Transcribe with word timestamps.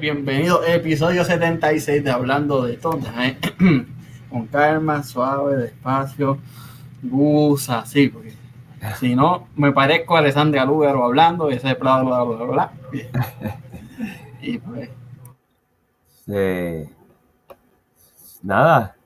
Bienvenido, 0.00 0.64
episodio 0.64 1.22
76 1.22 2.02
de 2.02 2.10
Hablando 2.10 2.62
de 2.62 2.78
Todo. 2.78 2.98
Con 4.30 4.46
calma, 4.46 5.02
suave, 5.02 5.54
despacio, 5.56 6.38
gusa, 7.02 7.80
así, 7.80 8.08
porque 8.08 8.32
si 8.98 9.14
no, 9.14 9.48
me 9.56 9.70
parezco 9.72 10.16
a 10.16 10.20
Alessandra 10.20 10.64
Lúgaro 10.64 11.04
hablando 11.04 11.50
y 11.50 11.56
ese 11.56 11.74
bla, 11.74 12.02
bla, 12.02 12.72
Y 14.40 14.56
pues. 14.56 14.88
Nada. 18.42 18.96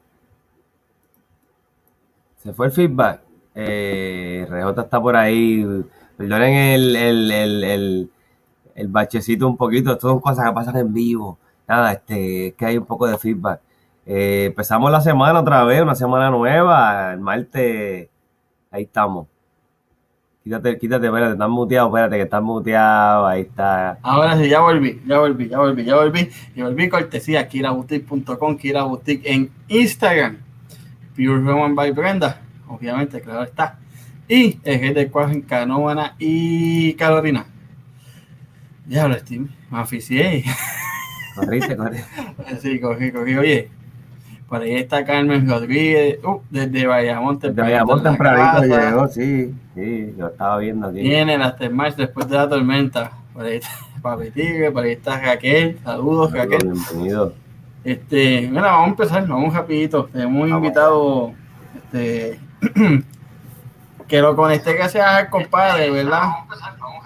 Se 2.45 2.53
fue 2.53 2.67
el 2.67 2.73
feedback. 2.73 3.23
Eh, 3.57 4.47
RJ 4.49 4.83
está 4.83 5.01
por 5.01 5.17
ahí. 5.17 5.67
Perdonen 6.17 6.55
el, 6.55 6.95
el, 6.95 7.33
el, 7.33 7.65
el, 7.65 8.11
bachecito 8.89 9.47
un 9.47 9.57
poquito. 9.57 9.93
Esto 9.93 10.09
son 10.09 10.21
cosas 10.21 10.47
que 10.47 10.53
pasan 10.53 10.77
en 10.77 10.93
vivo. 10.93 11.39
Nada, 11.67 11.93
este, 11.93 12.49
es 12.49 12.55
que 12.55 12.67
hay 12.67 12.79
un 12.79 12.87
poco 12.87 13.07
de 13.07 13.19
feedback. 13.19 13.61
Eh, 14.07 14.47
empezamos 14.47 14.91
la 14.91 15.01
semana 15.01 15.41
otra 15.41 15.65
vez, 15.65 15.83
una 15.83 15.95
semana 15.95 16.31
nueva. 16.31 17.13
El 17.13 17.21
martes, 17.21 18.09
ahí 18.71 18.83
estamos. 18.83 19.27
Quítate, 20.43 20.79
quítate, 20.79 21.07
espérate, 21.07 21.33
estás 21.33 21.49
muteado, 21.49 21.89
espérate, 21.89 22.17
que 22.17 22.23
estás 22.23 22.43
muteado, 22.43 23.27
ahí 23.27 23.41
está. 23.41 23.99
Ahora 24.03 24.37
sí, 24.37 24.47
ya 24.47 24.61
volví, 24.61 25.01
ya 25.07 25.19
volví, 25.19 25.49
ya 25.49 25.59
volví, 25.59 25.85
ya 25.85 25.97
volví. 25.97 26.29
Y 26.55 26.61
volví 26.61 26.89
cortesía, 26.91 27.49
kiraboutique.com, 27.49 28.59
kiraboutique 28.59 29.23
en 29.25 29.51
Instagram. 29.69 30.37
Pure 31.17 31.41
Roman 31.41 31.75
by 31.75 31.93
Brenda, 31.93 32.43
obviamente, 32.69 33.23
claro 33.23 33.45
está. 33.45 33.79
Y 34.29 34.59
el 34.65 34.81
G 34.83 34.93
de 34.93 35.11
Cuajo 35.11 35.33
en 35.33 35.41
Canóvana 35.41 36.15
y 36.19 36.93
Carolina. 36.95 37.47
Ya 38.87 39.09
lo 39.09 39.15
estoy, 39.15 39.49
me 39.71 39.79
aficié. 39.79 40.45
Corriste, 41.35 41.77
corriste. 41.77 42.07
Sí, 42.61 42.81
cogí, 42.81 43.11
cogí. 43.11 43.37
Oye, 43.37 43.71
por 44.49 44.61
ahí 44.61 44.75
está 44.77 45.05
Carmen 45.05 45.49
Rodríguez, 45.49 46.19
uh, 46.23 46.41
desde 46.51 46.87
Bayamón 46.87 47.39
Desde 47.39 47.61
Bayamón 47.61 48.03
tempranito 48.03 48.63
llegó, 48.63 49.09
sí, 49.09 49.55
sí, 49.75 50.15
yo 50.19 50.29
estaba 50.29 50.59
viendo 50.59 50.89
aquí. 50.89 51.01
Viene 51.01 51.39
las 51.39 51.57
más 51.73 51.97
después 51.97 52.29
de 52.29 52.37
la 52.37 52.49
tormenta. 52.49 53.13
Por 53.33 53.47
ahí 53.47 53.57
está 53.57 53.71
Papi 54.03 54.31
Tigre, 54.31 54.71
por 54.71 54.85
ahí 54.85 54.93
está 54.93 55.19
Raquel, 55.19 55.79
saludos 55.83 56.33
Raquel. 56.33 56.63
Bienvenido. 56.63 57.35
Este, 57.83 58.49
mira, 58.49 58.63
vamos 58.63 58.87
a 58.87 58.91
empezar, 58.91 59.27
vamos 59.27 59.55
rapidito. 59.55 60.05
Tenemos 60.07 60.43
un 60.43 60.49
invitado, 60.51 61.33
este, 61.75 62.39
que 64.09 64.21
lo 64.21 64.37
conecté 64.37 64.77
que 64.77 64.89
sea 64.89 65.21
el 65.21 65.31
compadre, 65.31 65.91
¿verdad? 65.91 66.21
Vamos 66.21 66.37
a 66.37 66.43
empezar, 66.43 66.79
vamos 66.79 67.04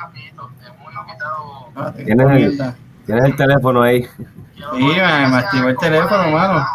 Ah, 1.76 1.92
¿Tienes, 1.94 2.30
el, 2.30 2.74
¿Tienes 3.06 3.24
el 3.24 3.36
teléfono 3.36 3.82
ahí? 3.82 4.02
Sí, 4.02 4.62
me, 4.74 5.28
me 5.28 5.36
activó 5.36 5.68
el 5.68 5.76
teléfono, 5.76 6.30
mano 6.30 6.66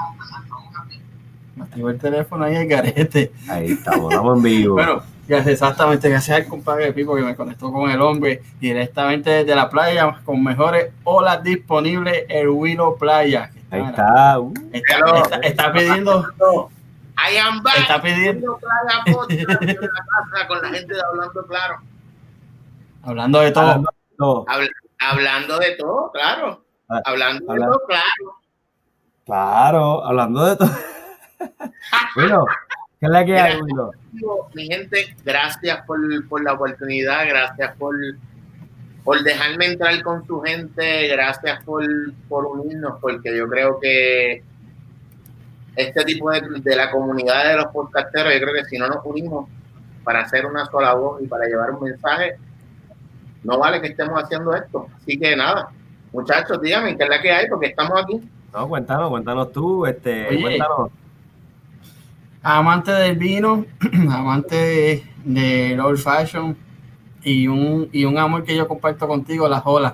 el 1.75 2.00
teléfono 2.00 2.45
ahí 2.45 2.55
el 2.55 2.67
garete. 2.67 3.31
Ahí 3.50 3.72
estamos, 3.72 4.11
estamos 4.11 4.38
en 4.38 4.44
vivo. 4.44 4.73
bueno, 4.75 5.03
exactamente, 5.27 6.09
gracias 6.09 6.38
al 6.38 6.47
compadre 6.47 6.94
Pipo 6.94 7.16
que 7.16 7.23
me 7.23 7.35
conectó 7.35 7.72
con 7.72 7.89
el 7.89 8.02
hombre 8.02 8.41
directamente 8.59 9.30
desde 9.30 9.55
la 9.55 9.69
playa 9.69 10.19
con 10.23 10.44
mejores 10.44 10.91
olas 11.03 11.44
disponibles, 11.44 12.25
el 12.30 12.50
Willow 12.50 12.97
Playa. 12.97 13.52
Ahí 13.72 13.81
está. 13.81 14.39
Uh. 14.39 14.53
está, 14.72 15.38
está, 15.41 15.73
pidiendo. 15.73 16.28
I 17.17 17.38
am 17.38 17.61
back. 17.63 17.80
Está 17.80 18.02
pidiendo. 18.02 18.59
con 20.47 20.61
la 20.61 20.69
gente 20.69 20.94
de 20.94 21.02
Hablando 21.02 21.47
Claro. 21.47 21.75
Hablando 23.03 23.39
de 23.39 23.52
todo. 23.52 23.83
Hablando 24.19 24.69
de 24.69 24.69
todo, 24.69 24.89
hablando 25.00 25.59
de 25.59 25.75
todo 25.75 26.12
claro. 26.12 26.63
Ah, 26.90 27.01
hablando, 27.06 27.53
de 27.53 27.59
todo, 27.59 27.81
claro. 27.88 28.40
Claro, 29.25 30.06
hablando 30.06 30.46
de 30.46 30.56
todo. 30.57 30.69
bueno, 32.16 32.46
¿qué 33.00 33.06
es 33.06 33.12
la 33.12 33.25
que 33.25 33.38
hay, 33.38 33.59
Mi 34.53 34.68
gente, 34.68 35.16
gracias 35.24 35.85
por, 35.85 36.00
por, 36.28 36.44
la 36.44 36.53
oportunidad, 36.53 37.28
gracias 37.28 37.75
por, 37.78 37.96
por 39.03 39.24
dejarme 39.24 39.68
entrar 39.68 40.01
con 40.03 40.25
su 40.28 40.41
gente, 40.41 41.07
gracias 41.07 41.63
por, 41.63 41.85
por 42.28 42.45
unirnos, 42.45 43.00
porque 43.00 43.35
yo 43.35 43.47
creo 43.47 43.80
que 43.80 44.44
este 45.75 46.03
tipo 46.06 46.30
de, 46.31 46.41
de 46.59 46.75
la 46.75 46.91
comunidad 46.91 47.50
de 47.50 47.56
los 47.56 47.68
podcasteros, 47.68 48.34
yo 48.34 48.41
creo 48.41 48.53
que 48.53 48.66
si 48.66 48.78
no 48.78 48.88
nos 48.88 49.03
unimos 49.06 49.50
para 50.03 50.22
hacer 50.22 50.45
una 50.45 50.66
sola 50.66 50.94
voz 50.94 51.22
y 51.22 51.28
para 51.28 51.45
llevar 51.45 51.72
un 51.72 51.84
mensaje, 51.84 52.38
no 53.44 53.58
vale 53.58 53.81
que 53.81 53.88
estemos 53.88 54.22
haciendo 54.22 54.54
esto. 54.56 54.88
Así 54.98 55.18
que 55.18 55.36
nada, 55.36 55.70
muchachos, 56.12 56.62
díganme 56.62 56.98
qué 56.98 57.04
es 57.04 57.09
la 57.09 57.22
que 57.22 57.31
hay, 57.31 57.48
porque 57.50 57.68
estamos 57.68 58.02
aquí. 58.02 58.22
No, 58.54 58.68
cuéntanos, 58.68 59.09
cuéntanos 59.09 59.52
tú, 59.52 59.86
este, 59.86 60.40
cuéntanos 60.40 60.92
amante 62.44 62.92
del 62.92 63.18
vino, 63.18 63.66
amante 64.12 65.04
del 65.24 65.80
old 65.80 65.98
fashion 65.98 66.56
y 67.24 67.48
un, 67.48 67.90
y 67.92 68.04
un 68.04 68.18
amor 68.18 68.44
que 68.44 68.56
yo 68.56 68.68
comparto 68.68 69.08
contigo, 69.08 69.48
las 69.48 69.64
olas. 69.66 69.94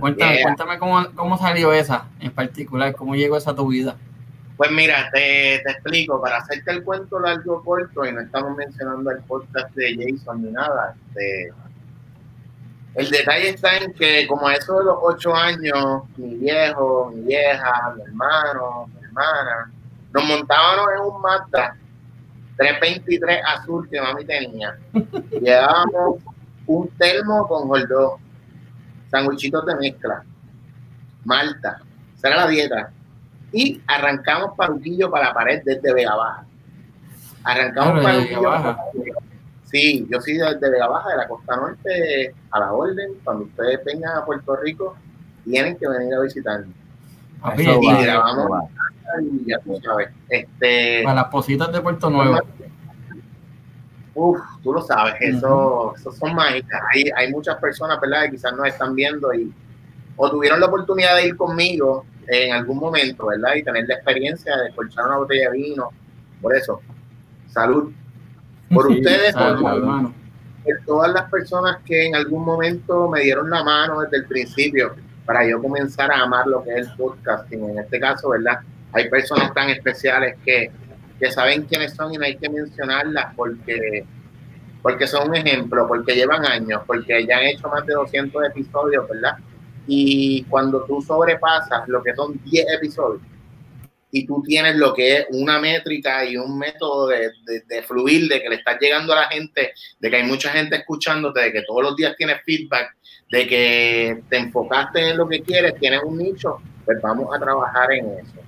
Cuéntame, 0.00 0.42
cuéntame 0.42 0.78
cómo, 0.80 1.06
cómo, 1.14 1.38
salió 1.38 1.72
esa 1.72 2.08
en 2.18 2.32
particular, 2.32 2.92
cómo 2.96 3.14
llegó 3.14 3.36
esa 3.36 3.52
a 3.52 3.54
tu 3.54 3.68
vida. 3.68 3.96
Pues 4.56 4.72
mira, 4.72 5.08
te, 5.12 5.60
te, 5.64 5.70
explico, 5.70 6.20
para 6.20 6.38
hacerte 6.38 6.72
el 6.72 6.82
cuento 6.82 7.20
largo 7.20 7.62
corto, 7.62 8.04
y 8.04 8.12
no 8.12 8.20
estamos 8.20 8.56
mencionando 8.56 9.12
el 9.12 9.18
podcast 9.22 9.72
de 9.76 9.94
Jason 9.94 10.42
ni 10.42 10.50
nada, 10.50 10.96
este, 11.08 11.52
el 12.96 13.10
detalle 13.10 13.50
está 13.50 13.76
en 13.76 13.92
que 13.92 14.26
como 14.26 14.48
a 14.48 14.54
eso 14.54 14.78
de 14.78 14.84
los 14.86 14.96
ocho 15.02 15.34
años, 15.34 16.02
mi 16.16 16.36
viejo, 16.36 17.12
mi 17.14 17.24
vieja, 17.24 17.94
mi 17.94 18.02
hermano, 18.02 18.88
mi 18.94 19.04
hermana, 19.04 19.70
nos 20.14 20.24
montábamos 20.24 20.86
en 20.94 21.00
un 21.02 21.20
Mazda 21.20 21.76
323 22.56 23.40
azul 23.44 23.86
que 23.90 24.00
mami 24.00 24.24
tenía. 24.24 24.78
Llevábamos 25.30 26.22
un 26.66 26.88
termo 26.96 27.46
con 27.46 27.68
jordó, 27.68 28.18
sanguichitos 29.10 29.66
de 29.66 29.76
mezcla, 29.76 30.24
malta, 31.24 31.82
esa 32.16 32.28
era 32.28 32.36
la 32.38 32.46
dieta. 32.48 32.90
Y 33.52 33.80
arrancamos 33.86 34.56
paruquillo 34.56 35.10
para 35.10 35.28
la 35.28 35.34
pared 35.34 35.62
desde 35.64 35.92
Vega 35.92 36.14
Baja. 36.14 36.46
Arrancamos 37.44 38.02
paruquillo 38.02 38.42
para 38.42 38.78
Sí, 39.66 40.06
yo 40.10 40.20
soy 40.20 40.34
desde 40.34 40.70
Vega 40.70 40.86
Baja, 40.88 41.10
de 41.10 41.16
la 41.16 41.28
costa 41.28 41.56
norte, 41.56 42.34
a 42.50 42.60
la 42.60 42.72
orden. 42.72 43.12
Cuando 43.24 43.44
ustedes 43.44 43.84
vengan 43.84 44.18
a 44.18 44.24
Puerto 44.24 44.56
Rico, 44.56 44.96
tienen 45.44 45.76
que 45.76 45.88
venir 45.88 46.14
a 46.14 46.20
visitarnos. 46.20 46.74
y 47.58 48.02
grabamos, 48.02 48.70
este, 50.28 51.02
Para 51.04 51.14
las 51.14 51.26
positas 51.26 51.72
de 51.72 51.80
Puerto 51.80 52.10
Nuevo. 52.10 52.38
Uf, 54.14 54.40
tú 54.62 54.72
lo 54.72 54.80
sabes, 54.80 55.14
eso, 55.20 55.94
son 56.18 56.34
mágicas. 56.34 56.80
Hay, 56.94 57.04
hay 57.14 57.30
muchas 57.30 57.56
personas, 57.56 58.00
¿verdad?, 58.00 58.22
que 58.24 58.30
quizás 58.32 58.54
nos 58.54 58.66
están 58.66 58.94
viendo 58.94 59.32
y 59.34 59.52
o 60.16 60.30
tuvieron 60.30 60.58
la 60.60 60.66
oportunidad 60.66 61.16
de 61.16 61.26
ir 61.26 61.36
conmigo 61.36 62.06
en 62.26 62.52
algún 62.52 62.78
momento, 62.78 63.26
¿verdad? 63.26 63.54
Y 63.54 63.62
tener 63.62 63.86
la 63.86 63.94
experiencia 63.94 64.56
de 64.56 64.68
escuchar 64.68 65.06
una 65.06 65.18
botella 65.18 65.50
de 65.50 65.58
vino. 65.58 65.90
Por 66.40 66.56
eso, 66.56 66.80
salud. 67.48 67.92
Por 68.72 68.88
ustedes, 68.88 69.34
por, 69.34 69.60
por, 69.60 70.12
todas 70.84 71.12
las 71.12 71.30
personas 71.30 71.78
que 71.84 72.06
en 72.06 72.16
algún 72.16 72.44
momento 72.44 73.08
me 73.08 73.20
dieron 73.20 73.48
la 73.48 73.62
mano 73.62 74.00
desde 74.00 74.18
el 74.18 74.26
principio 74.26 74.94
para 75.24 75.48
yo 75.48 75.62
comenzar 75.62 76.10
a 76.10 76.22
amar 76.22 76.46
lo 76.46 76.64
que 76.64 76.70
es 76.70 76.88
el 76.88 76.96
podcasting. 76.96 77.70
En 77.70 77.78
este 77.78 78.00
caso, 78.00 78.30
¿verdad? 78.30 78.60
hay 78.96 79.10
personas 79.10 79.52
tan 79.52 79.68
especiales 79.68 80.36
que, 80.44 80.70
saben 81.30 81.62
quiénes 81.62 81.94
son 81.94 82.14
y 82.14 82.16
no 82.16 82.24
hay 82.24 82.36
que 82.36 82.48
mencionarlas 82.48 83.34
porque, 83.34 84.04
porque 84.82 85.06
son 85.06 85.28
un 85.28 85.36
ejemplo, 85.36 85.86
porque 85.86 86.14
llevan 86.14 86.44
años, 86.46 86.82
porque 86.86 87.26
ya 87.26 87.38
han 87.38 87.44
hecho 87.44 87.68
más 87.68 87.84
de 87.86 87.94
200 87.94 88.44
episodios, 88.46 89.08
¿verdad? 89.08 89.36
Y 89.86 90.44
cuando 90.44 90.82
tú 90.84 91.00
sobrepasas 91.00 91.88
lo 91.88 92.02
que 92.02 92.14
son 92.14 92.40
10 92.44 92.66
episodios 92.74 93.22
y 94.10 94.26
tú 94.26 94.42
tienes 94.42 94.76
lo 94.76 94.94
que 94.94 95.16
es 95.16 95.26
una 95.30 95.60
métrica 95.60 96.24
y 96.24 96.36
un 96.36 96.58
método 96.58 97.08
de, 97.08 97.30
de, 97.66 97.82
fluir, 97.82 98.28
de 98.28 98.40
que 98.40 98.48
le 98.48 98.56
estás 98.56 98.78
llegando 98.80 99.12
a 99.12 99.22
la 99.22 99.28
gente, 99.28 99.72
de 99.98 100.10
que 100.10 100.16
hay 100.16 100.22
mucha 100.22 100.50
gente 100.50 100.76
escuchándote, 100.76 101.40
de 101.40 101.52
que 101.52 101.62
todos 101.62 101.82
los 101.82 101.96
días 101.96 102.14
tienes 102.16 102.40
feedback, 102.44 102.96
de 103.30 103.46
que 103.46 104.22
te 104.28 104.36
enfocaste 104.38 105.10
en 105.10 105.18
lo 105.18 105.28
que 105.28 105.42
quieres, 105.42 105.74
tienes 105.78 106.00
un 106.04 106.18
nicho, 106.18 106.58
pues 106.84 107.00
vamos 107.02 107.34
a 107.34 107.38
trabajar 107.38 107.92
en 107.92 108.06
eso. 108.18 108.40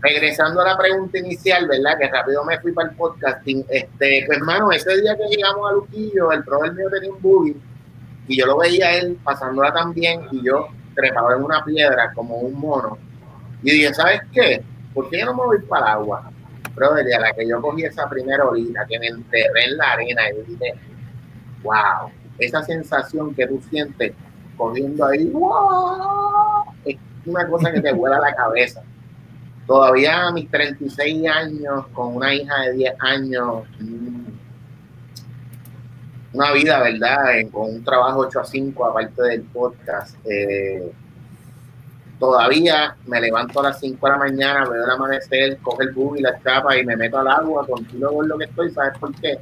Regresando 0.00 0.60
a 0.60 0.64
la 0.64 0.78
pregunta 0.78 1.18
inicial, 1.18 1.66
¿verdad? 1.68 1.98
Que 1.98 2.08
rápido 2.08 2.44
me 2.44 2.58
fui 2.60 2.72
para 2.72 2.90
el 2.90 2.96
podcasting. 2.96 3.64
Este, 3.68 4.24
pues, 4.26 4.38
hermano, 4.38 4.72
ese 4.72 5.00
día 5.00 5.16
que 5.16 5.36
llegamos 5.36 5.70
a 5.70 5.74
Luquillo, 5.74 6.32
el 6.32 6.42
brother 6.42 6.72
mío 6.72 6.88
tenía 6.90 7.12
un 7.12 7.20
buggy 7.20 7.56
y 8.28 8.38
yo 8.38 8.46
lo 8.46 8.58
veía 8.58 8.96
él 8.98 9.18
pasándola 9.22 9.72
también 9.72 10.22
y 10.30 10.44
yo 10.44 10.68
trepado 10.94 11.36
en 11.36 11.42
una 11.42 11.64
piedra 11.64 12.12
como 12.14 12.36
un 12.36 12.58
mono. 12.58 12.98
Y 13.62 13.70
dije, 13.70 13.94
¿sabes 13.94 14.20
qué? 14.32 14.62
¿Por 14.94 15.08
qué 15.08 15.20
yo 15.20 15.26
no 15.26 15.34
me 15.34 15.44
voy 15.44 15.58
para 15.62 15.86
el 15.86 15.92
agua? 15.92 16.30
Brother, 16.74 17.06
y 17.08 17.12
a 17.12 17.20
la 17.20 17.32
que 17.32 17.46
yo 17.46 17.60
cogí 17.60 17.84
esa 17.84 18.08
primera 18.08 18.44
orina, 18.44 18.86
que 18.88 18.98
me 18.98 19.06
enterré 19.08 19.64
en 19.64 19.76
la 19.76 19.92
arena 19.92 20.22
y 20.30 20.50
dije, 20.50 20.74
wow, 21.62 22.10
esa 22.38 22.62
sensación 22.62 23.34
que 23.34 23.46
tú 23.46 23.60
sientes 23.70 24.12
cogiendo 24.56 25.06
ahí. 25.06 25.26
¡Wow! 25.28 26.64
Es 26.84 26.96
una 27.26 27.46
cosa 27.48 27.72
que 27.72 27.80
te 27.80 27.92
vuela 27.94 28.18
la 28.18 28.34
cabeza. 28.34 28.82
Todavía 29.66 30.26
a 30.26 30.32
mis 30.32 30.50
36 30.50 31.28
años, 31.28 31.86
con 31.92 32.16
una 32.16 32.34
hija 32.34 32.60
de 32.62 32.72
10 32.72 32.94
años, 32.98 33.64
mm, 33.78 34.24
una 36.34 36.52
vida, 36.52 36.82
¿verdad? 36.82 37.50
Con 37.52 37.70
un 37.70 37.84
trabajo 37.84 38.20
8 38.20 38.40
a 38.40 38.44
5, 38.44 38.84
aparte 38.86 39.22
del 39.22 39.42
podcast. 39.42 40.16
Eh, 40.24 40.92
todavía 42.22 42.94
me 43.06 43.20
levanto 43.20 43.58
a 43.58 43.64
las 43.64 43.80
5 43.80 44.06
de 44.06 44.12
la 44.12 44.16
mañana, 44.16 44.64
veo 44.64 44.84
el 44.84 44.90
amanecer, 44.90 45.58
coge 45.58 45.82
el 45.82 45.90
bug 45.90 46.18
y 46.18 46.22
la 46.22 46.30
escapa 46.30 46.78
y 46.78 46.86
me 46.86 46.96
meto 46.96 47.18
al 47.18 47.26
agua, 47.26 47.66
continuo 47.66 48.14
con 48.14 48.28
lo 48.28 48.38
que 48.38 48.44
estoy. 48.44 48.70
¿Sabes 48.70 48.96
por 48.96 49.12
qué? 49.16 49.40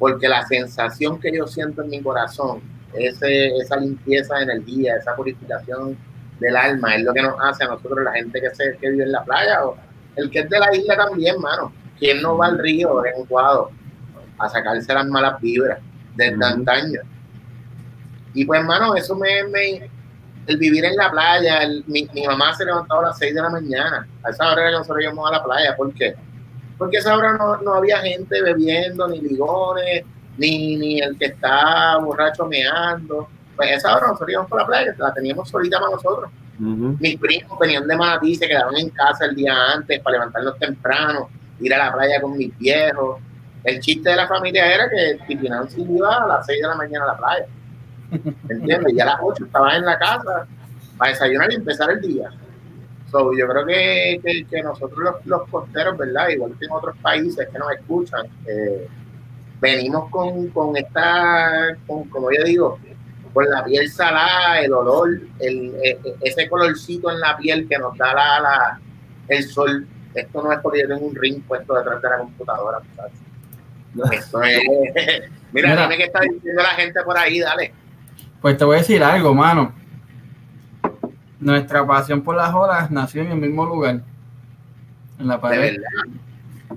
Porque 0.00 0.28
la 0.28 0.44
sensación 0.48 1.20
que 1.20 1.30
yo 1.32 1.46
siento 1.46 1.82
en 1.82 1.90
mi 1.90 2.02
corazón, 2.02 2.60
ese, 2.92 3.56
esa 3.56 3.76
limpieza 3.76 4.34
de 4.34 4.42
energía, 4.42 4.96
esa 4.96 5.14
purificación 5.14 5.96
del 6.40 6.56
alma, 6.56 6.96
es 6.96 7.04
lo 7.04 7.14
que 7.14 7.22
nos 7.22 7.36
hace 7.40 7.62
a 7.62 7.68
nosotros, 7.68 8.02
la 8.02 8.12
gente 8.12 8.40
que, 8.40 8.52
se, 8.52 8.76
que 8.76 8.90
vive 8.90 9.04
en 9.04 9.12
la 9.12 9.22
playa, 9.22 9.64
o 9.64 9.76
el 10.16 10.28
que 10.28 10.40
es 10.40 10.50
de 10.50 10.58
la 10.58 10.74
isla 10.74 10.96
también, 10.96 11.40
mano. 11.40 11.72
¿Quién 12.00 12.20
no 12.20 12.36
va 12.36 12.46
al 12.46 12.58
río 12.58 13.06
en 13.06 13.20
un 13.20 13.26
cuadro 13.26 13.70
a 14.38 14.48
sacarse 14.48 14.92
las 14.92 15.06
malas 15.06 15.40
vibras 15.40 15.78
desde 16.16 16.44
antaño? 16.44 17.00
Y 18.34 18.44
pues, 18.44 18.64
mano, 18.64 18.96
eso 18.96 19.14
me, 19.14 19.44
me 19.44 19.88
el 20.46 20.56
vivir 20.58 20.84
en 20.84 20.96
la 20.96 21.10
playa, 21.10 21.60
mi, 21.86 22.08
mi, 22.12 22.26
mamá 22.26 22.54
se 22.54 22.64
levantaba 22.64 23.00
a 23.00 23.06
las 23.08 23.18
6 23.18 23.34
de 23.34 23.42
la 23.42 23.50
mañana, 23.50 24.06
a 24.22 24.30
esa 24.30 24.50
hora 24.50 24.62
era 24.62 24.70
que 24.70 24.78
nosotros 24.78 25.02
íbamos 25.02 25.28
a 25.28 25.32
la 25.32 25.44
playa, 25.44 25.76
¿por 25.76 25.92
qué? 25.94 26.14
Porque 26.78 26.98
a 26.98 27.00
esa 27.00 27.16
hora 27.16 27.32
no, 27.32 27.56
no 27.62 27.74
había 27.74 27.98
gente 27.98 28.42
bebiendo, 28.42 29.08
ni 29.08 29.20
ligones, 29.20 30.04
ni, 30.38 30.76
ni 30.76 31.00
el 31.00 31.16
que 31.18 31.26
está 31.26 31.98
borracho 31.98 32.46
meando, 32.46 33.28
pues 33.56 33.70
esa 33.72 33.96
hora 33.96 34.08
nosotros 34.08 34.30
íbamos 34.30 34.50
por 34.50 34.60
la 34.60 34.66
playa, 34.66 34.94
la 34.98 35.14
teníamos 35.14 35.48
solita 35.48 35.80
para 35.80 35.92
nosotros. 35.92 36.30
Mis 36.58 37.18
primos 37.18 37.58
venían 37.58 37.86
de 37.86 37.96
Manatí, 37.96 38.34
se 38.34 38.48
quedaron 38.48 38.76
en 38.76 38.88
casa 38.90 39.26
el 39.26 39.34
día 39.34 39.54
antes 39.74 40.00
para 40.00 40.14
levantarnos 40.14 40.58
temprano, 40.58 41.28
ir 41.60 41.74
a 41.74 41.78
la 41.78 41.92
playa 41.92 42.20
con 42.20 42.36
mis 42.36 42.56
viejos. 42.58 43.20
El 43.64 43.80
chiste 43.80 44.10
de 44.10 44.16
la 44.16 44.26
familia 44.26 44.72
era 44.72 44.88
que 44.88 45.18
Titi 45.26 45.48
se 45.68 45.80
iba 45.80 46.24
a 46.24 46.26
las 46.26 46.46
6 46.46 46.62
de 46.62 46.68
la 46.68 46.74
mañana 46.76 47.04
a 47.04 47.08
la 47.08 47.16
playa. 47.18 47.46
¿Entiendes? 48.48 48.92
Y 48.92 49.00
a 49.00 49.06
las 49.06 49.16
8 49.22 49.44
estaba 49.44 49.76
en 49.76 49.84
la 49.84 49.98
casa 49.98 50.46
para 50.96 51.10
desayunar 51.10 51.52
y 51.52 51.56
empezar 51.56 51.90
el 51.90 52.00
día. 52.00 52.30
So, 53.10 53.32
yo 53.36 53.46
creo 53.46 53.64
que, 53.64 54.44
que, 54.50 54.62
nosotros 54.62 54.98
los, 54.98 55.26
los, 55.26 55.48
costeros, 55.48 55.96
¿verdad? 55.96 56.28
Igual 56.28 56.54
que 56.58 56.64
en 56.64 56.72
otros 56.72 56.96
países 56.98 57.48
que 57.48 57.58
nos 57.58 57.72
escuchan, 57.72 58.26
eh, 58.46 58.88
venimos 59.60 60.10
con, 60.10 60.48
con 60.48 60.76
esta, 60.76 61.76
con, 61.86 62.08
como 62.08 62.30
yo 62.32 62.42
digo, 62.44 62.78
con 63.32 63.48
la 63.48 63.64
piel 63.64 63.88
salada, 63.90 64.60
el 64.60 64.72
olor, 64.72 65.20
el, 65.38 65.74
e, 65.82 65.90
e, 65.90 66.14
ese 66.22 66.48
colorcito 66.48 67.10
en 67.10 67.20
la 67.20 67.36
piel 67.36 67.68
que 67.68 67.78
nos 67.78 67.96
da 67.96 68.12
la, 68.14 68.40
la, 68.40 68.80
el 69.28 69.44
sol. 69.44 69.86
Esto 70.14 70.42
no 70.42 70.50
es 70.52 70.58
porque 70.60 70.80
yo 70.80 70.88
tengo 70.88 71.06
un 71.06 71.14
ring 71.14 71.42
puesto 71.42 71.74
detrás 71.74 72.02
de 72.02 72.08
la 72.08 72.18
computadora. 72.18 72.78
Esto 74.12 74.42
es. 74.42 74.58
Mira, 75.52 75.70
Mira, 75.70 75.82
dime 75.82 75.96
qué 75.96 76.04
está 76.04 76.20
diciendo 76.20 76.62
la 76.62 76.70
gente 76.70 77.02
por 77.02 77.16
ahí, 77.16 77.38
dale. 77.38 77.72
Pues 78.40 78.56
te 78.56 78.64
voy 78.64 78.76
a 78.76 78.78
decir 78.78 79.02
algo, 79.02 79.34
mano. 79.34 79.72
Nuestra 81.40 81.86
pasión 81.86 82.22
por 82.22 82.36
las 82.36 82.54
olas 82.54 82.90
nació 82.90 83.22
en 83.22 83.32
el 83.32 83.38
mismo 83.38 83.64
lugar. 83.64 84.02
En 85.18 85.26
la 85.26 85.40
pared. 85.40 85.76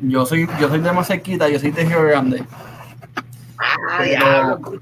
Yo 0.01 0.25
soy, 0.25 0.47
yo 0.59 0.69
soy 0.69 0.79
de 0.79 0.91
más 0.91 1.07
cerquita, 1.07 1.49
yo 1.49 1.59
soy 1.59 1.71
de 1.71 1.83
Río 1.83 2.03
Grande. 2.03 2.43
Ah, 3.57 4.03
diablo, 4.03 4.79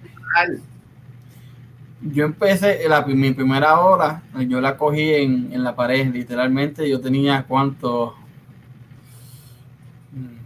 yo 2.01 2.25
empecé, 2.25 2.87
la, 2.87 3.01
mi 3.01 3.31
primera 3.31 3.79
hora, 3.79 4.21
yo 4.47 4.61
la 4.61 4.77
cogí 4.77 5.15
en, 5.15 5.51
en 5.51 5.63
la 5.63 5.75
pared, 5.75 6.13
literalmente. 6.13 6.87
Yo 6.87 7.01
tenía 7.01 7.43
cuánto, 7.47 8.15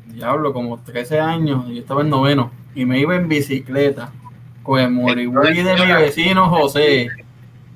diablo, 0.08 0.54
como 0.54 0.80
13 0.80 1.20
años. 1.20 1.68
Yo 1.68 1.82
estaba 1.82 2.02
en 2.02 2.10
noveno 2.10 2.52
y 2.74 2.86
me 2.86 3.00
iba 3.00 3.16
en 3.16 3.28
bicicleta 3.28 4.12
con 4.64 4.80
el 4.80 4.92
moribui 4.92 5.64
de 5.64 5.76
mi 5.76 5.92
vecino 5.92 6.50
José, 6.50 7.10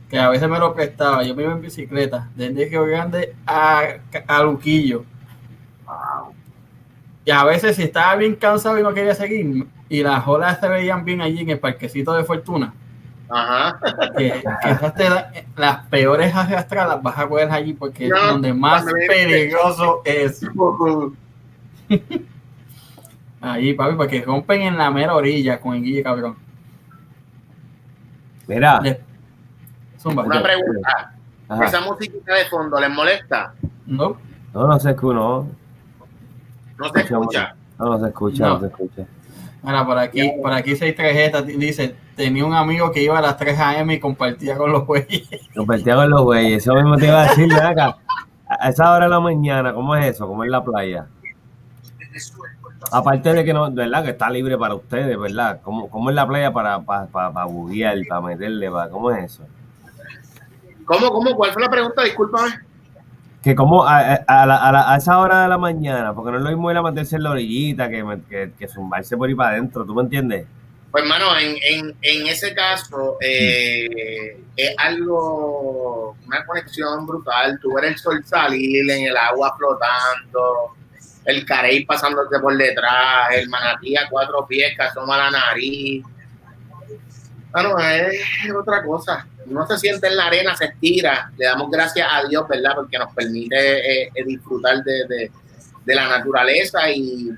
que 0.10 0.20
a 0.20 0.30
veces 0.30 0.50
me 0.50 0.60
lo 0.60 0.74
prestaba. 0.74 1.24
Yo 1.24 1.36
me 1.36 1.44
iba 1.44 1.54
en 1.54 1.62
bicicleta 1.62 2.30
desde 2.36 2.66
Río 2.66 2.86
Grande 2.86 3.36
a, 3.46 3.84
a 4.28 4.44
Luquillo. 4.44 5.04
Y 7.24 7.32
a 7.32 7.44
veces, 7.44 7.76
si 7.76 7.84
estaba 7.84 8.16
bien 8.16 8.36
cansado 8.36 8.80
y 8.80 8.84
no 8.84 8.94
quería 8.94 9.16
seguir, 9.16 9.66
y 9.90 10.04
las 10.04 10.28
olas 10.28 10.60
se 10.60 10.68
veían 10.68 11.06
bien 11.06 11.22
allí 11.22 11.42
en 11.42 11.50
el 11.50 11.60
parquecito 11.60 12.14
de 12.14 12.24
Fortuna 12.24 12.74
Ajá. 13.30 13.80
Que, 14.18 14.44
las 15.56 15.78
peores 15.88 16.36
arrastradas 16.36 16.90
las 16.90 17.04
vas 17.04 17.18
a 17.18 17.28
coger 17.28 17.52
allí 17.52 17.74
porque 17.74 18.06
es 18.06 18.12
donde 18.12 18.54
más 18.54 18.86
peligroso 19.08 20.02
es. 20.06 20.42
Ahí, 23.42 23.74
papi, 23.74 23.96
porque 23.96 24.22
rompen 24.24 24.62
en 24.64 24.78
la 24.78 24.90
mera 24.90 25.16
orilla 25.16 25.60
con 25.60 25.76
el 25.76 25.84
guille 25.84 26.02
cabrón. 26.04 26.36
Mira. 28.48 28.82
Una 30.04 30.44
pregunta. 30.44 31.14
¿Esa 31.64 31.82
música 31.82 32.34
de 32.34 32.46
fondo 32.46 32.80
les 32.80 32.90
molesta? 32.90 33.54
No. 33.86 34.18
No, 34.54 34.68
no 34.68 34.80
se 34.80 34.92
escucha. 34.92 35.18
No, 35.18 35.46
no 36.78 36.90
se 36.94 37.02
escucha. 37.02 37.56
No, 37.78 37.86
no 37.86 38.00
se 38.00 38.08
escucha, 38.08 38.48
no 38.48 38.60
se 38.60 38.66
escucha. 38.68 39.06
Mira, 39.64 39.86
por 39.86 39.98
aquí, 39.98 40.32
por 40.42 40.54
aquí 40.54 40.76
seis 40.76 40.96
tarjetas 40.96 41.46
dice, 41.46 41.96
tenía 42.16 42.46
un 42.46 42.54
amigo 42.54 42.92
que 42.92 43.02
iba 43.02 43.18
a 43.18 43.22
las 43.22 43.36
3 43.38 43.60
a.m. 43.60 43.96
y 43.96 44.00
compartía 44.00 44.58
con 44.58 44.72
los 44.72 44.86
güeyes. 44.86 45.28
Compartía 45.56 45.96
con 45.96 46.10
los 46.10 46.22
güeyes, 46.22 46.64
eso 46.64 46.76
mismo 46.76 46.96
te 46.98 47.08
iba 47.08 47.24
a 47.24 47.30
decir, 47.30 47.52
acá. 47.54 47.98
A 48.48 48.70
esa 48.70 48.92
hora 48.92 49.06
de 49.06 49.12
la 49.12 49.20
mañana, 49.20 49.74
¿cómo 49.74 49.96
es 49.96 50.06
eso? 50.06 50.28
¿Cómo 50.28 50.44
es 50.44 50.52
la 50.52 50.64
playa? 50.64 51.08
Aparte 52.92 53.34
de 53.34 53.44
que 53.44 53.54
no, 53.54 53.72
¿verdad? 53.72 54.04
Que 54.04 54.12
está 54.12 54.30
libre 54.30 54.58
para 54.58 54.76
ustedes, 54.76 55.18
¿verdad? 55.20 55.60
¿Cómo, 55.64 55.90
cómo 55.90 56.10
es 56.10 56.16
la 56.16 56.28
playa 56.28 56.52
para, 56.52 56.80
para, 56.82 57.08
para, 57.08 57.32
para 57.32 57.46
buguear, 57.46 57.98
para 58.08 58.22
meterle, 58.22 58.70
para, 58.72 58.90
¿cómo 58.90 59.12
es 59.12 59.26
eso? 59.26 59.44
¿Cómo, 60.86 61.10
cómo? 61.10 61.36
¿Cuál 61.36 61.52
fue 61.52 61.62
la 61.62 61.70
pregunta? 61.70 62.04
Discúlpame 62.04 62.66
que 63.46 63.54
como 63.54 63.86
a, 63.86 64.00
a, 64.28 64.94
a, 64.94 64.98
esa 64.98 65.20
hora 65.20 65.44
de 65.44 65.50
la 65.50 65.60
mañana, 65.60 66.16
porque 66.16 66.32
no 66.32 66.38
es 66.38 66.44
lo 66.44 66.50
mismo 66.50 66.72
ir 66.72 66.78
a 66.78 66.82
meterse 66.82 67.18
en 67.18 67.22
la 67.22 67.30
orillita 67.30 67.88
que, 67.88 68.04
que, 68.28 68.52
que 68.58 68.68
zumbarse 68.68 69.16
por 69.16 69.30
ahí 69.30 69.36
para 69.36 69.52
adentro, 69.52 69.86
¿tú 69.86 69.94
me 69.94 70.02
entiendes? 70.02 70.48
Pues 70.90 71.04
hermano, 71.04 71.38
en, 71.38 71.56
en, 71.62 71.96
en 72.02 72.26
ese 72.26 72.56
caso 72.56 73.18
eh, 73.22 74.42
es 74.58 74.76
algo, 74.80 76.16
una 76.26 76.44
conexión 76.44 77.06
brutal, 77.06 77.60
tú 77.62 77.72
ver 77.76 77.86
el 77.86 77.98
sol 78.00 78.26
salir 78.26 78.90
en 78.90 79.10
el 79.10 79.16
agua 79.16 79.56
flotando, 79.56 80.76
el 81.26 81.46
carey 81.46 81.86
pasándote 81.86 82.40
por 82.40 82.56
detrás, 82.56 83.30
el 83.34 83.50
manatí 83.50 83.98
a 83.98 84.08
cuatro 84.10 84.46
pies 84.48 84.76
que 84.76 84.84
asoma 84.84 85.18
la 85.18 85.32
nariz. 85.32 86.04
Bueno, 87.52 87.80
es 87.80 88.52
otra 88.54 88.84
cosa 88.84 89.26
uno 89.48 89.68
se 89.68 89.78
siente 89.78 90.08
en 90.08 90.18
la 90.18 90.26
arena, 90.28 90.56
se 90.56 90.66
estira, 90.66 91.32
le 91.38 91.46
damos 91.46 91.70
gracias 91.70 92.08
a 92.12 92.28
Dios, 92.28 92.48
¿verdad? 92.48 92.72
Porque 92.76 92.98
nos 92.98 93.14
permite 93.14 93.56
eh, 93.56 94.12
eh, 94.14 94.24
disfrutar 94.26 94.84
de, 94.84 95.32
la 95.86 96.08
naturaleza 96.08 96.90
y 96.90 97.30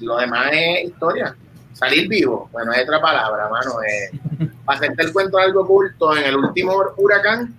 lo 0.00 0.16
demás 0.16 0.50
es 0.52 0.84
historia. 0.84 1.36
Salir 1.74 2.08
vivo, 2.08 2.48
bueno, 2.52 2.72
es 2.72 2.82
otra 2.82 3.00
palabra, 3.00 3.48
mano. 3.48 3.82
Eh, 3.82 4.48
para 4.64 4.78
hacerte 4.78 5.02
el 5.02 5.12
cuento 5.12 5.36
de 5.36 5.44
algo 5.44 5.62
oculto, 5.62 6.16
en 6.16 6.24
el 6.24 6.36
último 6.36 6.74
huracán, 6.96 7.54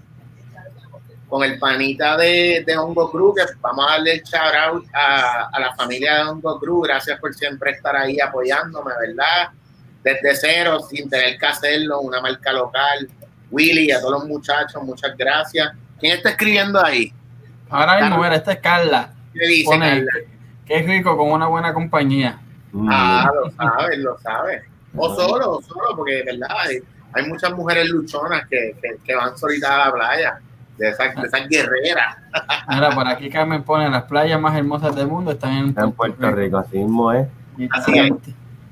con 1.32 1.44
el 1.44 1.58
panita 1.58 2.16
de, 2.16 2.64
de 2.68 2.78
Hongo 2.78 3.10
Cruz, 3.10 3.36
que 3.38 3.54
vamos 3.60 3.88
a 3.88 3.94
darle 3.94 4.16
el 4.16 4.22
shout 4.22 4.54
out 4.54 4.86
a, 4.94 5.50
a 5.52 5.60
la 5.60 5.74
familia 5.74 6.18
de 6.18 6.22
Hongo 6.30 6.60
Cruz, 6.60 6.88
gracias 6.88 7.20
por 7.20 7.34
siempre 7.34 7.72
estar 7.72 7.96
ahí 7.96 8.20
apoyándome, 8.20 8.92
¿verdad? 9.08 9.50
desde 10.04 10.36
cero, 10.36 10.80
sin 10.80 11.10
tener 11.10 11.38
que 11.38 11.46
hacerlo, 11.46 12.02
una 12.02 12.22
marca 12.22 12.52
local. 12.52 13.10
Willy, 13.50 13.92
a 13.92 14.00
todos 14.00 14.14
los 14.14 14.26
muchachos, 14.26 14.82
muchas 14.84 15.16
gracias. 15.18 15.72
¿Quién 16.00 16.18
está 16.18 16.30
escribiendo 16.30 16.84
ahí? 16.84 17.14
Ahora 17.70 18.02
mismo, 18.02 18.18
mira, 18.18 18.36
esta 18.36 18.54
es 18.54 18.60
Carla. 18.60 19.14
¿Qué 19.34 19.46
dice 19.46 19.78
Carla? 19.78 20.12
Que 20.66 20.78
es 20.78 20.86
rico 20.86 21.18
con 21.18 21.32
una 21.32 21.48
buena 21.48 21.74
compañía. 21.74 22.40
Ah, 22.90 23.30
lo 23.34 23.52
sabes, 23.52 23.98
lo 24.00 24.18
sabes. 24.20 24.64
O 24.96 25.16
solo, 25.16 25.58
o 25.58 25.62
solo, 25.62 25.96
porque 25.96 26.24
verdad 26.24 26.50
hay, 27.14 27.26
muchas 27.28 27.52
mujeres 27.52 27.90
luchonas 27.90 28.48
que, 28.48 28.76
que, 29.04 29.16
van 29.16 29.38
solitas 29.38 29.70
a 29.70 29.78
la 29.86 29.94
playa. 29.94 30.40
De 30.82 30.90
esas, 30.90 31.16
de 31.16 31.28
esas 31.28 31.48
guerreras. 31.48 32.18
Mira, 32.70 32.90
por 32.90 33.08
aquí 33.08 33.30
Carmen 33.30 33.62
pone 33.62 33.88
las 33.88 34.04
playas 34.04 34.42
más 34.42 34.58
hermosas 34.58 34.96
del 34.96 35.08
mundo 35.08 35.32
están 35.32 35.54
en, 35.54 35.76
en 35.78 35.92
Puerto 35.92 36.32
Rico. 36.32 36.58
así 36.58 36.80
mismo 36.80 37.12
es. 37.12 37.28
Así 37.70 38.00
es. 38.00 38.12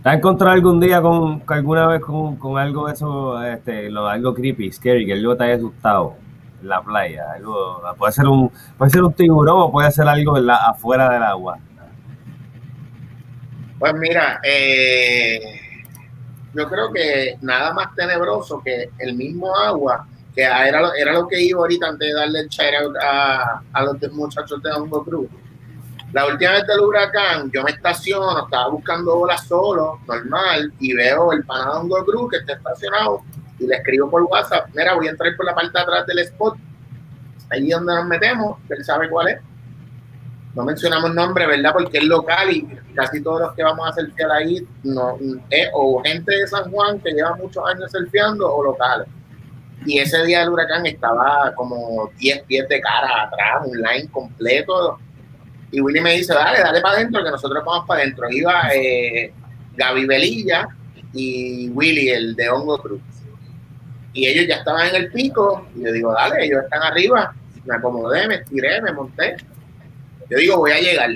¿Te 0.02 0.10
has 0.10 0.16
encontrado 0.16 0.54
algún 0.54 0.80
día 0.80 1.04
con, 1.04 1.44
alguna 1.46 1.86
vez 1.86 2.02
con, 2.02 2.38
con, 2.38 2.58
algo 2.58 2.88
de 2.88 2.94
eso, 2.94 3.44
este, 3.44 3.92
lo, 3.92 4.08
algo 4.08 4.34
creepy, 4.34 4.72
scary, 4.72 5.06
que 5.06 5.14
algo 5.14 5.38
te 5.38 5.44
haya 5.44 5.56
asustado 5.56 6.16
en 6.62 6.70
la 6.70 6.82
playa? 6.82 7.34
Algo, 7.36 7.82
puede 7.96 8.14
ser 8.14 8.26
un, 8.26 8.50
puede 8.76 8.90
ser 8.90 9.04
un 9.04 9.14
tiburón 9.14 9.60
o 9.60 9.72
puede 9.72 9.92
ser 9.92 10.08
algo 10.08 10.38
en 10.38 10.48
la, 10.48 10.56
afuera 10.56 11.10
del 11.10 11.22
agua. 11.22 11.60
Pues 13.78 13.94
mira, 13.94 14.40
eh, 14.44 15.42
yo 16.56 16.68
creo 16.68 16.92
que 16.92 17.38
nada 17.42 17.72
más 17.74 17.94
tenebroso 17.94 18.62
que 18.64 18.90
el 18.98 19.16
mismo 19.16 19.56
agua, 19.56 20.08
que 20.40 20.46
era, 20.70 20.80
lo- 20.82 20.94
era 20.94 21.14
lo 21.14 21.28
que 21.28 21.42
iba 21.42 21.60
ahorita 21.60 21.88
antes 21.88 22.08
de 22.08 22.14
darle 22.14 22.40
el 22.42 22.48
shout 22.48 22.96
a, 23.02 23.62
a 23.74 23.84
los 23.84 23.96
muchachos 24.14 24.62
de 24.64 24.72
Hongo 24.72 25.04
Cruz. 25.04 25.28
La 26.14 26.26
última 26.28 26.52
vez 26.54 26.66
del 26.66 26.80
huracán, 26.80 27.52
yo 27.52 27.62
me 27.64 27.72
estaciono, 27.72 28.46
estaba 28.46 28.70
buscando 28.70 29.16
bolas 29.18 29.46
solo, 29.46 30.00
normal, 30.08 30.72
y 30.80 30.94
veo 30.94 31.34
el 31.34 31.44
pana 31.44 31.66
de 31.74 31.78
Hongo 31.80 32.06
Cruz 32.06 32.32
que 32.32 32.38
está 32.38 32.54
estacionado 32.54 33.22
y 33.60 33.68
le 33.68 33.76
escribo 33.76 34.10
por 34.10 34.24
WhatsApp, 34.24 34.70
mira, 34.74 34.96
voy 34.96 35.08
a 35.08 35.12
entrar 35.12 35.36
por 35.36 35.46
la 35.46 35.54
parte 35.54 35.72
de 35.74 35.80
atrás 35.82 36.06
del 36.08 36.20
spot, 36.20 36.56
ahí 37.52 37.70
donde 37.70 37.94
nos 37.94 38.06
metemos, 38.06 38.58
él 38.70 38.84
sabe 38.86 39.10
cuál 39.10 39.28
es. 39.28 39.40
No 40.56 40.64
mencionamos 40.64 41.14
nombre, 41.14 41.46
¿verdad? 41.46 41.74
Porque 41.74 41.98
es 42.00 42.06
local 42.06 42.50
y 42.50 42.66
casi 42.96 43.22
todos 43.22 43.42
los 43.42 43.54
que 43.54 43.64
vamos 43.64 43.88
a 43.88 43.94
surfear 43.94 44.32
ahí 44.32 44.66
no, 44.84 45.18
o 45.74 46.02
gente 46.04 46.34
de 46.36 46.48
San 46.48 46.72
Juan 46.72 47.00
que 47.02 47.12
lleva 47.12 47.36
muchos 47.36 47.64
años 47.68 47.92
surfeando 47.92 48.52
o 48.52 48.64
locales. 48.64 49.08
Y 49.86 50.00
ese 50.00 50.24
día 50.26 50.42
del 50.42 50.50
huracán 50.50 50.86
estaba 50.86 51.54
como 51.56 52.12
10 52.18 52.44
pies 52.44 52.68
de 52.68 52.82
cara 52.82 53.24
atrás, 53.24 53.66
un 53.66 53.78
line 53.78 54.10
completo. 54.10 55.00
Y 55.72 55.82
Willy 55.82 56.02
me 56.02 56.16
dice, 56.16 56.34
dale, 56.34 56.60
dale 56.60 56.82
para 56.82 56.96
adentro, 56.96 57.24
que 57.24 57.32
nosotros 57.32 57.64
vamos 57.66 57.86
para 57.88 58.02
adentro. 58.02 58.30
Iba 58.30 58.70
eh, 58.74 59.32
Gaby 59.76 60.06
Velilla 60.06 60.68
y 61.14 61.70
Willy, 61.70 62.10
el 62.10 62.36
de 62.36 62.50
Hongo 62.50 62.78
Cruz. 62.80 63.02
Y 64.14 64.28
ellos 64.28 64.48
ya 64.48 64.56
estaban 64.56 64.88
en 64.88 64.96
el 64.96 65.12
pico. 65.12 65.68
Y 65.76 65.84
yo 65.84 65.92
digo, 65.92 66.14
dale, 66.14 66.46
ellos 66.46 66.64
están 66.64 66.84
arriba. 66.84 67.34
Me 67.66 67.76
acomodé, 67.76 68.28
me 68.28 68.36
estiré, 68.36 68.82
me 68.82 68.92
monté. 68.92 69.38
Yo 70.30 70.38
digo, 70.38 70.58
voy 70.58 70.72
a 70.72 70.80
llegar. 70.80 71.10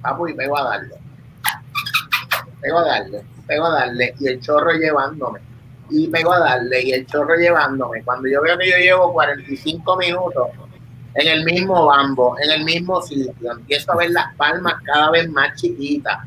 Papo, 0.00 0.28
y 0.28 0.34
pego 0.34 0.58
a 0.58 0.64
darle. 0.64 0.94
Pego 2.60 2.78
a 2.78 2.84
darle, 2.86 3.22
pego 3.46 3.66
a 3.66 3.74
darle. 3.74 4.14
Y 4.18 4.28
el 4.28 4.40
chorro 4.40 4.72
llevándome. 4.72 5.40
Y 5.90 6.08
pego 6.08 6.32
a 6.32 6.40
darle. 6.40 6.82
Y 6.82 6.92
el 6.92 7.06
chorro 7.06 7.36
llevándome. 7.36 8.02
Cuando 8.02 8.28
yo 8.28 8.42
veo 8.42 8.58
que 8.58 8.70
yo 8.70 8.76
llevo 8.76 9.12
45 9.12 9.96
minutos 9.96 10.48
en 11.16 11.28
el 11.28 11.44
mismo 11.44 11.86
bambo, 11.86 12.36
en 12.38 12.50
el 12.50 12.64
mismo 12.64 13.00
sitio, 13.00 13.52
empiezo 13.52 13.92
a 13.92 13.96
ver 13.96 14.10
las 14.10 14.34
palmas 14.36 14.74
cada 14.84 15.10
vez 15.10 15.28
más 15.30 15.54
chiquitas. 15.60 16.18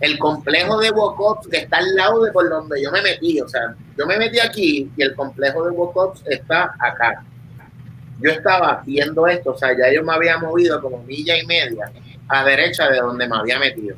El 0.00 0.18
complejo 0.18 0.80
de 0.80 0.90
Bocops 0.90 1.46
que 1.48 1.58
está 1.58 1.76
al 1.76 1.94
lado 1.94 2.22
de 2.24 2.32
por 2.32 2.48
donde 2.48 2.82
yo 2.82 2.90
me 2.90 3.02
metí, 3.02 3.40
o 3.40 3.48
sea, 3.48 3.74
yo 3.96 4.06
me 4.06 4.16
metí 4.16 4.40
aquí 4.40 4.90
y 4.96 5.02
el 5.02 5.14
complejo 5.14 5.64
de 5.66 5.72
Bocops 5.72 6.24
está 6.26 6.74
acá. 6.78 7.22
Yo 8.20 8.30
estaba 8.30 8.82
viendo 8.86 9.26
esto, 9.26 9.50
o 9.50 9.58
sea, 9.58 9.76
ya 9.76 9.92
yo 9.92 10.02
me 10.02 10.14
había 10.14 10.38
movido 10.38 10.80
como 10.80 11.02
milla 11.02 11.36
y 11.36 11.46
media 11.46 11.92
a 12.28 12.44
derecha 12.44 12.88
de 12.88 12.98
donde 12.98 13.28
me 13.28 13.36
había 13.36 13.58
metido. 13.58 13.96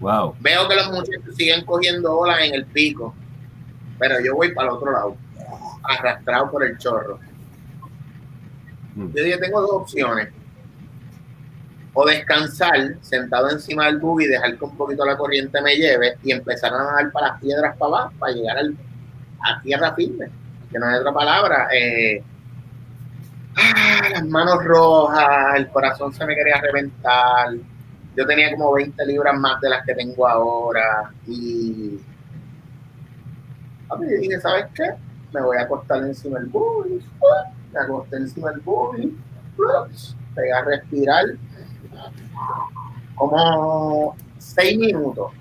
Wow. 0.00 0.34
Veo 0.40 0.68
que 0.68 0.74
los 0.74 0.90
muchachos 0.90 1.36
siguen 1.36 1.64
cogiendo 1.64 2.18
olas 2.18 2.40
en 2.42 2.54
el 2.54 2.66
pico, 2.66 3.14
pero 3.98 4.20
yo 4.20 4.34
voy 4.34 4.52
para 4.52 4.68
el 4.68 4.74
otro 4.74 4.92
lado, 4.92 5.16
arrastrado 5.82 6.50
por 6.50 6.64
el 6.64 6.76
chorro. 6.78 7.18
Yo 8.96 9.24
dije, 9.24 9.38
tengo 9.38 9.60
dos 9.60 9.70
opciones. 9.72 10.28
O 11.96 12.04
descansar 12.06 12.96
sentado 13.02 13.50
encima 13.50 13.86
del 13.86 13.98
buggy 13.98 14.24
y 14.24 14.28
dejar 14.28 14.56
que 14.58 14.64
un 14.64 14.76
poquito 14.76 15.04
la 15.04 15.16
corriente 15.16 15.60
me 15.62 15.76
lleve 15.76 16.16
y 16.24 16.32
empezar 16.32 16.72
a 16.74 16.78
nadar 16.78 17.12
para 17.12 17.28
las 17.28 17.40
piedras 17.40 17.76
para 17.76 17.88
abajo, 17.88 18.12
para 18.18 18.32
llegar 18.32 18.58
al- 18.58 18.76
a 19.40 19.60
tierra 19.62 19.94
firme, 19.94 20.26
que 20.72 20.78
no 20.78 20.86
hay 20.86 20.96
otra 20.96 21.12
palabra. 21.12 21.68
Eh, 21.72 22.22
ah, 23.56 24.08
las 24.12 24.24
manos 24.26 24.64
rojas, 24.64 25.56
el 25.56 25.68
corazón 25.68 26.12
se 26.12 26.24
me 26.26 26.34
quería 26.34 26.60
reventar. 26.60 27.54
Yo 28.16 28.26
tenía 28.26 28.50
como 28.52 28.72
20 28.72 29.04
libras 29.06 29.38
más 29.38 29.60
de 29.60 29.68
las 29.70 29.84
que 29.84 29.94
tengo 29.94 30.26
ahora 30.26 31.10
y 31.26 31.98
Yo 34.00 34.20
dije, 34.20 34.40
¿sabes 34.40 34.66
qué? 34.74 34.94
Me 35.32 35.40
voy 35.40 35.56
a 35.56 35.62
acostar 35.62 36.02
encima 36.02 36.38
del 36.38 36.48
buggy. 36.48 37.00
Me 37.72 37.80
acosté 37.80 38.16
encima 38.16 38.50
del 38.50 38.60
buggy. 38.60 39.16
Pegué 40.34 40.52
a 40.52 40.64
respirar 40.64 41.24
como 43.14 44.16
seis 44.38 44.78
minutos. 44.78 45.32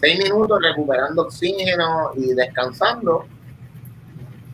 Seis 0.00 0.18
minutos 0.18 0.58
recuperando 0.62 1.22
oxígeno 1.22 2.10
y 2.16 2.34
descansando. 2.34 3.26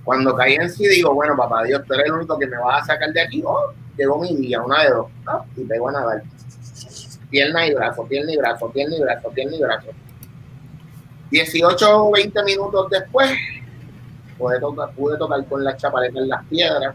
Cuando 0.05 0.35
caí 0.35 0.55
en 0.55 0.71
sí, 0.71 0.87
digo, 0.87 1.15
bueno, 1.15 1.37
papá 1.37 1.65
Dios, 1.65 1.85
tú 1.87 1.95
eres 1.95 2.07
el 2.07 2.13
único 2.13 2.39
que 2.39 2.47
me 2.47 2.59
vas 2.59 2.83
a 2.83 2.87
sacar 2.87 3.13
de 3.13 3.21
aquí. 3.21 3.43
Oh, 3.45 3.73
llegó 3.97 4.19
mi 4.19 4.35
día, 4.37 4.63
una 4.63 4.83
de 4.85 4.91
dos. 4.91 5.07
Ah, 5.27 5.45
y 5.57 5.65
pego 5.65 5.89
a 5.89 5.93
nadar. 5.93 6.23
Pierna 7.31 7.67
y 7.67 7.75
brazo, 7.75 8.07
pierna 8.07 8.33
y 8.33 8.37
brazo, 8.37 8.71
pierna 8.71 8.97
y 8.97 9.01
brazo, 9.01 9.31
pierna 9.31 9.57
y 9.57 9.61
brazo. 9.61 9.89
18 11.31 12.05
o 12.07 12.13
20 12.13 12.43
minutos 12.45 12.89
después, 12.91 13.31
pude 14.39 14.61
tocar, 14.61 14.91
pude 14.93 15.19
tocar 15.19 15.45
con 15.47 15.63
la 15.65 15.77
chapaleta 15.77 16.19
en 16.19 16.29
las 16.29 16.45
piedras 16.47 16.95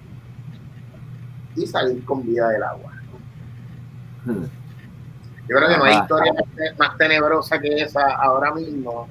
y 1.56 1.68
salir 1.68 2.04
con 2.06 2.26
vida 2.26 2.50
del 2.50 2.64
agua. 2.64 2.92
Hmm. 4.26 4.46
Yo 5.50 5.58
creo 5.58 5.68
que 5.70 5.78
no 5.78 5.84
hay 5.84 5.96
Ah. 5.96 6.00
historia 6.04 6.34
más, 6.80 6.98
tenebrosa 6.98 7.60
que 7.60 7.68
esa 7.82 8.02
ahora 8.16 8.54
mismo, 8.54 9.08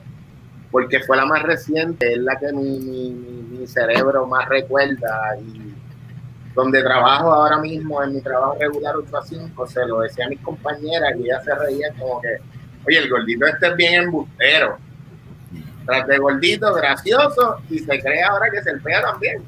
porque 0.70 1.00
fue 1.00 1.16
la 1.18 1.26
más 1.26 1.42
reciente, 1.42 2.12
es 2.12 2.18
la 2.18 2.36
que 2.38 2.50
mi, 2.52 2.78
mi- 2.78 3.10
mi- 3.10 3.58
mi 3.58 3.66
cerebro 3.66 4.26
más 4.26 4.48
recuerda 4.48 5.36
y 5.38 5.74
donde 6.54 6.82
trabajo 6.82 7.30
ahora 7.32 7.58
mismo 7.58 8.02
en 8.02 8.14
mi 8.14 8.20
trabajo 8.22 8.56
regular 8.58 8.96
8 8.96 9.16
a 9.18 9.22
5, 9.22 9.66
se 9.66 9.86
lo 9.86 10.00
decía 10.00 10.24
a 10.26 10.28
mis 10.30 10.40
compañeras 10.40 11.12
y 11.18 11.24
ellas 11.24 11.44
se 11.44 11.54
reían 11.54 11.94
como 11.96 12.20
que, 12.22 12.28
oye, 12.86 12.98
el 12.98 13.08
gordito 13.10 13.46
este 13.46 13.68
es 13.68 13.76
bien 13.76 14.02
embustero. 14.04 14.78
Tras 15.86 16.06
de 16.06 16.18
gordito, 16.18 16.72
gracioso, 16.74 17.56
y 17.68 17.78
se 17.78 18.00
cree 18.00 18.22
ahora 18.22 18.50
que 18.50 18.62
se 18.62 18.72
pega 18.78 19.02
también. 19.02 19.42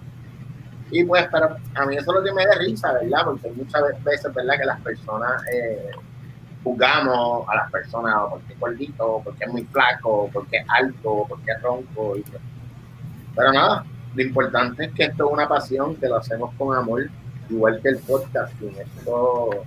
Y 0.91 1.05
pues, 1.05 1.27
pero 1.33 1.57
a 1.75 1.87
mí 1.87 1.97
eso 1.97 2.11
es 2.11 2.19
lo 2.19 2.23
que 2.23 2.33
me 2.33 2.45
da 2.47 2.55
risa, 2.59 2.93
¿verdad? 2.93 3.25
Porque 3.25 3.51
muchas 3.53 3.83
veces, 4.05 4.33
¿verdad? 4.35 4.59
Que 4.59 4.65
las 4.65 4.81
personas 4.81 5.43
eh, 5.53 5.91
juzgamos 6.63 7.49
a 7.49 7.57
las 7.57 7.71
personas 7.71 8.15
porque 8.31 8.53
es 8.53 8.61
gordito, 8.61 9.21
porque 9.25 9.45
es 9.45 9.53
muy 9.53 9.65
flaco, 9.65 10.31
porque 10.33 10.59
es 10.59 10.67
alto, 10.69 11.27
porque 11.29 11.51
es 11.51 11.63
ronco. 11.63 12.17
Y 12.17 12.23
pues. 12.23 12.43
Pero 13.35 13.53
nada, 13.53 13.85
lo 14.15 14.23
importante 14.23 14.85
es 14.85 14.93
que 14.93 15.05
esto 15.05 15.27
es 15.27 15.33
una 15.33 15.49
pasión, 15.49 15.97
que 15.97 16.09
lo 16.09 16.17
hacemos 16.17 16.55
con 16.57 16.77
amor, 16.77 17.09
igual 17.51 17.81
que 17.83 17.89
el 17.89 17.99
podcasting. 17.99 18.77
Esto, 18.79 19.65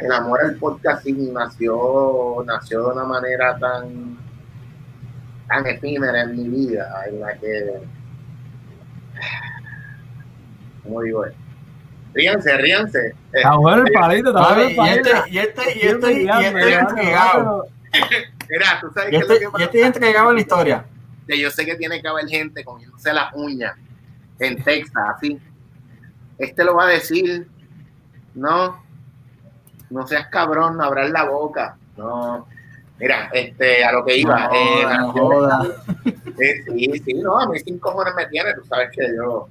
el 0.00 0.12
amor 0.12 0.40
al 0.42 0.56
podcasting 0.56 1.32
nació, 1.32 2.42
nació 2.46 2.82
de 2.82 2.92
una 2.92 3.04
manera 3.04 3.58
tan, 3.58 4.18
tan 5.48 5.66
efímera 5.66 6.22
en 6.22 6.36
mi 6.36 6.48
vida, 6.48 7.04
en 7.08 7.20
la 7.20 7.34
que, 7.38 7.80
¿cómo 10.82 11.02
digo 11.02 11.24
esto? 11.24 11.38
Ríanse, 12.14 12.56
ríanse. 12.56 13.08
Eh, 13.08 13.14
Está 13.32 13.56
bueno 13.56 13.84
el 13.86 13.92
palito, 13.92 14.28
está 14.30 14.42
bueno 14.54 14.62
el 14.62 14.72
y 14.72 14.74
palito. 14.76 15.08
este, 15.10 15.30
y 15.30 15.38
este, 15.38 15.72
y 15.72 15.86
este, 15.86 16.12
y 16.22 16.28
este 16.28 16.74
entregado. 16.74 17.66
mira, 18.48 18.78
tú 18.80 18.90
sabes 18.94 19.12
este, 19.12 19.38
que 19.38 19.44
y 19.44 19.48
pasa? 19.48 19.64
este 19.64 19.82
entregado 19.86 20.30
en 20.30 20.34
la 20.36 20.40
historia. 20.40 20.84
que 21.28 21.38
yo 21.38 21.50
sé 21.50 21.66
que 21.66 21.74
tiene 21.76 22.00
que 22.00 22.08
haber 22.08 22.26
gente 22.26 22.64
comiéndose 22.64 23.12
las 23.12 23.32
uñas 23.34 23.74
en 24.38 24.62
Texas, 24.62 25.02
así. 25.16 25.38
Este 26.38 26.64
lo 26.64 26.74
va 26.74 26.84
a 26.84 26.88
decir, 26.88 27.46
no, 28.34 28.82
no 29.90 30.06
seas 30.06 30.28
cabrón, 30.28 30.76
no 30.78 30.84
abras 30.84 31.10
la 31.10 31.24
boca, 31.24 31.76
no. 31.96 32.46
Mira, 32.98 33.28
este, 33.32 33.84
a 33.84 33.92
lo 33.92 34.04
que 34.04 34.16
iba, 34.18 34.48
No, 34.48 34.54
eh, 34.54 34.96
no 34.98 35.12
joda. 35.12 35.66
eh, 36.38 36.64
sí, 36.66 37.02
sí, 37.04 37.14
no, 37.14 37.38
a 37.38 37.48
mí 37.48 37.58
sin 37.58 37.78
cojones 37.78 38.14
me 38.14 38.26
tiene, 38.26 38.54
tú 38.54 38.64
sabes 38.64 38.90
que 38.90 39.06
yo. 39.14 39.48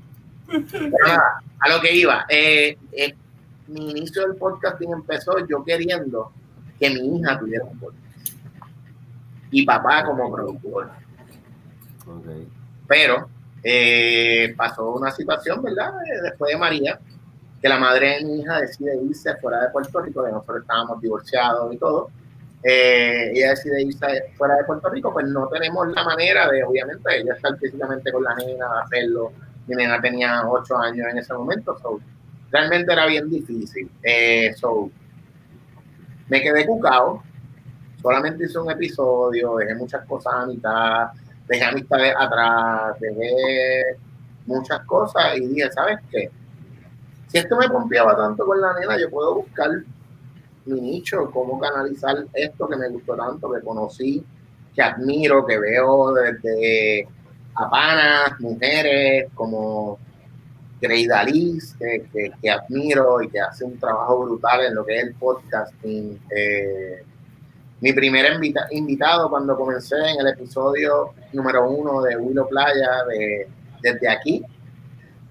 Pero 0.47 0.89
nada, 1.05 1.41
a 1.59 1.69
lo 1.69 1.81
que 1.81 1.95
iba, 1.95 2.25
eh, 2.29 2.77
eh, 2.91 3.15
mi 3.67 3.91
inicio 3.91 4.23
del 4.23 4.35
podcasting 4.35 4.91
empezó 4.93 5.45
yo 5.47 5.63
queriendo 5.63 6.31
que 6.79 6.89
mi 6.89 7.19
hija 7.19 7.39
tuviera 7.39 7.65
un 7.65 7.79
podcast. 7.79 8.03
Y 9.51 9.65
papá 9.65 10.03
como 10.05 10.33
productor 10.33 10.89
pero 12.87 13.27
eh, 13.63 14.53
pasó 14.55 14.91
una 14.91 15.11
situación, 15.11 15.61
¿verdad? 15.63 15.93
Eh, 16.05 16.21
Después 16.23 16.51
de 16.51 16.57
María, 16.59 16.99
que 17.61 17.67
la 17.69 17.79
madre 17.79 18.17
de 18.19 18.25
mi 18.25 18.41
hija 18.41 18.61
decide 18.61 18.95
irse 19.03 19.35
fuera 19.37 19.61
de 19.61 19.69
Puerto 19.69 19.99
Rico, 20.01 20.23
que 20.23 20.31
nosotros 20.31 20.61
estábamos 20.61 21.01
divorciados 21.01 21.73
y 21.73 21.77
todo. 21.77 22.09
Eh, 22.67 23.31
ella 23.35 23.51
decide 23.51 23.83
irse 23.83 24.33
fuera 24.35 24.55
de 24.55 24.63
Puerto 24.63 24.89
Rico, 24.89 25.13
pues 25.13 25.27
no 25.27 25.47
tenemos 25.49 25.87
la 25.89 26.03
manera 26.03 26.49
de, 26.49 26.63
obviamente, 26.63 27.15
ella 27.15 27.35
estar 27.35 27.55
físicamente 27.59 28.11
con 28.11 28.23
la 28.23 28.33
nena, 28.33 28.81
hacerlo. 28.83 29.31
Mi 29.67 29.75
nena 29.75 30.01
tenía 30.01 30.41
ocho 30.49 30.75
años 30.75 31.07
en 31.11 31.19
ese 31.19 31.31
momento, 31.35 31.77
so, 31.77 31.99
realmente 32.51 32.91
era 32.91 33.05
bien 33.05 33.29
difícil. 33.29 33.87
Eh, 34.01 34.51
so, 34.55 34.89
me 36.27 36.41
quedé 36.41 36.65
cucao, 36.65 37.21
solamente 38.01 38.45
hice 38.45 38.57
un 38.57 38.71
episodio, 38.71 39.57
dejé 39.57 39.75
muchas 39.75 40.03
cosas 40.07 40.33
a 40.33 40.45
mitad, 40.47 41.09
dejé 41.47 41.65
amistades 41.65 42.15
atrás, 42.17 42.99
dejé 42.99 43.95
muchas 44.47 44.79
cosas 44.85 45.37
y 45.37 45.47
dije, 45.47 45.71
¿sabes 45.71 45.99
qué? 46.09 46.31
Si 47.27 47.37
esto 47.37 47.57
me 47.57 47.69
pompeaba 47.69 48.17
tanto 48.17 48.43
con 48.43 48.59
la 48.59 48.73
nena, 48.79 48.97
yo 48.97 49.07
puedo 49.11 49.35
buscar 49.35 49.69
mi 50.65 50.81
nicho, 50.81 51.29
cómo 51.31 51.59
canalizar 51.59 52.25
esto 52.33 52.67
que 52.67 52.75
me 52.75 52.89
gustó 52.89 53.15
tanto, 53.15 53.51
que 53.51 53.61
conocí, 53.61 54.23
que 54.73 54.81
admiro, 54.81 55.45
que 55.45 55.57
veo 55.57 56.13
desde 56.13 57.07
a 57.55 57.69
panas, 57.69 58.39
mujeres 58.39 59.29
como 59.33 59.99
Liz, 60.81 61.75
que, 61.79 62.07
que, 62.11 62.31
que, 62.41 62.49
admiro 62.49 63.21
y 63.21 63.29
que 63.29 63.39
hace 63.39 63.63
un 63.63 63.79
trabajo 63.79 64.25
brutal 64.25 64.65
en 64.65 64.75
lo 64.75 64.85
que 64.85 64.97
es 64.97 65.03
el 65.03 65.15
podcasting. 65.15 66.19
Eh, 66.35 67.03
mi 67.81 67.93
primer 67.93 68.33
invita 68.33 68.67
invitado 68.71 69.29
cuando 69.29 69.57
comencé 69.57 69.95
en 69.95 70.21
el 70.21 70.27
episodio 70.27 71.13
número 71.33 71.69
uno 71.69 72.01
de 72.01 72.17
Willow 72.17 72.47
Playa 72.47 73.03
de 73.09 73.47
Desde 73.81 74.07
aquí, 74.07 74.43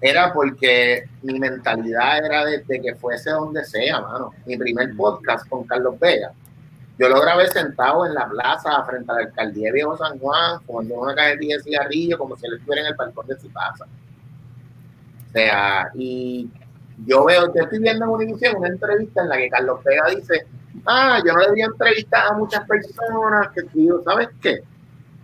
era 0.01 0.33
porque 0.33 1.05
mi 1.23 1.39
mentalidad 1.39 2.25
era 2.25 2.45
desde 2.45 2.81
que 2.81 2.95
fuese 2.95 3.31
donde 3.31 3.63
sea, 3.63 4.01
mano. 4.01 4.33
Mi 4.45 4.57
primer 4.57 4.95
podcast 4.95 5.47
con 5.47 5.63
Carlos 5.65 5.99
Vega. 5.99 6.31
Yo 6.97 7.09
lo 7.09 7.19
grabé 7.21 7.47
sentado 7.47 8.05
en 8.05 8.13
la 8.13 8.27
plaza 8.27 8.83
frente 8.85 9.11
a 9.11 9.15
la 9.15 9.21
alcaldía 9.21 9.67
de 9.67 9.73
Viejo 9.73 9.97
San 9.97 10.17
Juan, 10.19 10.61
fumando 10.61 10.95
una 10.95 11.15
cajetilla 11.15 11.57
de 11.57 11.63
cigarrillo, 11.63 12.17
como 12.17 12.35
si 12.37 12.45
él 12.45 12.53
estuviera 12.53 12.81
en 12.81 12.87
el 12.87 12.95
balcón 12.95 13.27
de 13.27 13.39
su 13.39 13.51
casa. 13.51 13.85
O 15.27 15.31
sea, 15.33 15.89
y 15.93 16.49
yo 17.05 17.25
veo, 17.25 17.53
yo 17.53 17.63
estoy 17.63 17.79
viendo 17.79 18.05
en 18.05 18.11
una 18.11 18.57
una 18.57 18.67
entrevista 18.67 19.23
en 19.23 19.29
la 19.29 19.37
que 19.37 19.49
Carlos 19.49 19.83
Vega 19.83 20.09
dice, 20.15 20.45
ah, 20.85 21.19
yo 21.25 21.33
no 21.33 21.39
le 21.39 21.45
debería 21.45 21.65
entrevistar 21.65 22.27
a 22.27 22.33
muchas 22.33 22.65
personas, 22.65 23.49
que 23.53 23.63
tío, 23.63 24.01
¿sabes 24.03 24.29
qué? 24.41 24.61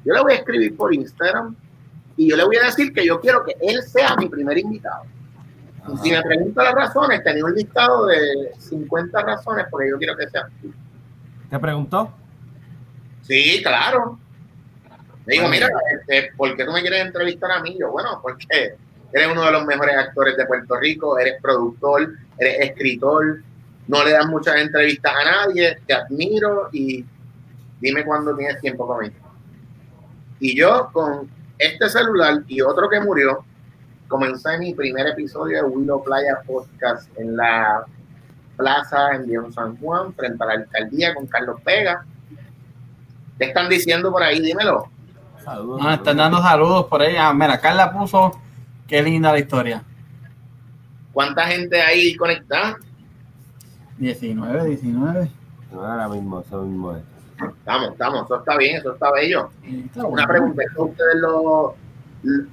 Yo 0.03 0.13
le 0.13 0.21
voy 0.21 0.33
a 0.33 0.37
escribir 0.37 0.75
por 0.75 0.93
Instagram 0.93 1.55
y 2.21 2.29
yo 2.29 2.37
le 2.37 2.43
voy 2.43 2.55
a 2.57 2.65
decir 2.65 2.93
que 2.93 3.03
yo 3.03 3.19
quiero 3.19 3.43
que 3.43 3.55
él 3.59 3.81
sea 3.81 4.15
mi 4.15 4.29
primer 4.29 4.55
invitado. 4.55 5.05
Y 5.91 5.97
si 5.97 6.11
me 6.11 6.21
pregunta 6.21 6.65
las 6.65 6.75
razones, 6.75 7.23
tenía 7.23 7.43
un 7.43 7.55
listado 7.55 8.05
de 8.05 8.51
50 8.59 9.23
razones 9.23 9.65
porque 9.71 9.89
yo 9.89 9.97
quiero 9.97 10.15
que 10.15 10.29
sea. 10.29 10.47
¿Te 11.49 11.57
preguntó? 11.57 12.13
Sí, 13.23 13.59
claro. 13.63 14.19
Me 15.25 15.33
dijo, 15.33 15.49
mira, 15.49 15.67
este, 15.95 16.31
¿por 16.37 16.55
qué 16.55 16.63
tú 16.63 16.71
me 16.71 16.81
quieres 16.81 17.07
entrevistar 17.07 17.53
a 17.53 17.63
mí? 17.63 17.75
Yo, 17.79 17.89
bueno, 17.89 18.19
porque 18.21 18.75
eres 19.13 19.27
uno 19.31 19.43
de 19.43 19.51
los 19.51 19.65
mejores 19.65 19.97
actores 19.97 20.37
de 20.37 20.45
Puerto 20.45 20.75
Rico, 20.75 21.17
eres 21.17 21.41
productor, 21.41 22.07
eres 22.37 22.69
escritor, 22.69 23.41
no 23.87 24.03
le 24.03 24.11
das 24.11 24.27
muchas 24.27 24.57
entrevistas 24.57 25.11
a 25.11 25.25
nadie, 25.25 25.75
te 25.87 25.93
admiro 25.95 26.69
y 26.71 27.03
dime 27.79 28.05
cuándo 28.05 28.35
tienes 28.37 28.61
tiempo 28.61 28.85
conmigo. 28.85 29.15
Y 30.39 30.55
yo 30.55 30.91
con 30.93 31.40
este 31.61 31.89
celular 31.89 32.41
y 32.47 32.59
otro 32.61 32.89
que 32.89 32.99
murió, 32.99 33.45
comencé 34.07 34.57
mi 34.57 34.73
primer 34.73 35.07
episodio 35.07 35.57
de 35.57 35.69
Willow 35.69 36.03
Playa 36.03 36.41
Podcast 36.45 37.07
en 37.19 37.37
la 37.37 37.85
plaza 38.57 39.13
en 39.13 39.27
Viejo 39.27 39.51
San 39.51 39.77
Juan, 39.77 40.11
frente 40.13 40.43
a 40.43 40.47
la 40.47 40.53
alcaldía 40.53 41.13
con 41.13 41.27
Carlos 41.27 41.61
Pega. 41.63 42.03
¿Qué 43.37 43.45
están 43.45 43.69
diciendo 43.69 44.11
por 44.11 44.23
ahí? 44.23 44.41
Dímelo. 44.41 44.89
Saludos. 45.43 45.81
Ah, 45.83 45.93
están 45.93 46.17
dando 46.17 46.41
saludos 46.41 46.85
por 46.87 47.03
ahí. 47.03 47.15
Ah, 47.15 47.31
mira, 47.31 47.59
Carla 47.59 47.91
puso, 47.91 48.31
qué 48.87 49.03
linda 49.03 49.31
la 49.31 49.39
historia. 49.39 49.83
¿Cuánta 51.13 51.45
gente 51.45 51.79
hay 51.79 52.15
conectada? 52.15 52.77
19, 53.97 54.65
19. 54.65 55.31
Ahora 55.73 56.07
mismo, 56.09 56.41
eso 56.41 56.63
mismo 56.63 56.95
es. 56.95 57.10
Estamos, 57.50 57.91
estamos, 57.91 58.25
eso 58.25 58.39
está 58.39 58.57
bien, 58.57 58.77
eso 58.77 58.93
está 58.93 59.12
bello. 59.12 59.50
Está 59.63 60.05
Una 60.05 60.27
pregunta, 60.27 60.63
ustedes 60.77 61.15
lo 61.15 61.75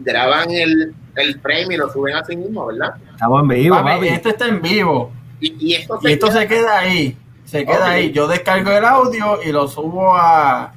graban 0.00 0.50
el, 0.50 0.94
el 1.16 1.40
frame 1.40 1.74
y 1.74 1.76
lo 1.76 1.90
suben 1.90 2.14
a 2.14 2.24
sí 2.24 2.36
mismo, 2.36 2.66
¿verdad? 2.66 2.94
Estamos 3.12 3.42
en 3.42 3.48
vivo, 3.48 3.76
papi, 3.76 3.90
papi. 3.90 4.08
Esto 4.08 4.28
está 4.30 4.48
en 4.48 4.62
vivo. 4.62 5.12
Y, 5.40 5.68
y 5.68 5.74
esto, 5.74 6.00
se, 6.00 6.10
y 6.10 6.12
esto 6.14 6.26
queda? 6.28 6.40
se 6.40 6.48
queda 6.48 6.78
ahí. 6.78 7.16
Se 7.44 7.64
queda 7.64 7.86
okay. 7.86 8.04
ahí. 8.04 8.12
Yo 8.12 8.26
descargo 8.28 8.70
el 8.70 8.84
audio 8.84 9.42
y 9.42 9.52
lo 9.52 9.68
subo 9.68 10.14
a, 10.14 10.72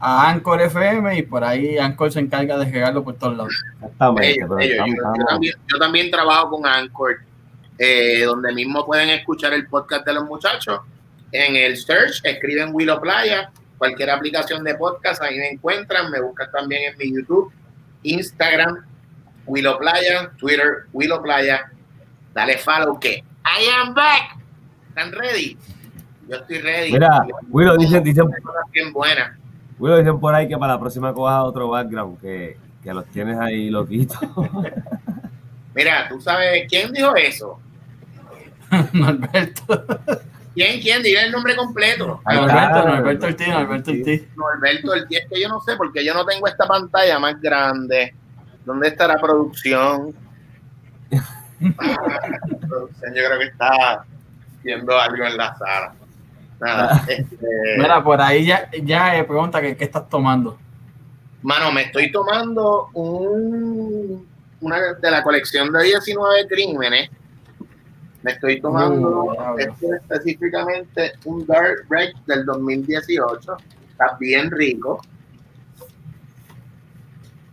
a 0.00 0.30
Anchor 0.30 0.60
FM 0.62 1.18
y 1.18 1.22
por 1.22 1.44
ahí 1.44 1.78
Anchor 1.78 2.12
se 2.12 2.20
encarga 2.20 2.58
de 2.58 2.70
regarlo 2.70 3.02
por 3.02 3.14
todos 3.14 3.36
lados. 3.36 3.64
Exactamente. 3.74 4.38
Yo, 4.40 4.46
yo, 4.46 4.56
también, 5.26 5.54
yo, 5.66 5.78
también, 5.78 6.10
trabajo 6.10 6.50
con 6.50 6.66
Anchor, 6.66 7.16
eh, 7.78 8.22
donde 8.24 8.52
mismo 8.52 8.84
pueden 8.86 9.10
escuchar 9.10 9.52
el 9.52 9.66
podcast 9.66 10.06
de 10.06 10.14
los 10.14 10.24
muchachos. 10.24 10.80
En 11.32 11.56
el 11.56 11.76
search 11.76 12.20
escriben 12.24 12.70
Willow 12.72 13.00
Playa, 13.00 13.50
cualquier 13.76 14.10
aplicación 14.10 14.64
de 14.64 14.74
podcast, 14.74 15.22
ahí 15.22 15.36
me 15.38 15.50
encuentran. 15.50 16.10
Me 16.10 16.20
buscan 16.20 16.50
también 16.50 16.92
en 16.92 16.98
mi 16.98 17.14
YouTube, 17.14 17.52
Instagram, 18.02 18.84
Willow 19.46 19.78
Playa, 19.78 20.30
Twitter, 20.38 20.86
Willow 20.92 21.22
Playa. 21.22 21.70
Dale 22.34 22.58
follow 22.58 22.98
que 22.98 23.24
I 23.44 23.68
am 23.80 23.94
back. 23.94 24.38
¿Están 24.88 25.12
ready? 25.12 25.56
Yo 26.28 26.36
estoy 26.36 26.58
ready. 26.58 26.92
Mira, 26.92 27.26
Willow 27.48 27.76
dicen, 27.76 28.02
dicen, 28.02 28.26
bien 28.72 28.92
buena. 28.92 29.38
Willow 29.78 29.98
dicen 29.98 30.20
por 30.20 30.34
ahí 30.34 30.48
que 30.48 30.56
para 30.56 30.74
la 30.74 30.80
próxima 30.80 31.12
cojas 31.12 31.42
otro 31.44 31.68
background, 31.68 32.20
que, 32.20 32.56
que 32.82 32.92
los 32.92 33.06
tienes 33.06 33.38
ahí 33.38 33.70
loquitos. 33.70 34.18
Mira, 35.74 36.08
tú 36.08 36.20
sabes, 36.20 36.66
¿quién 36.68 36.92
dijo 36.92 37.14
eso? 37.14 37.60
Norberto. 38.92 39.86
¿Quién? 40.58 40.80
¿Quién? 40.80 41.02
Diga 41.04 41.22
el 41.22 41.30
nombre 41.30 41.54
completo. 41.54 42.20
Norberto, 42.24 42.88
Norberto 42.88 43.26
Ortiz, 43.26 43.48
Norberto 43.48 43.90
Ortiz. 43.92 44.22
Norberto 44.34 44.90
Ortiz, 44.90 45.18
es 45.20 45.28
que 45.30 45.40
yo 45.40 45.48
no 45.48 45.60
sé, 45.60 45.76
porque 45.76 46.04
yo 46.04 46.12
no 46.14 46.26
tengo 46.26 46.48
esta 46.48 46.66
pantalla 46.66 47.18
más 47.20 47.40
grande. 47.40 48.12
¿Dónde 48.64 48.88
está 48.88 49.06
la 49.06 49.20
producción? 49.20 50.12
la 51.10 52.58
producción 52.68 53.14
yo 53.14 53.24
creo 53.24 53.38
que 53.38 53.44
está 53.44 54.04
viendo 54.64 54.98
algo 54.98 55.24
en 55.24 55.36
la 55.36 55.56
sala. 55.56 55.94
Nada, 56.60 57.04
este... 57.06 57.46
Mira, 57.78 58.02
por 58.02 58.20
ahí 58.20 58.44
ya, 58.44 58.68
ya 58.82 59.24
pregunta 59.28 59.60
que 59.60 59.76
qué 59.76 59.84
estás 59.84 60.08
tomando. 60.08 60.58
Mano, 61.40 61.70
me 61.70 61.82
estoy 61.82 62.10
tomando 62.10 62.88
un 62.94 64.26
una 64.60 64.94
de 64.94 65.10
la 65.10 65.22
colección 65.22 65.72
de 65.72 65.84
19 65.84 66.48
crímenes. 66.48 67.10
Me 68.28 68.34
estoy 68.34 68.60
tomando 68.60 69.24
uh, 69.24 69.58
este, 69.58 69.86
específicamente 70.02 71.12
un 71.24 71.46
Dark 71.46 71.86
Break 71.88 72.14
del 72.26 72.44
2018. 72.44 73.56
Está 73.90 74.18
bien 74.20 74.50
rico. 74.50 75.00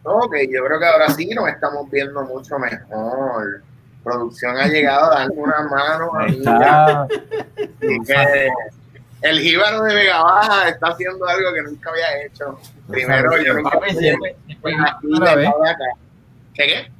Ok, 0.04 0.36
yo 0.52 0.66
creo 0.66 0.78
que 0.78 0.86
ahora 0.86 1.10
sí 1.12 1.28
nos 1.28 1.48
estamos 1.48 1.90
viendo 1.90 2.26
mucho 2.26 2.60
mejor. 2.60 3.64
Producción 4.04 4.58
ha 4.58 4.68
llegado 4.68 5.14
a 5.14 5.20
darme 5.20 5.36
una 5.38 5.64
mano 5.64 6.14
a 6.14 6.26
mí. 6.26 6.44
que 7.80 8.50
el 9.22 9.40
jíbaro 9.40 9.82
de 9.84 9.96
Vega 9.96 10.24
Baja 10.24 10.68
está 10.68 10.88
haciendo 10.90 11.26
algo 11.26 11.54
que 11.54 11.62
nunca 11.62 11.90
había 11.90 12.26
hecho. 12.26 12.60
Primero, 12.90 13.42
yo 13.42 13.54
nunca 13.54 13.80
siempre 13.92 14.36
¿Qué 16.54 16.68
qué? 16.68 16.92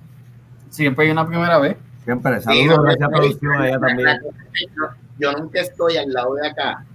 Siempre 0.70 1.06
hay 1.06 1.12
una 1.12 1.28
primera 1.28 1.60
vez. 1.60 1.76
Siempre, 2.06 2.40
saludos, 2.40 2.94
sí, 2.96 3.04
a 3.04 3.10
producción 3.10 3.62
allá 3.62 3.80
también. 3.80 4.22
Yo 5.18 5.32
nunca 5.34 5.62
estoy 5.62 5.98
al 5.98 6.14
lado 6.14 6.36
de 6.36 6.48
acá. 6.48 6.86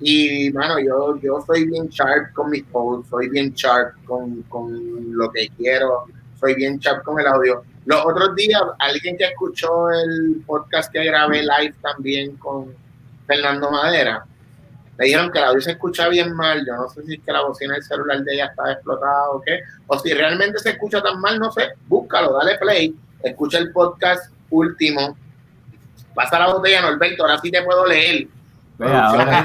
Y, 0.00 0.50
mano, 0.52 0.78
yo, 0.80 1.16
yo 1.20 1.42
soy 1.46 1.66
bien 1.66 1.88
sharp 1.88 2.32
con 2.32 2.50
mis 2.50 2.64
posts, 2.64 3.10
soy 3.10 3.28
bien 3.28 3.52
sharp 3.52 3.94
con, 4.04 4.42
con 4.44 5.16
lo 5.16 5.30
que 5.30 5.48
quiero, 5.56 6.06
soy 6.40 6.54
bien 6.54 6.78
sharp 6.78 7.04
con 7.04 7.20
el 7.20 7.26
audio. 7.26 7.62
Los 7.84 8.04
otros 8.04 8.34
días, 8.34 8.62
alguien 8.78 9.16
que 9.16 9.24
escuchó 9.24 9.90
el 9.90 10.42
podcast 10.46 10.90
que 10.90 11.04
grabé 11.04 11.42
live 11.42 11.74
también 11.82 12.36
con 12.36 12.74
Fernando 13.26 13.70
Madera, 13.70 14.24
me 14.96 15.06
dijeron 15.06 15.30
que 15.30 15.38
el 15.38 15.44
audio 15.44 15.60
se 15.60 15.72
escucha 15.72 16.08
bien 16.08 16.34
mal. 16.34 16.64
Yo 16.66 16.76
no 16.76 16.88
sé 16.88 17.02
si 17.04 17.14
es 17.14 17.20
que 17.20 17.32
la 17.32 17.42
bocina 17.42 17.74
del 17.74 17.82
celular 17.82 18.22
de 18.22 18.34
ella 18.34 18.46
está 18.46 18.72
explotada 18.72 19.30
o 19.30 19.42
qué. 19.42 19.60
O 19.86 19.98
si 19.98 20.14
realmente 20.14 20.58
se 20.58 20.70
escucha 20.70 21.02
tan 21.02 21.20
mal, 21.20 21.38
no 21.38 21.50
sé. 21.50 21.70
Búscalo, 21.86 22.32
dale 22.38 22.56
play. 22.58 22.94
Escucha 23.24 23.58
el 23.58 23.72
podcast 23.72 24.32
último. 24.50 25.16
Pasa 26.14 26.38
la 26.38 26.52
botella, 26.52 26.82
Norberto. 26.82 27.24
Ahora 27.24 27.40
sí 27.40 27.50
te 27.50 27.60
puedo 27.62 27.86
leer. 27.86 28.28
Ya 28.78 29.42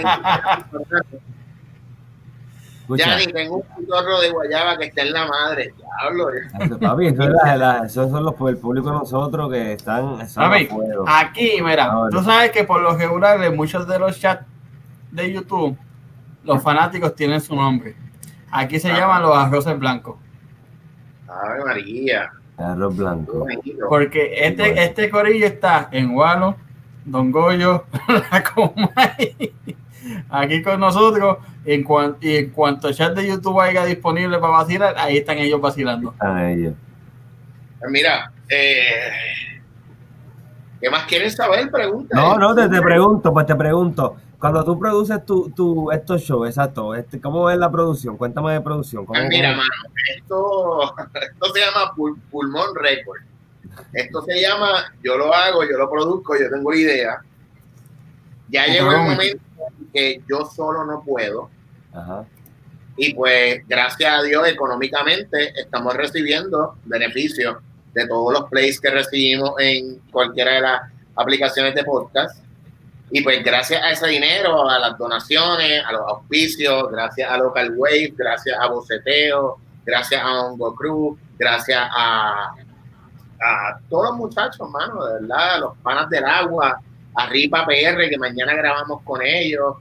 ni 3.17 3.27
tengo 3.27 3.57
un 3.57 3.63
pitorro 3.77 4.19
de 4.19 4.31
guayaba 4.31 4.75
que 4.77 4.87
está 4.87 5.03
en 5.03 5.13
la 5.13 5.27
madre. 5.27 5.73
Diablo. 5.77 6.27
Papi, 6.79 7.05
eso, 7.07 7.23
es 7.23 7.29
la, 7.29 7.55
la, 7.55 7.85
eso 7.85 8.09
son 8.09 8.23
los 8.23 8.33
el 8.47 8.57
público 8.57 8.91
de 8.91 8.97
nosotros 8.97 9.49
que 9.49 9.71
están. 9.73 10.19
están 10.21 10.51
Papi, 10.51 10.67
aquí, 11.07 11.61
mira, 11.63 11.85
Ahora. 11.85 12.09
tú 12.09 12.21
sabes 12.23 12.51
que 12.51 12.65
por 12.65 12.81
lo 12.81 12.97
regular 12.97 13.41
en 13.43 13.55
muchos 13.55 13.87
de 13.87 13.97
los 13.97 14.19
chats 14.19 14.45
de 15.11 15.31
YouTube, 15.31 15.77
los 16.43 16.61
fanáticos 16.61 17.15
tienen 17.15 17.39
su 17.39 17.55
nombre. 17.55 17.95
Aquí 18.51 18.77
se 18.79 18.91
ah. 18.91 18.97
llaman 18.97 19.21
los 19.21 19.37
arroces 19.37 19.79
blancos. 19.79 20.17
Ave 21.27 21.63
María. 21.63 22.31
Arroz 22.59 22.95
blanco. 22.95 23.45
Porque 23.87 24.45
este, 24.45 24.83
este 24.83 25.09
corillo 25.09 25.45
está 25.45 25.89
en 25.91 26.13
Guano, 26.13 26.57
Don 27.05 27.31
Goyo, 27.31 27.85
la 28.31 28.43
Comay, 28.43 29.53
aquí 30.29 30.61
con 30.61 30.79
nosotros. 30.79 31.37
En 31.65 31.83
cuan, 31.83 32.15
y 32.21 32.37
en 32.37 32.49
cuanto 32.49 32.87
el 32.87 32.95
chat 32.95 33.13
de 33.15 33.27
YouTube 33.27 33.59
haya 33.59 33.85
disponible 33.85 34.39
para 34.39 34.53
vacilar, 34.53 34.95
ahí 34.97 35.17
están 35.17 35.37
ellos 35.37 35.61
vacilando. 35.61 36.11
Están 36.11 36.49
ellos. 36.49 36.73
Mira, 37.89 38.31
eh, 38.49 39.11
¿qué 40.81 40.89
más 40.89 41.03
quieren 41.03 41.29
saber? 41.29 41.69
Pregunta. 41.69 42.15
No, 42.15 42.37
no, 42.37 42.55
te, 42.55 42.67
te 42.69 42.81
pregunto, 42.81 43.31
pues 43.31 43.45
te 43.45 43.55
pregunto. 43.55 44.15
Cuando 44.39 44.63
tú 44.63 44.79
produces 44.79 45.25
tu, 45.25 45.49
tu, 45.49 45.91
estos 45.91 46.21
shows, 46.21 46.47
exacto, 46.47 46.95
este, 46.95 47.19
¿cómo 47.19 47.49
es 47.49 47.57
la 47.57 47.69
producción? 47.69 48.15
Cuéntame 48.15 48.53
de 48.53 48.61
producción. 48.61 49.05
¿cómo, 49.05 49.19
Pues 49.19 49.27
mira, 49.29 49.49
cómo- 49.49 49.63
mano, 49.63 49.93
esto, 50.15 50.95
esto 51.21 51.53
se 51.53 51.59
llama 51.59 51.93
Pul- 51.95 52.19
Pulmón 52.31 52.73
Record. 52.75 53.21
Esto 53.93 54.21
se 54.23 54.41
llama, 54.41 54.93
yo 55.03 55.17
lo 55.17 55.33
hago, 55.33 55.63
yo 55.63 55.77
lo 55.77 55.89
produzco, 55.89 56.37
yo 56.39 56.49
tengo 56.49 56.71
la 56.71 56.77
idea. 56.77 57.21
Ya 58.49 58.63
Ajá. 58.63 58.71
llegó 58.71 58.91
el 58.91 58.97
momento 59.01 59.43
en 59.79 59.87
que 59.93 60.21
yo 60.27 60.45
solo 60.45 60.85
no 60.85 61.03
puedo. 61.03 61.49
Ajá. 61.93 62.23
Y 62.97 63.13
pues, 63.13 63.61
gracias 63.67 64.11
a 64.13 64.21
Dios, 64.23 64.47
económicamente 64.47 65.53
estamos 65.59 65.93
recibiendo 65.95 66.75
beneficios 66.85 67.57
de 67.93 68.07
todos 68.07 68.33
los 68.33 68.49
plays 68.49 68.79
que 68.79 68.89
recibimos 68.89 69.51
en 69.59 69.99
cualquiera 70.11 70.53
de 70.53 70.61
las 70.61 70.81
aplicaciones 71.15 71.75
de 71.75 71.83
podcast. 71.83 72.43
Y 73.11 73.21
pues, 73.21 73.43
gracias 73.43 73.81
a 73.81 73.91
ese 73.91 74.07
dinero, 74.07 74.69
a 74.69 74.77
las 74.77 74.97
donaciones, 74.97 75.83
a 75.83 75.91
los 75.91 76.01
auspicios, 76.01 76.91
gracias 76.91 77.29
a 77.29 77.37
Local 77.37 77.73
Wave, 77.75 78.13
gracias 78.15 78.57
a 78.59 78.67
Boceteo, 78.67 79.57
gracias 79.83 80.21
a 80.21 80.41
Hongo 80.41 80.75
Cruz, 80.75 81.19
gracias 81.37 81.81
a, 81.91 82.53
todos 83.89 84.09
los 84.09 84.17
muchachos, 84.17 84.69
mano, 84.69 85.05
de 85.05 85.13
verdad, 85.21 85.55
a 85.55 85.57
los 85.59 85.77
panas 85.77 86.09
del 86.09 86.25
agua, 86.25 86.79
a 87.15 87.25
Ripa 87.27 87.65
PR, 87.65 88.09
que 88.09 88.17
mañana 88.17 88.53
grabamos 88.53 89.01
con 89.03 89.21
ellos. 89.21 89.77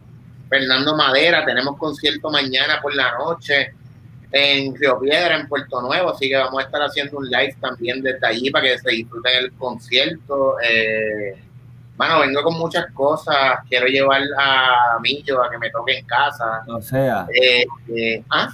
Fernando 0.49 0.97
Madera, 0.97 1.45
tenemos 1.45 1.77
concierto 1.77 2.31
mañana 2.31 2.81
por 2.81 2.95
la 2.95 3.19
noche 3.19 3.75
en 4.31 4.75
Río 4.77 5.01
Piedra, 5.01 5.37
en 5.37 5.49
Puerto 5.49 5.83
Nuevo, 5.83 6.11
así 6.11 6.29
que 6.29 6.37
vamos 6.37 6.61
a 6.61 6.67
estar 6.67 6.81
haciendo 6.83 7.19
un 7.19 7.29
live 7.29 7.57
también 7.61 8.01
desde 8.01 8.27
allí 8.27 8.51
para 8.51 8.69
que 8.69 8.79
se 8.79 8.91
disfruten 8.91 9.37
el 9.37 9.53
concierto. 9.55 10.57
Eh, 10.61 11.37
bueno, 11.99 12.21
vengo 12.21 12.43
con 12.45 12.57
muchas 12.57 12.87
cosas, 12.93 13.59
quiero 13.69 13.87
llevar 13.87 14.23
a 14.39 14.99
Millo 15.03 15.43
a 15.43 15.51
que 15.51 15.59
me 15.59 15.69
toque 15.69 15.99
en 15.99 16.07
casa. 16.07 16.63
O 16.69 16.81
sea, 16.81 17.27
Eh, 17.35 17.67
eh, 17.95 18.23
ah, 18.31 18.51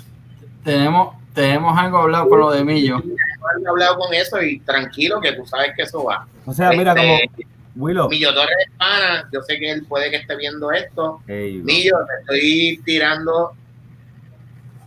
Tenemos, 0.64 1.14
tenemos 1.34 1.78
algo 1.78 1.98
hablado 1.98 2.26
con 2.30 2.40
lo 2.40 2.50
de 2.50 2.64
Millo. 2.64 2.96
he 2.98 3.68
hablado 3.68 3.98
con 3.98 4.14
eso 4.14 4.40
y 4.42 4.60
tranquilo 4.60 5.20
que 5.20 5.32
tú 5.32 5.44
sabes 5.46 5.72
que 5.76 5.82
eso 5.82 6.04
va. 6.04 6.26
o 6.46 6.54
sea, 6.54 6.70
mira 6.70 6.94
como 6.96 7.14
Este, 7.22 7.46
Willow. 7.76 8.08
Millo 8.08 8.32
Torres 8.32 8.56
es 8.66 8.72
pana, 8.78 9.28
yo 9.30 9.42
sé 9.42 9.58
que 9.58 9.70
él 9.72 9.84
puede 9.86 10.08
que 10.10 10.16
esté 10.16 10.36
viendo 10.36 10.72
esto. 10.72 11.20
Ey, 11.26 11.58
Millo, 11.58 11.96
te 12.06 12.20
estoy 12.20 12.80
tirando, 12.82 13.52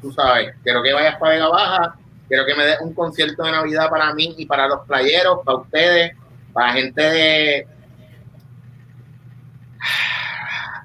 tú 0.01 0.11
sabes, 0.13 0.55
quiero 0.63 0.81
que 0.81 0.93
vayas 0.93 1.17
para 1.17 1.33
Vega 1.33 1.47
Baja, 1.49 1.95
quiero 2.27 2.43
que 2.45 2.55
me 2.55 2.65
des 2.65 2.81
un 2.81 2.93
concierto 2.95 3.43
de 3.43 3.51
Navidad 3.51 3.89
para 3.91 4.11
mí 4.15 4.33
y 4.35 4.47
para 4.47 4.67
los 4.67 4.79
playeros, 4.87 5.41
para 5.45 5.59
ustedes, 5.59 6.13
para 6.53 6.67
la 6.69 6.73
gente 6.73 7.01
de 7.03 7.67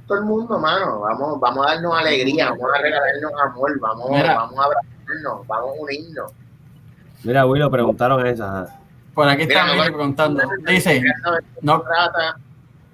todo 0.07 0.19
el 0.19 0.25
mundo, 0.25 0.59
mano, 0.59 1.01
vamos, 1.01 1.41
vamos 1.41 1.67
a 1.67 1.71
darnos 1.75 1.99
alegría, 1.99 2.51
vamos 2.51 2.67
a 2.77 2.83
regalarnos 2.83 3.33
amor, 3.45 3.79
vamos, 3.81 4.11
Mira. 4.11 4.35
vamos 4.35 4.59
a 4.59 4.65
abrazarnos, 4.65 5.47
vamos 5.47 5.77
a 5.79 5.81
unirnos. 5.83 6.33
Mira, 7.25 7.47
Willow, 7.47 7.71
preguntaron 7.71 8.27
eso. 8.27 8.45
ajá. 8.45 8.67
Por 9.15 9.29
aquí 9.29 9.47
Mira, 9.47 9.61
está 9.61 9.67
no, 9.77 9.77
no, 9.77 9.85
preguntando. 9.85 10.43
Dice, 10.67 11.03
no, 11.61 11.81
trata, 11.83 12.37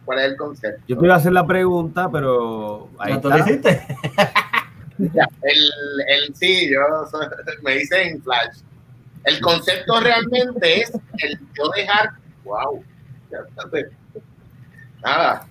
cuál 0.04 0.18
es 0.18 0.24
el 0.26 0.36
concepto. 0.36 0.82
Yo 0.86 0.98
te 0.98 1.04
iba 1.06 1.14
a 1.14 1.16
hacer 1.18 1.32
la 1.32 1.46
pregunta, 1.46 2.08
pero 2.10 2.88
ahí 2.98 3.14
¿ya 3.14 3.20
tú 3.20 3.28
lo 3.30 3.36
está. 3.36 3.50
hiciste? 3.50 3.86
El, 4.98 5.60
el 6.08 6.34
sí, 6.34 6.68
yo 6.70 6.80
soy- 7.10 7.26
me 7.62 7.76
dicen 7.76 8.20
flash. 8.22 8.58
El 9.24 9.40
concepto 9.40 10.00
realmente 10.00 10.82
es 10.82 10.92
el 11.18 11.38
yo 11.56 11.68
dejar, 11.74 12.10
wow, 12.44 12.82
ya 13.30 13.38
está, 13.48 13.68
te- 13.70 13.90
nada. 15.02 15.46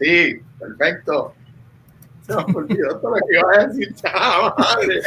Sí, 0.00 0.40
perfecto. 0.58 1.34
Se 2.26 2.34
me 2.34 2.42
olvidó 2.54 2.98
todo 3.00 3.10
lo 3.16 3.16
que 3.26 3.38
iba 3.38 3.52
a 3.54 3.66
decir, 3.66 3.94
chava 3.94 4.54
madre. 4.56 5.00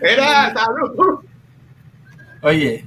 Era 0.00 0.52
salud. 0.54 1.24
Oye, 2.42 2.84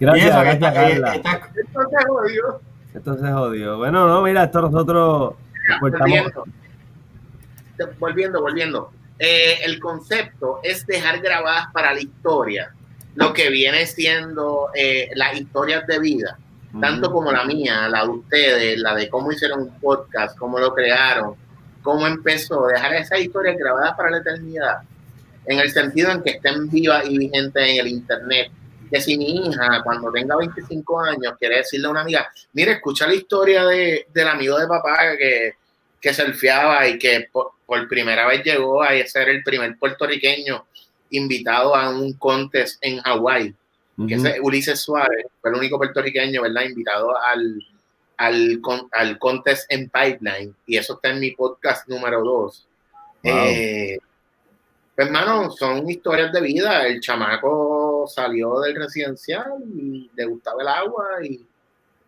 Gracias, 0.00 0.30
eso 0.30 0.38
que 0.38 0.44
gracias, 0.44 0.54
está, 0.54 0.72
Carla. 0.74 1.14
está- 1.14 1.50
Esto 1.54 1.80
se 1.90 2.06
jodió. 2.08 2.60
Esto 2.94 3.18
se 3.18 3.32
jodió. 3.32 3.76
Bueno, 3.78 4.08
no, 4.08 4.22
mira, 4.22 4.44
esto 4.44 4.60
nosotros 4.62 5.34
volviendo, 5.80 6.44
volviendo, 7.98 8.40
volviendo. 8.40 8.92
Eh, 9.18 9.58
el 9.64 9.78
concepto 9.78 10.58
es 10.62 10.84
dejar 10.86 11.20
grabadas 11.20 11.66
para 11.72 11.94
la 11.94 12.00
historia 12.00 12.74
lo 13.14 13.32
que 13.32 13.50
viene 13.50 13.86
siendo 13.86 14.70
eh, 14.74 15.10
las 15.14 15.38
historias 15.38 15.86
de 15.86 15.98
vida, 15.98 16.38
tanto 16.80 17.12
como 17.12 17.30
la 17.30 17.44
mía, 17.44 17.88
la 17.88 18.04
de 18.04 18.08
ustedes, 18.08 18.78
la 18.78 18.94
de 18.94 19.08
cómo 19.08 19.30
hicieron 19.30 19.62
un 19.62 19.80
podcast, 19.80 20.36
cómo 20.38 20.58
lo 20.58 20.72
crearon, 20.74 21.34
cómo 21.82 22.06
empezó, 22.06 22.66
dejar 22.66 22.94
esas 22.94 23.20
historias 23.20 23.56
grabadas 23.58 23.94
para 23.96 24.10
la 24.10 24.18
eternidad, 24.18 24.78
en 25.44 25.58
el 25.58 25.70
sentido 25.70 26.10
en 26.10 26.22
que 26.22 26.30
estén 26.30 26.70
vivas 26.70 27.04
y 27.08 27.18
vigentes 27.18 27.68
en 27.68 27.80
el 27.80 27.88
internet. 27.88 28.50
Que 28.90 29.00
si 29.00 29.16
mi 29.16 29.48
hija, 29.48 29.82
cuando 29.82 30.12
tenga 30.12 30.36
25 30.36 31.00
años, 31.00 31.34
quiere 31.38 31.58
decirle 31.58 31.86
a 31.86 31.90
una 31.90 32.02
amiga, 32.02 32.30
mire, 32.52 32.72
escucha 32.72 33.06
la 33.06 33.14
historia 33.14 33.64
de, 33.64 34.06
del 34.12 34.28
amigo 34.28 34.58
de 34.58 34.66
papá 34.66 35.16
que, 35.18 35.54
que 36.00 36.12
surfeaba 36.12 36.86
y 36.86 36.98
que 36.98 37.28
por, 37.32 37.52
por 37.64 37.88
primera 37.88 38.26
vez 38.26 38.44
llegó 38.44 38.82
a 38.82 38.90
ser 39.06 39.30
el 39.30 39.42
primer 39.42 39.78
puertorriqueño 39.78 40.66
invitado 41.12 41.74
a 41.74 41.90
un 41.90 42.12
contest 42.14 42.78
en 42.82 42.98
Hawái, 43.00 43.54
que 44.08 44.14
ese 44.14 44.40
Ulises 44.40 44.80
Suárez 44.80 45.26
fue 45.40 45.50
el 45.50 45.56
único 45.56 45.78
puertorriqueño, 45.78 46.42
¿verdad? 46.42 46.64
Invitado 46.64 47.16
al, 47.16 47.62
al, 48.16 48.60
al 48.92 49.18
contest 49.18 49.70
en 49.70 49.88
Pipeline, 49.88 50.54
y 50.66 50.76
eso 50.76 50.94
está 50.94 51.10
en 51.10 51.20
mi 51.20 51.30
podcast 51.32 51.88
número 51.88 52.22
2. 52.22 52.68
Wow. 53.24 53.32
Eh, 53.34 53.98
pues, 54.94 55.06
hermano, 55.06 55.50
son 55.50 55.88
historias 55.88 56.32
de 56.32 56.40
vida. 56.40 56.86
El 56.86 57.00
chamaco 57.00 58.06
salió 58.08 58.60
del 58.60 58.76
residencial 58.76 59.52
y 59.74 60.10
le 60.14 60.24
gustaba 60.26 60.62
el 60.62 60.68
agua 60.68 61.06
y 61.22 61.46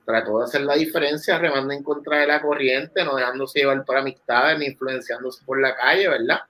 trató 0.04 0.38
de 0.38 0.44
hacer 0.44 0.60
la 0.62 0.74
diferencia 0.74 1.38
remando 1.38 1.72
en 1.72 1.82
contra 1.82 2.18
de 2.18 2.26
la 2.26 2.42
corriente, 2.42 3.04
no 3.04 3.16
dejándose 3.16 3.60
llevar 3.60 3.84
por 3.84 3.96
amistades 3.96 4.58
ni 4.58 4.66
influenciándose 4.66 5.42
por 5.44 5.60
la 5.60 5.74
calle, 5.74 6.08
¿verdad? 6.08 6.40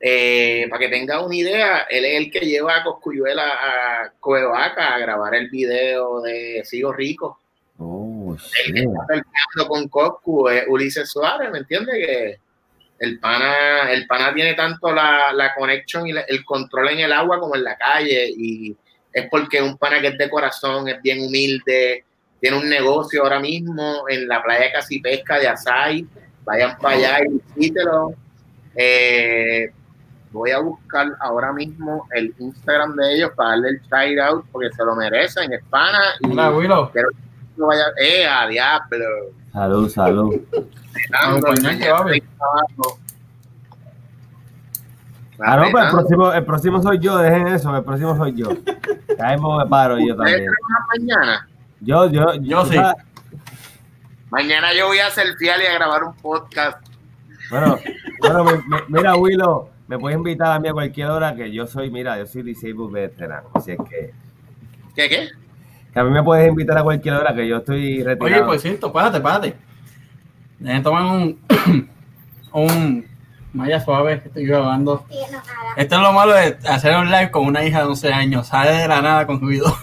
Eh, 0.00 0.66
para 0.68 0.80
que 0.80 0.88
tenga 0.88 1.24
una 1.24 1.34
idea, 1.34 1.86
él 1.88 2.04
es 2.04 2.16
el 2.16 2.30
que 2.30 2.40
lleva 2.40 2.76
a 2.76 2.84
Coscuyuela 2.84 3.44
a 3.48 4.10
Cuevaca 4.20 4.94
a 4.94 4.98
grabar 4.98 5.34
el 5.34 5.48
video 5.48 6.20
de 6.20 6.60
Sigo 6.64 6.92
Rico. 6.92 7.38
Oh, 7.78 8.36
El 8.66 8.74
que 8.74 8.80
está 8.80 9.06
peleando 9.06 9.68
con 9.68 9.88
Coscu 9.88 10.48
es 10.48 10.64
Ulises 10.68 11.10
Suárez, 11.10 11.50
¿me 11.50 11.58
entiendes? 11.58 11.94
Que 11.94 12.38
el 12.98 13.18
pana, 13.20 13.90
el 13.90 14.06
pana 14.06 14.34
tiene 14.34 14.54
tanto 14.54 14.92
la, 14.92 15.32
la 15.32 15.54
conexión 15.54 16.06
y 16.06 16.12
la- 16.12 16.22
el 16.22 16.44
control 16.44 16.88
en 16.90 17.00
el 17.00 17.12
agua 17.12 17.38
como 17.40 17.54
en 17.54 17.64
la 17.64 17.76
calle 17.76 18.30
y 18.36 18.74
es 19.12 19.28
porque 19.30 19.62
un 19.62 19.76
pana 19.78 20.00
que 20.00 20.08
es 20.08 20.18
de 20.18 20.28
corazón, 20.30 20.88
es 20.88 21.00
bien 21.02 21.20
humilde, 21.22 22.04
tiene 22.40 22.56
un 22.58 22.68
negocio 22.68 23.22
ahora 23.22 23.40
mismo 23.40 24.04
en 24.08 24.28
la 24.28 24.42
playa 24.42 24.66
de 24.66 24.72
Casi 24.72 25.00
Pesca 25.00 25.38
de 25.38 25.48
Asai, 25.48 26.06
vayan 26.44 26.76
para 26.78 26.96
allá 26.96 27.18
y 27.24 27.40
visítelo. 27.54 28.14
Eh, 28.74 29.70
voy 30.36 30.50
a 30.52 30.58
buscar 30.60 31.08
ahora 31.20 31.52
mismo 31.52 32.06
el 32.12 32.34
Instagram 32.38 32.94
de 32.96 33.14
ellos 33.16 33.30
para 33.34 33.50
darle 33.50 33.68
el 33.70 33.80
shout 33.82 34.18
out 34.20 34.44
porque 34.52 34.70
se 34.72 34.84
lo 34.84 34.94
merecen, 34.94 35.52
es 35.52 35.62
pana 35.70 36.00
y 36.20 36.30
Hola, 36.30 36.50
Willow. 36.50 36.90
no 37.56 37.66
vaya, 37.66 37.84
eh, 38.00 38.26
a 38.26 38.46
diablo. 38.46 39.06
Salud, 39.52 39.88
salud. 39.88 40.40
Ah, 45.38 45.56
no, 45.56 45.70
pues 45.70 45.84
el 45.84 45.90
próximo, 45.90 46.32
el 46.32 46.44
próximo 46.44 46.82
soy 46.82 46.98
yo, 46.98 47.18
dejen 47.18 47.46
eso, 47.48 47.76
el 47.76 47.84
próximo 47.84 48.16
soy 48.16 48.34
yo. 48.34 48.48
Mismo 49.30 49.58
me 49.58 49.66
paro 49.66 49.98
yo 49.98 50.16
también. 50.16 50.46
Mañana, 50.96 51.46
Yo, 51.80 52.08
yo, 52.10 52.34
Yo 52.40 52.64
sí. 52.64 52.74
sabes- 52.74 52.94
mañana 54.30 54.72
yo 54.74 54.86
voy 54.86 54.98
a 54.98 55.08
hacer 55.08 55.34
fiel 55.36 55.60
y 55.62 55.66
a 55.66 55.74
grabar 55.74 56.04
un 56.04 56.14
podcast. 56.14 56.78
Bueno, 57.50 57.78
bueno, 58.20 58.44
mi- 58.44 58.52
mi- 58.66 58.82
mira, 58.88 59.14
Willow, 59.14 59.68
me 59.88 59.98
puedes 59.98 60.16
invitar 60.18 60.52
a 60.52 60.58
mí 60.58 60.68
a 60.68 60.72
cualquier 60.72 61.08
hora 61.10 61.34
que 61.34 61.52
yo 61.52 61.66
soy, 61.66 61.90
mira, 61.90 62.18
yo 62.18 62.26
soy 62.26 62.42
disabled 62.42 62.90
veteran, 62.90 63.44
así 63.54 63.72
es 63.72 63.78
que, 63.88 64.12
¿Qué, 64.94 65.08
qué? 65.08 65.28
que 65.92 65.98
a 66.00 66.04
mí 66.04 66.10
me 66.10 66.22
puedes 66.22 66.48
invitar 66.48 66.78
a 66.78 66.82
cualquier 66.82 67.14
hora 67.14 67.34
que 67.34 67.46
yo 67.46 67.58
estoy 67.58 67.96
Oye, 67.96 68.04
retirado. 68.04 68.46
por 68.46 68.58
cierto, 68.58 68.92
párate, 68.92 69.20
párate. 69.20 69.54
Dejen 70.58 70.82
tomar 70.82 71.02
un, 71.04 71.38
un 72.52 73.06
Maya 73.52 73.80
suave 73.80 74.20
que 74.20 74.28
estoy 74.28 74.44
grabando. 74.44 75.06
Esto 75.76 75.94
es 75.96 76.02
lo 76.02 76.12
malo 76.12 76.34
de 76.34 76.58
hacer 76.68 76.94
un 76.96 77.10
live 77.10 77.30
con 77.30 77.46
una 77.46 77.64
hija 77.64 77.78
de 77.78 77.84
11 77.86 78.12
años. 78.12 78.46
Sale 78.48 78.72
de 78.72 78.86
la 78.88 79.00
nada 79.00 79.26
con 79.26 79.40
ruido. 79.40 79.74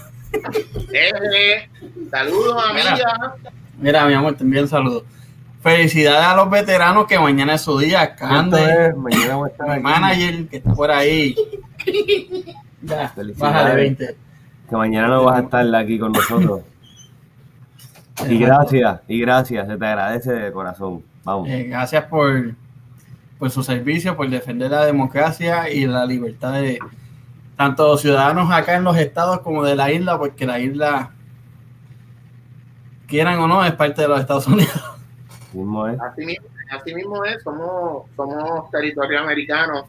Eh, 0.92 1.68
saludos, 2.10 2.62
Mira. 2.72 2.90
amiga. 2.92 3.34
Mira, 3.78 4.06
mi 4.06 4.14
amor, 4.14 4.34
te 4.36 4.44
envío 4.44 4.62
un 4.62 4.68
saludo. 4.68 5.04
Felicidades 5.64 6.26
a 6.26 6.36
los 6.36 6.50
veteranos 6.50 7.06
que 7.06 7.18
mañana 7.18 7.54
es 7.54 7.62
su 7.62 7.78
día. 7.78 8.14
Cande, 8.14 8.88
es, 8.88 8.96
mañana 8.98 9.36
voy 9.36 9.48
a 9.48 9.52
estar 9.52 9.66
mi 9.66 9.72
aquí. 9.72 9.82
manager 9.82 10.48
que 10.48 10.56
está 10.58 10.74
por 10.74 10.90
ahí. 10.90 11.34
Ya, 12.82 13.08
Felicidades. 13.08 13.38
bájale 13.38 13.74
20. 13.74 14.16
que 14.68 14.76
mañana 14.76 15.08
no 15.08 15.24
vas 15.24 15.38
a 15.38 15.42
estar 15.44 15.74
aquí 15.74 15.98
con 15.98 16.12
nosotros. 16.12 16.60
Y 18.28 18.38
gracias, 18.38 19.00
y 19.08 19.20
gracias, 19.20 19.66
se 19.66 19.76
te 19.76 19.86
agradece 19.86 20.32
de 20.32 20.52
corazón. 20.52 21.02
Vamos. 21.24 21.48
Eh, 21.48 21.64
gracias 21.64 22.04
por, 22.04 22.54
por 23.40 23.50
su 23.50 23.64
servicio, 23.64 24.16
por 24.16 24.30
defender 24.30 24.70
la 24.70 24.84
democracia 24.84 25.68
y 25.68 25.84
la 25.86 26.06
libertad 26.06 26.52
de 26.52 26.78
tanto 27.56 27.96
ciudadanos 27.98 28.52
acá 28.52 28.76
en 28.76 28.84
los 28.84 28.96
estados 28.98 29.40
como 29.40 29.64
de 29.64 29.74
la 29.74 29.90
isla, 29.90 30.16
porque 30.16 30.46
la 30.46 30.60
isla, 30.60 31.10
quieran 33.08 33.40
o 33.40 33.48
no, 33.48 33.64
es 33.64 33.72
parte 33.72 34.02
de 34.02 34.08
los 34.08 34.20
Estados 34.20 34.46
Unidos. 34.48 34.93
Mismo 35.54 35.86
es. 35.86 36.00
Así 36.00 36.26
mismo, 36.26 36.46
así 36.70 36.94
mismo 36.94 37.24
es, 37.24 37.42
somos, 37.42 38.04
somos 38.16 38.70
territorio 38.70 39.20
americano, 39.20 39.86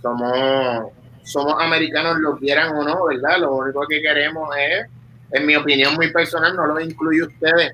somos, 0.00 0.92
somos 1.22 1.54
americanos, 1.62 2.18
lo 2.18 2.36
quieran 2.38 2.74
o 2.74 2.82
no, 2.82 3.04
¿verdad? 3.04 3.40
Lo 3.40 3.56
único 3.56 3.86
que 3.86 4.00
queremos 4.00 4.48
es, 4.56 4.86
en 5.32 5.46
mi 5.46 5.54
opinión 5.54 5.94
muy 5.94 6.10
personal, 6.12 6.56
no 6.56 6.66
lo 6.66 6.80
incluye 6.80 7.22
ustedes, 7.22 7.72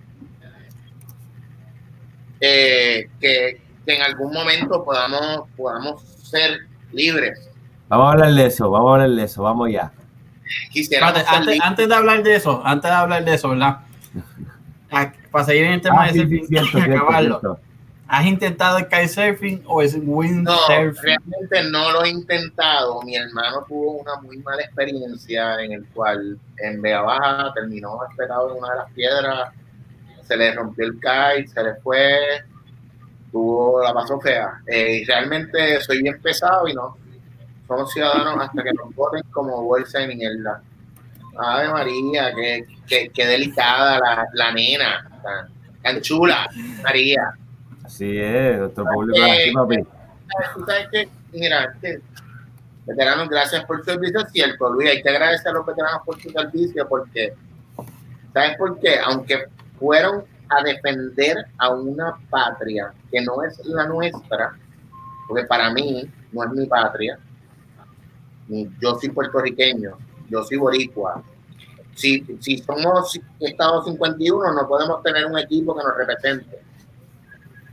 eh, 2.40 3.08
que, 3.20 3.62
que 3.86 3.94
en 3.94 4.02
algún 4.02 4.32
momento 4.32 4.84
podamos, 4.84 5.48
podamos 5.56 6.02
ser 6.02 6.58
libres. 6.92 7.48
Vamos 7.88 8.08
a 8.08 8.12
hablar 8.12 8.32
de 8.32 8.46
eso, 8.46 8.70
vamos 8.70 8.90
a 8.90 8.92
hablar 8.94 9.10
de 9.10 9.24
eso, 9.24 9.42
vamos 9.42 9.70
ya. 9.70 9.92
Antes, 11.00 11.60
antes 11.62 11.88
de 11.88 11.94
hablar 11.94 12.22
de 12.22 12.34
eso, 12.34 12.62
antes 12.64 12.90
de 12.90 12.96
hablar 12.96 13.24
de 13.24 13.34
eso, 13.34 13.48
¿verdad? 13.50 13.80
Para 15.32 15.44
seguir 15.44 15.64
en 15.64 15.72
el 15.72 15.80
tema 15.80 16.02
Ah, 16.04 16.06
de 16.06 16.12
sí, 16.12 16.18
surfing 16.20 16.40
sí, 16.42 16.46
cierto, 16.48 16.68
y 16.68 16.70
cierto, 16.82 16.96
acabarlo. 16.96 17.40
cierto. 17.40 17.60
¿Has 18.08 18.26
intentado 18.26 18.76
el 18.78 18.84
kitesurfing 18.88 19.62
o 19.66 19.80
es 19.80 19.96
No, 19.96 20.02
windsurfing? 20.12 21.02
realmente 21.02 21.62
no 21.70 21.92
lo 21.92 22.04
he 22.04 22.10
intentado. 22.10 23.00
Mi 23.02 23.16
hermano 23.16 23.64
tuvo 23.66 23.92
una 23.92 24.16
muy 24.20 24.36
mala 24.38 24.62
experiencia 24.62 25.62
en 25.62 25.72
el 25.72 25.86
cual 25.86 26.38
en 26.58 26.82
Vega 26.82 27.00
Baja 27.00 27.52
terminó 27.54 27.98
esperado 28.10 28.52
en 28.52 28.58
una 28.58 28.70
de 28.72 28.76
las 28.76 28.90
piedras, 28.92 29.50
se 30.28 30.36
le 30.36 30.52
rompió 30.54 30.84
el 30.84 30.92
kite, 30.94 31.48
se 31.48 31.62
le 31.64 31.74
fue, 31.76 32.42
tuvo 33.30 33.82
la 33.82 33.94
pasó 33.94 34.20
fea. 34.20 34.60
Eh, 34.66 34.98
y 34.98 35.04
realmente 35.04 35.80
soy 35.80 36.02
bien 36.02 36.20
pesado 36.20 36.68
y 36.68 36.74
no. 36.74 36.96
Somos 37.66 37.90
ciudadanos 37.92 38.44
hasta 38.44 38.62
que 38.62 38.72
nos 38.74 38.94
voten 38.94 39.22
como 39.30 39.62
bolsa 39.62 40.00
de 40.00 40.08
mierda. 40.14 40.62
Ave 41.36 41.68
María, 41.68 42.32
qué, 42.34 42.66
qué, 42.86 43.10
qué 43.12 43.26
delicada 43.26 43.98
la, 43.98 44.26
la 44.34 44.52
nena, 44.52 45.10
tan, 45.22 45.48
tan 45.82 46.00
chula, 46.00 46.48
María. 46.82 47.34
Así 47.84 48.18
es, 48.18 48.58
nuestro 48.58 48.84
público 48.84 49.18
papi. 49.54 49.76
tú 50.54 50.64
sabes 50.66 50.88
que, 50.90 51.08
mira, 51.32 51.74
que, 51.80 52.00
veteranos, 52.86 53.28
gracias 53.28 53.64
por 53.64 53.78
su 53.78 53.84
servicio, 53.84 54.20
es 54.20 54.32
cierto, 54.32 54.70
Luis, 54.70 54.90
hay 54.90 55.02
que 55.02 55.08
agradecer 55.08 55.48
a 55.48 55.54
los 55.54 55.66
veteranos 55.66 56.02
por 56.04 56.20
su 56.20 56.30
servicio 56.30 56.86
porque, 56.88 57.34
¿sabes 58.32 58.56
por 58.56 58.78
qué? 58.80 58.98
Aunque 59.04 59.46
fueron 59.78 60.24
a 60.48 60.62
defender 60.62 61.46
a 61.58 61.70
una 61.70 62.16
patria 62.28 62.92
que 63.10 63.20
no 63.22 63.42
es 63.42 63.58
la 63.64 63.86
nuestra, 63.86 64.54
porque 65.26 65.44
para 65.44 65.70
mí 65.72 66.08
no 66.32 66.44
es 66.44 66.50
mi 66.50 66.66
patria, 66.66 67.18
yo 68.48 68.98
soy 68.98 69.08
puertorriqueño, 69.10 69.96
yo 70.32 70.42
soy 70.42 70.56
boricua. 70.56 71.22
Si, 71.94 72.24
si 72.40 72.56
somos 72.58 73.20
Estado 73.38 73.84
51, 73.84 74.52
no 74.54 74.66
podemos 74.66 75.02
tener 75.02 75.26
un 75.26 75.38
equipo 75.38 75.76
que 75.76 75.84
nos 75.84 75.94
represente 75.96 76.58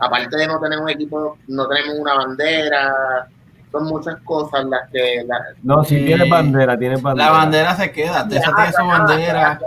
aparte 0.02 0.38
de 0.38 0.48
no 0.48 0.60
tener 0.62 0.80
un 0.80 0.90
equipo, 0.90 1.38
no 1.48 1.68
tenemos 1.68 1.96
una 2.00 2.14
bandera, 2.16 3.28
son 3.70 3.84
muchas 3.84 4.16
cosas 4.24 4.64
las 4.66 4.90
que... 4.92 5.24
la- 5.28 5.40
No, 5.62 5.84
si 5.84 5.98
Eh, 5.98 6.06
tienes 6.06 6.30
bandera, 6.30 6.78
tienes 6.80 7.02
bandera. 7.02 7.30
La 7.32 7.38
bandera 7.38 7.76
se 7.76 7.92
queda, 7.92 8.26
Texas 8.28 8.54
tiene 8.56 8.72
su 8.72 8.86
bandera, 8.86 9.60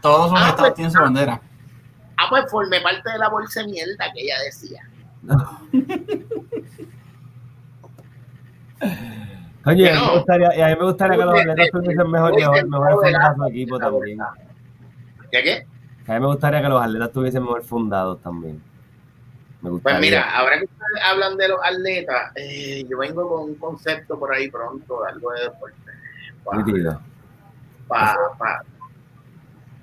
todos 0.00 0.30
sus 0.30 0.48
estados 0.48 0.74
tienen 0.74 0.90
su 0.90 0.98
bandera. 1.00 1.38
Ah, 2.16 2.26
pues 2.30 2.50
formé 2.50 2.80
parte 2.80 3.10
de 3.10 3.18
la 3.18 3.28
bolsa 3.28 3.60
de 3.60 3.66
mierda 3.68 4.10
que 4.14 4.22
ella 4.22 4.36
decía. 4.44 4.88
Oye, 9.64 9.90
a 9.90 9.94
mí 9.94 9.98
No. 10.00 10.06
me 10.12 10.16
gustaría, 10.18 10.56
y 10.56 10.60
a 10.62 10.66
mí 10.68 10.74
me 10.78 10.84
gustaría 10.86 11.16
que 11.18 11.24
los 11.24 11.40
atletas 11.40 11.68
tuviesen 11.72 12.10
mejor, 12.10 12.34
mejor, 12.34 12.68
mejor 12.68 12.92
fundado 13.04 13.34
su 13.36 13.44
equipo 13.46 13.78
también. 13.78 14.18
¿Qué 15.30 15.42
qué? 15.42 15.66
A 16.08 16.14
mí 16.14 16.20
me 16.20 16.26
gustaría 16.26 16.62
que 16.62 16.68
los 16.68 16.82
atletas 16.82 17.12
tuviesen 17.12 17.42
mejor 17.42 17.62
fundados 17.62 18.20
también. 18.22 18.62
Me 19.60 19.78
Pues 19.78 20.00
mira, 20.00 20.28
ahora 20.36 20.58
que 20.58 20.64
ustedes 20.64 21.04
hablan 21.08 21.36
de 21.36 21.48
los 21.48 21.58
atletas, 21.62 22.32
eh, 22.34 22.84
yo 22.88 22.98
vengo 22.98 23.28
con 23.28 23.44
un 23.50 23.54
concepto 23.54 24.18
por 24.18 24.34
ahí 24.34 24.50
pronto, 24.50 25.04
algo 25.04 25.30
de 25.32 25.42
deporte. 25.42 25.76
Pa- 26.44 26.56
Nítido. 26.56 27.00
pa- 27.86 28.16
pa- 28.36 28.64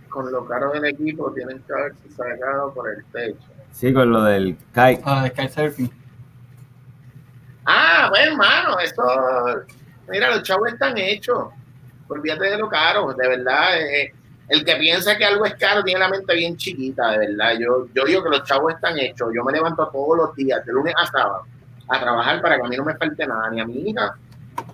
con 0.09 0.29
lo 0.29 0.45
caro 0.45 0.71
del 0.71 0.83
equipo 0.85 1.31
tienen 1.31 1.59
que 1.63 1.71
haberse 1.73 2.09
sacado 2.11 2.73
por 2.73 2.89
el 2.89 3.05
techo. 3.05 3.37
Sí, 3.71 3.93
con 3.93 4.11
lo 4.11 4.23
del 4.23 4.57
kite. 4.57 5.01
Ah, 5.05 5.23
el 5.25 5.31
kitesurfing. 5.31 5.89
Ah, 7.65 8.07
pues 8.09 8.25
hermano, 8.25 8.79
eso, 8.79 9.03
mira, 10.09 10.29
los 10.31 10.43
chavos 10.43 10.69
están 10.71 10.97
hechos. 10.97 11.49
Olvídate 12.07 12.45
de 12.45 12.57
lo 12.57 12.67
caro, 12.69 13.13
de 13.13 13.27
verdad. 13.27 13.79
eh, 13.81 14.13
el 14.47 14.65
que 14.65 14.75
piensa 14.77 15.15
que 15.15 15.25
algo 15.25 15.45
es 15.45 15.53
caro 15.55 15.83
tiene 15.83 15.99
la 15.99 16.09
mente 16.09 16.33
bien 16.33 16.57
chiquita, 16.57 17.11
de 17.11 17.19
verdad. 17.19 17.53
Yo, 17.59 17.87
yo 17.93 18.03
digo 18.05 18.23
que 18.23 18.29
los 18.29 18.43
chavos 18.45 18.73
están 18.73 18.97
hechos. 18.97 19.29
Yo 19.35 19.43
me 19.43 19.51
levanto 19.51 19.87
todos 19.89 20.17
los 20.17 20.35
días, 20.35 20.65
de 20.65 20.73
lunes 20.73 20.93
a 20.97 21.05
sábado, 21.05 21.43
a 21.87 21.99
trabajar 21.99 22.41
para 22.41 22.55
que 22.57 22.63
a 22.65 22.67
mí 22.67 22.75
no 22.75 22.83
me 22.83 22.95
falte 22.95 23.27
nada, 23.27 23.51
ni 23.51 23.61
a 23.61 23.65
mi 23.67 23.89
hija, 23.89 24.15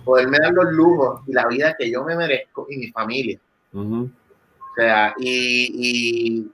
poderme 0.02 0.38
dar 0.38 0.52
los 0.54 0.72
lujos 0.72 1.20
y 1.26 1.34
la 1.34 1.46
vida 1.46 1.74
que 1.78 1.90
yo 1.90 2.02
me 2.04 2.16
merezco 2.16 2.66
y 2.70 2.78
mi 2.78 2.90
familia. 2.90 3.38
O 3.74 4.74
sea, 4.76 5.12
y, 5.18 6.38
y 6.38 6.52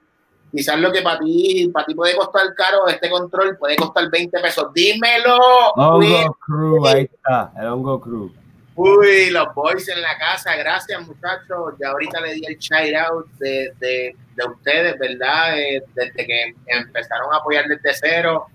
quizás 0.53 0.79
lo 0.79 0.91
que 0.91 1.01
para 1.01 1.19
ti, 1.19 1.69
para 1.73 1.85
ti 1.85 1.95
puede 1.95 2.15
costar 2.15 2.53
caro, 2.55 2.87
este 2.87 3.09
control 3.09 3.57
puede 3.57 3.75
costar 3.75 4.09
20 4.09 4.39
pesos. 4.39 4.71
Dímelo. 4.73 5.37
Hongo 5.75 6.37
Crew, 6.45 6.85
ahí 6.85 7.09
está, 7.11 7.51
el 7.59 7.67
Hongo 7.67 7.99
Crew. 7.99 8.31
Uy, 8.75 9.29
los 9.31 9.53
boys 9.53 9.87
en 9.89 10.01
la 10.01 10.17
casa, 10.17 10.55
gracias 10.55 11.05
muchachos. 11.07 11.73
Ya 11.79 11.89
ahorita 11.89 12.21
le 12.21 12.33
di 12.35 12.45
el 12.45 12.57
shout 12.57 12.95
out 12.95 13.27
de, 13.39 13.73
de, 13.79 14.15
de 14.35 14.45
ustedes, 14.47 14.97
¿verdad? 14.99 15.59
Eh, 15.59 15.83
desde 15.95 16.25
que 16.25 16.55
empezaron 16.67 17.33
a 17.33 17.37
apoyar 17.37 17.65
desde 17.67 17.93
cero. 17.93 18.45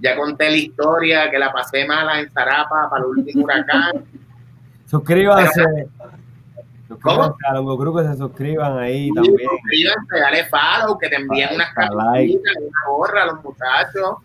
Ya 0.00 0.16
conté 0.16 0.50
la 0.50 0.56
historia, 0.56 1.30
que 1.30 1.38
la 1.38 1.52
pasé 1.52 1.86
mala 1.86 2.20
en 2.20 2.30
Zarapa 2.30 2.88
para 2.90 3.04
el 3.04 3.10
último 3.10 3.44
huracán. 3.44 4.04
Suscríbanse. 4.86 5.62
¿Cómo? 5.62 6.23
Hongo 6.88 7.78
Crew, 7.78 7.96
que 7.96 8.04
se 8.04 8.16
suscriban 8.16 8.78
ahí 8.78 9.10
también. 9.14 9.36
Suscríbanse, 9.38 10.20
dale 10.20 10.44
follow, 10.46 10.98
que 10.98 11.08
te 11.08 11.16
envíen 11.16 11.48
Dale 11.50 11.56
unas 11.56 11.68
like. 11.94 12.34
camisetas, 12.34 12.62
una 12.62 12.96
gorra 12.96 13.22
a 13.22 13.26
los 13.26 13.44
muchachos. 13.44 14.16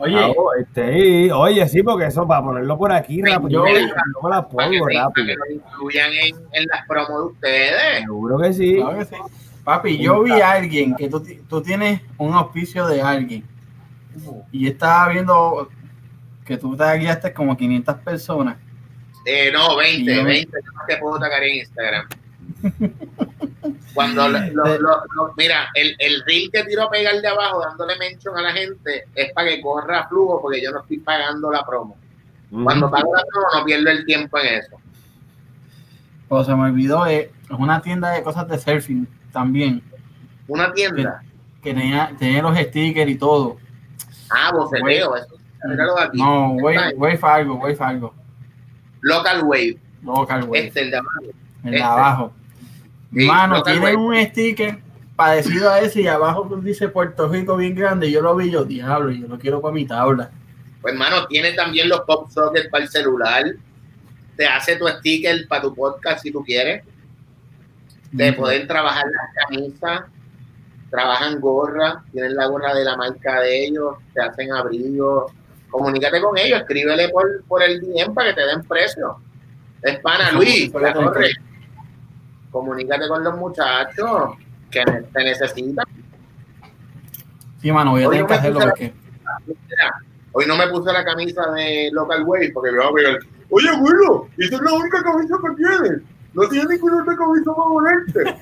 Oye, 0.00 0.16
Ah, 0.16 0.28
oh, 0.36 0.54
este, 0.54 0.98
y- 1.26 1.30
oye, 1.32 1.68
sí, 1.68 1.82
porque 1.82 2.06
eso 2.06 2.26
para 2.26 2.42
ponerlo 2.42 2.78
por 2.78 2.92
aquí 2.92 3.20
rápido. 3.20 3.48
yo- 3.48 3.66
Yo, 3.66 3.72
me 3.74 3.82
la 3.82 3.94
Para 4.22 4.42
que, 4.42 4.48
pongo 4.78 4.84
para 4.86 5.04
rápido. 5.04 5.26
que 5.26 5.34
lo 5.34 5.54
incluyan 5.54 6.10
en, 6.12 6.36
en 6.52 6.66
las 6.68 6.86
promos 6.86 7.08
de 7.08 7.26
ustedes. 7.32 8.00
Seguro 8.02 8.38
que 8.38 8.52
sí. 8.52 8.76
claro 8.76 8.98
que 8.98 9.04
sí. 9.06 9.16
Papi, 9.64 9.98
yo 9.98 10.22
vi 10.22 10.32
a 10.40 10.52
alguien 10.52 10.94
que 10.96 11.08
tú, 11.10 11.22
tú 11.48 11.60
tienes 11.60 12.00
un 12.16 12.32
auspicio 12.32 12.86
de 12.86 13.02
alguien 13.02 13.44
y 14.52 14.68
estaba 14.68 15.08
viendo 15.12 15.68
que 16.44 16.56
tú 16.56 16.74
te 16.76 16.90
guiaste 16.96 17.32
como 17.34 17.56
500 17.56 17.96
personas. 17.96 18.56
Eh, 19.30 19.50
no, 19.52 19.76
20, 19.76 20.10
Y 20.12 20.16
yo- 20.16 20.24
20, 20.24 20.50
yo 20.64 20.72
no 20.72 20.80
te 20.86 20.96
puedo 20.96 21.18
sacar 21.20 21.42
en 21.44 21.56
Instagram. 21.56 22.08
Cuando 23.94 24.28
lo, 24.28 24.38
lo- 24.38 24.78
lo- 24.78 25.02
lo- 25.14 25.34
mira, 25.36 25.68
el, 25.74 25.94
el 25.98 26.22
reel 26.24 26.50
que 26.52 26.64
tiro 26.64 26.84
a 26.84 26.90
pegar 26.90 27.20
de 27.20 27.28
abajo 27.28 27.60
dándole 27.60 27.96
mention 27.98 28.36
a 28.38 28.42
la 28.42 28.52
gente 28.52 29.04
es 29.14 29.32
para 29.32 29.48
que 29.50 29.60
corra 29.60 30.08
flujo 30.08 30.40
porque 30.40 30.62
yo 30.62 30.70
no 30.70 30.80
estoy 30.80 30.98
pagando 30.98 31.50
la 31.50 31.64
promo. 31.66 31.96
Cuando 32.64 32.90
pago 32.90 33.14
la 33.14 33.22
promo 33.30 33.46
no 33.54 33.64
pierdo 33.64 33.90
el 33.90 34.04
tiempo 34.06 34.38
en 34.38 34.46
eso. 34.54 34.76
Pero 36.28 36.44
se 36.44 36.54
me 36.54 36.62
olvidó, 36.64 37.06
eh, 37.06 37.30
es 37.44 37.58
una 37.58 37.80
tienda 37.82 38.10
de 38.12 38.22
cosas 38.22 38.48
de 38.48 38.58
surfing 38.58 39.06
también, 39.32 39.82
Una 40.46 40.72
tienda. 40.72 41.22
que 41.62 41.74
tenía, 41.74 42.12
tenía 42.18 42.42
los 42.42 42.56
stickers 42.56 43.10
y 43.10 43.16
todo. 43.16 43.56
Ah, 44.30 44.52
boceteo, 44.52 45.16
eso. 45.16 45.34
No, 46.14 46.52
Wave. 46.52 46.94
Wave 46.96 47.18
algo, 47.22 47.54
Wave 47.56 47.76
algo. 47.80 48.14
Local 49.00 49.42
Wave. 49.44 49.78
Local 50.02 50.44
Wave, 50.44 50.66
Este, 50.66 50.80
el 50.82 50.90
de 50.90 50.96
abajo. 50.98 51.20
el 51.64 51.70
de 51.70 51.76
este. 51.76 51.82
abajo. 51.82 52.32
Sí, 53.12 53.24
Mano, 53.26 53.62
tienen 53.62 53.96
un 53.96 54.16
sticker 54.26 54.78
parecido 55.16 55.70
a 55.70 55.80
ese 55.80 56.02
y 56.02 56.06
abajo 56.06 56.48
dice 56.62 56.88
Puerto 56.88 57.28
Rico 57.28 57.56
bien 57.56 57.74
grande. 57.74 58.10
Yo 58.10 58.20
lo 58.20 58.36
vi 58.36 58.50
yo, 58.50 58.64
diablo, 58.64 59.10
yo 59.10 59.26
lo 59.26 59.38
quiero 59.38 59.60
para 59.60 59.74
mi 59.74 59.86
tabla. 59.86 60.30
Pues 60.80 60.92
hermano, 60.94 61.26
tiene 61.26 61.52
también 61.52 61.88
los 61.88 62.02
pop 62.02 62.30
sockets 62.30 62.68
para 62.68 62.84
el 62.84 62.90
celular. 62.90 63.44
Te 64.36 64.46
hace 64.46 64.76
tu 64.76 64.86
sticker 64.86 65.48
para 65.48 65.62
tu 65.62 65.74
podcast 65.74 66.22
si 66.22 66.30
tú 66.30 66.44
quieres. 66.44 66.84
de 68.12 68.32
poder 68.32 68.66
trabajar 68.66 69.04
las 69.06 69.44
camisas, 69.48 70.02
trabajan 70.90 71.40
gorras, 71.40 71.96
tienen 72.12 72.36
la 72.36 72.46
gorra 72.46 72.74
de 72.74 72.84
la 72.84 72.96
marca 72.96 73.40
de 73.40 73.66
ellos, 73.66 73.96
te 74.14 74.22
hacen 74.22 74.50
abrigos, 74.52 75.30
comunícate 75.70 76.20
con 76.20 76.36
ellos, 76.38 76.60
escríbele 76.60 77.08
por, 77.10 77.44
por 77.44 77.62
el 77.62 77.80
DM 77.80 78.14
para 78.14 78.30
que 78.30 78.40
te 78.40 78.46
den 78.46 78.62
precio. 78.62 79.18
Es 79.82 79.98
pana, 80.00 80.32
Luis, 80.32 80.72
la 80.74 80.92
corre. 80.92 81.30
comunícate 82.50 83.08
con 83.08 83.22
los 83.22 83.36
muchachos 83.36 84.36
que 84.70 84.84
te 84.84 85.24
necesitan. 85.24 85.86
Sí, 87.60 87.72
mano, 87.72 87.92
voy 87.92 88.04
a 88.04 88.10
tener 88.10 88.26
que 88.26 88.34
hacerlo 88.34 88.60
porque. 88.60 88.94
Hoy 90.32 90.46
no 90.46 90.56
me 90.56 90.68
puse 90.68 90.92
la 90.92 91.04
camisa 91.04 91.50
de 91.52 91.90
Local 91.92 92.22
Way 92.24 92.52
porque 92.52 92.70
me 92.70 92.78
va 92.78 92.88
a 92.88 92.92
pegar. 92.92 93.18
Oye, 93.50 93.68
abuelo, 93.68 94.28
esa 94.36 94.56
es 94.56 94.62
la 94.62 94.72
única 94.72 95.02
camisa 95.02 95.36
que 95.42 95.56
tienes. 95.56 96.02
No 96.34 96.48
tienes 96.48 96.68
ninguna 96.68 97.02
otra 97.02 97.16
camisa 97.16 97.52
para 97.54 97.68
ponerte. 97.68 98.36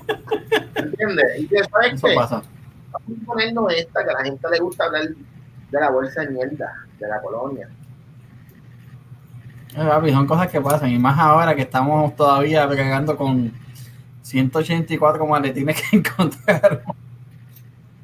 ¿Entiendes? 0.75 1.39
Y 1.39 1.47
que 1.47 1.63
sabes. 1.63 2.01
Vamos 2.01 2.31
a 2.31 3.25
ponernos 3.25 3.73
esta 3.73 4.03
que 4.03 4.09
a 4.11 4.13
la 4.13 4.23
gente 4.23 4.47
le 4.51 4.59
gusta 4.59 4.85
hablar 4.85 5.07
de 5.07 5.79
la 5.79 5.89
bolsa 5.89 6.21
de 6.21 6.29
mierda, 6.29 6.86
de 6.99 7.07
la 7.07 7.21
colonia. 7.21 7.69
Eh, 9.75 9.85
papi, 9.85 10.11
son 10.11 10.25
cosas 10.25 10.49
que 10.49 10.61
pasan. 10.61 10.89
Y 10.89 10.99
más 10.99 11.17
ahora 11.19 11.55
que 11.55 11.61
estamos 11.63 12.15
todavía 12.15 12.65
bregando 12.65 13.15
con 13.15 13.51
184 14.21 15.25
maletines 15.25 15.81
que 15.81 15.97
encontrar. 15.97 16.83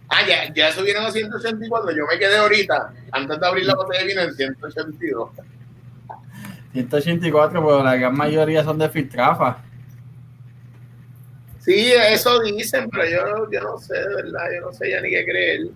Ah, 0.09 0.27
ya, 0.27 0.53
ya 0.53 0.71
subieron 0.71 1.05
a 1.05 1.11
184. 1.11 1.91
Yo 1.91 2.05
me 2.05 2.19
quedé 2.19 2.37
ahorita, 2.37 2.93
antes 3.11 3.39
de 3.39 3.47
abrir 3.47 3.65
la 3.65 3.75
botella 3.75 4.01
de 4.01 4.07
vino, 4.07 4.21
en 4.21 4.33
182. 4.35 5.29
184, 6.73 7.65
pero 7.65 7.83
la 7.83 7.95
gran 7.95 8.15
mayoría 8.15 8.63
son 8.63 8.77
de 8.77 8.89
filtrafa. 8.89 9.57
Sí, 11.59 11.93
eso 11.93 12.41
dicen, 12.41 12.89
pero 12.89 13.05
yo, 13.09 13.51
yo 13.51 13.61
no 13.61 13.77
sé, 13.77 13.93
de 13.93 14.15
verdad, 14.15 14.45
yo 14.53 14.65
no 14.67 14.73
sé 14.73 14.91
ya 14.91 14.99
ni 15.01 15.09
qué 15.09 15.23
creer. 15.23 15.67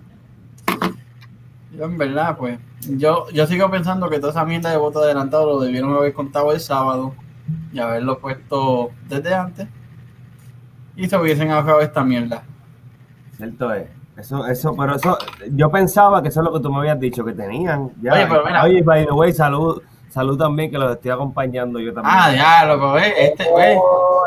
Yo, 1.71 1.85
en 1.85 1.97
verdad, 1.97 2.37
pues, 2.37 2.59
yo, 2.89 3.29
yo 3.31 3.45
sigo 3.45 3.69
pensando 3.69 4.09
que 4.09 4.19
toda 4.19 4.31
esa 4.31 4.45
mierda 4.45 4.71
de 4.71 4.77
voto 4.77 4.99
adelantado 4.99 5.45
lo 5.45 5.59
debieron 5.59 5.93
haber 5.93 6.13
contado 6.13 6.51
el 6.51 6.59
sábado 6.59 7.13
y 7.71 7.79
haberlo 7.79 8.19
puesto 8.19 8.91
desde 9.07 9.33
antes 9.33 9.67
y 10.95 11.07
se 11.07 11.17
hubiesen 11.17 11.51
ahorrado 11.51 11.79
esta 11.81 12.03
mierda. 12.03 12.43
Cierto 13.37 13.71
es. 13.73 13.87
Eso, 14.17 14.47
eso, 14.47 14.75
pero 14.75 14.95
eso, 14.95 15.15
yo 15.51 15.69
pensaba 15.69 16.23
que 16.23 16.29
eso 16.29 16.39
es 16.39 16.45
lo 16.45 16.53
que 16.53 16.59
tú 16.59 16.71
me 16.71 16.79
habías 16.79 16.99
dicho, 16.99 17.23
que 17.23 17.33
tenían. 17.33 17.91
Ya. 18.01 18.13
Oye, 18.13 18.25
pero 18.27 18.45
mira. 18.45 18.63
Oye, 18.63 18.81
by 18.81 19.05
the 19.05 19.11
way, 19.11 19.31
salud, 19.31 19.79
salud 20.09 20.35
también, 20.35 20.71
que 20.71 20.77
los 20.79 20.91
estoy 20.95 21.11
acompañando 21.11 21.79
yo 21.79 21.93
también. 21.93 22.15
Ah, 22.17 22.33
ya, 22.33 22.65
loco, 22.65 22.93
ve, 22.93 23.13
este, 23.15 23.43
ve, 23.43 23.77
Oh, 23.79 24.23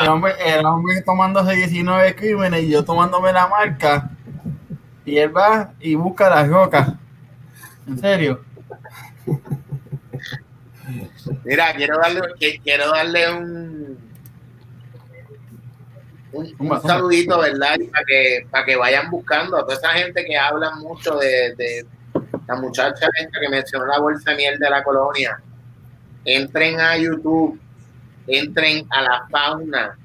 el 0.00 0.08
hombre, 0.08 0.32
el 0.46 0.64
hombre 0.64 1.02
tomándose 1.02 1.52
19 1.52 2.16
crímenes 2.16 2.62
y 2.62 2.70
yo 2.70 2.82
tomándome 2.86 3.34
la 3.34 3.46
marca 3.48 4.10
y 5.06 5.18
él 5.18 5.34
va 5.34 5.72
y 5.80 5.94
busca 5.94 6.28
las 6.28 6.48
rocas. 6.48 6.92
¿En 7.86 7.98
serio? 7.98 8.44
Mira, 11.44 11.72
quiero 11.74 11.96
darle, 11.98 12.20
quiero 12.62 12.90
darle 12.90 13.32
un, 13.32 13.98
un, 16.32 16.82
saludito, 16.82 17.38
¿verdad? 17.38 17.76
Para 17.92 18.04
que, 18.04 18.46
para 18.50 18.64
que 18.64 18.76
vayan 18.76 19.10
buscando 19.10 19.56
a 19.56 19.62
toda 19.62 19.74
esa 19.74 19.90
gente 19.90 20.24
que 20.24 20.36
habla 20.36 20.72
mucho 20.76 21.16
de, 21.16 21.54
de 21.54 21.86
la 22.48 22.56
muchacha 22.56 23.08
esta 23.18 23.40
que 23.40 23.48
mencionó 23.48 23.86
la 23.86 24.00
bolsa 24.00 24.32
de 24.32 24.36
miel 24.36 24.58
de 24.58 24.70
la 24.70 24.82
colonia. 24.82 25.40
Entren 26.24 26.80
a 26.80 26.96
YouTube, 26.96 27.60
entren 28.26 28.86
a 28.90 29.02
la 29.02 29.26
fauna 29.30 29.96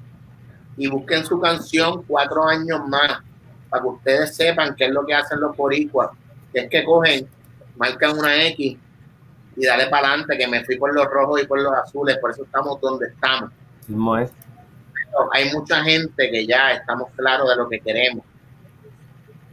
y 0.76 0.86
busquen 0.86 1.24
su 1.26 1.40
canción 1.40 2.04
Cuatro 2.04 2.46
años 2.46 2.86
más, 2.88 3.20
para 3.72 3.84
que 3.84 3.88
ustedes 3.88 4.36
sepan 4.36 4.76
qué 4.76 4.84
es 4.84 4.90
lo 4.90 5.06
que 5.06 5.14
hacen 5.14 5.40
los 5.40 5.56
boricuas, 5.56 6.10
que 6.52 6.60
es 6.60 6.68
que 6.68 6.84
cogen, 6.84 7.26
marcan 7.76 8.18
una 8.18 8.44
X 8.48 8.76
y 9.56 9.66
dale 9.66 9.86
para 9.86 10.08
adelante, 10.08 10.36
que 10.36 10.46
me 10.46 10.62
fui 10.62 10.76
por 10.76 10.94
los 10.94 11.06
rojos 11.06 11.42
y 11.42 11.46
por 11.46 11.58
los 11.58 11.72
azules, 11.72 12.18
por 12.18 12.32
eso 12.32 12.44
estamos 12.44 12.78
donde 12.82 13.06
estamos. 13.06 13.50
Pero 14.94 15.30
hay 15.32 15.50
mucha 15.54 15.82
gente 15.82 16.30
que 16.30 16.46
ya 16.46 16.72
estamos 16.72 17.08
claros 17.16 17.48
de 17.48 17.56
lo 17.56 17.66
que 17.66 17.80
queremos. 17.80 18.26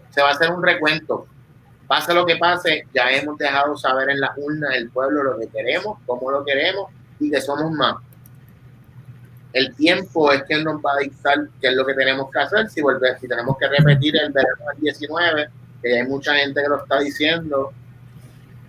Se 0.10 0.22
va 0.22 0.30
a 0.30 0.32
hacer 0.32 0.52
un 0.52 0.62
recuento. 0.62 1.26
Pase 1.88 2.14
lo 2.14 2.26
que 2.26 2.36
pase, 2.36 2.88
ya 2.94 3.10
hemos 3.12 3.38
dejado 3.38 3.78
saber 3.78 4.10
en 4.10 4.20
la 4.20 4.34
urna 4.36 4.72
del 4.72 4.90
pueblo 4.90 5.24
lo 5.24 5.40
que 5.40 5.48
queremos, 5.48 5.98
cómo 6.06 6.30
lo 6.30 6.44
queremos 6.44 6.92
y 7.22 7.32
que 7.32 7.40
somos 7.40 7.72
más. 7.72 7.96
El 9.54 9.76
tiempo 9.76 10.32
es 10.32 10.44
que 10.44 10.64
nos 10.64 10.76
va 10.78 10.94
a 10.94 11.00
dictar 11.00 11.48
qué 11.60 11.70
es 11.70 11.76
lo 11.76 11.86
que 11.86 11.94
tenemos 11.94 12.30
que 12.32 12.40
hacer, 12.40 12.70
si 12.70 12.82
volver, 12.82 13.18
si 13.20 13.28
tenemos 13.28 13.58
que 13.58 13.68
repetir 13.68 14.16
el 14.18 14.32
verano 14.32 14.66
del 14.74 14.82
19, 14.82 15.50
que 15.82 16.00
hay 16.00 16.08
mucha 16.08 16.36
gente 16.36 16.62
que 16.62 16.68
lo 16.68 16.82
está 16.82 17.00
diciendo, 17.00 17.74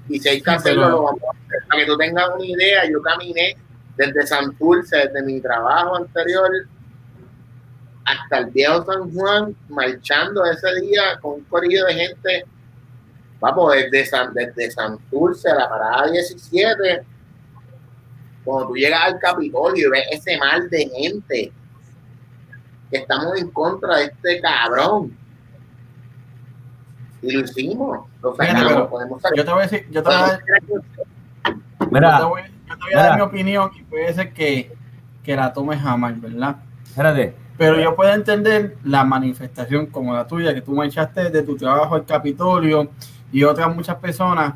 y 0.09 0.19
si 0.19 0.29
hay 0.29 0.41
que 0.41 0.51
hacerlo, 0.51 0.89
lo 0.89 1.03
vamos 1.03 1.23
a 1.23 1.31
hacer. 1.31 1.69
Para 1.69 1.81
que 1.81 1.87
tú 1.87 1.97
tengas 1.99 2.31
una 2.35 2.45
idea, 2.45 2.91
yo 2.91 3.03
caminé 3.03 3.57
desde 3.97 4.27
Santurce, 4.27 4.97
desde 4.97 5.23
mi 5.23 5.41
trabajo 5.41 5.97
anterior, 5.97 6.51
hasta 8.05 8.39
el 8.39 8.47
viejo 8.47 8.85
San 8.85 9.13
Juan, 9.13 9.55
marchando 9.69 10.45
ese 10.47 10.81
día 10.81 11.19
con 11.21 11.35
un 11.35 11.45
corillo 11.45 11.85
de 11.85 11.95
gente, 11.95 12.45
vamos, 13.39 13.73
desde, 13.75 14.07
San, 14.07 14.33
desde 14.35 14.71
Santurce, 14.71 15.51
a 15.51 15.55
la 15.55 15.69
parada 15.69 16.11
17, 16.11 17.03
cuando 18.45 18.69
tú 18.69 18.75
llegas 18.75 19.01
al 19.05 19.19
Capitolio 19.19 19.89
y 19.89 19.91
ves 19.91 20.05
ese 20.11 20.39
mal 20.39 20.69
de 20.71 20.89
gente, 20.89 21.53
que 22.91 22.97
estamos 22.97 23.39
en 23.39 23.51
contra 23.51 23.97
de 23.97 24.05
este 24.05 24.41
cabrón. 24.41 25.17
Y 27.23 27.33
lo 27.33 27.41
hicimos, 27.41 28.07
lo 28.23 28.35
sacamos, 28.35 28.65
pero 28.67 28.91
podemos 28.91 29.23
sacar. 29.23 29.37
Yo 29.37 29.45
te 29.45 29.51
voy 29.51 29.61
a 29.61 29.63
decir, 29.63 29.87
yo 29.91 30.03
te 30.03 30.09
voy 30.09 30.19
a 30.19 30.21
dar, 30.23 30.41
yo 30.69 30.81
te 30.81 31.87
Mira, 31.91 32.25
voy, 32.25 32.43
yo 32.43 32.77
te 32.79 32.85
voy 32.85 32.95
a 32.95 32.97
dar 32.97 33.05
Mira. 33.13 33.17
mi 33.17 33.23
opinión 33.23 33.71
y 33.79 33.83
puede 33.83 34.13
ser 34.15 34.33
que, 34.33 34.75
que 35.23 35.37
la 35.37 35.53
tomes 35.53 35.81
jamás, 35.81 36.21
¿verdad? 36.21 36.57
espérate. 36.85 37.35
Pero 37.59 37.79
yo 37.79 37.95
puedo 37.95 38.13
entender 38.15 38.79
la 38.85 39.05
manifestación 39.05 39.87
como 39.87 40.15
la 40.15 40.27
tuya, 40.27 40.55
que 40.55 40.63
tú 40.63 40.73
marchaste 40.73 41.29
de 41.29 41.43
tu 41.43 41.57
trabajo 41.57 41.95
al 41.95 42.07
Capitolio 42.07 42.91
y 43.31 43.45
otras 43.45 43.75
muchas 43.75 43.97
personas 43.97 44.55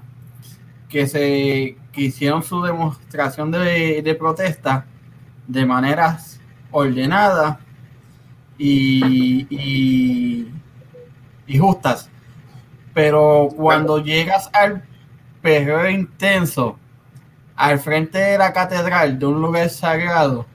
que 0.95 1.09
se 1.09 1.77
que 1.91 2.03
hicieron 2.03 2.45
su 2.45 2.63
demostración 2.63 3.51
de, 3.51 4.01
de 4.01 4.15
protesta 4.15 4.87
de 5.49 5.67
maneras 5.67 6.41
ordenadas 6.71 7.59
y, 8.57 9.45
y, 9.51 10.53
y 11.49 11.59
justas. 11.59 12.09
Pero 12.93 13.49
cuando 13.57 13.99
llegas 13.99 14.49
al 14.53 14.85
perreo 15.43 15.91
intenso 15.91 16.79
al 17.57 17.81
frente 17.81 18.19
de 18.19 18.39
la 18.39 18.53
catedral 18.53 19.19
de 19.19 19.27
un 19.27 19.43
lugar 19.43 19.69
sagrado, 19.71 20.47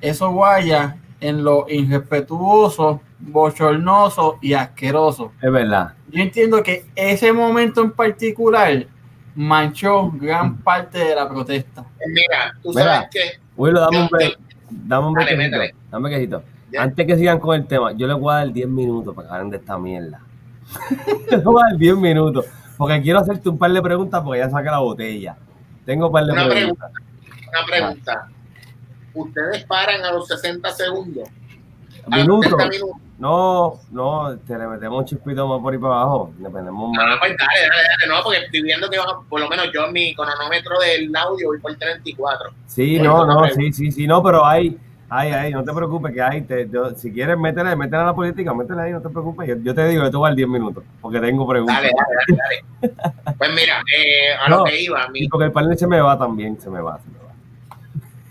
eso 0.00 0.32
vaya 0.32 0.96
en 1.20 1.44
lo 1.44 1.66
irrespetuoso, 1.68 3.02
bochornoso 3.18 4.38
y 4.40 4.54
asqueroso. 4.54 5.32
Es 5.42 5.52
verdad. 5.52 5.92
Yo 6.08 6.22
entiendo 6.22 6.62
que 6.62 6.86
ese 6.96 7.30
momento 7.34 7.82
en 7.82 7.90
particular 7.90 8.86
manchó 9.34 10.10
gran 10.12 10.58
parte 10.58 10.98
de 10.98 11.14
la 11.14 11.28
protesta. 11.28 11.84
Mira, 12.06 12.54
tú 12.62 12.70
Mira. 12.70 12.94
sabes 12.94 13.08
que 13.10 13.20
Willo, 13.56 13.80
dame 13.80 14.00
un 14.02 14.08
break. 14.08 14.38
Dame 14.70 15.06
un 15.08 15.14
Dale, 15.14 15.36
brequecito. 15.36 15.58
métele. 15.58 15.74
Dame. 15.90 16.44
Antes 16.78 17.06
que 17.06 17.16
sigan 17.16 17.38
con 17.40 17.56
el 17.60 17.66
tema, 17.66 17.92
yo 17.92 18.06
les 18.06 18.16
voy 18.16 18.32
a 18.32 18.36
dar 18.38 18.52
10 18.52 18.68
minutos 18.68 19.14
para 19.14 19.28
que 19.28 19.34
hablen 19.34 19.50
de 19.50 19.56
esta 19.56 19.78
mierda. 19.78 20.20
les 21.30 21.42
voy 21.42 21.62
a 21.62 21.66
dar 21.70 21.76
10 21.76 21.96
minutos. 21.96 22.46
Porque 22.76 23.02
quiero 23.02 23.18
hacerte 23.18 23.48
un 23.48 23.58
par 23.58 23.72
de 23.72 23.82
preguntas 23.82 24.22
porque 24.24 24.38
ya 24.38 24.48
saqué 24.48 24.70
la 24.70 24.78
botella. 24.78 25.36
Tengo 25.84 26.06
un 26.06 26.12
par 26.12 26.24
de 26.24 26.32
Una 26.32 26.48
preguntas. 26.48 26.90
una 27.48 27.66
pregunta. 27.66 28.28
Ustedes 29.12 29.64
paran 29.64 30.02
a 30.04 30.12
los 30.12 30.28
60 30.28 30.70
segundos. 30.72 31.28
A 32.10 32.16
los 32.16 32.26
¿Minutos? 32.26 32.56
30 32.56 32.68
minutos. 32.68 32.96
No, 33.20 33.78
no, 33.90 34.34
te 34.46 34.56
le 34.56 34.66
metemos 34.66 34.98
un 35.00 35.04
chispito 35.04 35.46
más 35.46 35.60
por 35.60 35.74
ahí 35.74 35.78
para 35.78 35.94
abajo. 35.94 36.32
Le 36.40 36.46
Ah, 36.46 36.50
más. 36.50 37.18
pues 37.20 37.36
dale, 37.36 37.68
dale, 37.68 37.88
dale, 38.00 38.06
no, 38.08 38.22
porque 38.22 38.38
estoy 38.38 38.62
viendo 38.62 38.88
que 38.88 38.96
por 39.28 39.40
lo 39.40 39.46
menos 39.48 39.66
yo 39.74 39.84
en 39.84 39.92
mi 39.92 40.14
cronómetro 40.14 40.78
del 40.80 41.14
audio 41.14 41.48
voy 41.48 41.58
por 41.60 41.76
34. 41.76 42.48
Sí, 42.66 42.98
no, 42.98 43.26
no, 43.26 43.44
sí, 43.50 43.72
sí, 43.74 43.92
sí, 43.92 44.06
no, 44.06 44.22
pero 44.22 44.42
hay, 44.46 44.78
hay, 45.10 45.32
hay, 45.32 45.52
no 45.52 45.62
te 45.62 45.70
preocupes 45.74 46.14
que 46.14 46.22
hay, 46.22 46.40
te- 46.42 46.66
yo- 46.70 46.94
si 46.94 47.12
quieres 47.12 47.36
métele, 47.36 47.76
métele 47.76 48.02
a 48.02 48.06
la 48.06 48.14
política, 48.14 48.54
métele 48.54 48.80
ahí, 48.80 48.92
no 48.92 49.02
te 49.02 49.10
preocupes, 49.10 49.46
yo, 49.48 49.56
yo 49.56 49.74
te 49.74 49.86
digo, 49.88 50.02
yo 50.02 50.10
te 50.10 50.16
voy 50.16 50.26
a 50.26 50.30
dar 50.30 50.36
10 50.36 50.48
minutos, 50.48 50.82
porque 51.02 51.20
tengo 51.20 51.46
preguntas. 51.46 51.76
Dale, 51.76 51.90
dale, 51.94 52.38
dale, 52.80 52.94
dale. 53.12 53.34
Pues 53.36 53.50
mira, 53.54 53.82
eh, 53.94 54.34
a 54.42 54.48
No. 54.48 54.58
lo 54.58 54.64
que 54.64 54.80
iba, 54.80 55.06
mi, 55.08 55.28
porque 55.28 55.44
el 55.44 55.52
panel 55.52 55.76
se 55.76 55.86
me 55.86 56.00
va 56.00 56.18
también, 56.18 56.58
se 56.58 56.70
me 56.70 56.80
va, 56.80 56.98
se 56.98 57.08
me 57.10 57.18
va. 57.18 57.76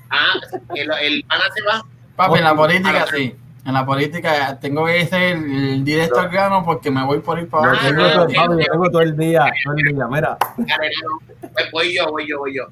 ah, 0.09 0.33
el, 0.73 0.89
el 1.01 1.23
pana 1.25 1.43
se 1.53 1.61
va. 1.63 1.83
Papi, 2.15 2.39
en 2.39 2.43
la 2.43 2.55
política 2.55 3.05
sí. 3.13 3.35
En 3.69 3.75
la 3.75 3.85
política 3.85 4.57
tengo 4.59 4.83
que 4.87 5.05
ser 5.05 5.21
el 5.37 5.83
directo 5.85 6.19
al 6.19 6.29
grano 6.29 6.65
porque 6.65 6.89
me 6.89 7.05
voy 7.05 7.19
por 7.19 7.37
ir 7.37 7.47
para 7.47 7.69
abajo. 7.69 7.87
tengo, 7.87 8.01
no, 8.01 8.13
todo, 8.47 8.59
yo 8.59 8.65
tengo 8.71 8.89
todo 8.89 9.01
el 9.03 9.15
día, 9.15 9.45
todo 9.63 9.75
el 9.77 9.95
día, 9.95 10.07
mira, 10.07 10.37
no, 10.57 11.49
Pues 11.53 11.71
voy 11.71 11.95
yo, 11.95 12.07
voy 12.09 12.27
yo, 12.27 12.39
voy 12.39 12.55
yo. 12.55 12.63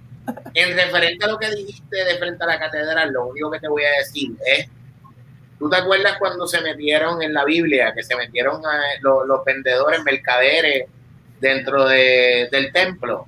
En 0.56 0.76
referente 0.76 1.24
a 1.24 1.28
lo 1.28 1.38
que 1.38 1.52
dijiste 1.52 2.04
de 2.04 2.16
frente 2.18 2.44
a 2.44 2.48
la 2.48 2.60
catedral, 2.60 3.12
lo 3.14 3.28
único 3.28 3.52
que 3.52 3.60
te 3.60 3.68
voy 3.68 3.84
a 3.84 3.92
decir 4.00 4.32
es, 4.44 4.68
¿tú 5.60 5.70
te 5.70 5.78
acuerdas 5.78 6.18
cuando 6.18 6.48
se 6.48 6.62
metieron 6.62 7.22
en 7.22 7.32
la 7.32 7.46
Biblia, 7.46 7.94
que 7.96 8.02
se 8.02 8.16
metieron 8.16 8.66
a, 8.66 8.80
los, 9.02 9.28
los 9.28 9.46
vendedores, 9.46 10.04
mercaderes 10.04 10.86
dentro 11.40 11.86
de- 11.88 12.50
del 12.52 12.72
templo? 12.74 13.28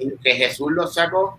Y 0.00 0.10
que 0.18 0.32
Jesús 0.32 0.72
los 0.72 0.92
sacó. 0.92 1.38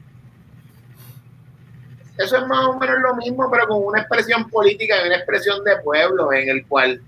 Eso 2.20 2.36
es 2.36 2.48
más 2.48 2.66
o 2.66 2.78
menos 2.78 2.98
lo 3.00 3.16
mismo, 3.16 3.50
pero 3.50 3.66
con 3.66 3.86
una 3.86 4.02
expresión 4.02 4.50
política 4.50 5.02
y 5.02 5.08
una 5.08 5.16
expresión 5.16 5.64
de 5.64 5.78
pueblo 5.78 6.34
en 6.34 6.50
el 6.50 6.68
cual 6.68 7.02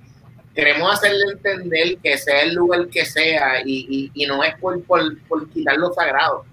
queremos 0.55 0.93
hacerle 0.93 1.34
entender 1.34 1.97
que 2.01 2.18
sea 2.18 2.43
el 2.43 2.55
lugar 2.55 2.88
que 2.88 3.05
sea 3.05 3.62
y, 3.66 4.09
y, 4.14 4.26
no 4.26 4.41
es 4.41 4.55
por, 4.55 4.82
por, 4.84 5.01
por, 5.28 5.49
quitar 5.49 5.76
lo 5.76 5.91
sagrado. 5.93 6.45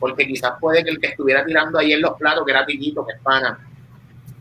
Porque 0.00 0.26
quizás 0.26 0.52
puede 0.58 0.82
que 0.82 0.90
el 0.90 0.98
que 0.98 1.08
estuviera 1.08 1.44
tirando 1.44 1.78
ahí 1.78 1.92
en 1.92 2.00
los 2.00 2.16
platos, 2.16 2.46
que 2.46 2.52
era 2.52 2.64
Piquito, 2.64 3.04
que 3.04 3.12
es 3.12 3.20
pana, 3.20 3.58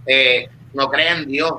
eh, 0.06 0.48
no 0.74 0.90
crea 0.90 1.18
en 1.18 1.28
Dios. 1.28 1.52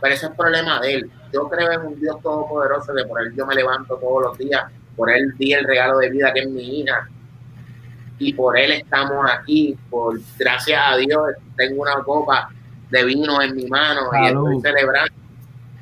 Pero 0.00 0.14
ese 0.14 0.26
es 0.26 0.30
el 0.32 0.36
problema 0.36 0.80
de 0.80 0.94
él. 0.94 1.10
Yo 1.32 1.48
creo 1.48 1.70
en 1.70 1.80
un 1.82 2.00
Dios 2.00 2.20
todopoderoso, 2.20 2.92
de 2.92 3.04
por 3.04 3.22
él 3.22 3.32
yo 3.36 3.46
me 3.46 3.54
levanto 3.54 3.96
todos 3.98 4.22
los 4.22 4.38
días, 4.38 4.64
por 4.96 5.10
él 5.10 5.32
di 5.38 5.52
el 5.52 5.64
regalo 5.64 5.98
de 5.98 6.10
vida 6.10 6.32
que 6.32 6.40
es 6.40 6.48
mi 6.48 6.80
hija. 6.80 7.08
Y 8.18 8.32
por 8.32 8.58
él 8.58 8.72
estamos 8.72 9.26
aquí, 9.30 9.76
por 9.90 10.18
gracias 10.38 10.80
a 10.84 10.96
Dios 10.96 11.20
tengo 11.56 11.82
una 11.82 12.02
copa 12.02 12.48
de 12.90 13.04
vino 13.04 13.42
en 13.42 13.54
mi 13.54 13.66
mano 13.66 14.02
y 14.22 14.26
estoy 14.26 14.60
celebrando 14.60 15.26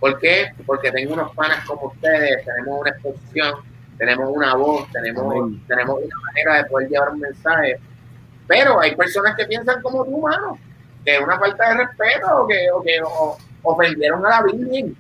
¿Por 0.05 0.19
qué? 0.19 0.53
Porque 0.67 0.93
tengo 0.93 1.15
unos 1.15 1.35
panas 1.35 1.65
como 1.65 1.87
ustedes, 1.87 2.45
tenemos 2.45 2.79
una 2.79 2.91
exposición, 2.91 3.55
tenemos 3.97 4.29
una 4.37 4.55
voz, 4.55 4.87
tenemos, 4.93 5.51
tenemos 5.67 5.97
una 5.97 6.17
manera 6.27 6.57
de 6.59 6.65
poder 6.69 6.91
llevar 6.91 7.09
un 7.09 7.21
mensaje. 7.21 7.81
Pero 8.47 8.79
hay 8.81 8.95
personas 8.97 9.35
que 9.35 9.47
piensan 9.47 9.81
como 9.81 10.05
tú, 10.05 10.21
mano, 10.21 10.59
que 11.07 11.15
es 11.15 11.21
una 11.23 11.39
falta 11.39 11.71
de 11.71 11.87
respeto 11.87 12.43
o 12.43 12.47
que, 12.47 12.71
o 12.71 12.83
que 12.83 13.01
ofendieron 13.63 14.27
a 14.27 14.29
la 14.29 14.43
Virgen. 14.43 14.95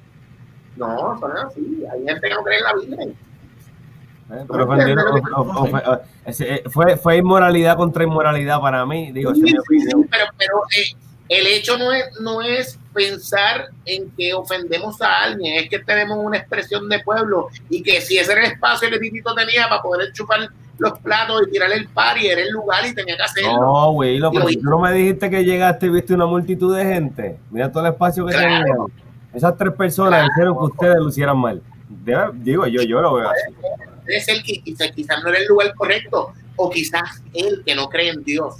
No, 0.76 1.16
es 1.16 1.44
así. 1.44 1.84
Hay 1.92 2.06
gente 2.06 2.26
que 2.26 2.34
no 2.34 2.42
cree 2.42 2.56
en 2.56 2.64
la 2.64 2.74
Virgen. 2.74 3.16
Pero 4.28 4.64
ofendieron, 4.64 5.22
fue, 6.70 6.96
fue 6.96 7.16
inmoralidad 7.18 7.76
contra 7.76 8.04
inmoralidad 8.04 8.60
para 8.60 8.84
mí. 8.86 9.12
Digo, 9.12 9.34
sí, 9.34 9.42
sí, 9.46 9.54
pero, 10.10 10.24
pero 10.38 10.54
eh, 10.76 10.96
el 11.28 11.46
hecho 11.46 11.76
no 11.78 11.92
es, 11.92 12.04
no 12.20 12.42
es 12.42 12.78
pensar 12.92 13.68
en 13.84 14.10
que 14.10 14.34
ofendemos 14.34 15.00
a 15.02 15.24
alguien, 15.24 15.62
es 15.62 15.68
que 15.68 15.78
tenemos 15.80 16.18
una 16.18 16.38
expresión 16.38 16.88
de 16.88 17.00
pueblo 17.00 17.48
y 17.68 17.82
que 17.82 18.00
si 18.00 18.18
ese 18.18 18.32
era 18.32 18.46
el 18.46 18.52
espacio 18.52 18.88
que 18.88 18.98
Titito 18.98 19.34
tenía 19.34 19.68
para 19.68 19.82
poder 19.82 20.12
chupar 20.12 20.48
los 20.78 20.98
platos 21.00 21.42
y 21.46 21.50
tirar 21.50 21.72
el 21.72 21.88
par 21.88 22.18
y 22.18 22.26
era 22.26 22.40
el 22.40 22.50
lugar 22.50 22.84
y 22.86 22.94
tenía 22.94 23.16
que 23.16 23.22
hacerlo. 23.22 23.60
No, 23.60 23.92
güey, 23.92 24.18
lo 24.18 24.30
pero 24.32 24.46
tú 24.46 24.62
no 24.62 24.78
me 24.78 24.92
dijiste 24.92 25.30
que 25.30 25.44
llegaste 25.44 25.86
y 25.86 25.90
viste 25.90 26.14
una 26.14 26.26
multitud 26.26 26.76
de 26.76 26.84
gente. 26.84 27.38
Mira 27.50 27.70
todo 27.70 27.84
el 27.86 27.92
espacio 27.92 28.26
que 28.26 28.34
tenía. 28.34 28.64
Esas 29.32 29.56
tres 29.56 29.72
personas 29.74 30.28
hicieron 30.30 30.56
que 30.56 30.64
ustedes 30.64 30.96
lo 30.96 31.08
hicieran 31.08 31.38
mal. 31.38 31.62
Digo, 32.34 32.66
yo, 32.66 32.82
yo 32.82 33.00
lo 33.00 33.14
veo 33.14 33.28
así. 33.28 33.54
Debe 34.04 34.20
ser 34.20 34.42
que 34.42 34.60
quizás, 34.62 35.22
no 35.22 35.30
era 35.30 35.38
el 35.38 35.46
lugar 35.46 35.74
correcto 35.74 36.32
o 36.56 36.70
quizás 36.70 37.22
él 37.32 37.62
que 37.64 37.74
no 37.74 37.88
cree 37.88 38.10
en 38.10 38.22
Dios 38.22 38.56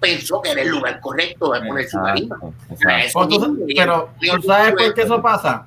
pensó 0.00 0.40
que 0.40 0.50
era 0.50 0.62
el 0.62 0.68
lugar 0.68 0.98
correcto 1.00 1.52
de 1.52 1.60
poner 1.60 1.88
su 1.88 1.98
Pero, 3.76 4.10
¿tú 4.18 4.42
sabes 4.42 4.72
por 4.72 4.94
qué 4.94 5.02
eso 5.02 5.20
pasa? 5.20 5.66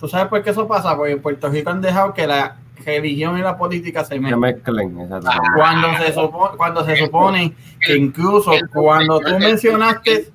¿Tú 0.00 0.08
sabes 0.08 0.28
por 0.28 0.42
qué 0.42 0.50
eso 0.50 0.66
pasa? 0.66 0.96
Porque 0.96 1.12
en 1.12 1.22
Puerto 1.22 1.48
Rico 1.48 1.70
han 1.70 1.80
dejado 1.80 2.12
que 2.12 2.26
la 2.26 2.56
religión 2.84 3.38
y 3.38 3.42
la 3.42 3.56
política 3.56 4.04
se 4.04 4.18
mezclen. 4.18 5.08
cuando, 5.56 5.96
se 5.98 6.12
supone, 6.12 6.56
cuando 6.56 6.84
se 6.84 6.96
supone 6.96 7.54
que 7.80 7.96
incluso 7.96 8.52
cuando 8.72 9.20
tú 9.20 9.38
mencionaste... 9.38 10.32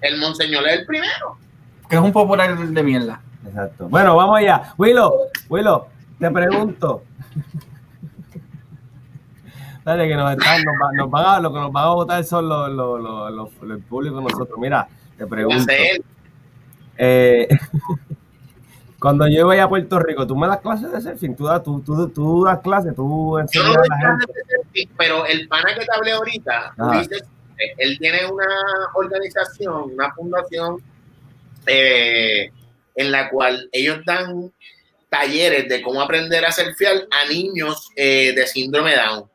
El 0.00 0.18
monseñor 0.18 0.66
es 0.66 0.80
el 0.80 0.86
primero. 0.86 1.36
Que 1.88 1.96
es 1.96 2.02
un 2.02 2.12
popular 2.12 2.58
de 2.58 2.82
mierda. 2.82 3.20
Exacto. 3.46 3.88
Bueno, 3.88 4.16
vamos 4.16 4.38
allá. 4.38 4.74
Willow, 4.76 5.14
Willow, 5.48 5.86
te 6.18 6.30
pregunto. 6.30 7.04
Dale, 9.84 10.06
que 10.06 10.14
nos 10.14 10.32
están, 10.32 10.62
nos, 10.94 11.10
van 11.10 11.26
a, 11.26 11.40
lo 11.40 11.52
que 11.52 11.58
nos 11.58 11.72
van 11.72 11.84
a 11.84 11.88
votar 11.88 12.22
son 12.24 12.48
los, 12.48 12.70
los, 12.70 13.32
los, 13.32 13.50
el 13.62 13.80
público 13.82 14.20
nosotros. 14.20 14.56
Mira, 14.58 14.86
te 15.18 15.26
pregunto. 15.26 15.72
Eh, 16.98 17.48
cuando 19.00 19.26
yo 19.26 19.46
voy 19.46 19.58
a 19.58 19.68
Puerto 19.68 19.98
Rico, 19.98 20.24
¿tú 20.26 20.36
me 20.36 20.46
das 20.46 20.60
clases 20.60 20.92
de 20.92 21.00
surfing? 21.00 21.34
¿Tú, 21.34 21.46
das, 21.46 21.64
tú, 21.64 21.80
tú, 21.80 22.08
tú 22.10 22.44
das 22.44 22.60
clases? 22.60 22.94
¿Tú 22.94 23.38
enseñas 23.38 23.76
a 23.76 23.80
la 23.88 23.98
gente? 23.98 24.32
Surfing, 24.56 24.90
pero 24.96 25.26
el 25.26 25.48
pana 25.48 25.74
que 25.74 25.84
te 25.84 25.92
hablé 25.92 26.12
ahorita, 26.12 26.74
dices, 26.92 27.24
él 27.78 27.98
tiene 27.98 28.26
una 28.26 28.46
organización, 28.94 29.94
una 29.94 30.12
fundación 30.14 30.76
eh, 31.66 32.50
en 32.94 33.12
la 33.12 33.30
cual 33.30 33.68
ellos 33.72 34.00
dan 34.04 34.52
talleres 35.12 35.68
de 35.68 35.82
cómo 35.82 36.00
aprender 36.00 36.42
a 36.46 36.50
surfear 36.50 37.06
a 37.10 37.28
niños 37.28 37.90
eh, 37.94 38.32
de 38.34 38.46
síndrome 38.46 38.96
Down. 38.96 39.30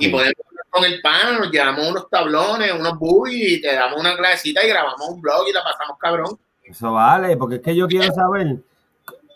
Y 0.00 0.08
podemos 0.08 0.34
con 0.68 0.84
el 0.84 1.02
pan, 1.02 1.38
nos 1.38 1.50
llevamos 1.50 1.86
unos 1.86 2.08
tablones, 2.08 2.72
unos 2.72 2.98
boobies, 2.98 3.52
y 3.52 3.60
te 3.60 3.74
damos 3.74 4.00
una 4.00 4.16
clasecita 4.16 4.64
y 4.64 4.68
grabamos 4.68 5.06
un 5.06 5.20
blog 5.20 5.46
y 5.48 5.52
la 5.52 5.62
pasamos 5.62 5.98
cabrón. 5.98 6.38
Eso 6.64 6.92
vale, 6.92 7.36
porque 7.36 7.56
es 7.56 7.60
que 7.60 7.76
yo 7.76 7.86
quiero 7.86 8.12
saber. 8.14 8.56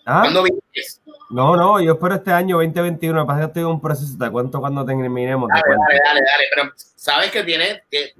¿Ah? 0.07 0.22
¿Cuándo 0.22 0.43
vienes? 0.43 1.03
No, 1.28 1.57
no, 1.57 1.78
yo 1.80 1.93
espero 1.93 2.14
este 2.14 2.32
año 2.32 2.57
2021. 2.57 3.20
Me 3.20 3.26
pasa 3.26 3.41
que 3.41 3.47
estoy 3.47 3.62
en 3.62 3.68
un 3.68 3.80
proceso. 3.82 4.16
Te 4.18 4.30
cuento 4.30 4.61
cuando 4.61 4.84
terminemos. 4.87 5.49
Dale, 5.49 5.62
dale, 5.62 6.01
dale, 6.05 6.20
dale, 6.20 6.45
Pero 6.55 6.72
sabes 6.95 7.30
que 7.30 7.43
tienes 7.43 7.82
que, 7.91 8.14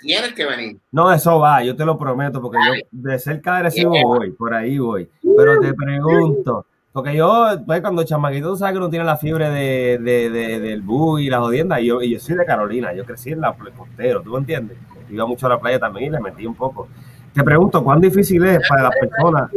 tienes 0.00 0.34
que 0.34 0.44
venir. 0.44 0.78
No, 0.90 1.12
eso 1.12 1.38
va, 1.38 1.62
yo 1.62 1.76
te 1.76 1.84
lo 1.84 1.96
prometo, 1.96 2.42
porque 2.42 2.58
yo 2.66 2.86
de 2.90 3.18
cerca 3.20 3.58
de 3.58 3.62
Recibo 3.64 3.92
voy, 4.02 4.32
por 4.32 4.52
ahí 4.52 4.78
voy. 4.78 5.08
Pero 5.36 5.60
te 5.60 5.72
pregunto. 5.72 6.66
Porque 6.96 7.14
yo, 7.14 7.46
pues, 7.66 7.82
cuando 7.82 8.04
chamaquito, 8.04 8.48
tú 8.48 8.56
sabes 8.56 8.72
que 8.72 8.78
uno 8.78 8.88
tiene 8.88 9.04
la 9.04 9.18
fiebre 9.18 9.50
de, 9.50 9.98
de, 9.98 10.30
de, 10.30 10.60
del 10.60 10.80
bug 10.80 11.18
y 11.18 11.28
la 11.28 11.40
jodienda, 11.40 11.78
y 11.78 11.88
yo, 11.88 12.00
y 12.00 12.12
yo 12.12 12.18
soy 12.18 12.36
de 12.36 12.46
Carolina, 12.46 12.94
yo 12.94 13.04
crecí 13.04 13.32
en 13.32 13.42
la 13.42 13.52
costero, 13.52 14.22
¿tú 14.22 14.30
me 14.30 14.38
entiendes? 14.38 14.78
Iba 15.10 15.26
mucho 15.26 15.44
a 15.44 15.50
la 15.50 15.60
playa 15.60 15.78
también 15.78 16.06
y 16.06 16.10
le 16.16 16.20
metí 16.20 16.46
un 16.46 16.54
poco. 16.54 16.88
Te 17.34 17.44
pregunto, 17.44 17.84
¿cuán 17.84 18.00
difícil 18.00 18.42
es 18.46 18.66
para 18.66 18.84
las 18.84 18.92
personas? 18.98 19.50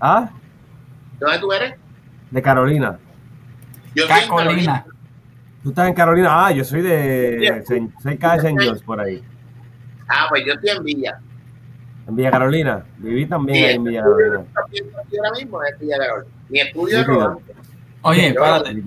¿Ah? 0.00 0.30
¿De 1.18 1.26
dónde 1.26 1.40
tú 1.40 1.52
eres? 1.52 1.74
De 2.30 2.40
Carolina. 2.40 2.96
Yo 3.96 4.06
soy 4.06 4.28
Carolina. 4.28 4.86
¿Tú 5.64 5.70
estás 5.70 5.88
en 5.88 5.94
Carolina? 5.94 6.46
Ah, 6.46 6.52
yo 6.52 6.62
soy 6.62 6.82
de 6.82 7.64
cerca 8.00 8.36
de. 8.36 8.56
George, 8.56 8.84
por 8.84 9.00
ahí. 9.00 9.20
Ah, 10.06 10.26
pues 10.28 10.44
yo 10.46 10.52
estoy 10.52 10.70
en 10.76 10.84
Villa. 10.84 11.20
En 12.10 12.16
Villa 12.16 12.30
Carolina. 12.32 12.84
Viví 12.98 13.26
también 13.26 13.70
en 13.70 13.84
Villa 13.84 14.02
Carolina. 14.02 14.44
Ahora 14.56 15.30
mismo 15.38 15.62
es 15.62 15.78
Villa 15.78 15.96
Carolina. 15.96 16.34
Mi 16.48 16.58
estudio 16.58 16.98
es 16.98 17.06
Rodante. 17.06 17.54
Oye, 18.02 18.28
espérate. 18.28 18.82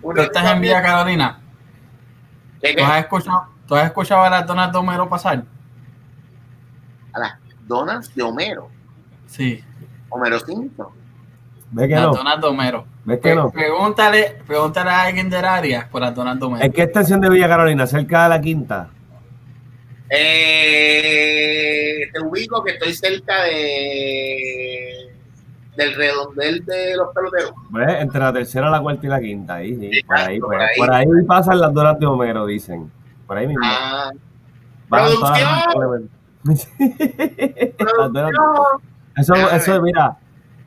¿Tú 0.00 0.20
estás 0.20 0.52
en 0.52 0.60
Villa 0.60 0.80
Carolina? 0.80 1.40
¿Tú 2.60 2.84
has, 2.84 3.00
escuchado, 3.00 3.48
¿Tú 3.66 3.74
has 3.74 3.86
escuchado 3.86 4.22
a 4.22 4.30
las 4.30 4.46
donas 4.46 4.70
de 4.70 4.78
Homero 4.78 5.08
pasar? 5.08 5.42
¿A 7.12 7.18
las 7.18 7.32
donas 7.66 8.14
de 8.14 8.22
Homero? 8.22 8.70
Sí. 9.26 9.64
Homero 10.10 10.38
Simpson. 10.38 10.88
¿Ve 11.72 11.88
que 11.88 11.94
las 11.94 12.04
no? 12.04 12.14
donas 12.14 12.40
de 12.40 12.46
Homero. 12.46 12.86
¿Ves 13.04 13.18
que 13.18 13.34
no? 13.34 13.50
Pregúntale, 13.50 14.42
pregúntale 14.46 14.90
a 14.90 15.02
alguien 15.02 15.28
del 15.28 15.44
área 15.44 15.88
por 15.90 16.02
las 16.02 16.14
donas 16.14 16.38
de 16.38 16.46
Homero. 16.46 16.64
¿En 16.64 16.72
qué 16.72 16.82
estación 16.82 17.20
de 17.20 17.30
Villa 17.30 17.48
Carolina? 17.48 17.84
¿Cerca 17.88 18.22
de 18.22 18.28
la 18.28 18.40
quinta? 18.40 18.90
Eh, 20.10 22.00
te 22.12 22.20
ubico 22.20 22.64
que 22.64 22.72
estoy 22.72 22.94
cerca 22.94 23.42
de 23.44 25.08
del 25.78 25.94
redondel 25.94 26.64
de 26.64 26.96
los 26.96 27.14
peloteros. 27.14 27.52
Entre 28.00 28.20
la 28.20 28.32
tercera, 28.32 28.68
la 28.68 28.80
cuarta 28.80 29.06
y 29.06 29.08
la 29.08 29.20
quinta, 29.20 29.54
ahí, 29.54 29.76
sí, 29.76 30.02
por, 30.02 30.16
ahí, 30.16 30.40
por, 30.40 30.54
ahí, 30.56 30.76
por, 30.76 30.92
ahí, 30.92 31.06
pasan 31.24 31.60
las 31.60 31.72
donas 31.72 32.00
de 32.00 32.06
Homero, 32.06 32.46
dicen. 32.46 32.90
Por 33.28 33.38
ahí 33.38 33.46
mismo. 33.46 33.62
Ah, 33.64 34.10
¡Producción! 34.88 36.10
eso, 39.16 39.34
eso, 39.50 39.82
mira, 39.82 40.16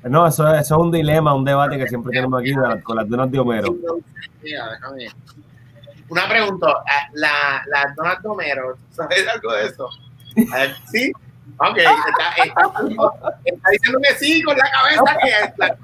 no, 0.03 0.27
eso, 0.27 0.47
eso 0.55 0.75
es 0.75 0.81
un 0.81 0.91
dilema, 0.91 1.33
un 1.33 1.43
debate 1.43 1.77
que 1.77 1.87
siempre 1.87 2.13
tenemos 2.13 2.39
aquí 2.39 2.53
con 2.83 2.95
las 2.95 3.09
donas 3.09 3.29
de 3.29 3.39
Homero. 3.39 3.75
Una 6.11 6.27
pregunta, 6.27 6.67
ah, 6.85 7.07
la, 7.13 7.63
la 7.67 7.93
Donald 7.95 8.19
Homero, 8.25 8.77
¿sabes 8.91 9.25
algo 9.33 9.53
de 9.53 9.65
eso? 9.65 9.89
¿Sí? 10.91 11.09
Ok, 11.57 11.77
está, 11.77 12.43
está, 12.43 13.71
diciendo 13.71 13.99
que 14.03 14.15
sí 14.15 14.43
con 14.43 14.57
la 14.57 14.69
cabeza 14.69 15.17
que 15.23 15.53
la, 15.55 15.77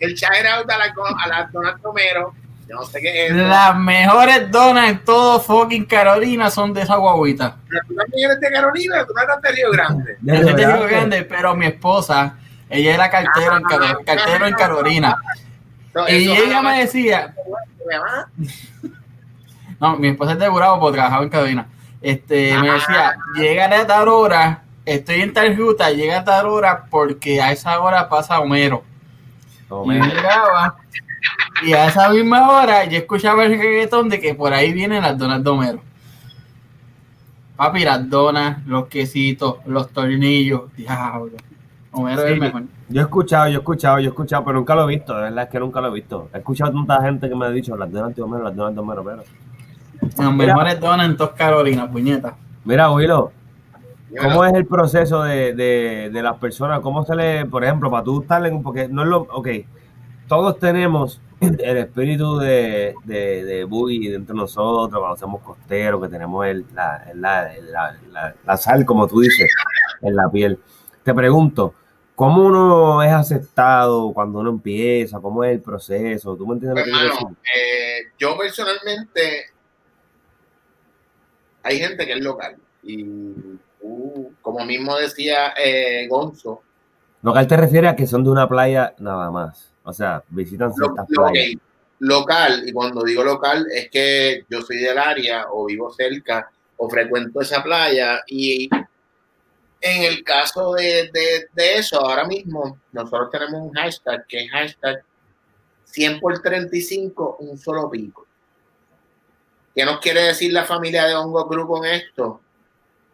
el 0.00 0.14
shout 0.14 0.44
out 0.44 0.68
a 0.68 0.78
la, 0.78 0.84
a 1.24 1.28
la 1.28 1.50
Donald 1.52 1.80
Romero. 1.80 2.34
Yo 2.68 2.74
no 2.74 2.84
sé 2.84 3.00
qué 3.00 3.26
es. 3.26 3.32
Eso. 3.32 3.46
Las 3.46 3.76
mejores 3.76 4.50
donas 4.50 4.90
en 4.90 5.04
todo 5.04 5.38
fucking 5.38 5.84
Carolina 5.84 6.50
son 6.50 6.74
de 6.74 6.82
esa 6.82 6.96
guaguita. 6.96 7.58
Pero 7.68 7.80
tú 7.86 7.94
también 7.94 8.30
eres 8.30 8.40
de 8.40 8.50
Carolina, 8.50 9.06
tú 9.06 9.14
no 9.14 9.22
eres 9.22 9.40
de 9.40 9.52
Río 9.52 9.70
Grande. 9.70 10.16
Yo 10.20 10.34
soy 10.34 10.54
de 10.54 10.66
Río 10.66 10.88
Grande, 10.88 11.22
pero 11.22 11.54
mi 11.54 11.66
esposa, 11.66 12.36
ella 12.68 12.94
era 12.94 13.08
cartero, 13.08 13.56
en, 13.56 13.62
cartero 13.62 14.46
en 14.46 14.54
Carolina. 14.54 15.16
y 16.08 16.28
ella 16.28 16.60
me 16.60 16.80
decía, 16.80 17.34
no, 19.80 19.96
mi 19.96 20.08
esposa 20.08 20.32
es 20.32 20.38
de 20.38 20.48
Burabo 20.48 20.80
porque 20.80 20.96
trabajaba 20.96 21.22
en 21.22 21.28
Carolina. 21.30 21.68
Este, 22.00 22.56
me 22.58 22.70
decía, 22.70 23.16
llega 23.34 23.66
a 23.66 23.86
tal 23.86 24.08
hora, 24.08 24.62
estoy 24.84 25.22
en 25.22 25.32
tal 25.32 25.56
ruta, 25.56 25.90
llega 25.90 26.18
a 26.18 26.24
tal 26.24 26.46
hora 26.46 26.84
porque 26.90 27.40
a 27.40 27.52
esa 27.52 27.80
hora 27.80 28.08
pasa 28.08 28.40
Homero. 28.40 28.82
Y 29.64 29.68
Tomé. 29.68 29.98
yo 29.98 30.04
llegaba 30.04 30.76
y 31.62 31.72
a 31.72 31.86
esa 31.86 32.08
misma 32.10 32.50
hora 32.50 32.84
yo 32.84 32.98
escuchaba 32.98 33.44
el 33.44 33.58
reggaetón 33.58 34.08
de 34.08 34.20
que 34.20 34.34
por 34.34 34.52
ahí 34.52 34.72
vienen 34.72 35.02
las 35.02 35.18
donas 35.18 35.42
de 35.42 35.50
Homero. 35.50 35.80
Papi, 37.56 37.84
las 37.84 38.08
donas, 38.08 38.64
los 38.66 38.86
quesitos, 38.86 39.56
los 39.66 39.90
tornillos, 39.90 40.72
diablo. 40.76 41.36
Homero 41.90 42.24
es 42.24 42.32
el 42.32 42.40
mejor. 42.40 42.62
Yo 42.88 43.00
he 43.00 43.04
escuchado, 43.04 43.48
yo 43.48 43.56
he 43.56 43.58
escuchado, 43.58 43.98
yo 43.98 44.06
he 44.06 44.08
escuchado, 44.08 44.44
pero 44.44 44.58
nunca 44.58 44.74
lo 44.74 44.84
he 44.84 44.94
visto. 44.94 45.14
De 45.14 45.22
verdad 45.22 45.44
es 45.44 45.50
que 45.50 45.58
nunca 45.58 45.80
lo 45.80 45.88
he 45.88 45.92
visto. 45.92 46.30
He 46.32 46.38
escuchado 46.38 46.72
tanta 46.72 47.02
gente 47.02 47.28
que 47.28 47.34
me 47.34 47.46
ha 47.46 47.50
dicho 47.50 47.76
las 47.76 47.90
donas 47.90 48.14
de 48.14 48.22
Homero, 48.22 48.44
las 48.44 48.54
donas 48.54 48.74
de 48.74 48.80
Homero, 48.80 49.04
pero. 49.04 49.24
Las 50.00 50.32
mejores 50.34 50.80
donas 50.80 51.06
en 51.06 51.16
todas 51.16 51.34
Carolinas, 51.34 51.88
puñeta. 51.90 52.36
Mira, 52.64 52.90
Willow, 52.90 53.30
¿cómo 54.20 54.44
es 54.44 54.54
el 54.54 54.66
proceso 54.66 55.22
de, 55.22 55.54
de, 55.54 56.10
de 56.12 56.22
las 56.22 56.36
personas? 56.38 56.80
¿Cómo 56.80 57.04
se 57.04 57.14
le, 57.14 57.46
por 57.46 57.64
ejemplo, 57.64 57.90
para 57.90 58.04
tú 58.04 58.22
estar 58.22 58.44
en 58.46 58.62
porque 58.62 58.88
no 58.88 59.02
es 59.02 59.08
lo, 59.08 59.20
ok, 59.22 59.48
todos 60.28 60.58
tenemos 60.58 61.20
el 61.40 61.76
espíritu 61.78 62.38
de, 62.38 62.94
de, 63.04 63.44
de 63.44 63.64
boogie 63.64 64.10
dentro 64.10 64.34
de 64.34 64.40
nosotros, 64.42 64.98
cuando 65.00 65.16
somos 65.16 65.40
costeros, 65.42 66.02
que 66.02 66.08
tenemos 66.08 66.46
el, 66.46 66.64
la, 66.74 67.04
la, 67.14 67.50
la, 67.70 67.96
la- 68.10 68.34
la 68.44 68.56
sal, 68.56 68.84
como 68.84 69.06
tú 69.06 69.20
dices, 69.20 69.50
en 70.02 70.16
la 70.16 70.28
piel. 70.30 70.58
Te 71.04 71.14
pregunto, 71.14 71.74
¿cómo 72.14 72.44
uno 72.44 73.02
es 73.02 73.12
aceptado 73.12 74.12
cuando 74.12 74.40
uno 74.40 74.50
empieza? 74.50 75.20
¿Cómo 75.20 75.44
es 75.44 75.52
el 75.52 75.60
proceso? 75.60 76.36
¿Tú 76.36 76.46
me 76.46 76.54
entiendes 76.54 76.80
lo 76.80 76.84
que 76.84 76.90
quiero 76.90 77.04
decir? 77.06 77.18
Hermano, 77.20 77.36
eh, 77.56 78.12
yo 78.18 78.36
personalmente 78.36 79.20
hay 81.62 81.78
gente 81.78 82.06
que 82.06 82.12
es 82.14 82.20
local 82.20 82.56
y 82.82 83.02
tú, 83.80 84.32
como 84.40 84.64
mismo 84.64 84.96
decía 84.96 85.52
eh, 85.62 86.06
Gonzo, 86.08 86.62
Local 87.22 87.46
te 87.48 87.56
refiere 87.56 87.88
a 87.88 87.96
que 87.96 88.06
son 88.06 88.22
de 88.22 88.30
una 88.30 88.48
playa 88.48 88.94
nada 88.98 89.28
más. 89.32 89.72
O 89.82 89.92
sea, 89.92 90.22
visitan 90.28 90.72
ciertas 90.72 91.04
lo- 91.08 91.24
playas. 91.26 91.54
ok, 91.56 91.60
local, 91.98 92.62
y 92.64 92.72
cuando 92.72 93.02
digo 93.02 93.24
local 93.24 93.66
es 93.74 93.90
que 93.90 94.44
yo 94.48 94.62
soy 94.62 94.78
del 94.78 94.96
área 94.98 95.46
o 95.50 95.66
vivo 95.66 95.92
cerca 95.92 96.48
o 96.76 96.88
frecuento 96.88 97.40
esa 97.40 97.60
playa 97.60 98.20
y 98.28 98.68
en 99.80 100.02
el 100.04 100.22
caso 100.22 100.74
de, 100.74 101.10
de- 101.12 101.48
de 101.52 101.74
eso, 101.78 102.00
ahora 102.00 102.24
mismo 102.24 102.78
nosotros 102.92 103.30
tenemos 103.32 103.60
un 103.62 103.72
hashtag 103.72 104.24
que 104.28 104.44
es 104.44 104.50
hashtag 104.52 105.02
100 105.86 106.20
por 106.20 106.38
35, 106.40 107.38
un 107.40 107.58
solo 107.58 107.90
pico. 107.90 108.27
¿Qué 109.78 109.84
nos 109.84 110.00
quiere 110.00 110.22
decir 110.22 110.52
la 110.52 110.64
familia 110.64 111.06
de 111.06 111.14
Hongo 111.14 111.46
Cruz 111.46 111.64
con 111.68 111.84
esto? 111.84 112.40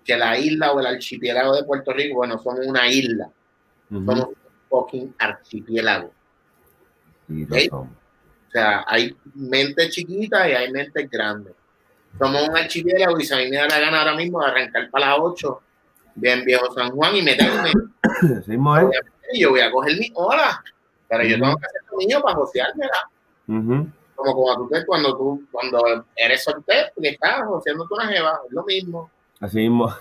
Que 0.02 0.16
la 0.16 0.38
isla 0.38 0.72
o 0.72 0.80
el 0.80 0.86
archipiélago 0.86 1.54
de 1.54 1.64
Puerto 1.64 1.92
Rico, 1.92 2.14
bueno, 2.14 2.38
somos 2.38 2.60
una 2.66 2.88
isla, 2.88 3.28
somos 3.90 4.28
un 4.28 4.34
fucking 4.70 5.14
archipiélago. 5.18 6.10
O 7.28 8.50
sea, 8.50 8.82
hay 8.86 9.14
mentes 9.34 9.90
chiquitas 9.90 10.48
y 10.48 10.52
hay 10.52 10.72
mentes 10.72 11.10
grandes. 11.10 11.52
Somos 12.18 12.48
un 12.48 12.56
archipiélago 12.56 13.20
y 13.20 13.26
si 13.26 13.34
a 13.34 13.36
mí 13.36 13.50
me 13.50 13.58
da 13.58 13.68
la 13.68 13.80
gana 13.80 13.98
ahora 13.98 14.14
mismo 14.14 14.40
de 14.40 14.46
arrancar 14.46 14.88
para 14.88 15.08
las 15.08 15.18
8, 15.20 15.60
bien 16.14 16.46
viejo 16.46 16.72
San 16.72 16.92
Juan 16.92 17.14
y 17.14 17.20
meterme, 17.20 17.72
Sí, 19.30 19.38
yo 19.38 19.50
voy 19.50 19.60
a 19.60 19.70
coger 19.70 19.98
mi 19.98 20.10
hora. 20.14 20.64
Pero 21.10 21.24
yo 21.24 21.38
tengo 21.38 21.56
que 21.58 21.66
hacer 21.66 21.80
lo 21.90 21.98
mío 21.98 22.22
para 22.22 22.36
joseármela. 22.36 23.10
Ujú. 23.48 23.88
Como 24.14 24.34
cuando 24.34 24.64
tú, 24.64 24.68
te- 24.70 24.86
cuando 24.86 25.16
tú 25.16 25.42
cuando 25.50 25.82
eres 26.16 26.44
soltero 26.44 26.88
y 26.98 27.08
estás 27.08 27.42
joseándote 27.46 27.94
una 27.94 28.06
jeva, 28.08 28.38
es 28.46 28.52
lo 28.52 28.62
mismo. 28.64 29.10
Así 29.40 29.56
mismo. 29.58 29.92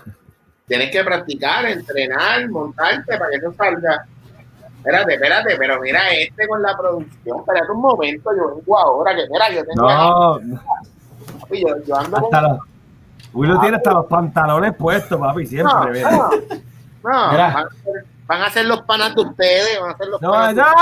Tienes 0.66 0.90
que 0.90 1.04
practicar, 1.04 1.66
entrenar, 1.66 2.48
montarte 2.48 3.18
para 3.18 3.30
que 3.30 3.36
eso 3.36 3.52
salga. 3.54 4.04
Espérate, 4.78 5.14
espérate, 5.14 5.56
pero 5.58 5.80
mira 5.80 6.10
este 6.10 6.46
con 6.46 6.62
la 6.62 6.76
producción. 6.76 7.40
Espérate 7.40 7.72
un 7.72 7.80
momento, 7.80 8.30
yo 8.36 8.56
vengo 8.56 8.78
ahora, 8.78 9.14
que 9.16 9.26
mira, 9.30 9.50
yo 9.50 9.64
tengo 9.64 9.88
No, 9.88 10.38
papi, 11.40 11.62
yo, 11.62 11.68
yo 11.86 11.96
ando 11.96 12.16
con 12.16 12.24
hasta 12.34 12.42
los. 12.48 12.58
Willow 13.32 13.60
tiene 13.60 13.76
hasta 13.78 13.92
los 13.92 14.06
pantalones 14.06 14.74
puestos, 14.76 15.18
papi, 15.18 15.46
siempre. 15.46 15.74
No, 15.74 15.86
mira. 15.90 16.10
no, 16.10 16.30
no, 17.02 17.32
Mira. 17.32 17.52
van, 17.52 17.66
a 17.66 17.70
ser, 17.70 18.04
van 18.26 18.42
a 18.42 18.50
ser 18.50 18.66
los 18.66 18.82
panas 18.82 19.14
de 19.14 19.22
ustedes, 19.22 19.80
van 19.80 19.90
a 19.90 19.96
ser 19.96 20.06
los 20.08 20.20
No, 20.22 20.30
panas 20.30 20.54
de 20.54 20.62
no. 20.62 20.68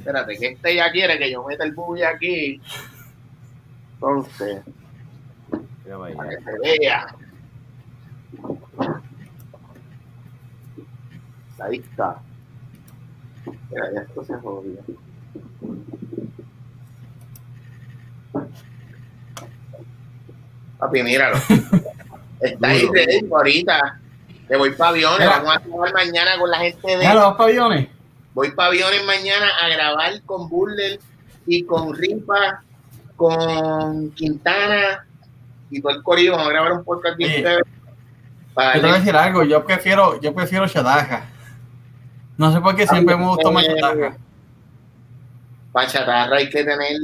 Espérate, 0.00 0.38
que 0.38 0.46
este 0.46 0.74
ya 0.74 0.90
quiere 0.90 1.18
que 1.18 1.30
yo 1.30 1.44
meta 1.44 1.62
el 1.62 1.74
buggy 1.74 2.02
aquí. 2.02 2.58
Entonces, 3.92 4.62
para 6.16 6.30
que 6.30 6.36
se 6.36 6.78
vea. 6.78 7.14
Ahí 11.58 11.76
está. 11.76 12.16
Mira, 13.70 13.92
ya 13.92 14.00
esto 14.00 14.24
se 14.24 14.34
jodió. 14.36 14.78
Papi, 20.78 21.02
míralo. 21.02 21.36
Está 22.40 22.68
ahí 22.68 22.88
ready 22.90 23.28
ahorita. 23.30 24.00
Me 24.48 24.56
voy 24.56 24.70
para 24.70 24.90
aviones. 24.92 25.18
Mira. 25.18 25.40
Vamos 25.40 25.56
a 25.56 25.60
trabajar 25.60 25.92
mañana 25.92 26.38
con 26.38 26.50
la 26.50 26.58
gente 26.60 26.88
de. 26.88 26.96
Mira 26.96 27.14
los 27.14 27.36
pabellones. 27.36 27.99
Voy 28.40 28.52
para 28.52 28.70
aviones 28.70 29.04
mañana 29.04 29.50
a 29.62 29.68
grabar 29.68 30.22
con 30.24 30.48
Burler 30.48 30.98
y 31.44 31.62
con 31.64 31.94
Ripa, 31.94 32.62
con 33.14 34.12
Quintana 34.12 35.06
y 35.68 35.82
todo 35.82 35.92
el 35.92 36.02
corillo. 36.02 36.32
Vamos 36.32 36.46
a 36.46 36.50
grabar 36.50 36.72
un 36.72 36.82
podcast 36.82 37.18
bien 37.18 37.32
chévere 37.32 37.64
para 38.54 38.76
Yo 38.76 38.80
te 38.80 38.86
voy 38.86 38.96
a 38.96 38.98
decir 38.98 39.14
algo, 39.14 39.44
yo 39.44 39.62
prefiero, 39.62 40.18
yo 40.22 40.34
prefiero 40.34 40.66
Shadaja. 40.66 41.26
No 42.38 42.50
sé 42.50 42.62
por 42.62 42.74
qué 42.74 42.86
siempre 42.86 43.14
me 43.14 43.26
gustó 43.26 43.52
más 43.52 43.62
Shadaja. 43.62 44.16
para 45.70 45.86
chatarra 45.86 46.38
hay 46.38 46.48
que 46.48 46.64
tener, 46.64 46.96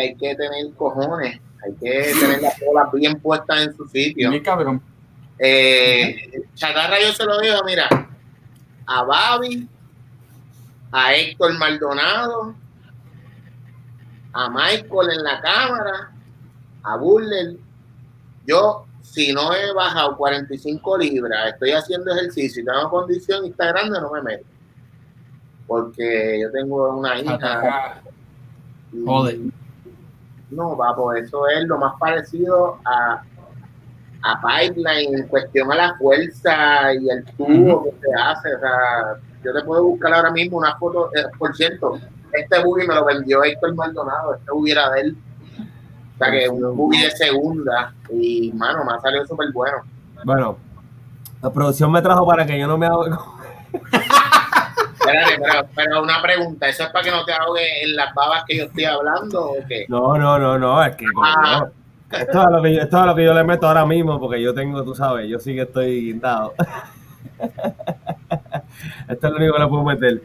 hay 0.00 0.16
que 0.16 0.34
tener 0.34 0.74
cojones, 0.76 1.40
hay 1.64 1.72
que 1.74 2.14
tener 2.18 2.42
las 2.42 2.58
bolas 2.66 2.90
bien 2.92 3.20
puestas 3.20 3.62
en 3.64 3.76
su 3.76 3.86
sitio. 3.86 4.28
Mi 4.28 4.42
cabrón. 4.42 4.82
Eh, 5.38 6.42
chatarra 6.56 7.00
yo 7.00 7.12
se 7.12 7.24
lo 7.24 7.38
digo, 7.38 7.58
mira, 7.64 7.88
a 8.86 9.04
Babi, 9.04 9.68
a 10.92 11.14
Héctor 11.14 11.56
Maldonado, 11.58 12.54
a 14.32 14.48
Michael 14.50 15.10
en 15.16 15.22
la 15.24 15.40
cámara, 15.40 16.10
a 16.82 16.96
Burler. 16.96 17.56
Yo, 18.46 18.84
si 19.02 19.32
no 19.32 19.52
he 19.54 19.72
bajado 19.72 20.16
45 20.16 20.98
libras, 20.98 21.52
estoy 21.52 21.72
haciendo 21.72 22.12
ejercicio 22.12 22.62
y 22.62 22.64
tengo 22.64 22.90
condición 22.90 23.44
y 23.44 23.50
está 23.50 23.66
grande, 23.66 24.00
no 24.00 24.10
me 24.10 24.22
meto. 24.22 24.44
Porque 25.66 26.40
yo 26.42 26.50
tengo 26.50 26.96
una 26.96 27.18
hija. 27.20 28.02
Y- 28.92 29.04
Joder. 29.04 29.38
No, 30.50 30.76
papo, 30.76 31.12
eso 31.12 31.46
es 31.48 31.64
lo 31.66 31.78
más 31.78 31.94
parecido 32.00 32.80
a, 32.84 33.22
a 34.22 34.40
Pipeline 34.42 35.14
en 35.20 35.28
cuestión 35.28 35.70
a 35.70 35.76
la 35.76 35.94
fuerza 35.96 36.92
y 36.94 37.08
el 37.08 37.24
tubo 37.36 37.84
que 37.84 37.90
se 38.00 38.14
hace. 38.20 38.54
O 38.56 38.58
sea, 38.58 39.20
yo 39.44 39.52
te 39.52 39.62
puedo 39.64 39.82
buscar 39.84 40.12
ahora 40.14 40.30
mismo 40.30 40.58
una 40.58 40.76
foto. 40.76 41.10
eh, 41.14 41.24
por 41.38 41.54
cierto, 41.56 41.98
este 42.32 42.62
buggy 42.64 42.86
me 42.86 42.94
lo 42.94 43.04
vendió 43.04 43.42
Héctor 43.44 43.74
Maldonado. 43.74 44.34
Este 44.34 44.50
buggy 44.52 44.70
era 44.72 44.90
de 44.90 45.00
él. 45.00 45.16
O 46.14 46.18
sea, 46.18 46.30
que 46.30 46.48
un 46.48 46.76
buggy 46.76 47.02
de 47.02 47.10
segunda. 47.12 47.92
Y, 48.10 48.52
mano, 48.52 48.84
me 48.84 48.92
ha 48.92 49.00
salido 49.00 49.26
súper 49.26 49.50
bueno. 49.52 49.78
Bueno, 50.24 50.58
la 51.42 51.50
producción 51.50 51.90
me 51.90 52.02
trajo 52.02 52.26
para 52.26 52.44
que 52.44 52.58
yo 52.58 52.66
no 52.66 52.76
me 52.76 52.86
haga. 52.86 53.18
Espérate, 55.00 55.38
pero, 55.42 55.66
pero 55.74 56.02
una 56.02 56.20
pregunta. 56.20 56.68
¿Eso 56.68 56.82
es 56.84 56.90
para 56.90 57.04
que 57.04 57.10
no 57.10 57.24
te 57.24 57.32
ahogues 57.32 57.66
en 57.82 57.96
las 57.96 58.14
babas 58.14 58.44
que 58.46 58.58
yo 58.58 58.64
estoy 58.64 58.84
hablando 58.84 59.52
o 59.52 59.56
qué? 59.66 59.86
No, 59.88 60.16
no, 60.18 60.38
no, 60.38 60.58
no, 60.58 60.84
es 60.84 60.94
que 60.96 61.06
Ah. 61.24 61.60
yo- 61.60 62.18
esto, 62.18 62.42
es 62.42 62.48
lo 62.50 62.60
que 62.62 62.74
yo, 62.74 62.82
esto 62.82 62.98
es 63.00 63.06
lo 63.06 63.14
que 63.14 63.24
yo 63.24 63.32
le 63.32 63.44
meto 63.44 63.66
ahora 63.68 63.86
mismo, 63.86 64.18
porque 64.20 64.42
yo 64.42 64.52
tengo, 64.52 64.82
tú 64.84 64.94
sabes, 64.96 65.28
yo 65.28 65.38
sí 65.38 65.54
que 65.54 65.62
estoy 65.62 66.06
guindado. 66.06 66.52
esto 69.08 69.26
es 69.26 69.32
lo 69.32 69.38
único 69.38 69.54
que 69.54 69.60
le 69.60 69.66
puedo 69.68 69.84
meter. 69.84 70.22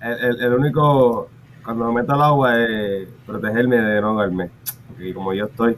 El, 0.00 0.12
el- 0.24 0.42
el 0.42 0.52
único, 0.54 1.28
cuando 1.64 1.86
me 1.92 2.00
meto 2.02 2.14
al 2.14 2.22
agua, 2.22 2.58
es 2.60 3.08
protegerme 3.26 3.76
de 3.76 4.00
no 4.00 4.08
ahogarme. 4.10 4.50
Porque 4.88 5.12
como 5.14 5.32
yo 5.34 5.46
estoy 5.46 5.76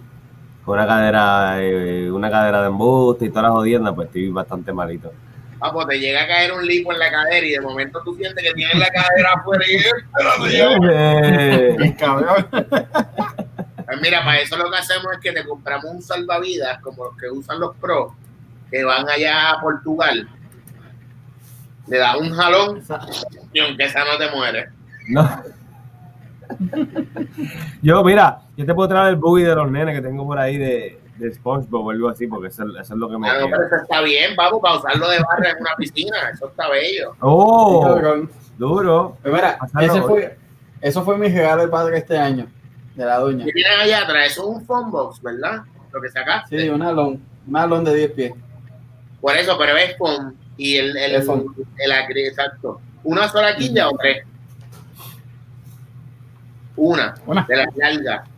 con 0.65 0.75
una 0.79 0.87
cadera, 0.87 1.55
eh, 1.63 2.11
una 2.11 2.31
cadera 2.31 2.61
de 2.63 2.69
embuste 2.69 3.25
y 3.27 3.29
todas 3.31 3.45
las 3.45 3.53
jodiendas, 3.53 3.95
pues 3.95 4.07
estoy 4.09 4.31
bastante 4.31 4.73
malito. 4.73 5.13
Ah, 5.63 5.71
pues 5.73 5.87
te 5.89 5.99
llega 6.01 6.23
a 6.23 6.27
caer 6.27 6.53
un 6.53 6.67
lipo 6.67 6.91
en 6.93 6.99
la 6.99 7.11
cadera 7.11 7.45
y 7.47 7.51
de 7.51 7.61
momento 7.61 8.01
tú 8.03 8.15
sientes 8.15 8.43
que 8.43 8.53
tienes 8.55 8.79
la 8.79 8.89
cadera 8.89 9.33
afuera 9.35 9.65
y. 9.69 9.77
Eh, 10.91 11.97
cabrón. 11.99 12.47
Pues 12.51 14.01
mira, 14.01 14.25
para 14.25 14.39
eso 14.41 14.57
lo 14.57 14.71
que 14.71 14.77
hacemos 14.79 15.07
es 15.15 15.19
que 15.21 15.33
te 15.33 15.45
compramos 15.47 15.85
un 15.87 16.01
salvavidas 16.03 16.79
como 16.81 17.05
los 17.07 17.17
que 17.17 17.29
usan 17.29 17.59
los 17.61 17.75
pros, 17.77 18.13
que 18.71 18.85
van 18.85 19.09
allá 19.09 19.51
a 19.53 19.61
Portugal. 19.61 20.29
Le 21.89 21.99
das 21.99 22.17
un 22.17 22.31
jalón 22.31 22.83
y 23.53 23.61
aunque 23.61 23.85
esa 23.85 24.05
no 24.05 24.17
te 24.19 24.31
muere. 24.31 24.69
No. 25.09 25.43
Yo, 27.83 28.05
mira, 28.05 28.41
Yo 28.57 28.67
te 28.67 28.75
puedo 28.75 28.89
traer 28.89 29.11
el 29.11 29.17
buggy 29.17 29.43
de 29.43 29.55
los 29.55 29.71
nenes 29.71 29.95
que 29.95 30.03
tengo 30.03 30.27
por 30.27 30.39
ahí 30.39 30.59
de, 30.59 31.01
de 31.17 31.35
SpongeBob 31.35 31.87
o 31.87 31.91
algo 31.91 32.09
así, 32.09 32.27
porque 32.27 32.49
eso, 32.49 32.65
eso 32.65 32.81
es 32.81 32.91
lo 32.91 33.09
que 33.09 33.19
me 33.19 33.29
Ah, 33.29 33.39
no, 33.41 33.47
pero 33.49 33.67
eso 33.67 33.77
está 33.77 34.01
bien, 34.03 34.35
vamos, 34.37 34.61
para 34.61 34.77
usarlo 34.77 35.09
de 35.09 35.19
barra 35.21 35.51
en 35.51 35.61
una 35.61 35.75
piscina. 35.77 36.17
Eso 36.33 36.49
está 36.49 36.69
bello. 36.69 37.15
¡Oh! 37.21 38.27
Duro. 38.59 39.17
Mira, 39.25 39.59
ese 39.81 40.03
fue, 40.03 40.37
eso 40.81 41.03
fue 41.03 41.17
mi 41.17 41.29
regalo 41.29 41.63
de 41.63 41.69
padre 41.69 41.99
este 41.99 42.19
año, 42.19 42.47
de 42.95 43.05
la 43.05 43.19
doña. 43.19 43.45
¿Qué 43.45 43.53
tienes 43.53 43.81
allá 43.81 44.03
atrás? 44.03 44.33
Eso 44.33 44.43
es 44.43 44.57
un 44.57 44.67
phone 44.67 44.91
box, 44.91 45.23
¿verdad? 45.23 45.63
Lo 45.93 46.01
que 46.01 46.09
sacaste. 46.11 46.61
Sí, 46.61 46.69
una 46.69 46.93
long, 46.93 47.19
una 47.47 47.67
long 47.67 47.85
de 47.85 47.95
10 47.95 48.13
pies. 48.13 48.33
Por 49.21 49.37
eso, 49.37 49.57
pero 49.59 49.77
es 49.77 49.97
foam. 49.97 50.35
Y 50.63 50.77
el, 50.77 50.95
el, 50.95 51.15
el 51.15 51.91
acri- 51.91 52.29
exacto. 52.29 52.83
¿Una 53.03 53.27
sola 53.29 53.57
quilla 53.57 53.89
o 53.89 53.97
tres? 53.97 54.27
Una, 56.77 57.15
Una. 57.25 57.47
de 57.49 57.57
las 57.57 57.75
largas. 57.77 58.29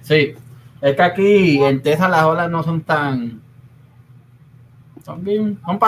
Sí, 0.00 0.34
es 0.80 0.96
que 0.96 1.02
aquí 1.02 1.62
en 1.62 1.82
Texas 1.82 2.10
las 2.10 2.24
olas 2.24 2.50
no 2.50 2.62
son 2.62 2.80
tan. 2.80 3.42
Son 5.04 5.22
bien. 5.22 5.58
Son 5.66 5.78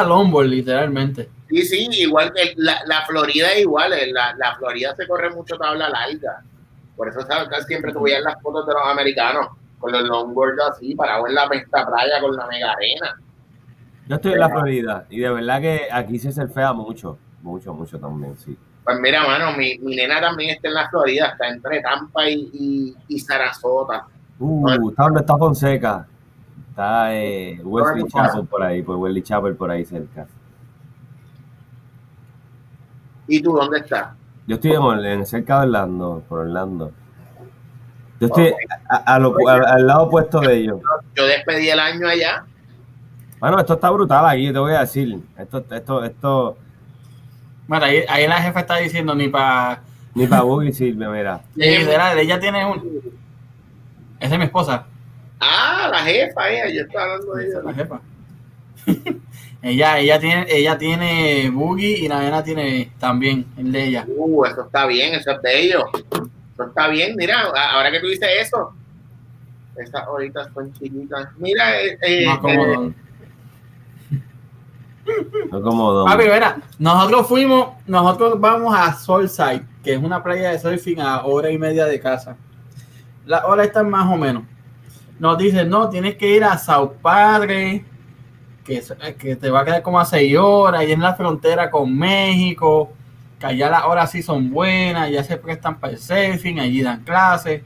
literalmente. 0.50 1.30
Sí, 1.48 1.62
sí, 1.62 1.88
igual 1.92 2.30
que 2.34 2.52
la, 2.56 2.80
la 2.86 3.06
Florida 3.06 3.50
es 3.52 3.60
igual. 3.62 3.92
eh, 3.94 4.12
La, 4.12 4.34
la 4.36 4.56
Florida 4.56 4.94
se 4.96 5.06
corre 5.06 5.30
mucho 5.30 5.56
tabla 5.56 5.88
larga. 5.88 6.42
Por 6.96 7.08
eso 7.08 7.22
¿sabes? 7.22 7.48
casi 7.48 7.64
siempre 7.68 7.90
tú 7.92 8.02
veías 8.02 8.22
las 8.22 8.40
fotos 8.42 8.66
de 8.66 8.72
los 8.74 8.82
americanos 8.86 9.48
con 9.78 9.92
los 9.92 10.02
longboards 10.02 10.60
así, 10.70 10.94
parados 10.94 11.28
en 11.28 11.34
la 11.34 11.48
pesta 11.48 11.86
playa 11.86 12.20
con 12.20 12.36
la 12.36 12.46
mega 12.48 12.72
arena. 12.72 13.18
Yo 14.06 14.16
estoy 14.16 14.32
en 14.34 14.40
la 14.40 14.50
Florida 14.50 15.06
y 15.10 15.20
de 15.20 15.30
verdad 15.30 15.60
que 15.60 15.82
aquí 15.90 16.18
se 16.18 16.30
surfea 16.32 16.72
mucho. 16.72 17.18
Mucho, 17.42 17.72
mucho 17.74 17.98
también, 17.98 18.36
sí. 18.38 18.56
Pues 18.84 18.98
mira, 19.00 19.26
mano, 19.26 19.56
mi, 19.56 19.78
mi 19.78 19.96
nena 19.96 20.20
también 20.20 20.50
está 20.50 20.68
en 20.68 20.74
la 20.74 20.88
Florida, 20.90 21.28
está 21.28 21.48
entre 21.48 21.80
Tampa 21.80 22.28
y, 22.28 22.50
y, 22.52 22.96
y 23.08 23.18
Sarasota. 23.18 24.06
Uh, 24.38 24.90
está 24.90 25.04
donde 25.04 25.20
está 25.20 25.36
Fonseca. 25.38 26.06
Está 26.70 27.14
eh, 27.14 27.60
Wesley. 27.62 28.04
Chapel 28.08 28.46
por 28.46 28.62
ahí, 28.62 28.82
por 28.82 28.96
Wesley 28.96 29.22
Chapel 29.22 29.54
por 29.56 29.70
ahí 29.70 29.84
cerca. 29.84 30.26
¿Y 33.26 33.40
tú 33.40 33.52
dónde 33.52 33.78
estás? 33.78 34.08
Yo 34.46 34.56
estoy 34.56 34.72
en, 34.72 35.04
en 35.06 35.26
cerca 35.26 35.60
de 35.60 35.66
Orlando, 35.66 36.22
por 36.28 36.40
Orlando. 36.40 36.92
Yo 38.20 38.26
estoy 38.26 38.52
a- 38.90 39.14
a 39.14 39.18
lo- 39.18 39.34
a- 39.48 39.72
al 39.74 39.86
lado 39.86 40.02
opuesto 40.04 40.40
de 40.40 40.54
ellos. 40.54 40.80
Yo 41.14 41.24
despedí 41.26 41.68
el 41.70 41.80
año 41.80 42.06
allá. 42.08 42.44
Bueno, 43.44 43.60
esto 43.60 43.74
está 43.74 43.90
brutal 43.90 44.24
aquí, 44.26 44.50
te 44.50 44.58
voy 44.58 44.72
a 44.72 44.80
decir. 44.80 45.18
Esto, 45.36 45.62
esto, 45.70 46.02
esto, 46.02 46.56
Bueno, 47.68 47.84
ahí, 47.84 48.02
ahí 48.08 48.26
la 48.26 48.40
jefa 48.40 48.60
está 48.60 48.76
diciendo 48.76 49.14
ni 49.14 49.28
para. 49.28 49.82
ni 50.14 50.26
para 50.26 50.40
buggy 50.40 50.72
sirve, 50.72 51.06
mira. 51.08 51.42
Literal, 51.54 52.18
ella 52.18 52.40
tiene 52.40 52.64
un. 52.64 53.02
Esa 54.18 54.32
es 54.32 54.38
mi 54.38 54.46
esposa, 54.46 54.86
Ah, 55.38 55.90
la 55.92 55.98
jefa, 55.98 56.48
ella, 56.48 56.70
yo 56.70 56.80
estaba 56.86 57.04
hablando 57.04 57.34
de 57.34 57.46
ella. 57.46 57.60
la 57.62 57.74
jefa. 57.74 58.00
ella, 59.62 59.98
ella 59.98 60.18
tiene, 60.18 60.46
ella 60.48 60.78
tiene 60.78 61.50
boogie 61.50 61.98
y 61.98 62.08
la 62.08 62.20
nena 62.20 62.42
tiene 62.42 62.92
también 62.98 63.44
el 63.58 63.70
de 63.72 63.84
ella. 63.84 64.06
Uh, 64.08 64.46
eso 64.46 64.62
está 64.62 64.86
bien, 64.86 65.12
eso 65.16 65.32
es 65.32 65.42
bello. 65.42 65.84
Eso 66.54 66.64
está 66.66 66.88
bien, 66.88 67.14
mira, 67.14 67.42
ahora 67.72 67.90
que 67.90 68.00
tú 68.00 68.06
dices 68.06 68.26
eso. 68.40 68.72
Estas 69.76 70.08
horitas 70.08 70.48
son 70.54 70.72
chiquitas. 70.72 71.28
Mira, 71.36 71.78
eh, 71.78 71.98
eh, 72.00 72.26
Más 72.26 72.38
eh, 72.38 72.40
cómodo. 72.40 72.94
No 75.50 75.62
como 75.62 75.92
don. 75.92 76.06
Papi, 76.06 76.24
verá, 76.24 76.56
nosotros 76.78 77.26
fuimos, 77.26 77.68
nosotros 77.86 78.40
vamos 78.40 78.74
a 78.76 78.94
Solside, 78.94 79.62
que 79.82 79.94
es 79.94 80.02
una 80.02 80.22
playa 80.22 80.50
de 80.50 80.58
surfing 80.58 81.00
a 81.00 81.24
hora 81.24 81.50
y 81.50 81.58
media 81.58 81.86
de 81.86 82.00
casa. 82.00 82.36
Las 83.26 83.44
horas 83.44 83.66
están 83.66 83.90
más 83.90 84.10
o 84.12 84.16
menos. 84.16 84.44
Nos 85.18 85.38
dicen, 85.38 85.68
no, 85.68 85.88
tienes 85.88 86.16
que 86.16 86.36
ir 86.36 86.44
a 86.44 86.58
Sao 86.58 86.92
Padre, 86.94 87.84
que, 88.64 88.82
que 89.18 89.36
te 89.36 89.50
va 89.50 89.60
a 89.60 89.64
quedar 89.64 89.82
como 89.82 90.00
a 90.00 90.04
seis 90.04 90.36
horas, 90.36 90.84
y 90.86 90.92
en 90.92 91.00
la 91.00 91.14
frontera 91.14 91.70
con 91.70 91.96
México, 91.96 92.92
que 93.38 93.46
allá 93.46 93.70
las 93.70 93.84
horas 93.84 94.10
sí 94.10 94.22
son 94.22 94.50
buenas, 94.50 95.10
ya 95.10 95.22
se 95.22 95.36
prestan 95.36 95.78
para 95.78 95.92
el 95.92 95.98
surfing, 95.98 96.60
allí 96.60 96.82
dan 96.82 97.04
clases. 97.04 97.62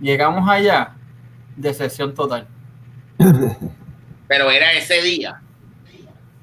Llegamos 0.00 0.48
allá, 0.48 0.94
decepción 1.56 2.14
total. 2.14 2.46
pero 4.30 4.48
era 4.48 4.72
ese 4.72 5.02
día. 5.02 5.42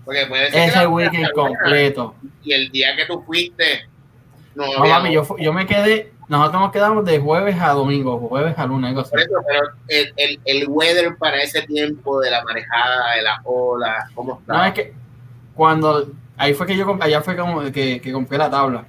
Porque 0.08 0.26
puede 0.26 0.46
ser 0.46 0.54
que 0.54 0.66
Ese 0.68 0.78
la- 0.78 0.88
weekend 0.88 1.32
completo. 1.34 2.16
Y 2.42 2.54
el 2.54 2.72
día 2.72 2.96
que 2.96 3.06
tú 3.08 3.22
fuiste, 3.26 3.90
no, 4.56 4.66
No, 4.66 4.84
papi, 4.86 5.12
yo, 5.12 5.38
yo 5.38 5.52
me 5.52 5.68
quedé, 5.68 6.14
nosotros 6.30 6.62
nos 6.62 6.72
quedamos 6.72 7.04
de 7.04 7.20
jueves 7.20 7.60
a 7.60 7.74
domingo, 7.74 8.18
jueves 8.18 8.58
a 8.58 8.66
lunes, 8.66 8.88
algo 8.88 9.02
así. 9.02 9.12
Pero 9.12 9.68
el, 9.90 10.14
el, 10.16 10.40
el 10.46 10.66
weather 10.70 11.18
para 11.18 11.42
ese 11.42 11.62
tiempo 11.64 12.22
de 12.22 12.32
la 12.32 12.42
marejada, 12.46 13.16
de 13.18 13.22
las 13.22 13.40
olas, 13.44 14.06
¿cómo 14.16 14.40
está? 14.40 14.54
No, 14.54 14.64
es 14.64 14.74
que 14.76 14.94
cuando, 15.54 16.10
ahí 16.38 16.54
fue 16.54 16.66
que 16.66 16.78
yo, 16.78 16.98
allá 17.02 17.22
fue 17.22 17.36
como 17.36 17.60
que, 17.70 18.00
que 18.00 18.12
compré 18.14 18.38
la 18.38 18.50
tabla. 18.50 18.86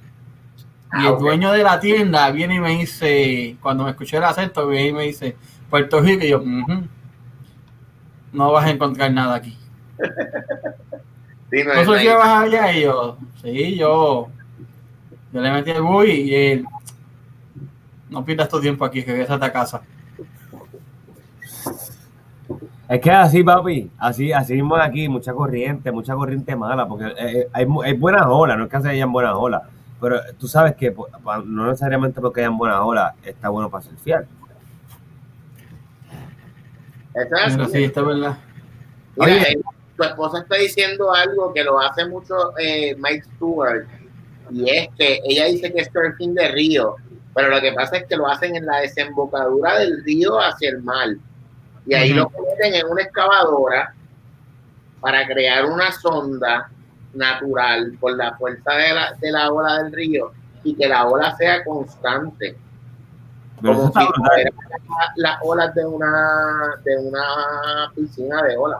Y 0.93 1.05
Ah, 1.05 1.07
el 1.09 1.13
ok. 1.15 1.19
dueño 1.19 1.51
de 1.51 1.63
la 1.63 1.81
tienda 1.81 2.31
viene 2.31 2.55
y 2.55 2.59
me 2.61 2.69
dice, 2.77 3.57
cuando 3.61 3.83
me 3.83 3.89
escuché 3.89 4.15
el 4.15 4.23
acento, 4.23 4.65
viene 4.69 4.87
y 4.87 4.93
me 4.93 5.03
dice, 5.03 5.35
Puerto 5.69 5.99
Rico, 5.99 6.23
y 6.23 6.29
yo, 6.29 6.39
"Ujú, 6.39 6.87
no 8.31 8.51
vas 8.53 8.67
a 8.67 8.69
encontrar 8.69 9.11
nada 9.11 9.35
aquí. 9.35 9.57
No, 11.51 11.63
¿Tú 11.73 11.79
ahí. 11.79 11.85
surfeabas 11.85 12.27
allá? 12.43 12.71
Y 12.73 12.81
yo, 12.83 13.17
sí, 13.41 13.75
yo, 13.75 14.27
yo 15.33 15.41
le 15.41 15.51
metí 15.51 15.71
el 15.71 15.81
buggy 15.81 16.11
y 16.11 16.35
él, 16.35 16.65
no 18.09 18.23
pierdas 18.23 18.49
tu 18.49 18.59
tiempo 18.61 18.85
aquí, 18.85 19.01
regresa 19.03 19.35
a 19.35 19.51
casa. 19.51 19.81
Es 22.87 23.01
que 23.01 23.11
así, 23.11 23.43
papi, 23.43 23.89
así, 23.99 24.31
así 24.33 24.53
mismo 24.55 24.75
aquí, 24.75 25.07
mucha 25.07 25.31
corriente, 25.33 25.91
mucha 25.91 26.15
corriente 26.15 26.55
mala, 26.55 26.87
porque 26.87 27.05
eh, 27.05 27.13
eh, 27.41 27.47
hay, 27.53 27.67
hay 27.83 27.93
buenas 27.93 28.25
olas, 28.27 28.57
no 28.57 28.63
es 28.65 28.71
que 28.71 28.81
se 28.81 28.89
hayan 28.89 29.11
buenas 29.11 29.35
olas, 29.35 29.61
pero 30.01 30.19
tú 30.39 30.47
sabes 30.47 30.75
que 30.75 30.91
pa- 30.91 31.43
no 31.45 31.67
necesariamente 31.67 32.19
porque 32.19 32.41
hayan 32.41 32.57
buenas 32.57 32.79
olas 32.81 33.13
está 33.23 33.49
bueno 33.49 33.69
para 33.69 33.83
surfear. 33.83 34.25
Es 37.13 37.27
Pero 37.55 37.65
sí, 37.67 37.83
está 37.83 38.01
verdad. 38.01 38.37
Mira, 39.17 39.33
Oye. 39.33 39.59
Tu 39.99 40.05
esposa 40.05 40.39
está 40.39 40.55
diciendo 40.55 41.13
algo 41.13 41.53
que 41.53 41.63
lo 41.63 41.79
hace 41.79 42.05
mucho 42.05 42.57
eh, 42.57 42.95
Mike 42.97 43.25
Stewart, 43.35 43.85
y 44.49 44.69
es 44.69 44.87
que 44.97 45.19
ella 45.25 45.45
dice 45.45 45.73
que 45.73 45.81
es 45.81 45.89
surfing 45.91 46.33
de 46.33 46.47
río, 46.47 46.95
pero 47.35 47.49
lo 47.49 47.59
que 47.59 47.73
pasa 47.73 47.97
es 47.97 48.05
que 48.05 48.15
lo 48.15 48.27
hacen 48.27 48.55
en 48.55 48.65
la 48.65 48.79
desembocadura 48.79 49.77
del 49.79 50.01
río 50.05 50.39
hacia 50.39 50.69
el 50.69 50.81
mar, 50.81 51.09
y 51.85 51.93
ahí 51.93 52.13
lo 52.13 52.29
meten 52.29 52.75
en 52.75 52.85
una 52.87 53.03
excavadora 53.03 53.93
para 55.01 55.27
crear 55.27 55.65
una 55.65 55.91
sonda 55.91 56.69
natural 57.13 57.97
por 57.99 58.15
la 58.15 58.37
fuerza 58.37 58.71
de 58.71 58.93
la, 58.93 59.13
de 59.19 59.31
la 59.31 59.51
ola 59.51 59.83
del 59.83 59.91
río 59.91 60.31
y 60.63 60.75
que 60.75 60.87
la 60.87 61.07
ola 61.07 61.35
sea 61.35 61.63
constante. 61.63 62.55
Como 63.61 63.87
si 63.87 63.91
fueran 63.93 64.53
las 65.15 65.39
olas 65.43 65.73
de 65.73 65.85
una 65.85 66.75
de 66.83 66.97
una 66.97 67.91
piscina 67.95 68.43
de 68.43 68.55
olas 68.55 68.79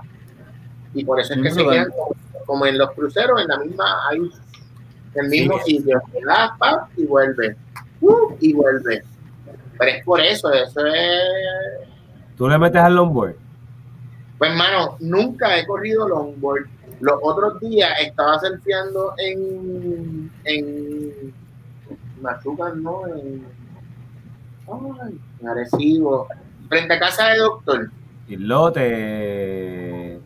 y 0.94 1.06
por 1.06 1.20
eso 1.20 1.34
es 1.34 1.42
que 1.42 1.52
Sí, 1.52 1.60
se 1.60 1.68
quedan 1.68 1.90
como, 1.92 2.16
como 2.46 2.66
en 2.66 2.78
los 2.78 2.92
cruceros 2.92 3.42
en 3.42 3.48
la 3.48 3.60
misma 3.60 4.08
hay 4.10 4.32
el 5.16 5.28
mismo 5.30 5.60
sitio 5.64 6.02
das, 6.26 6.52
pap, 6.60 6.90
y 6.98 7.06
vuelve. 7.06 7.56
Uh, 8.02 8.36
y 8.40 8.54
vuelve. 8.54 9.04
Pero 9.78 9.92
es 9.92 10.04
por 10.06 10.22
eso 10.22 10.52
eso 10.54 10.86
es 10.86 11.88
Tú 12.38 12.48
le 12.48 12.58
metes 12.58 12.82
al 12.82 12.96
longboard. 12.96 13.36
pues 14.38 14.52
hermano 14.52 14.96
nunca 15.00 15.58
he 15.58 15.66
corrido 15.66 16.08
longboard. 16.08 16.66
Los 17.02 17.16
otros 17.22 17.60
días 17.62 17.92
estaba 18.02 18.40
surfeando 18.40 19.14
en 19.18 20.32
en 20.46 21.34
Machuca 22.22 22.74
no 22.76 23.08
en 23.08 23.46
ay, 25.02 25.20
en 25.42 25.48
Arecibo 25.48 26.28
frente 26.68 26.94
a 26.94 27.00
casa 27.00 27.30
de 27.30 27.38
doctor. 27.40 27.90
Islote, 28.28 30.20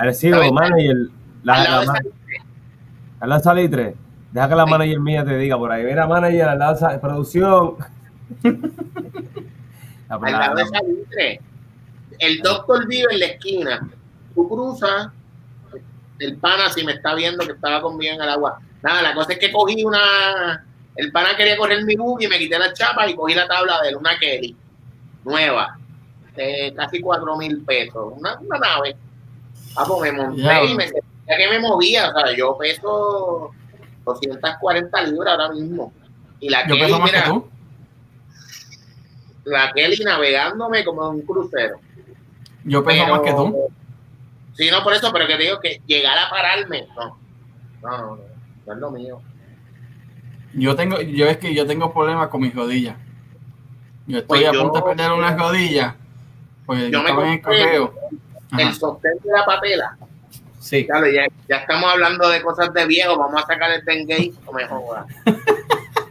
Arecibo, 0.00 0.52
manager, 0.52 0.96
la, 1.42 1.54
al 1.54 1.64
lado 1.64 1.74
la, 1.74 1.80
de 1.80 1.86
ma- 1.86 1.98
esa- 1.98 2.44
al 3.20 3.28
lado 3.28 3.42
Salitre. 3.42 3.94
Deja 4.32 4.48
que 4.48 4.54
la 4.54 4.64
Sí. 4.64 4.70
manager 4.70 5.00
mía 5.00 5.24
te 5.24 5.36
diga 5.36 5.58
por 5.58 5.70
ahí. 5.72 5.84
Mira, 5.84 6.06
manager, 6.06 6.48
al 6.48 6.58
lado 6.58 6.88
de 6.88 6.98
producción. 6.98 7.74
La- 10.08 10.16
al 10.16 10.32
lado 10.32 10.54
de 10.56 10.66
Salitre. 10.66 11.40
El 12.18 12.38
doctor 12.42 12.86
vive 12.86 13.06
en 13.12 13.18
la 13.20 13.26
esquina. 13.26 13.88
Tú 14.34 14.48
cruzas, 14.48 15.08
el 16.18 16.36
pana 16.36 16.68
si 16.70 16.84
me 16.84 16.92
está 16.92 17.14
viendo 17.14 17.44
que 17.46 17.52
estaba 17.52 17.80
conmigo 17.80 18.14
en 18.14 18.22
el 18.22 18.28
agua. 18.28 18.58
Nada, 18.82 19.02
la 19.02 19.14
cosa 19.14 19.32
es 19.34 19.38
que 19.38 19.50
cogí 19.52 19.84
una. 19.84 20.64
El 20.96 21.12
pana 21.12 21.30
quería 21.36 21.56
correr 21.56 21.84
mi 21.84 21.94
buggy, 21.96 22.26
me 22.28 22.38
quité 22.38 22.58
la 22.58 22.72
chapa 22.72 23.08
y 23.08 23.14
cogí 23.14 23.34
la 23.34 23.46
tabla 23.46 23.80
de 23.82 23.90
él, 23.90 23.96
una 23.96 24.18
Kelly, 24.18 24.54
nueva, 25.24 25.78
de 26.36 26.74
casi 26.76 27.00
cuatro 27.00 27.36
mil 27.36 27.62
pesos, 27.64 28.12
una, 28.18 28.38
una 28.40 28.58
nave. 28.58 28.96
Ah, 29.76 29.84
pues 29.86 30.12
me 30.12 30.12
monté 30.22 30.42
Ya. 30.42 30.62
y 30.64 30.74
me 30.74 30.84
sentía 30.88 31.36
que 31.38 31.48
me 31.48 31.58
movía, 31.60 32.10
o 32.10 32.12
sea, 32.12 32.36
yo 32.36 32.56
peso 32.58 33.50
240 34.04 35.02
libras 35.04 35.32
ahora 35.38 35.52
mismo. 35.52 35.92
Y 36.40 36.48
la 36.48 36.62
Yo 36.66 36.74
Kelly, 36.74 36.80
peso 36.86 36.98
más 36.98 37.10
mira, 37.10 37.22
que 37.24 37.28
tú. 37.30 37.48
la 39.44 39.72
Kelly 39.72 40.04
navegándome 40.04 40.84
como 40.84 41.08
en 41.10 41.16
un 41.16 41.22
crucero. 41.22 41.78
Yo 42.64 42.84
peso 42.84 43.02
Pero- 43.04 43.14
más 43.16 43.22
que 43.22 43.32
tú. 43.32 43.56
Sí, 44.54 44.70
no 44.70 44.82
por 44.82 44.92
eso, 44.92 45.10
pero 45.12 45.26
que 45.26 45.36
te 45.36 45.42
digo 45.44 45.60
que 45.60 45.80
llegar 45.86 46.18
a 46.18 46.28
pararme, 46.28 46.86
no. 46.96 47.18
No, 47.82 47.90
no, 47.98 48.16
no, 48.16 48.22
no 48.66 48.72
es 48.74 48.78
lo 48.78 48.90
mío. 48.90 49.22
Yo 50.52 50.74
tengo, 50.74 51.00
yo 51.00 51.26
es 51.26 51.38
que 51.38 51.54
yo 51.54 51.66
tengo 51.66 51.92
problemas 51.94 52.28
con 52.28 52.42
mis 52.42 52.54
rodillas. 52.54 52.96
Yo 54.06 54.18
estoy 54.18 54.40
Pues 54.40 54.48
a 54.48 54.52
yo- 54.52 54.62
punto 54.62 54.78
de 54.78 54.94
perder 54.94 55.12
unas 55.12 55.38
rodillas. 55.38 55.94
Pues 56.66 56.80
yo, 56.82 56.88
Yo 56.88 57.02
me 57.02 57.08
estaba 57.10 57.26
en 57.26 57.32
el 57.34 57.42
compré 57.42 57.62
correo. 57.64 57.94
Ajá, 58.52 58.62
El 58.62 58.74
sostén 58.74 59.12
de 59.22 59.32
la 59.32 59.44
papela. 59.44 59.96
Sí. 60.58 60.86
Claro, 60.86 61.06
ya, 61.10 61.26
ya 61.48 61.56
estamos 61.56 61.90
hablando 61.90 62.28
de 62.28 62.42
cosas 62.42 62.72
de 62.74 62.86
viejo, 62.86 63.16
vamos 63.18 63.42
a 63.42 63.46
sacar 63.46 63.70
el 63.70 63.82
Ben 63.82 64.06
Gay, 64.06 64.34
no 64.44 64.52
me 64.52 64.66
jodas. 64.66 65.06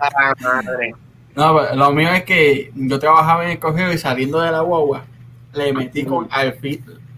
Ah, 0.01 0.33
madre. 0.39 0.95
No, 1.35 1.57
pero 1.57 1.75
lo 1.75 1.91
mío 1.91 2.09
es 2.13 2.23
que 2.23 2.71
yo 2.73 2.97
trabajaba 2.99 3.43
en 3.43 3.51
el 3.51 3.59
correo 3.59 3.91
y 3.91 3.97
saliendo 3.97 4.39
de 4.39 4.49
la 4.49 4.61
guagua, 4.61 5.03
le 5.51 5.73
metí 5.73 6.05
con 6.05 6.25
al 6.31 6.57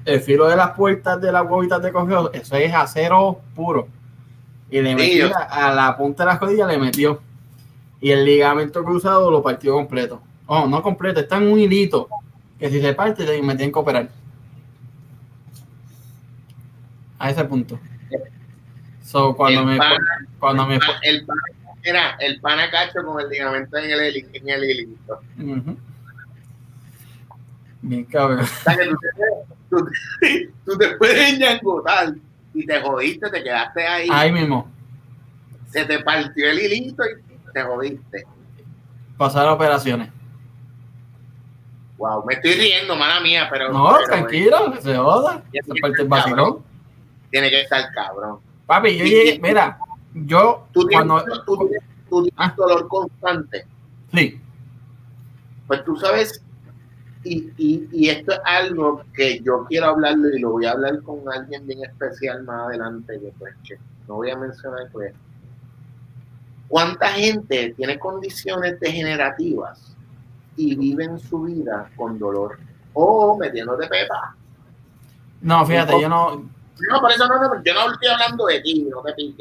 el 0.06 0.20
filo 0.22 0.48
de 0.48 0.56
las 0.56 0.72
puertas 0.72 1.22
de 1.22 1.32
las 1.32 1.48
guaguitas 1.48 1.80
de 1.84 1.92
correo, 1.92 2.32
eso 2.34 2.56
es 2.56 2.74
acero 2.74 3.40
puro. 3.56 3.88
Y 4.72 4.82
le 4.82 4.90
Sí, 4.90 4.96
metí 4.96 5.18
yo- 5.20 5.30
a, 5.50 5.72
la 5.76 5.96
punta 5.96 6.24
de 6.24 6.32
las 6.32 6.40
rodillas, 6.40 6.68
le 6.68 6.80
metió. 6.80 7.22
Y 8.00 8.10
el 8.10 8.26
ligamento 8.26 8.84
cruzado 8.84 9.30
lo 9.30 9.44
partió 9.44 9.74
completo. 9.74 10.20
Oh, 10.48 10.66
no 10.66 10.82
completo, 10.82 11.20
está 11.20 11.38
en 11.38 11.52
un 11.52 11.60
hilito. 11.60 12.08
Que 12.58 12.70
si 12.72 12.82
se 12.82 12.94
parte, 12.94 13.26
te 13.26 13.42
me 13.44 13.56
tienen 13.56 13.72
que 13.72 13.78
operar. 13.80 14.10
A 17.22 17.30
ese 17.30 17.46
punto. 17.46 17.80
So, 19.04 19.36
cuando 19.36 19.62
el, 19.62 19.66
me, 19.68 19.78
pana, 19.78 19.96
cuando 20.40 20.66
me, 20.66 20.80
el, 21.04 21.26
pana, 21.26 21.42
era 21.84 22.10
el 22.20 22.40
pana 22.40 22.70
cacho 22.72 23.04
con 23.06 23.20
el 23.20 23.30
ligamento 23.30 23.78
en 23.78 23.92
el, 23.92 24.30
en 24.34 24.50
el 24.50 24.64
hilito. 24.64 25.20
Bien 27.82 28.06
cabrón. 28.06 28.42
O 28.42 28.46
sea, 28.46 28.76
que 28.78 28.86
tú 28.86 28.96
te, 29.02 29.10
tú 29.70 29.86
te- 29.86 30.50
tú 30.66 30.78
te 30.78 30.96
puedes 30.98 31.34
enyangotar 31.34 32.14
y 32.54 32.66
te 32.66 32.82
jodiste, 32.82 33.30
te 33.30 33.44
quedaste 33.44 33.88
ahí, 33.88 34.08
Ahí 34.12 34.32
mismo. 34.32 34.70
se 35.70 35.86
te 35.86 36.00
partió 36.00 36.50
el 36.50 36.60
hilito 36.60 37.04
y 37.06 37.52
te 37.54 37.62
jodiste. 37.64 38.26
pasar 39.18 39.48
a 39.48 39.54
operaciones. 39.54 40.10
Wow, 41.98 42.26
me 42.26 42.34
estoy 42.34 42.54
riendo, 42.54 42.96
mala 42.96 43.20
mía, 43.20 43.48
pero. 43.52 43.72
No, 43.72 43.94
pero, 43.96 44.08
tranquilo, 44.08 44.74
que 44.74 44.82
se 44.82 44.96
joda. 44.96 45.44
Esa 45.54 45.74
parte 45.82 45.98
del 45.98 46.08
vacilón. 46.08 46.71
Tiene 47.32 47.50
que 47.50 47.62
estar 47.62 47.92
cabrón. 47.94 48.40
Papi, 48.68 48.98
yo 48.98 49.06
llegué, 49.06 49.40
mira, 49.42 49.80
yo 50.14 50.68
Tú 50.72 50.88
cuando. 50.92 51.24
tienes- 51.24 51.46
tú 51.46 52.24
tienes 52.24 52.34
Ah. 52.36 52.54
dolor 52.58 52.88
constante. 52.88 53.66
Sí, 54.14 54.40
Pues 55.68 55.86
tú 55.86 55.96
sabes, 55.96 56.44
y, 57.24 57.50
y, 57.56 57.88
y 57.94 58.10
esto 58.10 58.34
es 58.34 58.40
algo 58.44 59.04
que 59.14 59.40
yo 59.40 59.66
quiero 59.70 59.86
hablarlo 59.88 60.28
y 60.36 60.40
lo 60.40 60.52
voy 60.52 60.66
a 60.66 60.72
hablar 60.72 61.02
con 61.04 61.20
alguien 61.34 61.66
bien 61.66 61.84
especial 61.86 62.44
más 62.44 62.68
adelante, 62.68 63.18
que 63.22 63.32
pues 63.40 63.56
que 63.66 63.76
no 64.08 64.16
voy 64.16 64.32
a 64.32 64.36
mencionar 64.38 64.90
pues. 64.92 65.14
¿Cuánta 66.68 67.08
gente 67.10 67.74
tiene 67.78 67.98
condiciones 68.00 68.80
degenerativas 68.82 69.96
y 70.58 70.76
viven 70.76 71.20
su 71.20 71.42
vida 71.44 71.90
con 71.96 72.18
dolor 72.20 72.58
o 72.94 73.38
metiéndote 73.38 73.88
pepa? 73.88 74.36
no, 75.42 75.66
fíjate, 75.66 76.02
yo 76.02 76.10
no. 76.10 76.44
No, 76.90 77.02
por 77.02 77.12
eso 77.12 77.28
no, 77.28 77.40
no, 77.40 77.64
yo 77.64 77.74
no 77.74 77.92
estoy 77.92 78.08
hablando 78.10 78.46
de 78.46 78.62
ti, 78.62 78.88
no. 78.90 79.04
Estoy 79.08 79.36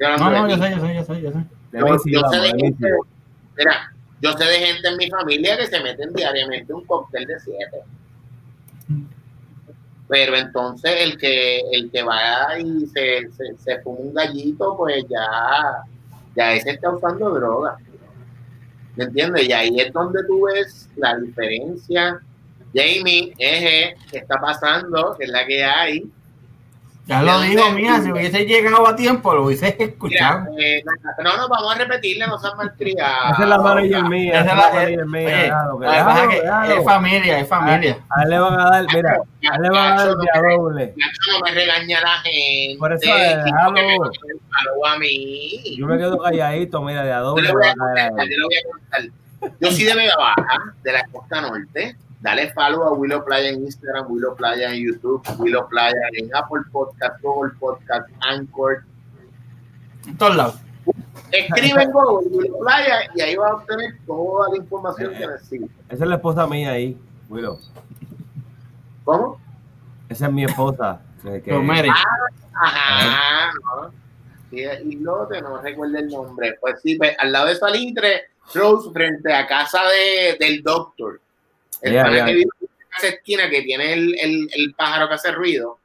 hablando 0.00 0.30
No, 0.30 0.42
no, 0.42 0.48
yo 0.48 0.62
sé, 0.62 0.70
yo 0.70 0.80
sé, 0.80 0.94
yo 0.94 1.04
sé, 1.04 1.22
yo 1.22 1.32
sé. 1.32 1.38
De 1.72 1.80
Yo, 1.80 1.98
sí, 1.98 2.12
yo 2.12 2.20
sé 2.20 2.36
vamos, 2.36 2.52
de 2.52 2.58
gente, 2.58 2.88
mira, 3.56 3.92
yo 4.20 4.32
sé 4.32 4.44
de 4.44 4.58
gente 4.58 4.88
en 4.88 4.96
mi 4.96 5.10
familia 5.10 5.56
que 5.56 5.66
se 5.66 5.80
meten 5.80 6.12
diariamente 6.12 6.72
un 6.72 6.84
cóctel 6.84 7.26
de 7.26 7.40
siete. 7.40 7.82
Pero 10.08 10.36
entonces 10.36 10.92
el 11.00 11.16
que 11.16 11.60
el 11.72 11.90
que 11.90 12.02
va 12.02 12.58
y 12.58 12.86
se, 12.86 13.30
se, 13.32 13.56
se 13.56 13.80
fuma 13.80 14.00
un 14.00 14.14
gallito, 14.14 14.76
pues 14.76 15.04
ya, 15.08 15.82
ya 16.36 16.52
ese 16.52 16.72
está 16.72 16.90
usando 16.90 17.30
droga. 17.30 17.78
¿Me 18.96 19.04
entiendes? 19.04 19.48
Y 19.48 19.52
ahí 19.52 19.80
es 19.80 19.92
donde 19.92 20.22
tú 20.26 20.44
ves 20.44 20.88
la 20.96 21.16
diferencia. 21.16 22.20
Jamie, 22.74 23.34
eje, 23.38 23.96
¿qué 24.10 24.18
está 24.18 24.38
pasando? 24.38 25.14
¿Qué 25.18 25.24
es 25.24 25.30
la 25.30 25.46
que 25.46 25.64
hay? 25.64 26.12
Ya 27.04 27.20
lo 27.20 27.40
digo, 27.40 27.68
mía, 27.72 28.00
si 28.00 28.12
hubiese 28.12 28.46
llegado 28.46 28.86
a 28.86 28.94
tiempo, 28.94 29.34
lo 29.34 29.46
hubiese 29.46 29.74
Mira, 29.76 29.90
escuchado. 29.90 30.46
eh, 30.56 30.84
no, 31.18 31.36
no, 31.36 31.48
vamos 31.48 31.74
a 31.74 31.78
repetirle, 31.78 32.26
no 32.28 32.38
seas 32.38 32.54
malcriado. 32.56 33.32
Esa 33.32 33.42
es 33.42 33.48
la 33.48 33.58
manager 33.58 34.04
mía. 34.04 34.40
Esa 34.40 34.52
Esa 34.52 34.52
es 34.52 34.52
es 34.52 34.60
la- 34.60 34.62
la 34.62 34.74
manager 34.76 35.06
mía. 35.06 36.74
Es 36.78 36.84
familia, 36.84 37.38
es 37.40 37.48
familia. 37.48 37.98
A 38.08 38.22
él 38.22 38.30
le 38.30 38.38
van 38.38 38.60
a 38.60 38.70
dar, 38.70 38.86
mira, 38.94 39.10
a 39.50 39.56
él 39.56 39.62
le 39.62 39.70
van 39.70 39.92
a 39.98 40.04
dar 40.04 40.16
me- 40.16 40.54
doble. 40.56 40.94
Nacho, 40.96 41.32
no 41.32 41.40
me 41.44 41.50
regaña 41.50 42.00
la 42.02 42.18
gente. 42.22 42.76
Por 42.78 42.92
eso, 42.92 43.04
y 43.04 43.10
déjalo. 43.10 43.76
el 43.78 44.92
a 44.94 44.98
mí. 44.98 45.76
Yo 45.76 45.86
me 45.86 45.98
quedo 45.98 46.18
calladito, 46.18 46.82
mira, 46.82 47.02
de 47.02 47.12
a 47.12 47.18
Yo 47.18 47.24
doble. 47.24 47.48
yo 47.48 47.54
le 47.58 47.58
voy 47.58 47.68
a 47.68 48.70
contar. 48.70 49.02
Yo 49.60 49.70
soy 49.72 49.84
de 49.84 49.94
Vega 49.94 50.14
Baja, 50.16 50.58
de 50.84 50.92
la 50.92 51.04
costa 51.10 51.40
norte. 51.40 51.96
Dale 52.22 52.52
follow 52.52 52.82
a 52.84 52.92
Willow 52.92 53.24
Playa 53.24 53.48
en 53.50 53.64
Instagram, 53.64 54.06
Willow 54.10 54.36
Playa 54.36 54.72
en 54.72 54.80
YouTube, 54.86 55.22
Willow 55.38 55.68
Playa 55.68 56.00
en 56.12 56.30
Apple 56.34 56.62
Podcast, 56.70 57.20
Google 57.20 57.52
Podcast, 57.58 58.08
Anchor. 58.20 58.84
En 60.06 60.16
todos 60.16 60.36
lados. 60.36 60.58
Escribe 61.32 61.82
en 61.82 61.90
Google 61.90 62.28
Willow 62.30 62.60
Playa 62.60 63.10
y 63.14 63.20
ahí 63.22 63.36
vas 63.36 63.50
a 63.50 63.54
obtener 63.56 63.94
toda 64.06 64.50
la 64.50 64.56
información 64.56 65.12
que 65.14 65.26
necesitas. 65.26 65.68
Esa 65.88 66.04
es 66.04 66.08
la 66.08 66.14
esposa 66.14 66.46
mía 66.46 66.70
ahí, 66.70 66.96
Willow. 67.28 67.58
¿Cómo? 69.04 69.40
Esa 70.08 70.26
es 70.26 70.32
mi 70.32 70.44
esposa. 70.44 71.00
que- 71.44 71.52
Mary, 71.54 71.88
Ajá, 72.54 73.50
no. 73.64 73.90
Sí, 74.50 74.62
y 74.84 74.96
no, 74.96 75.26
te 75.26 75.40
no 75.40 75.60
recuerdo 75.60 75.96
el 75.98 76.08
nombre. 76.08 76.56
Pues 76.60 76.80
sí, 76.82 76.96
pues, 76.96 77.16
al 77.18 77.32
lado 77.32 77.46
de 77.46 77.56
Salitre, 77.56 78.22
Rose, 78.54 78.90
frente 78.92 79.32
a 79.32 79.46
casa 79.46 79.80
de, 79.84 80.36
del 80.38 80.62
doctor. 80.62 81.20
El 81.82 81.92
Ya, 81.94 82.02
pana 82.04 82.16
ya. 82.18 82.24
que 82.26 82.32
vive 82.32 82.50
en 82.60 82.68
esa 82.98 83.08
esquina 83.08 83.50
que 83.50 83.62
tiene 83.62 83.92
el, 83.92 84.14
el, 84.18 84.48
el 84.54 84.74
pájaro 84.74 85.08
que 85.08 85.14
hace 85.14 85.32
ruido. 85.32 85.78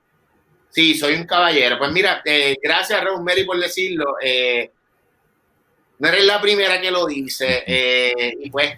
Sí, 0.69 0.93
soy 0.95 1.15
un 1.15 1.25
caballero. 1.25 1.77
Pues 1.77 1.91
mira, 1.91 2.21
eh, 2.25 2.55
gracias 2.61 3.03
Rosemary 3.03 3.45
por 3.45 3.59
decirlo. 3.59 4.15
Eh, 4.21 4.71
no 5.99 6.07
eres 6.07 6.25
la 6.25 6.39
primera 6.39 6.79
que 6.79 6.91
lo 6.91 7.05
dice. 7.07 7.63
eh, 7.65 8.33
y 8.41 8.49
pues 8.51 8.77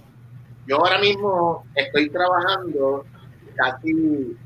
yo 0.65 0.77
ahora 0.77 0.99
mismo 0.99 1.65
estoy 1.75 2.09
trabajando 2.09 3.05
casi 3.55 4.37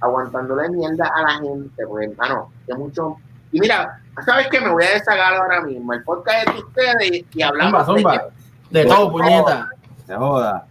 aguantándole 0.00 0.68
mierda 0.70 1.12
a 1.14 1.22
la 1.22 1.30
gente, 1.38 1.86
porque 1.86 2.06
hermano, 2.06 2.52
que 2.66 2.74
mucho. 2.74 3.16
Y 3.52 3.60
mira, 3.60 4.00
¿sabes 4.24 4.48
qué? 4.48 4.60
Me 4.60 4.70
voy 4.70 4.84
a 4.84 4.90
deshagar 4.94 5.34
ahora 5.34 5.60
mismo. 5.62 5.92
El 5.92 6.02
podcast 6.02 6.48
es 6.48 6.54
de 6.54 6.60
ustedes 6.60 7.12
y, 7.12 7.26
y 7.38 7.42
hablamos 7.42 7.84
Zumba, 7.84 8.12
de 8.12 8.18
zumba. 8.18 8.30
de 8.70 8.84
todo, 8.86 9.12
puñeta. 9.12 9.68
Se 10.06 10.14
joda. 10.16 10.66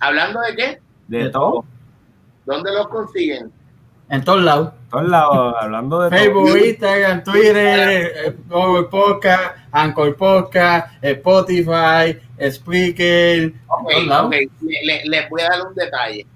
¿Hablando 0.00 0.40
de 0.40 0.56
qué? 0.56 0.80
De, 1.08 1.24
De 1.24 1.30
todo. 1.30 1.64
¿Dónde 2.46 2.72
los 2.72 2.88
consiguen? 2.88 3.52
En 4.10 4.24
todos 4.24 4.42
lados. 4.42 4.72
Todos 4.90 5.06
lados, 5.08 5.54
hablando 5.60 6.00
de 6.00 6.08
Facebook, 6.16 6.46
todo. 6.48 6.56
Instagram, 6.56 7.24
Twitter, 7.24 8.36
Google 8.48 8.84
Podcast, 8.88 9.56
Anchor 9.70 10.16
Podcast, 10.16 10.94
Spotify, 11.02 12.18
Spreaker, 12.50 13.38
en 13.42 13.60
Ok, 13.68 13.90
todos 13.90 14.06
lados. 14.06 14.26
ok. 14.28 14.32
Le- 14.62 14.82
le- 14.84 15.04
les 15.04 15.28
voy 15.28 15.42
a 15.42 15.48
dar 15.50 15.66
un 15.66 15.74
detalle. 15.74 16.26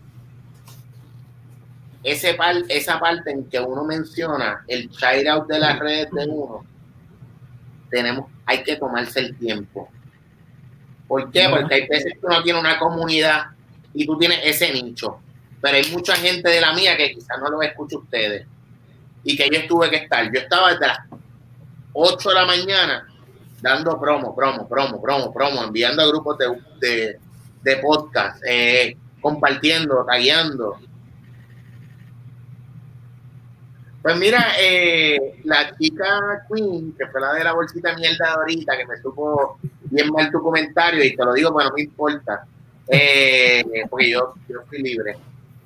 Ese 2.02 2.34
par, 2.34 2.56
esa 2.68 2.98
parte 2.98 3.30
en 3.30 3.44
que 3.48 3.60
uno 3.60 3.84
menciona 3.84 4.64
el 4.66 4.88
shout 4.90 5.26
out 5.28 5.46
de 5.46 5.58
las 5.60 5.78
redes 5.78 6.10
de 6.10 6.26
uno, 6.28 6.64
tenemos, 7.90 8.28
hay 8.44 8.62
que 8.64 8.76
tomarse 8.76 9.20
el 9.20 9.36
tiempo. 9.38 9.88
¿Por 11.06 11.30
qué? 11.30 11.46
Porque 11.48 11.74
hay 11.74 11.86
veces 11.86 12.14
que 12.14 12.26
uno 12.26 12.42
tiene 12.42 12.58
una 12.58 12.78
comunidad 12.78 13.51
y 13.94 14.06
tú 14.06 14.18
tienes 14.18 14.40
ese 14.44 14.72
nicho. 14.72 15.20
Pero 15.60 15.76
hay 15.76 15.90
mucha 15.92 16.14
gente 16.16 16.50
de 16.50 16.60
la 16.60 16.72
mía 16.72 16.96
que 16.96 17.12
quizás 17.12 17.38
no 17.40 17.50
lo 17.50 17.62
escucha 17.62 17.98
ustedes. 17.98 18.46
Y 19.24 19.36
que 19.36 19.48
yo 19.48 19.66
tuve 19.68 19.90
que 19.90 19.96
estar. 19.96 20.24
Yo 20.32 20.40
estaba 20.40 20.72
desde 20.72 20.88
las 20.88 20.98
8 21.92 22.28
de 22.28 22.34
la 22.34 22.46
mañana 22.46 23.08
dando 23.60 23.98
promo, 24.00 24.34
promo, 24.34 24.68
promo, 24.68 25.00
promo, 25.00 25.32
promo, 25.32 25.62
enviando 25.62 26.02
a 26.02 26.08
grupos 26.08 26.36
de, 26.36 26.46
de, 26.80 27.18
de 27.62 27.76
podcast, 27.76 28.42
eh, 28.44 28.96
compartiendo, 29.20 30.04
tagueando. 30.04 30.78
Pues 34.02 34.16
mira, 34.16 34.54
eh, 34.58 35.40
la 35.44 35.76
chica 35.76 36.44
Queen, 36.52 36.92
que 36.98 37.06
fue 37.06 37.20
la 37.20 37.34
de 37.34 37.44
la 37.44 37.52
bolsita 37.52 37.94
mierda 37.94 38.26
de 38.26 38.32
ahorita, 38.32 38.76
que 38.76 38.86
me 38.86 39.00
supo 39.00 39.58
bien 39.84 40.10
mal 40.10 40.28
tu 40.32 40.42
comentario, 40.42 41.04
y 41.04 41.14
te 41.14 41.24
lo 41.24 41.32
digo, 41.32 41.54
pero 41.54 41.68
no 41.68 41.76
me 41.76 41.82
importa, 41.82 42.44
eh, 42.88 43.64
porque 43.88 44.10
yo, 44.10 44.34
yo 44.48 44.62
fui 44.68 44.78
libre. 44.82 45.16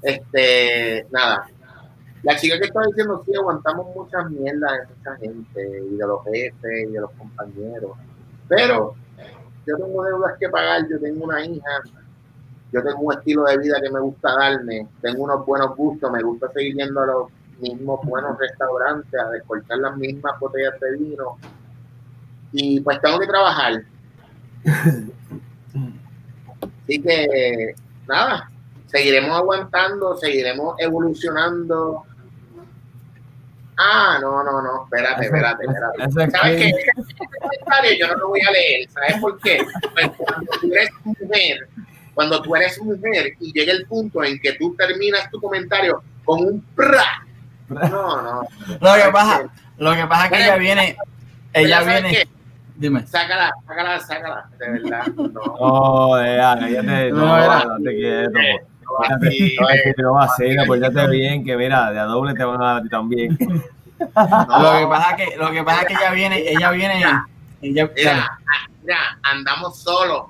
Este, 0.02 1.06
nada. 1.10 1.48
La 2.22 2.36
chica 2.36 2.58
que 2.58 2.66
estaba 2.66 2.86
diciendo, 2.86 3.22
sí, 3.24 3.32
aguantamos 3.34 3.94
muchas 3.94 4.30
mierdas 4.30 4.72
de 4.72 4.94
mucha 4.94 5.16
gente, 5.16 5.82
y 5.90 5.96
de 5.96 6.06
los 6.06 6.24
jefes, 6.24 6.88
y 6.88 6.92
de 6.92 7.00
los 7.00 7.10
compañeros, 7.12 7.92
pero 8.48 8.94
yo 9.66 9.76
tengo 9.76 10.04
deudas 10.04 10.36
que 10.38 10.48
pagar, 10.48 10.88
yo 10.88 10.98
tengo 11.00 11.24
una 11.24 11.44
hija, 11.44 11.82
yo 12.72 12.82
tengo 12.82 13.00
un 13.00 13.12
estilo 13.12 13.44
de 13.44 13.58
vida 13.58 13.80
que 13.80 13.90
me 13.90 14.00
gusta 14.00 14.34
darme, 14.34 14.88
tengo 15.02 15.24
unos 15.24 15.46
buenos 15.46 15.76
gustos, 15.76 16.10
me 16.10 16.22
gusta 16.22 16.50
seguir 16.52 16.74
yendo 16.76 17.00
a 17.00 17.06
los 17.06 17.30
mismos 17.60 18.00
buenos 18.04 18.38
restaurantes, 18.38 19.20
a 19.20 19.30
descortar 19.30 19.78
las 19.78 19.96
mismas 19.96 20.38
botellas 20.38 20.78
de 20.80 20.96
vino. 20.98 21.38
Y 22.52 22.80
pues 22.80 23.00
tengo 23.00 23.18
que 23.18 23.26
trabajar. 23.26 23.82
Así 26.86 27.02
que, 27.02 27.74
nada, 28.06 28.48
seguiremos 28.86 29.36
aguantando, 29.36 30.16
seguiremos 30.16 30.76
evolucionando. 30.78 32.04
Ah, 33.76 34.18
no, 34.22 34.44
no, 34.44 34.62
no, 34.62 34.84
espérate, 34.84 35.24
espérate, 35.24 35.64
espérate. 35.64 36.30
¿Sabes 36.30 36.56
qué? 36.56 36.72
Comentario 37.40 37.90
yo 37.98 38.06
no 38.06 38.14
lo 38.14 38.28
voy 38.28 38.40
a 38.40 38.52
leer. 38.52 38.88
¿Sabes 38.88 39.20
por 39.20 39.38
qué? 39.40 39.66
Pues 39.92 40.10
cuando 40.16 40.50
tú 40.60 40.72
eres 40.72 40.90
mujer, 41.04 41.68
cuando 42.14 42.42
tú 42.42 42.54
eres 42.54 42.80
mujer 42.80 43.34
y 43.40 43.52
llega 43.52 43.72
el 43.72 43.84
punto 43.86 44.22
en 44.22 44.38
que 44.38 44.52
tú 44.52 44.76
terminas 44.76 45.28
tu 45.30 45.40
comentario 45.40 46.02
con 46.24 46.44
un 46.44 46.60
pra. 46.74 47.04
No, 47.68 48.22
no. 48.22 48.42
Lo 48.80 48.94
que 48.94 49.10
pasa, 49.10 49.48
lo 49.76 49.92
que 49.96 50.06
pasa 50.06 50.26
es 50.26 50.30
que 50.30 50.44
ella 50.44 50.56
viene, 50.56 50.96
ella 51.52 51.82
viene. 51.82 52.28
Dime. 52.76 53.06
Sácala, 53.06 53.52
sácala, 53.66 54.00
sácala, 54.00 54.48
de 54.58 54.70
verdad. 54.70 55.06
No, 55.16 55.28
no, 55.28 56.22
ya, 56.22 56.68
ya 56.68 56.82
te, 56.82 57.10
no, 57.10 57.26
no, 57.26 57.64
no 57.64 57.84
te 57.84 57.96
quieto. 57.96 58.38
Te 59.20 60.02
lo 60.02 60.12
vas 60.12 60.30
a 60.30 60.34
hacer, 60.34 60.60
apoyate 60.60 61.08
bien, 61.08 61.44
que 61.44 61.56
mira, 61.56 61.90
de 61.90 61.98
a 61.98 62.04
doble 62.04 62.34
te 62.34 62.44
van 62.44 62.62
a 62.62 62.66
dar 62.66 62.76
a 62.76 62.82
ti 62.82 62.88
también. 62.88 63.36
lo 63.40 64.06
que 64.08 64.86
pasa 64.88 65.10
es 65.10 65.16
que, 65.16 65.36
lo 65.36 65.50
que 65.50 65.64
pasa 65.64 65.82
es 65.82 65.86
que 65.88 65.94
ella 65.94 66.10
viene, 66.12 66.50
ella 66.50 66.70
viene, 66.70 67.00
ella, 67.62 67.90
mira, 67.96 68.38
mira, 68.82 68.98
andamos 69.22 69.78
solos, 69.78 70.26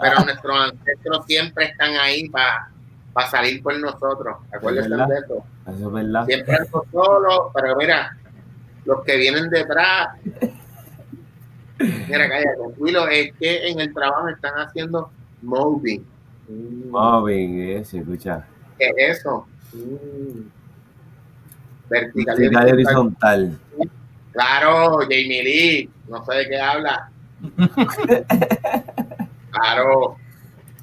pero 0.00 0.20
nuestros 0.24 0.56
ancestros 0.56 1.26
siempre 1.26 1.66
están 1.66 1.94
ahí 1.96 2.28
para 2.28 2.68
para 3.18 3.30
salir 3.30 3.60
por 3.62 3.76
nosotros. 3.78 4.36
Acuérdense 4.54 4.90
de 4.90 5.18
eso. 5.18 5.44
Eso 5.66 5.86
es 5.88 5.92
verdad. 5.92 6.24
Siempre 6.26 6.56
ando 6.56 6.86
solo, 6.92 7.50
pero 7.52 7.74
mira, 7.76 8.16
los 8.84 9.02
que 9.02 9.16
vienen 9.16 9.50
detrás 9.50 10.10
Mira, 11.78 12.28
cállate, 12.28 12.56
tranquilo, 12.56 13.08
es 13.08 13.32
que 13.34 13.68
en 13.68 13.80
el 13.80 13.94
trabajo 13.94 14.28
están 14.28 14.54
haciendo 14.54 15.10
moving. 15.42 16.04
Mm. 16.48 16.90
Moving, 16.90 17.60
eh, 17.60 17.84
se 17.84 17.98
escucha. 17.98 18.44
¿Qué 18.78 18.90
es 18.96 19.18
eso? 19.18 19.46
Mm. 19.72 20.48
Vertical, 21.88 22.36
Vertical 22.36 22.68
y 22.68 22.72
horizontal. 22.72 23.58
Claro, 24.32 24.98
Jamie 25.00 25.42
Lee, 25.42 25.90
no 26.08 26.24
sé 26.24 26.34
de 26.34 26.48
qué 26.48 26.60
habla. 26.60 27.10
claro. 29.50 30.16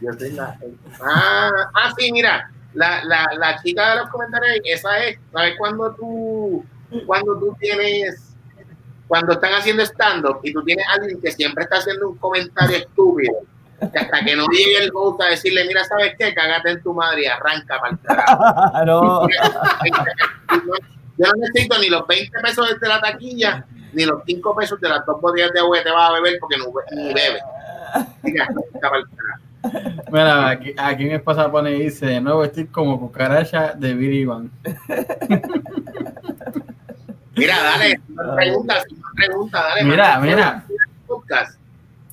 Yo 0.01 0.13
soy 0.13 0.31
la... 0.31 0.57
ah, 1.01 1.71
ah, 1.73 1.93
sí, 1.97 2.11
mira, 2.11 2.51
la, 2.73 3.03
la, 3.05 3.27
la 3.37 3.61
chica 3.61 3.91
de 3.91 3.95
los 4.01 4.09
comentarios, 4.09 4.59
esa 4.65 5.05
es, 5.05 5.17
¿sabes 5.31 5.55
cuando 5.57 5.93
tú, 5.95 6.65
cuando 7.05 7.39
tú 7.39 7.55
tienes 7.59 8.34
cuando 9.07 9.33
están 9.33 9.53
haciendo 9.53 9.83
stand-up 9.83 10.39
y 10.43 10.53
tú 10.53 10.63
tienes 10.63 10.85
a 10.87 10.93
alguien 10.93 11.19
que 11.21 11.31
siempre 11.31 11.63
está 11.63 11.77
haciendo 11.77 12.09
un 12.09 12.17
comentario 12.17 12.77
estúpido, 12.77 13.33
que 13.79 13.99
hasta 13.99 14.23
que 14.23 14.35
no 14.35 14.45
llegue 14.47 14.83
el 14.83 14.91
host 14.93 15.21
a 15.21 15.25
decirle, 15.25 15.65
mira, 15.65 15.83
¿sabes 15.83 16.13
qué? 16.17 16.33
Cágate 16.33 16.71
en 16.71 16.81
tu 16.81 16.93
madre 16.93 17.23
y 17.23 17.25
arranca 17.25 17.79
para 17.79 17.93
el 17.93 17.99
carajo. 17.99 19.27
Yo 21.17 21.27
no 21.27 21.33
necesito 21.37 21.79
ni 21.79 21.89
los 21.89 22.05
20 22.07 22.39
pesos 22.41 22.79
de 22.79 22.87
la 22.87 22.99
taquilla, 22.99 23.65
ni 23.93 24.05
los 24.05 24.23
5 24.25 24.55
pesos 24.55 24.81
de 24.81 24.89
las 24.89 25.05
dos 25.05 25.21
botellas 25.21 25.53
de 25.53 25.59
agua 25.59 25.77
que 25.77 25.83
te 25.83 25.91
vas 25.91 26.09
a 26.09 26.13
beber 26.13 26.37
porque 26.39 26.57
no 26.57 26.65
ni 26.91 27.13
bebe. 27.13 27.39
Mira, 30.11 30.49
aquí, 30.49 30.73
aquí 30.77 31.05
mi 31.05 31.13
esposa 31.13 31.51
pone 31.51 31.71
y 31.71 31.83
dice, 31.83 32.05
de 32.05 32.21
nuevo 32.21 32.43
estoy 32.43 32.67
como 32.67 32.99
cucaracha 32.99 33.73
de 33.73 33.93
Biriban. 33.93 34.51
Mira, 37.35 37.61
dale, 37.61 37.99
pregunta, 38.35 38.83
pregunta, 39.15 39.61
dale. 39.61 39.83
Mira, 39.83 40.19
mira. 40.19 40.65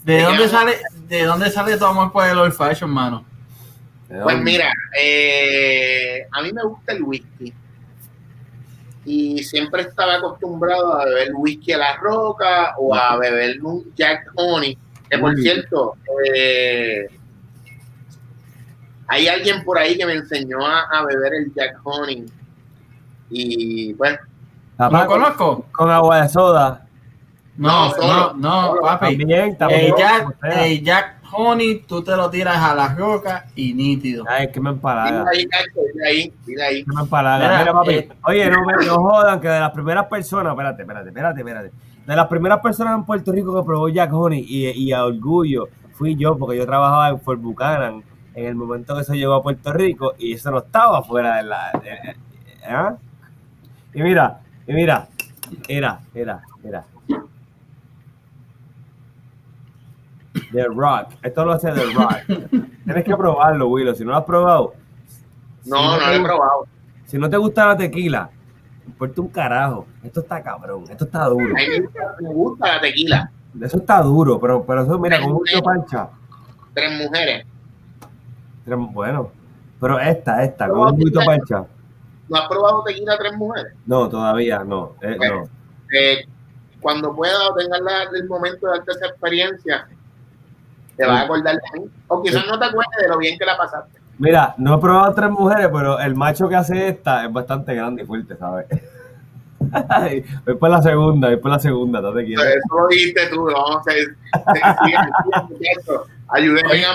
¿De 0.02 0.22
dónde 0.22 0.48
sale, 0.48 0.78
de 1.06 1.24
dónde 1.24 1.50
sale 1.50 1.76
tu 1.76 1.84
amor 1.84 2.10
por 2.10 2.26
el 2.26 2.38
old 2.38 2.52
fashion, 2.52 2.90
mano? 2.90 3.24
Pues 4.22 4.38
mira, 4.40 4.70
eh, 5.00 6.26
a 6.30 6.42
mí 6.42 6.52
me 6.52 6.62
gusta 6.64 6.92
el 6.92 7.02
whisky. 7.02 7.54
Y 9.04 9.42
siempre 9.42 9.82
estaba 9.82 10.16
acostumbrado 10.16 11.00
a 11.00 11.04
beber 11.06 11.30
whisky 11.34 11.72
a 11.72 11.78
la 11.78 11.96
roca 11.96 12.74
o 12.78 12.94
a 12.94 13.16
beber 13.16 13.62
un 13.62 13.92
Jack 13.94 14.30
Honey. 14.34 14.76
Que 15.08 15.18
por 15.18 15.36
cierto, 15.36 15.96
eh, 16.34 17.06
hay 19.08 19.28
alguien 19.28 19.64
por 19.64 19.78
ahí 19.78 19.96
que 19.96 20.06
me 20.06 20.14
enseñó 20.14 20.66
a, 20.66 20.82
a 20.82 21.04
beber 21.04 21.32
el 21.34 21.54
Jack 21.54 21.78
Honey. 21.84 22.26
Y 23.30 23.92
bueno, 23.94 24.18
¿Lo 24.78 25.06
conozco? 25.06 25.66
Con 25.72 25.90
agua 25.90 26.22
de 26.22 26.28
soda. 26.28 26.86
No, 27.56 27.94
no, 27.96 28.34
no, 28.34 28.74
papi. 28.80 29.18
También, 29.18 29.56
también. 29.56 29.94
El 30.42 30.82
Jack, 30.82 31.16
Honey, 31.32 31.84
tú 31.86 32.02
te 32.02 32.16
lo 32.16 32.28
tiras 32.30 32.56
a 32.58 32.74
la 32.74 32.94
roca 32.94 33.46
y 33.54 33.72
nítido. 33.74 34.24
Ay, 34.28 34.50
que 34.50 34.60
me 34.60 34.70
empalaga. 34.70 35.24
Mira 35.24 35.30
ahí, 35.30 35.46
mira 35.46 36.06
ahí, 36.06 36.32
mira 36.46 36.64
ahí. 36.66 36.84
Que 36.84 36.92
me 36.94 37.02
empalaga. 37.02 37.58
Mira, 37.58 37.72
papi. 37.72 37.94
Eh, 37.94 38.08
Oye, 38.26 38.50
no 38.50 38.64
me 38.64 38.86
no 38.86 38.96
jodan 38.96 39.40
que 39.40 39.48
de 39.48 39.60
las 39.60 39.70
primeras 39.70 40.06
personas, 40.06 40.52
espérate, 40.52 40.82
espérate, 40.82 41.08
espérate, 41.08 41.40
espérate. 41.40 41.72
De 42.06 42.16
las 42.16 42.26
primeras 42.26 42.60
personas 42.60 42.94
en 42.96 43.04
Puerto 43.04 43.32
Rico 43.32 43.54
que 43.54 43.66
probó 43.66 43.88
Jack 43.88 44.12
Honey 44.12 44.44
y, 44.46 44.68
y 44.70 44.92
a 44.92 45.04
orgullo 45.04 45.68
fui 45.92 46.16
yo, 46.16 46.36
porque 46.36 46.56
yo 46.56 46.66
trabajaba 46.66 47.10
en 47.10 47.20
Fort 47.20 47.40
Buchanan 47.40 48.02
en 48.34 48.46
el 48.46 48.54
momento 48.54 48.94
que 48.94 49.02
eso 49.02 49.14
llegó 49.14 49.34
a 49.34 49.42
Puerto 49.42 49.72
Rico 49.72 50.14
y 50.18 50.32
eso 50.32 50.50
no 50.50 50.58
estaba 50.58 51.02
fuera 51.02 51.36
de 51.36 51.42
la. 51.44 51.70
¿eh? 51.84 52.96
Y 53.94 54.02
mira, 54.02 54.40
y 54.66 54.72
mira, 54.72 55.08
era, 55.68 56.00
era, 56.14 56.42
era. 56.64 56.84
The 60.52 60.64
Rock. 60.64 61.14
Esto 61.22 61.44
lo 61.44 61.52
hace 61.52 61.72
The 61.72 61.92
Rock. 61.92 62.50
Tienes 62.84 63.04
que 63.04 63.16
probarlo, 63.16 63.68
Willow. 63.68 63.94
Si 63.94 64.04
no 64.04 64.10
lo 64.12 64.16
has 64.18 64.24
probado. 64.24 64.74
No, 65.64 65.98
no, 65.98 66.06
lo 66.06 66.12
he 66.12 66.20
probado. 66.20 66.66
Si 67.06 67.18
no 67.18 67.28
te 67.28 67.36
gusta 67.36 67.66
la 67.66 67.76
tequila, 67.76 68.30
importa 68.86 69.20
un 69.20 69.28
carajo. 69.28 69.86
Esto 70.02 70.20
está 70.20 70.42
cabrón. 70.42 70.84
Esto 70.88 71.04
está 71.04 71.26
duro. 71.26 71.54
Me 71.54 72.28
gusta 72.28 72.74
la 72.74 72.80
tequila. 72.80 73.30
Eso 73.60 73.78
está 73.78 74.00
duro, 74.00 74.40
pero, 74.40 74.64
pero 74.64 74.82
eso, 74.82 74.98
mira, 74.98 75.20
con 75.20 75.32
mucho 75.32 75.62
pancha. 75.62 76.08
Tres 76.72 77.02
mujeres. 77.02 77.46
Tres, 78.64 78.78
bueno, 78.92 79.30
pero 79.78 79.98
esta, 80.00 80.42
esta, 80.42 80.68
con 80.68 80.78
un 80.78 80.98
poquito 80.98 81.20
pancha. 81.24 81.66
¿No 82.32 82.38
has 82.38 82.48
probado 82.48 82.82
tequila 82.84 83.18
tres 83.18 83.36
mujeres? 83.36 83.74
No, 83.84 84.08
todavía 84.08 84.64
no. 84.64 84.94
Eh, 85.02 85.18
no. 85.18 85.44
Eh, 85.94 86.24
cuando 86.80 87.14
pueda 87.14 87.50
o 87.50 87.54
tengas 87.54 87.82
el 88.14 88.26
momento 88.26 88.68
de 88.68 88.78
darte 88.78 88.92
esa 88.92 89.06
experiencia, 89.08 89.86
te 90.96 91.04
vas 91.04 91.20
a 91.20 91.24
acordar 91.24 91.56
de 91.56 91.80
mí. 91.80 91.90
O 92.08 92.22
quizás 92.22 92.46
no 92.46 92.58
te 92.58 92.64
acuerdes 92.64 92.96
de 93.02 93.08
lo 93.08 93.18
bien 93.18 93.38
que 93.38 93.44
la 93.44 93.58
pasaste. 93.58 94.00
Mira, 94.16 94.54
no 94.56 94.76
he 94.76 94.78
probado 94.78 95.12
tres 95.12 95.28
mujeres, 95.28 95.68
pero 95.70 96.00
el 96.00 96.14
macho 96.14 96.48
que 96.48 96.56
hace 96.56 96.88
esta 96.88 97.26
es 97.26 97.32
bastante 97.32 97.74
grande 97.74 98.04
y 98.04 98.06
fuerte, 98.06 98.34
¿sabes? 98.38 98.66
voy 100.46 100.54
por 100.54 100.70
la 100.70 100.80
segunda, 100.80 101.28
voy 101.28 101.36
por 101.36 101.50
la 101.50 101.58
segunda, 101.58 102.00
no 102.00 102.14
te 102.14 102.24
quiero. 102.24 102.42
Eso 102.42 102.80
lo 102.80 102.88
dijiste 102.88 103.26
tú, 103.26 103.44
vamos 103.44 103.86
a 103.86 103.92
Ayúdenme 106.28 106.82
a, 106.82 106.92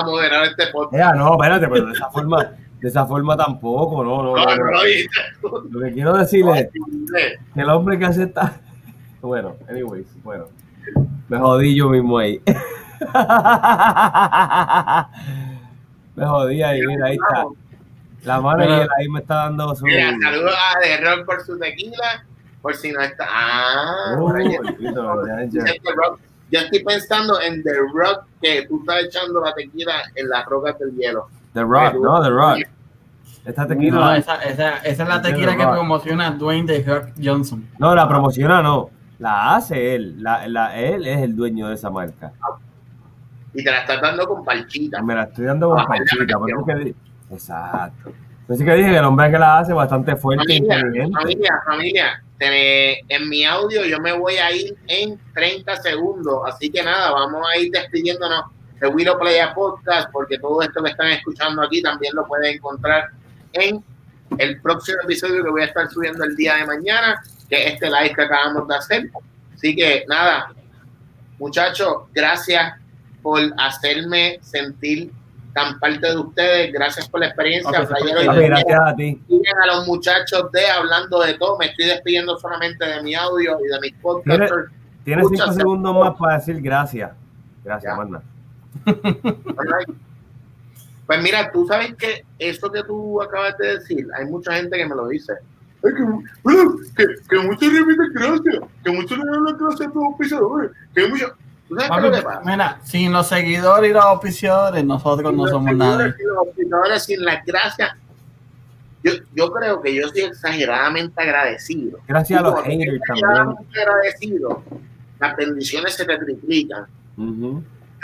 a, 0.00 0.04
moderar 0.04 0.44
este 0.44 0.68
podcast. 0.68 1.16
No, 1.16 1.32
espérate, 1.32 1.66
pero 1.66 1.86
de 1.86 1.92
esa 1.92 2.08
forma, 2.08 2.52
de 2.86 2.90
esa 2.90 3.04
forma 3.04 3.36
tampoco, 3.36 4.04
no, 4.04 4.22
no. 4.22 4.36
no, 4.36 4.44
no, 4.46 4.70
Lo 5.72 5.80
que 5.80 5.92
quiero 5.92 6.16
decirle 6.16 6.60
es 6.60 6.68
que 7.52 7.60
el 7.60 7.68
hombre 7.68 7.98
que 7.98 8.04
acepta. 8.04 8.60
Bueno, 9.20 9.56
anyways, 9.68 10.06
bueno. 10.22 10.46
Me 11.28 11.36
jodí 11.36 11.74
yo 11.74 11.88
mismo 11.88 12.16
ahí. 12.16 12.40
me 16.14 16.26
jodí 16.26 16.62
ahí, 16.62 16.80
mira, 16.86 17.06
ahí 17.06 17.16
está. 17.16 17.46
La 18.22 18.40
mano 18.40 18.62
ahí 18.96 19.08
me 19.08 19.18
está 19.18 19.34
dando 19.34 19.74
su. 19.74 19.84
Mira, 19.84 20.16
saludos 20.22 20.54
a 20.54 20.78
The 20.80 20.98
Rock 20.98 21.26
por 21.26 21.40
su 21.42 21.58
tequila. 21.58 22.24
Por 22.62 22.76
si 22.76 22.92
no 22.92 23.00
está. 23.00 23.26
Ah, 23.28 24.16
uh, 24.16 24.32
yo 26.52 26.60
estoy 26.60 26.84
pensando 26.84 27.40
en 27.40 27.64
The 27.64 27.78
Rock 27.92 28.26
que 28.40 28.64
tú 28.68 28.78
estás 28.78 29.06
echando 29.06 29.40
la 29.40 29.52
tequila 29.54 30.04
en 30.14 30.28
las 30.28 30.46
rocas 30.46 30.78
del 30.78 30.94
hielo. 30.94 31.26
The 31.52 31.62
Rock, 31.62 31.94
no, 31.94 32.22
The 32.22 32.30
Rock. 32.30 32.75
Esta 33.46 33.66
tequila. 33.66 34.00
No, 34.00 34.14
esa, 34.14 34.36
esa, 34.42 34.78
esa 34.78 35.02
es 35.04 35.08
la 35.08 35.22
tequila 35.22 35.56
que 35.56 35.64
promociona 35.64 36.30
Dwayne 36.32 36.66
The 36.66 36.82
Rock 36.82 37.08
Johnson. 37.22 37.68
No, 37.78 37.94
la 37.94 38.08
promociona 38.08 38.60
no. 38.60 38.90
La 39.20 39.54
hace 39.54 39.94
él. 39.94 40.22
La, 40.22 40.48
la, 40.48 40.76
él 40.76 41.06
es 41.06 41.22
el 41.22 41.36
dueño 41.36 41.68
de 41.68 41.74
esa 41.74 41.88
marca. 41.88 42.32
Y 43.54 43.62
te 43.62 43.70
la 43.70 43.78
estás 43.78 44.00
dando 44.00 44.26
con 44.26 44.44
palchita. 44.44 45.00
Me 45.00 45.14
la 45.14 45.22
estoy 45.22 45.44
dando 45.44 45.70
con 45.70 45.84
palchita. 45.86 46.36
Que... 46.66 46.94
Exacto. 47.30 48.12
Así 48.48 48.64
que 48.64 48.74
dije 48.74 48.90
que 48.90 48.98
el 48.98 49.04
hombre 49.04 49.30
que 49.30 49.38
la 49.38 49.58
hace 49.58 49.72
bastante 49.72 50.16
fuerte 50.16 50.56
e. 50.56 50.66
Familia, 51.12 51.62
familia. 51.64 52.22
en 52.38 53.28
mi 53.28 53.44
audio 53.44 53.84
yo 53.84 53.98
me 54.00 54.12
voy 54.12 54.34
a 54.34 54.52
ir 54.52 54.76
en 54.86 55.18
30 55.34 55.76
segundos, 55.76 56.42
así 56.46 56.70
que 56.70 56.82
nada, 56.82 57.10
vamos 57.10 57.44
a 57.52 57.58
ir 57.58 57.72
despidiéndonos 57.72 58.44
de 58.80 58.86
Willow 58.88 59.18
Playa 59.18 59.52
Podcast, 59.54 60.10
porque 60.12 60.38
todo 60.38 60.62
esto 60.62 60.82
que 60.82 60.90
están 60.90 61.08
escuchando 61.08 61.62
aquí 61.62 61.82
también 61.82 62.14
lo 62.14 62.24
pueden 62.26 62.56
encontrar 62.56 63.10
en 63.60 63.84
el 64.38 64.60
próximo 64.60 64.98
episodio 65.04 65.42
que 65.44 65.50
voy 65.50 65.62
a 65.62 65.66
estar 65.66 65.88
subiendo 65.90 66.24
el 66.24 66.36
día 66.36 66.56
de 66.56 66.66
mañana, 66.66 67.22
que 67.48 67.66
es 67.66 67.74
este 67.74 67.86
live 67.86 68.14
que 68.14 68.22
acabamos 68.22 68.68
de 68.68 68.76
hacer. 68.76 69.10
Así 69.54 69.74
que 69.74 70.04
nada, 70.08 70.52
muchachos, 71.38 72.04
gracias 72.12 72.74
por 73.22 73.40
hacerme 73.58 74.38
sentir 74.42 75.10
tan 75.56 75.80
parte 75.80 76.06
de 76.06 76.16
ustedes. 76.16 76.72
Gracias 76.72 77.08
por 77.08 77.20
la 77.20 77.26
experiencia. 77.28 77.70
gracias 77.72 78.80
a 78.80 78.94
ti. 78.94 79.20
a 79.62 79.66
los 79.66 79.86
muchachos 79.86 80.52
de 80.52 80.66
Hablando 80.66 81.20
de 81.20 81.34
Todo. 81.34 81.56
Me 81.58 81.66
estoy 81.66 81.86
despidiendo 81.86 82.36
solamente 82.38 82.84
de 82.84 83.02
mi 83.02 83.14
audio 83.14 83.58
y 83.64 83.68
de 83.72 83.80
mis 83.80 83.94
podcasts. 83.94 84.54
Tienes 85.02 85.26
cinco 85.28 85.52
segundos 85.52 85.94
más 85.94 86.14
para 86.18 86.34
decir 86.38 86.60
gracias. 86.60 87.10
Gracias, 87.64 87.96
Marna. 87.96 88.22
Pues 91.06 91.22
mira, 91.22 91.50
tú 91.52 91.66
sabes 91.66 91.94
que 91.94 92.24
eso 92.38 92.70
que 92.70 92.82
tú 92.82 93.22
acabas 93.22 93.56
de 93.58 93.78
decir, 93.78 94.06
hay 94.18 94.26
mucha 94.26 94.54
gente 94.54 94.76
que 94.76 94.86
me 94.86 94.94
lo 94.94 95.08
dice. 95.08 95.34
que, 95.82 95.92
que, 96.96 97.06
que 97.28 97.38
muchos 97.38 97.72
repiten 97.72 98.12
gracias, 98.12 98.64
que 98.82 98.90
muchos 98.90 99.18
le 99.18 99.24
dan 99.24 99.44
las 99.44 99.58
gracias 99.58 99.88
a 99.88 99.94
los 99.94 100.18
pisadores, 100.18 100.70
que 100.94 101.08
muchos 101.08 101.32
Mira, 102.44 102.80
sin 102.84 103.12
los 103.12 103.26
seguidores 103.28 103.90
y 103.90 103.92
los 103.92 104.04
auspiciadores, 104.04 104.84
nosotros 104.84 105.34
no 105.34 105.48
somos 105.48 105.74
nadie. 105.74 106.14
Los 106.18 106.38
auspiciadores 106.38 107.04
sin 107.04 107.24
las 107.24 107.44
gracias. 107.44 107.90
Yo, 109.02 109.12
yo 109.34 109.52
creo 109.52 109.80
que 109.82 109.94
yo 109.94 110.08
soy 110.08 110.22
exageradamente 110.22 111.20
agradecido. 111.20 111.98
Gracias 112.06 112.38
a 112.40 112.42
los 112.42 112.62
haters 112.62 113.00
también. 113.06 113.56
agradecido. 113.80 114.62
Las 115.18 115.36
bendiciones 115.36 115.94
se 115.94 116.04
te 116.04 116.18
triplican. 116.18 116.86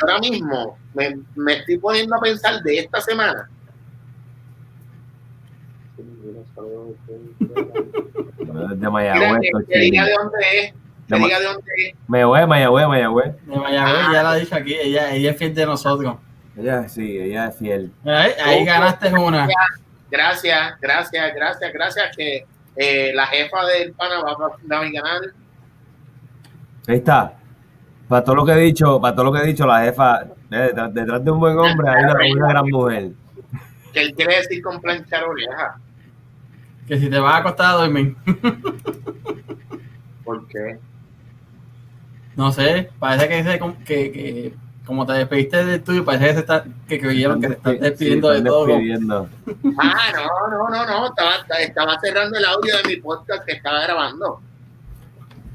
Ahora 0.03 0.19
mismo 0.19 0.79
me, 0.95 1.19
me, 1.35 1.55
estoy 1.55 1.79
poniendo 1.79 2.17
a 2.17 2.21
pensar 2.21 2.63
de 2.63 2.79
esta 2.79 3.01
semana. 3.01 3.49
de 8.77 8.91
Mayagüez. 8.91 9.41
de 9.41 10.13
dónde 10.13 10.61
es 10.61 10.75
me 11.19 11.27
diga 11.27 11.39
de 11.39 11.47
dónde 11.47 11.71
es. 11.77 11.95
Mayagüez, 12.07 12.47
Mayagüez, 12.47 12.89
Mayagüez. 12.89 13.47
De 13.47 13.57
Mayagüez, 13.57 14.07
ya 14.13 14.23
la 14.23 14.35
dicho 14.35 14.55
aquí, 14.55 14.75
ella, 14.75 15.15
ella 15.15 15.31
es 15.31 15.37
fiel 15.37 15.55
de 15.55 15.67
nosotros. 15.67 16.17
Ella 16.57 16.89
sí, 16.89 17.19
ella 17.19 17.49
es 17.49 17.57
fiel. 17.57 17.93
Ahí, 18.05 18.33
ahí 18.45 18.65
ganaste 18.65 19.13
una. 19.15 19.49
Gracias, 20.11 20.75
gracias, 20.81 21.35
gracias, 21.35 21.73
gracias 21.73 22.17
que 22.17 22.47
eh, 22.77 23.13
la 23.15 23.27
jefa 23.27 23.65
del 23.67 23.93
PANA 23.93 24.23
va 24.23 24.79
a 24.79 24.83
mi 24.83 24.93
canal. 24.93 25.35
Ahí 26.87 26.97
está. 26.97 27.35
Para 28.13 28.25
todo 28.25 28.35
lo 28.35 28.45
que 28.45 28.53
he 28.53 28.59
dicho, 28.59 29.01
para 29.01 29.17
todo 29.17 29.25
lo 29.25 29.33
que 29.33 29.39
he 29.39 29.47
dicho, 29.47 29.67
la 29.67 29.85
jefa, 29.85 30.25
detrás, 30.51 30.93
detrás 30.93 31.25
de 31.25 31.31
un 31.31 31.41
buen 31.41 31.57
hombre 31.57 31.89
hay 31.89 32.05
una, 32.05 32.15
una, 32.37 32.49
gran 32.49 32.69
mujer. 32.69 33.13
Que 33.91 34.03
él 34.03 34.15
quiere 34.15 34.37
decir 34.37 34.63
con 34.63 34.83
planchar 34.83 35.25
oreja. 35.25 35.81
Que 36.87 36.99
si 36.99 37.09
te 37.09 37.19
vas 37.19 37.33
a 37.33 37.37
acostar 37.39 37.71
a 37.71 37.79
dormir. 37.79 38.15
¿Por 40.25 40.47
qué? 40.47 40.79
No 42.37 42.53
sé, 42.53 42.91
parece 42.99 43.29
que, 43.31 43.37
dice 43.43 43.61
que, 43.87 44.13
que 44.13 44.55
como 44.85 45.07
te 45.07 45.15
despediste 45.15 45.65
del 45.65 45.83
tuyo, 45.83 46.05
parece 46.05 46.27
que, 46.27 46.35
se 46.35 46.41
está, 46.41 46.65
que 46.87 47.01
creyeron 47.01 47.41
que 47.41 47.49
te 47.49 47.55
estás 47.55 47.81
despidiendo 47.81 48.29
de 48.29 48.43
todo. 48.43 48.67
Ah, 49.79 50.13
no, 50.15 50.49
no, 50.51 50.69
no, 50.69 50.87
no, 50.87 51.07
estaba, 51.07 51.37
estaba 51.61 51.99
cerrando 51.99 52.37
el 52.37 52.45
audio 52.45 52.77
de 52.77 52.89
mi 52.89 52.97
podcast 52.97 53.43
que 53.47 53.53
estaba 53.53 53.81
grabando. 53.85 54.43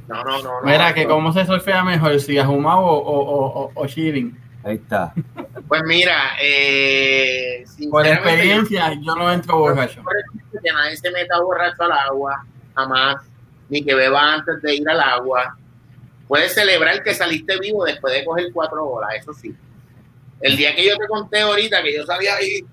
No, 0.08 0.24
no, 0.24 0.42
no. 0.42 0.62
Mira, 0.64 0.94
que 0.94 1.06
cómo 1.06 1.34
se 1.34 1.46
solfea 1.46 1.84
mejor, 1.84 2.20
si 2.20 2.38
Ajumao 2.38 2.86
o, 2.86 2.98
o, 2.98 3.64
o, 3.64 3.72
o 3.76 3.84
Ahí 3.84 4.76
está. 4.76 5.14
Pues 5.68 5.82
mira, 5.86 6.32
eh, 6.42 7.64
por 7.90 8.06
experiencia, 8.06 8.94
yo, 8.94 9.16
no 9.16 9.32
entro 9.32 9.60
borracho. 9.60 10.02
Que 10.52 10.72
nadie 10.72 10.98
se 10.98 11.12
meta 11.12 11.40
borracho 11.40 11.84
al 11.84 11.92
agua, 11.92 12.46
jamás, 12.76 13.18
ni 13.70 13.84
que 13.84 13.94
beba 13.94 14.34
antes 14.34 14.62
de 14.62 14.76
ir 14.76 14.90
al 14.90 15.00
agua 15.00 15.58
Puedes 16.28 16.54
celebrar 16.54 17.04
que 17.04 17.14
saliste 17.14 17.58
vivo 17.60 17.86
después 17.86 18.14
de 18.14 18.26
coger 18.26 18.52
cuatro 18.52 18.86
horas, 18.86 19.12
eso 19.20 19.34
sí. 19.34 19.56
El 20.42 20.58
día 20.58 20.76
que 20.76 20.86
yo 20.86 20.98
te 20.98 21.08
conté 21.08 21.40
ahorita 21.42 21.82
que 21.82 21.96
yo 21.96 22.06
salía 22.06 22.36
ahí 22.36 22.66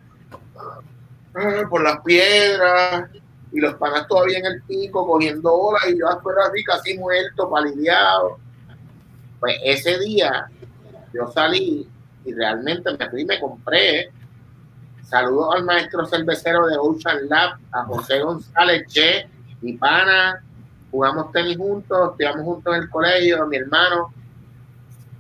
ah, 0.57 1.63
por 1.71 1.83
las 1.83 2.01
piedras 2.01 3.11
y 3.55 3.61
los 3.61 3.75
panas 3.77 4.09
todavía 4.09 4.39
en 4.39 4.47
el 4.47 4.63
pico 4.63 5.07
cogiendo 5.07 5.55
olas 5.55 5.85
y 5.89 5.97
yo 5.97 6.09
afuera 6.09 6.47
así 6.51 6.65
casi 6.65 6.99
muerto, 6.99 7.49
palideado. 7.49 8.39
Pues 9.39 9.57
ese 9.65 9.97
día 10.01 10.51
yo 11.13 11.31
salí 11.31 11.89
y 12.25 12.35
realmente 12.35 12.91
me 12.99 13.09
fui 13.09 13.23
y 13.23 13.25
me 13.25 13.39
compré. 13.39 14.11
Saludos 15.05 15.55
al 15.55 15.65
maestro 15.65 16.05
cervecero 16.05 16.67
de 16.67 16.77
Ocean 16.77 17.29
Lab, 17.29 17.59
a 17.71 17.85
José 17.85 18.21
González 18.21 18.89
Che, 18.89 19.29
mi 19.61 19.75
pana, 19.75 20.43
jugamos 20.91 21.31
tenis 21.31 21.57
juntos, 21.57 22.11
estudiamos 22.11 22.45
juntos 22.45 22.75
en 22.75 22.83
el 22.83 22.91
colegio, 22.91 23.47
mi 23.47 23.59
hermano. 23.59 24.13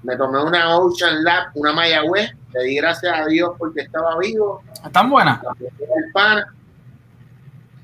Me 0.03 0.16
tomé 0.16 0.43
una 0.43 0.76
Ocean 0.76 1.22
Lab, 1.22 1.53
una 1.55 1.72
Mayagüez, 1.72 2.32
le 2.53 2.64
di 2.64 2.76
gracias 2.78 3.16
a 3.16 3.26
Dios 3.26 3.53
porque 3.57 3.82
estaba 3.82 4.18
vivo. 4.18 4.61
¿Están 4.85 5.09
buenas? 5.09 5.41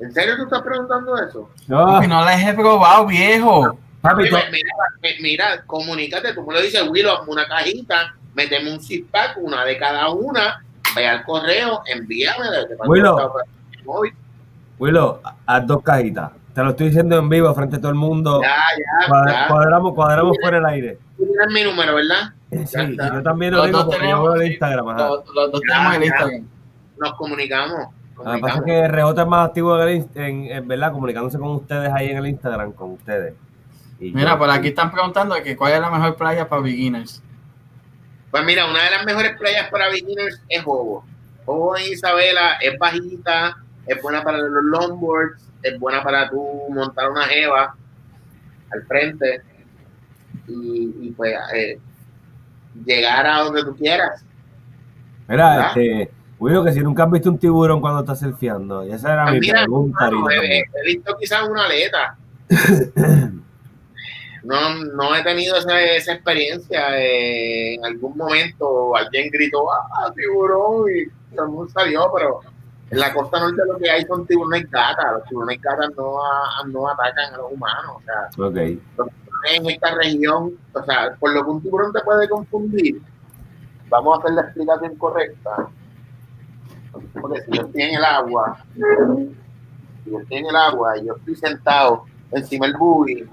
¿En 0.01 0.13
serio 0.13 0.37
tú 0.37 0.45
estás 0.45 0.63
preguntando 0.63 1.17
eso? 1.17 1.51
No, 1.69 2.01
no 2.03 2.25
las 2.25 2.43
he 2.43 2.55
probado, 2.55 3.07
viejo. 3.07 3.79
mira, 4.17 4.43
mira, 5.21 5.63
comunícate, 5.67 6.33
tú 6.35 6.43
me 6.43 6.55
lo 6.55 6.63
dices, 6.63 6.83
Willow, 6.89 7.25
una 7.27 7.47
cajita, 7.47 8.15
meteme 8.35 8.73
un 8.73 8.81
zip 8.81 9.11
pack, 9.11 9.37
una 9.39 9.65
de 9.65 9.79
cada 9.79 10.09
una, 10.11 10.65
ve 10.97 11.07
al 11.07 11.23
correo, 11.25 11.83
envíame. 11.87 12.47
Willow, 12.87 13.33
Willow, 14.79 15.21
haz 15.47 15.67
dos 15.67 15.83
cajitas 15.83 16.33
te 16.55 16.63
lo 16.63 16.71
estoy 16.71 16.87
diciendo 16.87 17.19
en 17.19 17.29
vivo 17.29 17.55
frente 17.55 17.77
a 17.77 17.81
todo 17.81 17.91
el 17.91 17.97
mundo. 17.97 18.41
Ya, 18.43 18.57
ya. 18.77 19.49
Cuadramos, 19.49 19.95
cuadramos 19.95 20.37
por 20.43 20.55
el 20.55 20.67
aire. 20.67 20.99
Tienes 21.17 21.47
mi 21.53 21.63
número, 21.63 21.95
¿verdad? 21.95 22.33
Sí, 22.67 22.97
yo 22.97 23.23
también 23.23 23.55
lo 23.55 23.65
digo 23.67 23.87
porque 23.87 24.09
yo 24.09 24.23
veo 24.23 24.35
el 24.35 24.53
Instagram. 24.53 24.87
Los, 24.87 25.25
dos 25.53 25.61
tenemos 25.61 25.95
el 25.95 26.05
Instagram. 26.05 26.47
Nos 26.99 27.15
comunicamos. 27.15 27.87
Lo 28.25 28.33
que 28.33 28.39
pasa 28.39 28.59
es 28.59 28.65
que 28.65 28.89
RJ 28.89 29.21
es 29.23 29.27
más 29.27 29.49
activo 29.49 29.83
en, 29.83 30.09
en, 30.15 30.69
verdad, 30.69 30.93
comunicándose 30.93 31.39
con 31.39 31.51
ustedes 31.53 31.91
ahí 31.93 32.11
en 32.11 32.19
el 32.19 32.27
Instagram, 32.27 32.73
con 32.73 32.93
ustedes. 32.93 33.35
mira, 33.99 34.39
por 34.39 34.51
aquí 34.51 34.69
están 34.69 34.91
preguntando 34.91 35.35
que 35.43 35.57
cuál 35.57 35.73
es 35.73 35.81
la 35.81 35.91
mejor 35.91 36.17
playa 36.17 36.49
para 36.49 36.63
beginners. 36.63 37.23
Pues 38.31 38.45
mira, 38.45 38.67
una 38.71 38.85
de 38.85 38.91
las 38.91 39.05
mejores 39.05 39.37
playas 39.39 39.69
para 39.71 39.89
beginners 39.89 40.41
es 40.49 40.63
Jobo. 40.63 41.05
Jobo 41.45 41.77
en 41.77 41.93
Isabela 41.93 42.55
es 42.61 42.79
bajita, 42.79 43.57
es 43.87 44.01
buena 44.03 44.23
para 44.23 44.39
los 44.39 44.65
longboards, 44.65 45.43
es 45.63 45.79
buena 45.79 46.03
para 46.03 46.29
tú 46.31 46.67
montar 46.71 47.11
una 47.11 47.25
jeva 47.25 47.75
al 48.73 48.83
frente 48.87 49.43
y, 50.47 51.11
pues 51.17 51.35
eh, 51.55 51.79
llegar 52.85 53.27
a 53.27 53.41
donde 53.41 53.65
tú 53.65 53.77
quieras. 53.77 54.25
Mira, 55.29 55.69
este, 55.69 56.11
bueno, 56.41 56.65
que 56.65 56.73
si 56.73 56.81
nunca 56.81 57.05
has 57.05 57.11
visto 57.11 57.29
un 57.29 57.39
tiburón 57.39 57.83
cuando 57.83 58.01
estás 58.01 58.21
surfeando, 58.21 58.87
y 58.87 58.93
esa 58.93 59.13
era 59.13 59.31
mi 59.31 59.41
pregunta. 59.41 60.11
he, 60.33 60.63
visto 60.87 61.15
quizás 61.19 61.47
una 61.47 61.67
aleta. 61.67 62.17
no, 64.45 64.75
no 64.97 65.15
he 65.15 65.23
tenido 65.23 65.57
esa, 65.57 65.79
esa 65.83 66.15
experiencia. 66.15 66.99
Eh, 66.99 67.75
en 67.75 67.85
algún 67.85 68.17
momento 68.17 68.97
alguien 68.97 69.31
gritó, 69.31 69.71
ah, 69.71 70.11
tiburón, 70.17 70.87
y 70.91 71.35
todo 71.37 71.45
el 71.45 71.53
mundo 71.53 71.73
salió, 71.75 72.11
pero 72.17 72.41
en 72.89 72.99
la 72.99 73.13
costa 73.13 73.39
norte 73.39 73.61
lo 73.71 73.77
que 73.77 73.91
hay 73.91 74.07
son 74.07 74.27
tiburones 74.27 74.71
gatas. 74.71 75.13
Los 75.13 75.25
tiburones 75.25 75.61
gatas 75.61 75.91
no, 75.95 76.17
no 76.69 76.89
atacan 76.89 77.35
a 77.35 77.37
los 77.37 77.53
humanos. 77.53 77.97
O 77.97 78.03
sea, 78.03 78.47
okay. 78.47 78.83
en 79.53 79.67
esta 79.69 79.95
región, 79.95 80.59
o 80.73 80.85
sea, 80.85 81.15
por 81.21 81.35
lo 81.35 81.45
que 81.45 81.51
un 81.51 81.63
tiburón 81.63 81.93
te 81.93 82.01
puede 82.01 82.27
confundir, 82.31 82.99
vamos 83.91 84.17
a 84.17 84.21
hacer 84.23 84.33
la 84.37 84.41
explicación 84.41 84.97
correcta. 84.97 85.69
Porque 86.93 87.43
si 87.43 87.53
yo 87.53 87.63
estoy 87.63 87.83
en 87.83 87.95
el 87.95 88.05
agua, 88.05 88.65
si 88.75 90.11
yo 90.11 90.19
estoy 90.21 90.39
en 90.39 90.47
el 90.47 90.57
agua 90.57 90.99
y 90.99 91.07
yo 91.07 91.17
estoy 91.17 91.37
sentado 91.37 92.05
encima 92.33 92.67
del 92.67 92.77
buggy, 92.77 93.29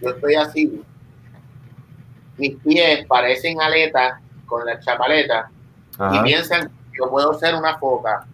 yo 0.00 0.10
estoy 0.10 0.34
así, 0.34 0.82
mis 2.36 2.56
pies 2.56 3.06
parecen 3.06 3.60
aletas 3.60 4.20
con 4.46 4.64
la 4.66 4.78
chapaleta 4.80 5.50
y 6.12 6.18
piensan 6.20 6.68
que 6.68 6.98
yo 6.98 7.10
puedo 7.10 7.34
ser 7.34 7.54
una 7.54 7.78
foca. 7.78 8.26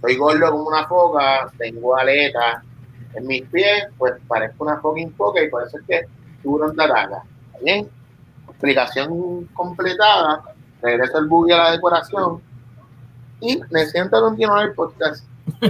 Soy 0.00 0.16
gordo 0.16 0.50
como 0.50 0.64
una 0.64 0.86
foca, 0.86 1.50
tengo 1.56 1.96
aletas 1.96 2.62
en 3.14 3.26
mis 3.26 3.42
pies, 3.48 3.86
pues 3.96 4.14
parezco 4.26 4.64
una 4.64 4.78
fucking 4.78 5.14
foca 5.14 5.42
y 5.42 5.48
por 5.48 5.66
eso 5.66 5.78
es 5.78 5.84
que 5.86 6.06
tiburón 6.42 6.76
de 6.76 6.84
ataca. 6.84 7.22
Bien, 7.62 7.88
explicación 8.48 9.46
completada, 9.54 10.42
regreso 10.82 11.18
el 11.18 11.26
buggy 11.26 11.52
a 11.52 11.58
la 11.58 11.70
decoración 11.72 12.42
y 13.40 13.60
me 13.70 13.86
siento 13.86 14.20
continuar 14.20 14.66
el 14.68 14.74
podcast. 14.74 15.24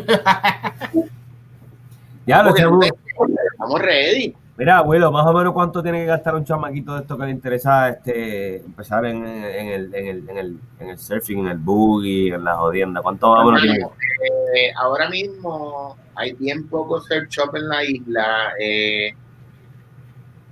ya 2.27 2.43
lo 2.43 2.51
echamos, 2.51 2.87
estamos 2.87 3.81
ready. 3.81 4.37
Mira, 4.57 4.79
abuelo, 4.79 5.11
más 5.11 5.27
o 5.27 5.33
menos 5.33 5.53
cuánto 5.53 5.83
tiene 5.83 5.99
que 6.01 6.07
gastar 6.07 6.37
un 6.37 6.45
chamaquito 6.45 6.95
de 6.95 7.01
esto 7.01 7.19
que 7.19 7.25
le 7.25 7.33
interesa 7.33 7.89
este, 7.89 8.59
empezar 8.59 9.05
en, 9.05 9.27
en, 9.27 9.69
el, 9.69 9.95
en, 9.95 10.07
el, 10.07 10.29
en, 10.29 10.39
el, 10.39 10.59
en 10.79 10.91
el 10.91 10.99
surfing, 10.99 11.41
en 11.41 11.49
el 11.49 11.59
boogie, 11.59 12.33
en 12.33 12.45
la 12.45 12.55
jodienda. 12.55 13.03
¿Cuánto 13.03 13.31
más 13.31 13.43
o 13.43 13.47
menos 13.47 13.62
tiene? 13.62 13.79
Eh, 13.79 14.73
ahora 14.77 15.11
mismo 15.11 15.97
hay 16.15 16.35
bien 16.35 16.69
poco 16.69 17.01
surf 17.01 17.29
shop 17.29 17.57
en 17.57 17.69
la 17.69 17.85
isla. 17.85 18.53
Eh, 18.61 19.12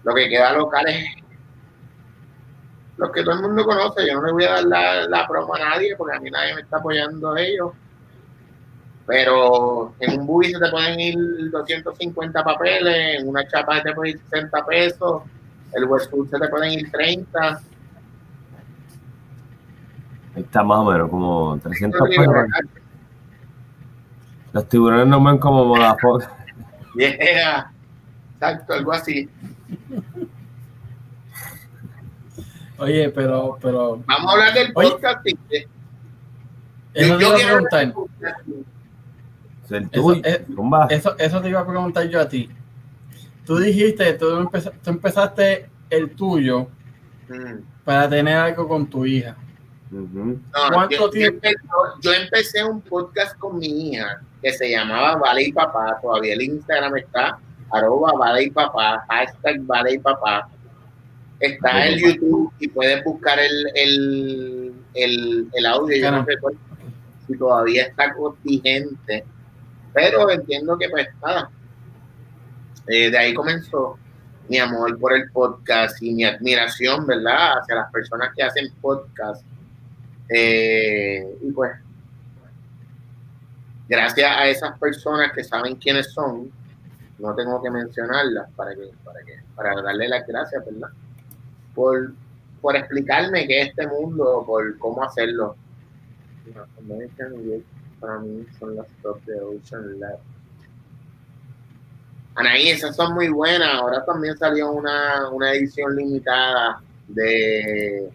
lo 0.02 0.14
que 0.14 0.28
queda 0.28 0.52
local 0.54 0.88
es 0.88 1.21
los 3.02 3.10
que 3.10 3.24
todo 3.24 3.34
el 3.34 3.42
mundo 3.42 3.64
conoce. 3.64 4.06
Yo 4.06 4.14
no 4.14 4.26
le 4.26 4.32
voy 4.32 4.44
a 4.44 4.52
dar 4.52 4.64
la, 4.64 5.08
la 5.08 5.26
promo 5.26 5.54
a 5.56 5.58
nadie 5.58 5.96
porque 5.96 6.16
a 6.16 6.20
mí 6.20 6.30
nadie 6.30 6.54
me 6.54 6.60
está 6.60 6.76
apoyando 6.76 7.34
de 7.34 7.48
ellos. 7.48 7.72
Pero 9.06 9.94
en 9.98 10.20
un 10.20 10.26
buggy 10.26 10.52
se 10.52 10.60
te 10.60 10.70
pueden 10.70 11.00
ir 11.00 11.16
250 11.50 12.44
papeles, 12.44 13.20
en 13.20 13.28
una 13.28 13.46
chapa 13.48 13.78
se 13.78 13.82
te 13.82 13.92
pueden 13.92 14.14
ir 14.14 14.22
60 14.30 14.66
pesos, 14.66 15.22
el 15.72 15.84
Westwood 15.84 16.30
se 16.30 16.38
te 16.38 16.48
pueden 16.48 16.72
ir 16.72 16.90
30. 16.92 17.60
Ahí 20.34 20.42
está 20.42 20.62
más 20.62 20.78
o 20.78 20.84
menos, 20.84 21.10
como 21.10 21.58
300 21.60 22.08
pesos. 22.08 22.34
Los 24.52 24.68
tiburones 24.68 25.08
no 25.08 25.22
ven 25.22 25.38
como 25.38 25.64
Vodafone. 25.66 26.24
Yeah, 26.94 27.72
exacto, 28.34 28.74
algo 28.74 28.92
así. 28.92 29.26
Oye, 32.82 33.08
pero, 33.10 33.58
pero. 33.60 34.02
Vamos 34.06 34.28
a 34.28 34.32
hablar 34.32 34.54
del 34.54 34.72
Oye. 34.74 34.90
podcast. 34.90 35.22
te 35.24 35.30
iba 37.06 37.14
a 37.14 37.18
quiero 37.18 37.34
preguntar. 37.36 37.92
Eso, 39.64 39.88
tuyo, 39.90 40.20
eh. 40.24 40.46
Eso, 40.90 41.16
eso 41.18 41.40
te 41.40 41.48
iba 41.48 41.60
a 41.60 41.66
preguntar 41.66 42.06
yo 42.08 42.20
a 42.20 42.28
ti. 42.28 42.50
Tú 43.46 43.56
dijiste, 43.58 44.12
tú, 44.14 44.26
empeza- 44.36 44.72
tú 44.82 44.90
empezaste 44.90 45.70
el 45.90 46.10
tuyo 46.14 46.68
Mm. 47.28 47.60
para 47.84 48.08
tener 48.08 48.36
algo 48.36 48.68
con 48.68 48.86
tu 48.86 49.06
hija. 49.06 49.36
Ujú. 49.90 50.08
No, 50.14 50.38
¿Cuánto 50.72 50.94
yo, 50.94 51.00
yo 51.06 51.10
tiempo? 51.10 51.36
empecé, 51.42 51.58
yo 52.02 52.12
empecé 52.12 52.64
un 52.64 52.80
podcast 52.80 53.38
con 53.38 53.58
mi 53.58 53.66
hija 53.90 54.20
que 54.42 54.52
se 54.52 54.70
llamaba 54.70 55.16
Vale 55.16 55.44
y 55.44 55.52
Papá. 55.52 55.98
Todavía 56.02 56.34
el 56.34 56.42
Instagram 56.42 56.96
está 56.96 57.38
arroba 57.70 58.12
Vale 58.18 58.44
y 58.44 58.50
Papá, 58.50 59.04
hashtag 59.08 59.60
Vale 59.62 59.94
y 59.94 59.98
Papá. 59.98 60.48
Está 61.42 61.88
en 61.88 61.98
YouTube 61.98 62.52
y 62.60 62.68
puedes 62.68 63.02
buscar 63.02 63.36
el, 63.40 63.66
el, 63.74 64.74
el, 64.94 65.48
el 65.52 65.66
audio. 65.66 65.96
Yo 66.00 66.12
no 66.12 66.24
recuerdo 66.24 66.58
si 67.26 67.36
todavía 67.36 67.82
está 67.82 68.14
vigente. 68.44 69.24
Pero 69.92 70.30
entiendo 70.30 70.78
que 70.78 70.88
pues 70.88 71.08
nada. 71.20 71.50
Eh, 72.86 73.10
de 73.10 73.18
ahí 73.18 73.34
comenzó 73.34 73.98
mi 74.48 74.58
amor 74.58 74.96
por 75.00 75.14
el 75.14 75.32
podcast 75.32 76.00
y 76.00 76.14
mi 76.14 76.24
admiración, 76.24 77.06
¿verdad? 77.08 77.58
Hacia 77.58 77.74
las 77.74 77.90
personas 77.90 78.30
que 78.36 78.44
hacen 78.44 78.72
podcast. 78.80 79.44
Eh, 80.28 81.26
y 81.42 81.50
pues, 81.50 81.72
gracias 83.88 84.30
a 84.30 84.46
esas 84.46 84.78
personas 84.78 85.32
que 85.32 85.42
saben 85.42 85.74
quiénes 85.74 86.12
son, 86.12 86.52
no 87.18 87.34
tengo 87.34 87.60
que 87.60 87.70
mencionarlas 87.70 88.48
para 88.54 88.76
que, 88.76 88.90
para 89.04 89.20
que, 89.24 89.40
para 89.56 89.82
darle 89.82 90.08
las 90.08 90.24
gracias, 90.24 90.64
¿verdad? 90.64 90.88
Por, 91.74 92.12
por 92.60 92.76
explicarme 92.76 93.46
que 93.46 93.62
este 93.62 93.86
mundo, 93.86 94.44
por 94.46 94.78
cómo 94.78 95.02
hacerlo. 95.02 95.56
American 96.78 97.32
para 98.00 98.18
mí 98.18 98.44
son 98.58 98.76
las 98.76 98.86
top 99.02 99.22
de 99.24 99.40
Ocean 99.40 100.00
Lab. 100.00 100.18
Anaí, 102.34 102.68
esas 102.68 102.96
son 102.96 103.14
muy 103.14 103.28
buenas. 103.28 103.74
Ahora 103.74 104.04
también 104.04 104.36
salió 104.36 104.72
una, 104.72 105.30
una 105.30 105.52
edición 105.52 105.94
limitada 105.94 106.80
de, 107.08 108.10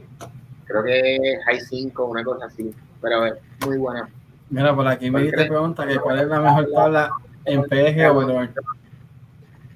creo 0.66 0.84
que 0.84 1.40
High 1.46 1.62
5, 1.62 2.06
una 2.06 2.24
cosa 2.24 2.46
así. 2.48 2.74
Pero 3.02 3.26
es 3.26 3.36
muy 3.66 3.78
buena. 3.78 4.10
Mira, 4.50 4.76
por 4.76 4.88
aquí 4.88 5.12
me 5.12 5.24
te 5.32 5.46
pregunta 5.46 5.86
que 5.86 5.98
cuál 6.00 6.20
es 6.20 6.28
la 6.28 6.40
mejor 6.40 6.70
tabla 6.74 7.12
en 7.46 7.64
PG 7.64 8.10
o 8.10 8.20
Overall. 8.20 8.54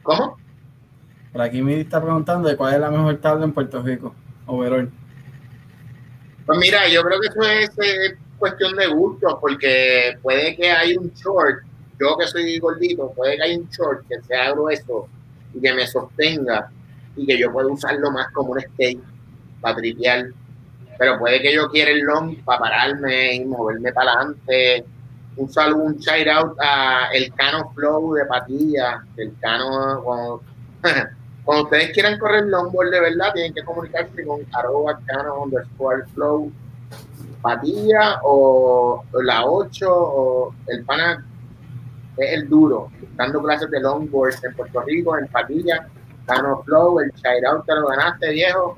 ¿Cómo? 0.03 0.37
Por 1.31 1.41
aquí 1.41 1.61
me 1.61 1.79
está 1.79 2.01
preguntando 2.01 2.49
de 2.49 2.57
cuál 2.57 2.73
es 2.73 2.79
la 2.79 2.91
mejor 2.91 3.17
tabla 3.17 3.45
en 3.45 3.53
Puerto 3.53 3.81
Rico. 3.81 4.13
Overall. 4.47 4.91
Pues 6.45 6.59
mira, 6.59 6.87
yo 6.89 7.01
creo 7.03 7.19
que 7.21 7.27
eso 7.27 7.81
es, 7.81 8.15
cuestión 8.37 8.75
de 8.75 8.87
gusto, 8.87 9.37
porque 9.39 10.17
puede 10.21 10.55
que 10.55 10.71
hay 10.71 10.97
un 10.97 11.13
short, 11.13 11.59
yo 11.99 12.17
que 12.17 12.25
soy 12.25 12.57
gordito, 12.57 13.13
puede 13.15 13.37
que 13.37 13.43
hay 13.43 13.55
un 13.55 13.69
short 13.69 14.05
que 14.07 14.19
sea 14.23 14.51
grueso 14.51 15.07
y 15.53 15.61
que 15.61 15.73
me 15.73 15.85
sostenga 15.85 16.71
y 17.15 17.27
que 17.27 17.37
yo 17.37 17.51
pueda 17.53 17.67
usarlo 17.67 18.09
más 18.09 18.31
como 18.31 18.53
un 18.53 18.61
skate 18.61 18.99
para 19.61 19.75
tripear. 19.75 20.31
Pero 20.97 21.19
puede 21.19 21.41
que 21.41 21.53
yo 21.53 21.69
quiera 21.69 21.91
el 21.91 21.99
long 21.99 22.35
para 22.43 22.59
pararme 22.59 23.35
y 23.35 23.45
moverme 23.45 23.93
para 23.93 24.11
adelante. 24.13 24.85
Un 25.37 25.49
saludo, 25.49 25.83
un 25.83 25.97
shout 25.99 26.27
out 26.27 26.57
a 26.59 27.09
el 27.13 27.31
Cano 27.35 27.71
Flow 27.75 28.15
de 28.15 28.25
Patilla, 28.25 29.05
el 29.17 29.33
Cano 29.39 30.41
cuando 31.45 31.63
ustedes 31.65 31.91
quieran 31.91 32.19
correr 32.19 32.45
longboard 32.45 32.91
de 32.91 32.99
verdad, 32.99 33.33
tienen 33.33 33.53
que 33.53 33.63
comunicarse 33.63 34.25
con 34.25 34.41
arroba 34.53 34.99
cano 35.05 35.43
underscore 35.43 36.05
flow 36.13 36.51
patilla 37.41 38.19
o 38.23 39.03
la 39.23 39.45
8 39.45 39.87
o 39.89 40.55
el 40.67 40.83
pana 40.85 41.25
es 42.17 42.33
el 42.33 42.49
duro, 42.49 42.91
dando 43.15 43.41
clases 43.41 43.69
de 43.71 43.79
longboard 43.79 44.35
en 44.43 44.53
Puerto 44.53 44.81
Rico, 44.81 45.17
en 45.17 45.27
Patilla, 45.27 45.87
Cano 46.25 46.61
Flow, 46.63 46.99
el 46.99 47.11
out 47.45 47.65
te 47.65 47.75
lo 47.75 47.87
ganaste 47.87 48.31
viejo. 48.31 48.77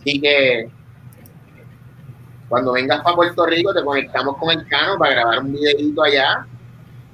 Así 0.00 0.20
que 0.20 0.68
cuando 2.48 2.72
vengas 2.72 3.00
para 3.02 3.16
Puerto 3.16 3.46
Rico 3.46 3.72
te 3.72 3.82
conectamos 3.82 4.36
con 4.36 4.50
el 4.50 4.66
Cano 4.68 4.98
para 4.98 5.12
grabar 5.12 5.38
un 5.40 5.52
videito 5.52 6.02
allá. 6.02 6.46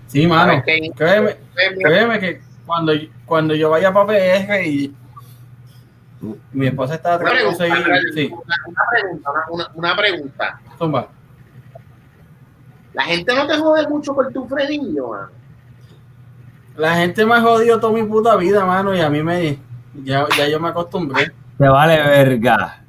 Sí, 0.07 0.27
mano. 0.27 0.61
Créeme, 0.65 1.37
créeme 1.79 2.19
que 2.19 2.41
cuando, 2.67 2.93
cuando 3.31 3.55
yo 3.55 3.71
vaya 3.71 3.93
para 3.93 4.07
PR 4.09 4.67
y 4.67 4.93
mi 6.53 6.67
esposa 6.67 6.97
está 6.97 7.11
Una 7.17 7.31
tratando 7.31 7.51
de 7.53 7.57
pregunta. 7.57 8.01
Sí, 8.13 8.27
una, 8.33 8.83
pregunta, 8.91 9.31
una- 9.77 9.97
pregunta. 9.97 10.61
zumba. 10.77 11.09
La 12.93 13.05
gente 13.05 13.33
no 13.37 13.47
te 13.47 13.57
jode 13.57 13.87
mucho 13.89 14.13
por 14.17 14.33
tu 14.33 14.49
frenillo, 14.49 15.11
mano. 15.11 15.29
La 16.75 16.97
gente 16.97 17.25
me 17.25 17.35
ha 17.37 17.41
jodido 17.41 17.79
toda 17.79 17.93
mi 17.93 18.03
puta 18.03 18.35
vida, 18.35 18.65
mano, 18.67 18.97
y 18.97 19.01
a 19.01 19.09
mí 19.09 19.23
me. 19.23 19.59
Ya, 20.03 20.27
ya 20.37 20.49
yo 20.49 20.59
me 20.59 20.69
acostumbré. 20.71 21.31
Te 21.57 21.69
vale 21.69 21.97
verga. 22.03 22.83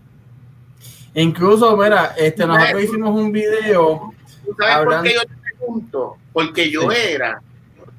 Incluso, 1.14 1.78
mira, 1.78 2.16
este, 2.18 2.48
nosotros 2.48 2.82
hicimos 2.84 3.12
un 3.12 3.32
video. 3.32 4.12
¿Tú 4.44 4.56
sabes 4.58 4.86
por 4.86 5.04
qué 5.04 5.14
yo 5.14 5.22
te 5.22 5.36
pregunto? 5.56 6.18
Porque 6.34 6.72
yo 6.72 6.90
Sí. 6.90 6.98
era, 7.12 7.40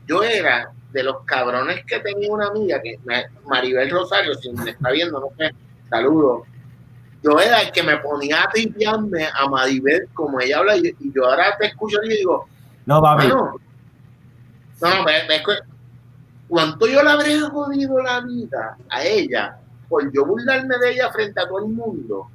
yo 0.08 0.24
era 0.24 0.72
de 0.92 1.02
los 1.02 1.24
cabrones 1.24 1.84
que 1.86 1.98
tenía 2.00 2.30
una 2.32 2.46
amiga, 2.48 2.80
que 2.82 2.98
me- 3.04 3.26
Maribel 3.46 3.90
Rosario, 3.90 4.34
si 4.34 4.50
me 4.52 4.70
está 4.70 4.90
viendo, 4.90 5.20
no 5.20 5.28
sé, 5.38 5.54
saludo. 5.88 6.44
Yo 7.22 7.38
era 7.40 7.60
el 7.60 7.70
que 7.72 7.82
me 7.82 7.96
ponía 7.98 8.42
a 8.42 8.48
tripearme 8.50 9.26
a 9.32 9.48
Maribel 9.48 10.08
como 10.12 10.40
ella 10.40 10.58
habla, 10.58 10.76
y, 10.76 10.88
y 10.98 11.12
yo 11.14 11.24
ahora 11.24 11.56
te 11.58 11.66
escucho 11.66 11.98
y 12.04 12.08
digo, 12.08 12.46
No, 12.86 13.00
papi. 13.00 13.28
Mano, 13.28 13.54
no, 14.80 15.04
ve 15.04 15.12
que- 15.28 15.72
¿cuánto 16.48 16.86
yo 16.86 17.02
le 17.02 17.10
habré 17.10 17.38
jodido 17.40 18.02
la 18.02 18.20
vida 18.20 18.76
a 18.90 19.04
ella 19.04 19.56
por 19.88 20.12
yo 20.12 20.26
burlarme 20.26 20.76
de 20.78 20.92
ella 20.92 21.10
frente 21.12 21.40
a 21.40 21.46
todo 21.46 21.60
el 21.60 21.66
mundo? 21.72 22.28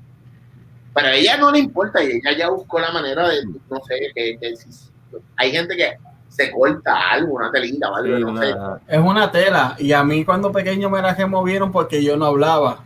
Pero 0.94 1.08
a 1.10 1.14
ella 1.14 1.38
no 1.38 1.52
le 1.52 1.60
importa 1.60 2.04
y 2.04 2.08
ella 2.14 2.36
ya 2.38 2.50
buscó 2.50 2.80
la 2.80 2.92
manera 2.92 3.28
de, 3.30 3.44
no 3.46 3.80
sé, 3.88 4.00
que, 4.16 4.38
que 4.40 4.56
si- 4.56 4.90
hay 5.36 5.52
gente 5.52 5.76
que 5.76 5.98
se 6.38 6.52
corta 6.52 7.12
algo, 7.12 7.34
una 7.36 7.52
telita 7.52 7.90
o 7.90 7.96
algo, 7.96 8.16
Sí, 8.16 8.22
no 8.24 8.38
sé. 8.42 8.54
una- 8.54 8.80
Es 8.88 9.00
una 9.00 9.32
tela. 9.32 9.76
Y 9.80 9.92
a 9.92 10.04
mí 10.04 10.24
cuando 10.24 10.52
pequeño 10.52 10.90
me 10.90 11.02
la 11.02 11.16
removieron 11.16 11.72
porque 11.72 12.04
yo 12.04 12.16
no 12.16 12.26
hablaba. 12.26 12.84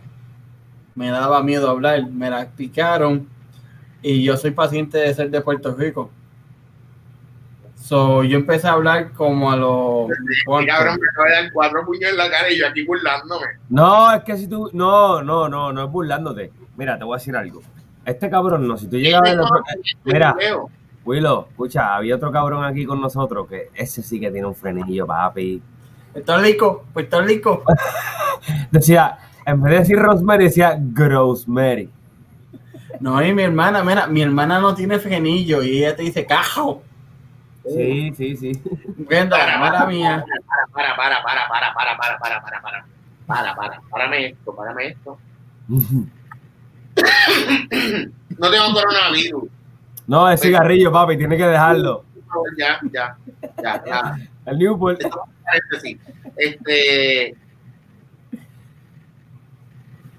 Me 0.94 1.10
daba 1.10 1.42
miedo 1.42 1.68
hablar. 1.70 2.06
Me 2.10 2.30
la 2.30 2.46
picaron. 2.46 3.28
Y 4.00 4.22
yo 4.24 4.36
soy 4.36 4.52
paciente 4.52 4.98
de 4.98 5.14
ser 5.14 5.30
de 5.30 5.40
Puerto 5.42 5.74
Rico. 5.74 6.10
So, 7.76 8.22
yo 8.24 8.36
empecé 8.38 8.68
a 8.68 8.72
hablar 8.72 9.12
como 9.12 9.50
a 9.50 9.56
los... 9.56 10.08
Cabrón, 10.66 10.98
me 11.00 11.08
acaba 11.10 11.28
de 11.28 11.34
dar 11.42 11.52
cuatro 11.52 11.84
puños 11.84 12.10
en 12.10 12.16
la 12.16 12.30
cara 12.30 12.48
y 12.50 12.58
yo 12.58 12.66
aquí 12.68 12.84
burlándome. 12.86 13.46
No, 13.68 14.12
es 14.14 14.22
que 14.22 14.36
si 14.36 14.46
tú. 14.46 14.70
No, 14.72 15.20
no, 15.22 15.48
no, 15.48 15.72
no 15.72 15.84
es 15.84 15.90
burlándote. 15.90 16.52
Mira, 16.76 16.96
te 16.96 17.04
voy 17.04 17.16
a 17.16 17.18
decir 17.18 17.36
algo. 17.36 17.60
Este 18.04 18.30
cabrón, 18.30 18.66
no, 18.66 18.76
si 18.78 18.86
tú 18.88 18.96
llegas 18.96 19.20
a 19.20 19.24
ver. 19.24 19.38
Mira. 20.04 20.34
Willow, 21.04 21.46
escucha, 21.50 21.96
había 21.96 22.16
otro 22.16 22.30
cabrón 22.30 22.64
aquí 22.64 22.86
con 22.86 23.00
nosotros 23.00 23.48
que 23.48 23.70
ese 23.74 24.02
sí 24.02 24.20
que 24.20 24.30
tiene 24.30 24.46
un 24.46 24.54
frenillo, 24.54 25.06
papi. 25.06 25.60
Puerto 26.12 26.38
Rico, 26.38 26.84
Puerto 26.92 27.22
Rico. 27.22 27.64
Decía, 28.70 29.18
en 29.46 29.62
vez 29.62 29.72
de 29.72 29.78
decir 29.80 29.98
Rosemary, 29.98 30.44
decía 30.44 30.76
Grosemary. 30.78 31.90
No, 33.00 33.24
y 33.24 33.34
mi 33.34 33.42
hermana, 33.42 33.82
mira, 33.82 34.06
mi 34.06 34.22
hermana 34.22 34.60
no 34.60 34.74
tiene 34.74 34.98
frenillo 34.98 35.62
y 35.62 35.78
ella 35.78 35.96
te 35.96 36.02
dice 36.02 36.24
cajo. 36.26 36.82
Sí, 37.64 38.12
sí, 38.16 38.36
sí. 38.36 38.62
Brenda, 38.96 39.38
Para, 39.38 39.60
para, 39.60 39.86
mía. 39.86 40.24
Para, 40.72 40.94
para, 40.96 41.22
para, 41.22 41.48
para, 41.48 41.48
para, 41.48 41.74
para, 41.74 41.96
para, 41.96 42.18
para, 42.18 42.42
para, 42.42 42.84
para, 43.26 43.54
para, 43.54 43.80
párame 43.90 44.26
esto, 44.26 44.54
párame 44.54 44.86
esto. 44.88 45.18
No 48.38 48.50
tengo 48.50 48.72
coronavirus. 48.72 49.44
No, 50.06 50.28
es 50.28 50.40
cigarrillo, 50.40 50.92
papi, 50.92 51.16
tiene 51.16 51.36
que 51.36 51.46
dejarlo. 51.46 52.04
Ya, 52.58 52.80
ya, 52.92 53.16
ya, 53.62 53.84
ya. 53.84 54.16
El 54.46 54.58
Newport. 54.58 55.00
Este, 56.36 57.36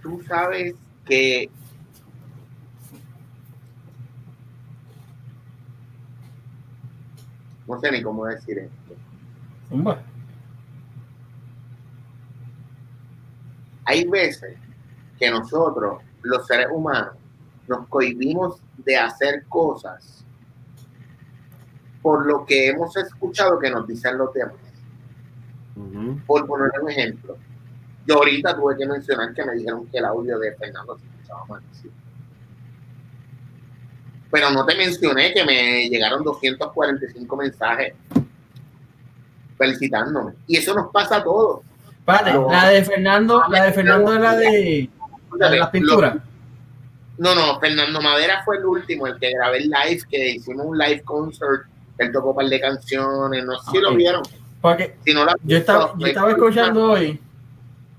tú 0.02 0.22
sabes 0.28 0.76
que 1.06 1.50
no 7.68 7.80
sé 7.80 7.92
ni 7.92 8.02
cómo 8.02 8.26
decir 8.26 8.60
esto. 8.60 8.96
Hay 13.86 14.08
veces 14.08 14.58
que 15.18 15.30
nosotros, 15.30 16.02
los 16.22 16.46
seres 16.46 16.68
humanos, 16.72 17.16
nos 17.68 17.88
cohibimos 17.88 18.62
de 18.78 18.98
hacer 18.98 19.44
cosas 19.48 20.26
por 22.02 22.26
lo 22.26 22.46
que 22.46 22.70
hemos 22.70 22.96
escuchado 22.98 23.60
que 23.60 23.70
nos 23.70 23.88
dicen 23.88 24.18
los 24.18 24.34
demás. 24.34 24.56
Por 26.28 26.46
poner 26.46 26.72
un 26.82 26.90
ejemplo, 26.90 27.38
yo 28.06 28.16
ahorita 28.16 28.56
tuve 28.56 28.78
que 28.78 28.86
mencionar 28.86 29.34
que 29.34 29.46
me 29.46 29.54
dijeron 29.54 29.88
que 29.88 29.98
el 29.98 30.06
audio 30.06 30.38
de 30.38 30.54
Fernando 30.56 30.98
se 30.98 31.06
escuchaba 31.06 31.46
mal. 31.46 31.62
sí. 31.72 31.90
Pero 34.30 34.50
no 34.50 34.66
te 34.66 34.76
mencioné 34.76 35.32
que 35.32 35.46
me 35.46 35.88
llegaron 35.90 36.24
245 36.24 37.38
mensajes 37.38 37.94
felicitándome. 39.58 40.34
Y 40.48 40.58
eso 40.58 40.74
nos 40.74 40.92
pasa 40.92 41.18
a 41.18 41.24
todos. 41.24 41.62
Vale, 42.06 42.34
la 42.50 42.70
de 42.70 42.84
Fernando, 42.84 43.44
la 43.50 43.66
de 43.66 43.72
Fernando 43.72 44.14
es 44.14 44.20
la 44.20 44.36
de, 44.36 44.90
la 45.38 45.50
de 45.50 45.58
las 45.60 45.70
pinturas. 45.70 46.18
No, 47.18 47.36
no, 47.36 47.60
Fernando 47.60 48.02
Madera 48.02 48.42
fue 48.44 48.58
el 48.58 48.66
último, 48.66 49.06
el 49.08 49.20
que 49.20 49.32
grabé 49.32 49.58
el 49.60 49.70
live, 49.70 50.02
que 50.10 50.32
hicimos 50.32 50.66
un 50.66 50.78
live 50.78 51.02
concert. 51.04 51.64
Él 52.00 52.12
tocó 52.12 52.32
un 52.32 52.36
par 52.38 52.46
de 52.48 52.60
canciones, 52.60 53.46
no 53.46 53.60
sé 53.60 53.72
si 53.72 53.78
lo 53.80 53.94
vieron. 53.96 54.24
Porque 54.62 54.96
Si 55.06 55.14
no 55.14 55.26
la 55.26 55.36
yo 55.44 55.58
estaba, 55.58 55.94
yo 55.98 56.08
estaba 56.08 56.32
escuchando 56.32 56.92
hoy, 56.92 57.20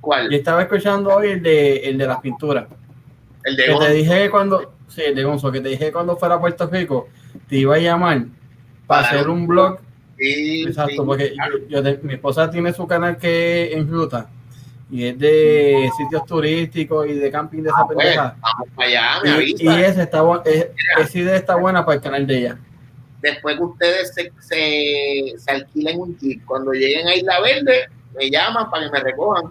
¿Cuál? 0.00 0.30
yo 0.30 0.36
estaba 0.36 0.62
escuchando 0.62 1.14
hoy 1.14 1.28
el 1.28 1.42
de, 1.42 1.76
el 1.88 1.98
de 1.98 2.06
las 2.06 2.20
pinturas. 2.20 2.66
El 3.44 3.56
de 3.56 3.64
Que 3.66 3.76
te 3.76 3.92
dije 3.92 4.30
cuando, 4.30 4.72
sí, 4.88 5.02
el 5.06 5.14
de 5.14 5.22
Gonzo, 5.24 5.52
que 5.52 5.60
te 5.60 5.68
dije 5.68 5.92
cuando 5.92 6.16
fuera 6.16 6.34
a 6.36 6.40
Puerto 6.40 6.66
Rico, 6.66 7.08
te 7.48 7.56
iba 7.56 7.76
a 7.76 7.78
llamar 7.78 8.24
para 8.86 9.02
Para- 9.02 9.14
hacer 9.16 9.28
un 9.28 9.46
blog. 9.46 9.78
Sí, 10.18 10.62
Exacto, 10.66 10.90
sí. 10.92 11.02
porque 11.04 11.34
yo, 11.68 11.82
mi 12.02 12.14
esposa 12.14 12.50
tiene 12.50 12.72
su 12.72 12.86
canal 12.86 13.16
que 13.18 13.64
es 13.66 13.76
en 13.76 13.88
ruta 13.90 14.28
y 14.96 15.06
es 15.08 15.18
de 15.18 15.90
sitios 15.96 16.24
turísticos 16.24 17.06
y 17.08 17.14
de 17.14 17.30
camping 17.32 17.62
de 17.62 17.68
esa 17.70 17.84
Pues, 17.84 17.98
pendeja. 17.98 18.36
vamos 18.40 18.68
para 18.76 18.88
allá, 18.88 19.20
me 19.24 19.28
Y, 19.28 19.32
avisa. 19.32 19.62
y 19.64 19.82
ese 19.82 20.02
está 20.02 20.22
es- 20.44 20.66
esa 21.00 21.18
idea 21.18 21.34
está 21.36 21.56
buena 21.56 21.84
para 21.84 21.96
el 21.96 22.00
canal 22.02 22.24
de 22.26 22.38
ella. 22.38 22.58
después 23.20 23.56
que 23.56 23.62
ustedes 23.64 24.14
se, 24.14 24.30
se, 24.38 25.34
se 25.38 25.50
alquilen 25.50 25.98
un 25.98 26.16
jeep, 26.18 26.44
cuando 26.44 26.72
lleguen 26.72 27.08
a 27.08 27.14
Isla 27.16 27.40
Verde, 27.40 27.86
me 28.16 28.30
llaman 28.30 28.70
para 28.70 28.84
que 28.84 28.92
me 28.92 29.00
recojan. 29.00 29.50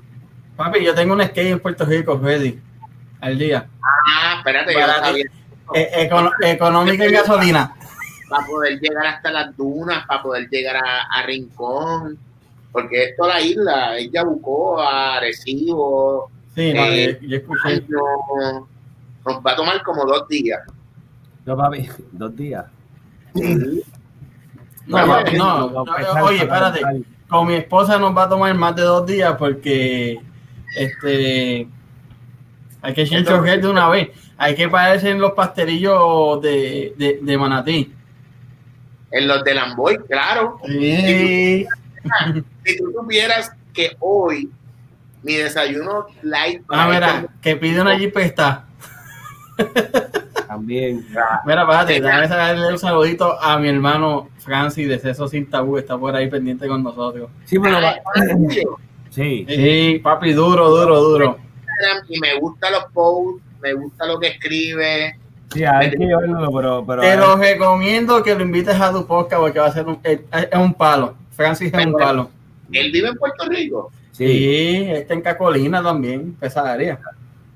Papi, 0.55 0.85
yo 0.85 0.93
tengo 0.93 1.13
un 1.13 1.23
skate 1.23 1.47
en 1.51 1.59
Puerto 1.59 1.83
Rico 1.83 2.17
ready 2.23 2.59
al 3.19 3.37
día. 3.37 3.67
Ah, 3.81 4.35
espérate, 4.37 4.73
yo 4.73 4.79
no 4.79 4.85
Barato. 4.87 5.05
sabía. 5.07 5.25
Eh, 5.73 6.07
econo- 6.07 6.31
económica 6.45 7.03
en 7.05 7.11
gasolina. 7.13 7.73
Para 8.29 8.45
poder 8.45 8.79
llegar 8.79 9.07
hasta 9.07 9.31
las 9.31 9.57
dunas, 9.57 10.05
para 10.05 10.21
poder 10.21 10.47
llegar 10.49 10.75
a, 10.77 11.01
a 11.11 11.23
Rincón, 11.25 12.17
porque 12.73 13.03
esto 13.05 13.25
la 13.27 13.39
isla, 13.39 13.97
es 13.97 14.11
Yabucoa, 14.11 15.15
Arecibo, 15.17 16.29
Sí, 16.55 16.73
no, 16.73 16.83
Eh, 16.83 17.17
yo, 17.21 17.27
yo 17.29 17.37
escuché. 17.37 17.83
no, 17.87 18.67
nos 19.25 19.41
va 19.45 19.51
a 19.51 19.55
tomar 19.55 19.81
como 19.83 20.05
dos 20.05 20.27
días. 20.27 20.59
No, 21.45 21.55
papi, 21.57 21.87
dos 22.11 22.35
días. 22.35 22.65
No, 23.33 24.97
Vamos, 24.97 25.17
papi, 25.23 25.37
no, 25.37 25.69
no, 25.69 25.83
oye, 26.25 26.37
espérate. 26.39 26.81
Con 27.29 27.47
mi 27.47 27.55
esposa 27.55 27.97
nos 27.97 28.15
va 28.15 28.23
a 28.23 28.29
tomar 28.29 28.53
más 28.55 28.75
de 28.75 28.81
dos 28.83 29.05
días 29.07 29.35
porque 29.39 30.19
este 30.75 31.67
hay 32.81 32.93
que 32.93 33.05
chinchojer 33.07 33.61
de 33.61 33.67
una 33.69 33.87
vez. 33.89 34.09
Hay 34.37 34.55
que 34.55 34.67
pararse 34.67 35.09
en 35.09 35.19
los 35.21 35.31
pastelillos 35.31 36.41
de, 36.41 36.93
de, 36.97 37.19
de 37.21 37.37
Manatí. 37.37 37.93
En 39.11 39.27
los 39.27 39.43
de 39.43 39.53
Lamboy, 39.53 39.97
claro. 40.07 40.59
Sí. 40.67 41.65
Si 42.65 42.77
tú 42.77 42.91
supieras 42.93 43.51
que 43.73 43.95
hoy 43.99 44.49
mi 45.23 45.35
desayuno 45.35 46.05
light 46.21 46.61
Ah, 46.69 46.87
mira, 46.91 47.07
este- 47.17 47.27
que 47.41 47.55
pide 47.55 47.81
una 47.81 47.97
jipesta. 47.97 48.65
También. 50.47 51.05
Mira, 51.45 51.61
espérate, 51.63 52.01
déjame 52.01 52.27
darle 52.27 52.67
un 52.71 52.79
saludito 52.79 53.41
a 53.41 53.57
mi 53.57 53.69
hermano 53.69 54.29
Francis 54.39 54.87
de 54.87 54.99
Ceso 54.99 55.27
Sin 55.27 55.49
Tabú, 55.49 55.77
está 55.77 55.97
por 55.97 56.15
ahí 56.15 56.29
pendiente 56.29 56.67
con 56.67 56.83
nosotros. 56.83 57.29
Sí, 57.45 57.57
pero 57.59 57.77
Ah, 57.77 57.95
Sí. 59.09 59.45
Sí, 59.47 59.99
papi, 60.03 60.33
duro, 60.33 60.69
duro, 60.69 60.99
duro. 61.01 61.37
Instagram 61.59 62.05
y 62.09 62.19
me 62.19 62.39
gustan 62.39 62.71
los 62.73 62.85
posts, 62.93 63.43
me 63.61 63.73
gusta 63.73 64.07
lo 64.07 64.19
que 64.19 64.27
escribe. 64.29 65.19
Sí, 65.53 65.63
hay 65.63 65.91
que 65.91 65.97
llevarlo, 65.97 66.51
pero. 66.51 66.83
pero 66.85 67.01
Te 67.03 67.15
lo 67.15 67.35
recomiendo 67.37 68.23
que 68.23 68.33
lo 68.33 68.41
invites 68.41 68.79
a 68.81 68.91
tu 68.91 69.05
podcast 69.05 69.39
porque 69.39 69.59
va 69.59 69.67
a 69.67 69.71
ser 69.71 69.85
un, 69.85 69.99
es 70.03 70.19
un 70.55 70.73
palo. 70.73 71.15
Francis 71.35 71.73
es 71.73 71.85
un 71.85 71.93
palo. 71.93 72.29
Él 72.71 72.91
vive 72.91 73.09
en 73.09 73.15
Puerto 73.15 73.45
Rico. 73.47 73.91
Sí. 74.11 74.27
Sí, 74.27 74.85
está 74.89 75.13
en 75.13 75.21
Cacolina 75.21 75.81
también, 75.81 76.37
esa 76.41 76.71
área. 76.71 76.99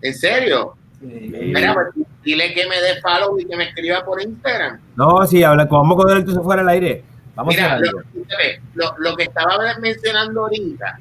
¿En 0.02 0.14
serio? 0.14 0.76
Sí. 1.00 1.30
Mira, 1.32 1.74
pues, 1.74 2.08
dile 2.24 2.54
que 2.54 2.68
me 2.68 2.82
dé 2.82 3.00
follow 3.02 3.40
y 3.40 3.46
que 3.46 3.56
me 3.56 3.66
escriba 3.66 4.04
por 4.04 4.22
Instagram. 4.22 4.80
No, 4.96 5.26
sí, 5.28 5.44
habla, 5.44 5.66
vamos 5.66 5.98
a 5.98 6.02
coger 6.02 6.18
entonces 6.18 6.44
fuera 6.44 6.62
al 6.62 6.70
aire. 6.70 7.04
Vamos 7.36 7.56
a 7.56 7.78
Mira, 7.78 7.80
lo, 7.80 7.92
lo, 8.74 8.96
lo 8.98 9.16
que 9.16 9.24
estaba 9.24 9.60
mencionando 9.80 10.42
ahorita, 10.42 11.00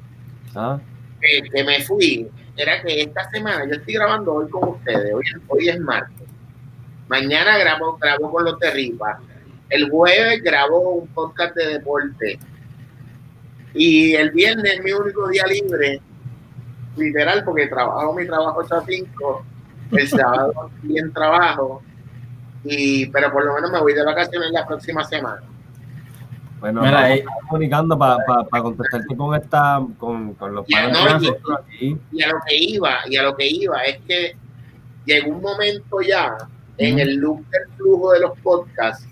Ah, 0.55 0.79
que, 1.19 1.49
que 1.49 1.63
me 1.63 1.81
fui, 1.83 2.27
era 2.55 2.81
que 2.81 3.01
esta 3.01 3.29
semana, 3.31 3.65
yo 3.65 3.73
estoy 3.73 3.95
grabando 3.95 4.35
hoy 4.35 4.49
con 4.49 4.69
ustedes, 4.69 5.13
hoy, 5.13 5.23
hoy 5.47 5.69
es 5.69 5.79
martes. 5.79 6.27
Mañana 7.07 7.57
grabo, 7.57 7.97
grabo 7.97 8.31
con 8.31 8.45
los 8.45 8.59
de 8.59 8.71
Ripa. 8.71 9.19
El 9.69 9.89
jueves 9.89 10.41
grabo 10.43 10.89
un 10.91 11.07
podcast 11.07 11.55
de 11.55 11.73
deporte. 11.73 12.39
Y 13.73 14.13
el 14.15 14.31
viernes 14.31 14.73
es 14.75 14.83
mi 14.83 14.91
único 14.91 15.27
día 15.27 15.43
libre, 15.47 16.01
literal, 16.95 17.43
porque 17.43 17.67
trabajo 17.67 18.13
mi 18.13 18.25
trabajo 18.25 18.59
8 18.63 18.75
a 18.75 18.85
5. 18.85 19.45
El 19.91 20.07
sábado 20.09 20.71
bien 20.81 21.11
trabajo. 21.13 21.81
Y, 22.63 23.05
pero 23.07 23.31
por 23.31 23.45
lo 23.45 23.53
menos 23.53 23.71
me 23.71 23.79
voy 23.79 23.93
de 23.93 24.03
vacaciones 24.03 24.51
la 24.51 24.65
próxima 24.67 25.03
semana. 25.03 25.41
bueno, 26.59 26.81
Mira, 26.81 27.01
vamos 27.01 27.17
eh. 27.17 27.25
comunicando 27.47 27.97
para 27.97 28.61
contestarte 28.61 29.15
con 29.15 29.35
esta, 29.35 29.79
con, 29.97 30.33
con 30.33 30.55
los 30.55 30.65
paneles 30.67 31.21
no, 31.21 31.21
y- 31.21 31.53
aquí. 31.63 31.97
y 32.11 32.23
a 32.23 32.27
lo 32.29 32.39
que 32.45 32.55
iba, 32.57 32.95
y 33.07 33.15
a 33.15 33.23
lo 33.23 33.35
que 33.37 33.47
iba, 33.47 33.81
es 33.83 33.99
que 34.07 34.35
llegó 35.05 35.29
un 35.35 35.41
momento 35.41 36.01
ya 36.01 36.35
en 36.77 36.99
el 36.99 37.15
loop 37.15 37.47
del 37.49 37.67
flujo 37.77 38.11
de 38.13 38.19
los 38.21 38.37
podcasts 38.39 39.07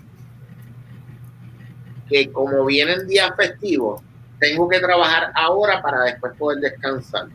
que 2.08 2.30
como 2.30 2.64
vienen 2.66 3.06
días 3.08 3.30
festivos, 3.36 4.02
tengo 4.38 4.68
que 4.68 4.80
trabajar 4.80 5.32
ahora 5.34 5.82
para 5.82 6.02
después 6.02 6.32
poder 6.36 6.60
descansar. 6.60 7.26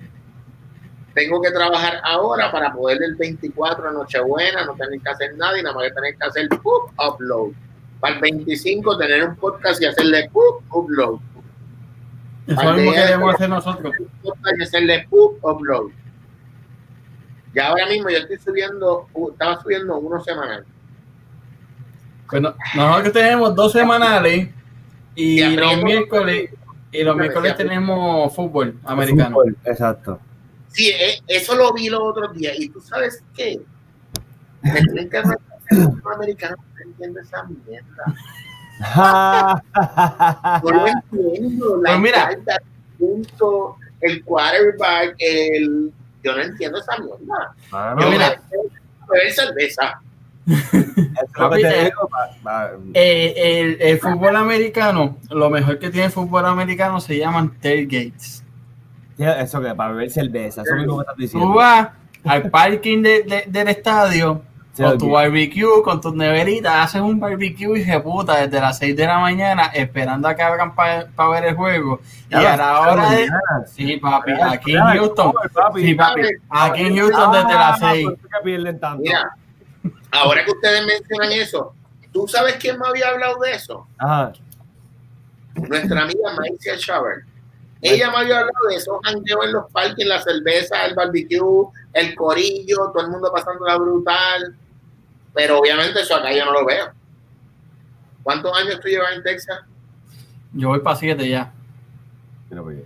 Tengo 1.14 1.42
que 1.42 1.52
trabajar 1.52 2.00
ahora 2.04 2.52
para 2.52 2.74
poder 2.74 3.00
el 3.04 3.16
24 3.16 3.88
de 3.88 3.94
Nochebuena, 3.94 4.66
no 4.66 4.76
tener 4.76 5.00
que 5.02 5.10
hacer 5.10 5.36
nada 5.36 5.60
y 5.60 5.64
nada 5.64 5.76
más 5.76 5.86
que 5.86 5.94
tener 5.94 6.16
que 6.16 6.26
hacer 6.26 6.50
¡pup! 6.50 6.92
upload. 6.98 7.52
Para 8.00 8.16
el 8.16 8.22
25 8.22 8.98
tener 8.98 9.28
un 9.28 9.36
podcast 9.36 9.82
y 9.82 9.86
hacerle 9.86 10.30
¡pup! 10.32 10.64
upload. 10.72 11.20
Eso 12.48 12.74
mismo 12.74 12.92
queremos 12.94 13.36
hacer 13.36 13.50
nosotros. 13.50 13.94
y 14.58 14.64
hacerle 14.64 15.08
¡pup! 15.10 15.44
upload. 15.44 15.92
Ya 17.54 17.68
ahora 17.68 17.88
mismo 17.88 18.10
yo 18.10 18.18
estoy 18.18 18.38
subiendo, 18.38 19.10
uh, 19.14 19.32
estaba 19.32 19.62
subiendo 19.62 19.98
uno 19.98 20.24
semanal. 20.24 20.66
Bueno, 22.30 22.56
nosotros 22.76 23.12
tenemos 23.12 23.54
dos 23.54 23.74
semanales 23.74 24.48
y 25.16 25.42
Y 25.42 25.56
los 25.58 25.84
miércoles 25.84 26.52
y 26.92 27.04
los 27.04 27.16
miércoles 27.16 27.56
tenemos 27.58 28.34
fútbol 28.36 28.78
americano. 28.84 29.36
Fútbol, 29.38 29.58
Exacto. 29.66 30.20
Sí, 30.70 30.90
eh, 30.90 31.20
eso 31.28 31.56
lo 31.56 31.74
vi 31.74 31.90
los 31.90 32.00
otros 32.02 32.34
días. 32.34 32.58
¿Y 32.60 32.70
tú 32.70 32.80
sabes 32.82 33.24
qué? 33.36 33.62
Me 34.62 34.82
tienen 34.82 35.10
que 35.10 35.18
el 35.18 35.24
fútbol 35.84 36.14
americano. 36.16 36.56
No 36.76 36.82
entiendo 36.84 37.20
esa 37.20 37.44
mierda. 37.44 38.04
No 40.64 40.72
lo 40.72 40.88
entiendo. 40.88 41.78
La 41.84 41.90
Pues 41.92 42.00
mira. 42.02 42.30
el 42.32 42.44
punto, 42.98 43.78
el 44.02 44.24
quarterback, 44.24 45.16
el... 45.20 45.92
Yo 46.24 46.36
no 46.36 46.42
entiendo 46.42 46.80
esa 46.80 46.98
mierda. 46.98 47.54
Mano, 47.72 48.02
Yo 48.02 48.06
Yo 48.06 48.12
mira. 48.12 48.42
mira, 48.52 48.74
beber 49.10 49.32
cerveza. 49.32 50.02
Eh, 50.48 51.92
pa- 52.10 52.30
pa- 52.44 52.72
Eh, 52.94 53.34
el, 53.38 53.78
el 53.82 54.00
fútbol 54.00 54.36
americano, 54.36 55.18
lo 55.30 55.50
mejor 55.50 55.80
que 55.80 55.90
tiene 55.90 56.08
el 56.08 56.12
fútbol 56.12 56.46
americano 56.46 57.00
se 57.00 57.18
llaman 57.18 57.52
tailgates. 57.62 58.44
Eso 59.18 59.62
que 59.62 59.74
para 59.76 59.92
beber 59.94 60.10
cerveza, 60.10 60.64
eso 60.64 60.76
mismo 60.76 60.98
que 60.98 61.02
estás 61.02 61.16
Tú 61.16 61.22
diciendo. 61.22 61.50
vas 61.54 61.90
al 62.26 62.50
parking 62.50 63.02
de- 63.04 63.24
de- 63.24 63.44
del 63.48 63.68
estadio 63.68 64.42
Sí, 64.74 64.84
con 64.84 64.98
tu 64.98 65.10
barbecue, 65.12 65.84
con 65.84 66.00
tus 66.00 66.14
neveritas, 66.16 66.74
haces 66.86 67.02
un 67.02 67.20
barbecue 67.20 67.78
y 67.82 68.00
puta 68.00 68.38
desde 68.38 68.62
las 68.62 68.78
6 68.78 68.96
de 68.96 69.06
la 69.06 69.20
mañana 69.20 69.64
esperando 69.74 70.30
a 70.30 70.34
que 70.36 70.42
abran 70.42 70.74
para 70.74 71.06
ver 71.30 71.44
el 71.44 71.56
juego. 71.56 72.00
Y 72.30 72.36
a 72.36 72.56
la 72.56 72.80
hora 72.80 73.10
de... 73.12 73.28
Sí, 73.68 73.98
papi, 73.98 74.32
aquí 74.32 74.72
en 74.74 74.80
Houston. 74.82 75.34
Sí, 75.76 75.94
papi, 75.94 76.22
aquí 76.50 76.84
en 76.86 76.98
Houston 76.98 77.32
desde 77.34 77.54
las 77.54 77.80
6. 77.80 78.08
Ahora 80.12 80.46
que 80.46 80.52
ustedes 80.52 80.86
mencionan 80.86 81.32
eso, 81.32 81.74
¿tú 82.12 82.28
sabes 82.28 82.56
quién 82.56 82.78
me 82.80 82.88
había 82.88 83.10
hablado 83.10 83.40
de 83.40 83.54
eso? 83.54 83.88
Ajá. 83.98 84.34
Nuestra 85.56 86.04
amiga 86.04 86.34
Maicia 86.36 86.76
Shower. 86.76 87.26
Ella 87.82 88.12
me 88.12 88.18
había 88.18 88.40
hablado 88.40 88.68
de 88.70 88.76
esos 88.76 89.00
jangueos 89.04 89.46
en 89.46 89.54
los 89.54 89.72
parques, 89.72 90.06
la 90.06 90.22
cerveza, 90.22 90.86
el 90.86 90.94
barbecue, 90.94 91.68
el 91.94 92.16
corillo, 92.16 92.92
todo 92.94 93.06
el 93.06 93.10
mundo 93.10 93.32
pasando 93.34 93.66
la 93.66 93.78
brutal. 93.78 94.56
Pero 95.34 95.60
obviamente 95.60 96.02
eso 96.02 96.16
acá 96.16 96.32
yo 96.32 96.46
no 96.46 96.54
lo 96.54 96.66
veo. 96.66 96.92
¿Cuántos 98.22 98.56
años 98.56 98.80
tú 98.80 98.88
llevas 98.88 99.14
en 99.16 99.24
Texas? 99.24 99.62
Yo 100.54 100.68
voy 100.68 100.80
para 100.80 100.96
7 100.96 101.28
ya. 101.28 101.52
Pues, 102.50 102.78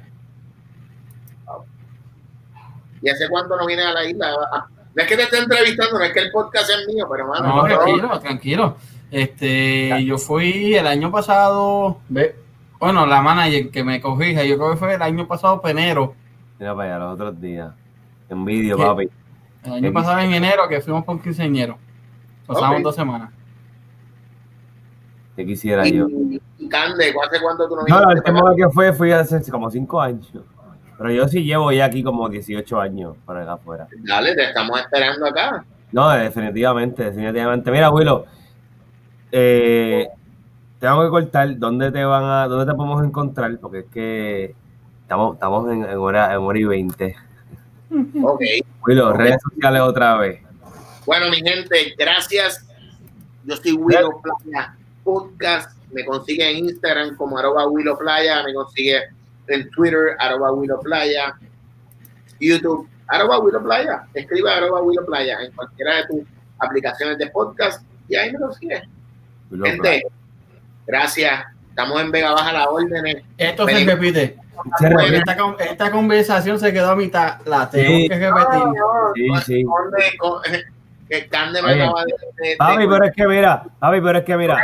¿Y 3.02 3.10
hace 3.10 3.28
cuánto 3.28 3.58
no 3.58 3.66
vienes 3.66 3.86
a 3.86 3.92
la 3.92 4.06
isla? 4.06 4.68
No 4.96 5.02
es 5.04 5.10
que 5.10 5.18
te 5.18 5.24
esté 5.24 5.40
entrevistando, 5.40 6.00
no 6.00 6.06
es 6.06 6.14
que 6.14 6.20
el 6.20 6.32
podcast 6.32 6.70
es 6.70 6.94
mío, 6.94 7.06
pero 7.12 7.28
mano, 7.28 7.56
No, 7.56 7.64
tranquilo, 7.66 8.20
tranquilo. 8.20 8.78
Este, 9.12 10.04
yo 10.06 10.18
fui 10.18 10.76
el 10.76 10.88
año 10.88 11.12
pasado, 11.12 12.00
ve, 12.10 12.36
bueno, 12.80 13.06
la 13.06 13.22
manager 13.22 13.70
que 13.70 13.84
me 13.84 14.02
corrija, 14.02 14.44
yo 14.44 14.58
creo 14.58 14.72
que 14.72 14.78
fue 14.78 14.94
el 14.96 15.02
año 15.02 15.28
pasado, 15.28 15.62
en 15.66 15.78
enero, 15.78 16.16
mira 16.60 16.76
para 16.76 16.96
allá, 16.96 17.06
los 17.06 17.14
otros 17.16 17.42
días. 17.42 17.74
En 18.30 18.46
vídeo, 18.46 18.78
¿Qué? 18.78 18.84
papi. 18.84 19.10
el 19.66 19.74
año 19.74 19.94
pasado 19.94 20.20
en 20.20 20.34
enero 20.34 20.68
que 20.68 20.82
fuimos 20.82 21.04
con 21.06 21.20
quinceañero. 21.20 21.78
Pasamos 22.48 22.82
dos 22.82 22.96
semanas. 22.96 23.32
Que 25.36 25.46
quisiera 25.46 25.86
yo. 25.86 26.08
y, 26.08 26.70
Cande, 26.70 27.14
¿hace 27.24 27.42
cuánto 27.42 27.68
tú 27.68 27.76
no 27.76 27.84
No, 27.88 28.12
el 28.12 28.20
acá? 28.20 28.34
que 28.56 28.70
fue, 28.70 28.94
fui 28.94 29.12
hace 29.12 29.52
como 29.52 29.70
cinco 29.70 30.00
años. 30.00 30.32
Pero 30.98 31.12
yo 31.12 31.28
sí 31.28 31.44
llevo 31.44 31.72
ya 31.72 31.86
aquí 31.86 32.04
como 32.04 32.30
18 32.30 32.80
años 32.80 33.18
para 33.26 33.42
acá 33.42 33.54
afuera. 33.54 33.88
Dale, 34.04 34.34
te 34.36 34.46
estamos 34.46 34.80
esperando 34.80 35.26
acá. 35.26 35.66
No, 35.92 36.10
definitivamente, 36.10 37.04
definitivamente. 37.04 37.72
Mira, 37.72 37.90
Willow, 37.90 38.26
eh, 39.32 40.08
tengo 40.80 41.04
que 41.04 41.10
cortar 41.10 41.58
dónde 41.58 41.92
te 41.92 42.04
van 42.04 42.24
a, 42.24 42.48
dónde 42.48 42.72
te 42.72 42.76
podemos 42.76 43.04
encontrar, 43.04 43.58
porque 43.60 43.80
es 43.80 43.86
que 43.86 44.56
estamos, 45.02 45.36
estamos 45.36 45.72
en, 45.72 45.84
en 45.84 45.98
hora, 45.98 46.34
en 46.34 46.40
hora 46.40 46.60
y 46.60 46.64
20. 46.64 47.16
Ok. 48.24 48.42
Willow, 48.88 49.14
redes 49.14 49.42
sociales 49.42 49.82
otra 49.82 50.18
vez. 50.18 50.42
Bueno, 51.06 51.30
mi 51.30 51.38
gente, 51.38 51.94
gracias. 51.98 52.66
Yo 53.44 53.56
soy 53.58 53.74
Willow 53.74 54.22
Playa 54.22 54.76
Podcast. 55.04 55.78
Me 55.92 56.04
consigue 56.04 56.50
en 56.50 56.66
Instagram 56.66 57.16
como 57.16 57.38
arroba 57.38 57.68
Willow 57.68 57.98
Playa. 57.98 58.44
Me 58.44 58.54
consigue 58.54 59.02
en 59.48 59.70
Twitter, 59.72 60.16
arroba 60.20 60.52
Willow 60.52 60.80
Playa. 60.82 61.36
YouTube, 62.40 62.88
arroba 63.08 63.40
Willow 63.40 63.64
Playa. 63.64 64.04
Escribe 64.14 64.52
arroba 64.52 64.82
Willow 64.82 65.06
Playa 65.06 65.38
en 65.42 65.52
cualquiera 65.54 65.98
de 65.98 66.08
tus 66.08 66.20
aplicaciones 66.60 67.18
de 67.18 67.28
podcast 67.28 67.84
y 68.08 68.16
ahí 68.16 68.32
me 68.32 68.40
consigue. 68.40 68.84
Willow 69.52 69.66
Gente, 69.66 70.04
gracias. 70.88 71.46
Estamos 71.70 72.02
en 72.02 72.12
Vega 72.12 72.32
Baja 72.32 72.54
las 72.54 72.68
órdenes. 72.68 73.18
Esto 73.38 73.66
repite. 73.66 74.38
Se 74.80 74.90
repite. 74.90 75.18
Esta, 75.18 75.38
con- 75.38 75.56
esta 75.60 75.92
conversación 75.92 76.58
se 76.60 76.72
quedó 76.72 76.92
a 76.92 76.96
mitad, 76.96 77.40
la 77.46 77.70
tengo 77.70 77.86
Sí. 77.98 78.08
que 78.08 78.18
repetir. 78.18 78.62
Sí, 79.16 79.28
sí. 79.46 79.64
Conde, 79.66 80.18
con- 80.18 80.42
que 81.10 81.28
Cande 81.28 81.62
me 81.62 81.74
Oye, 81.74 81.84
acaba 81.84 82.04
de, 82.04 82.14
de- 82.42 82.50
de- 82.50 82.88
pero 82.90 83.06
es 83.06 83.12
que 83.16 83.28
mira, 83.28 83.64
papi, 83.80 84.02
pero 84.02 84.18
es 84.20 84.24
que 84.26 84.38
mira. 84.38 84.64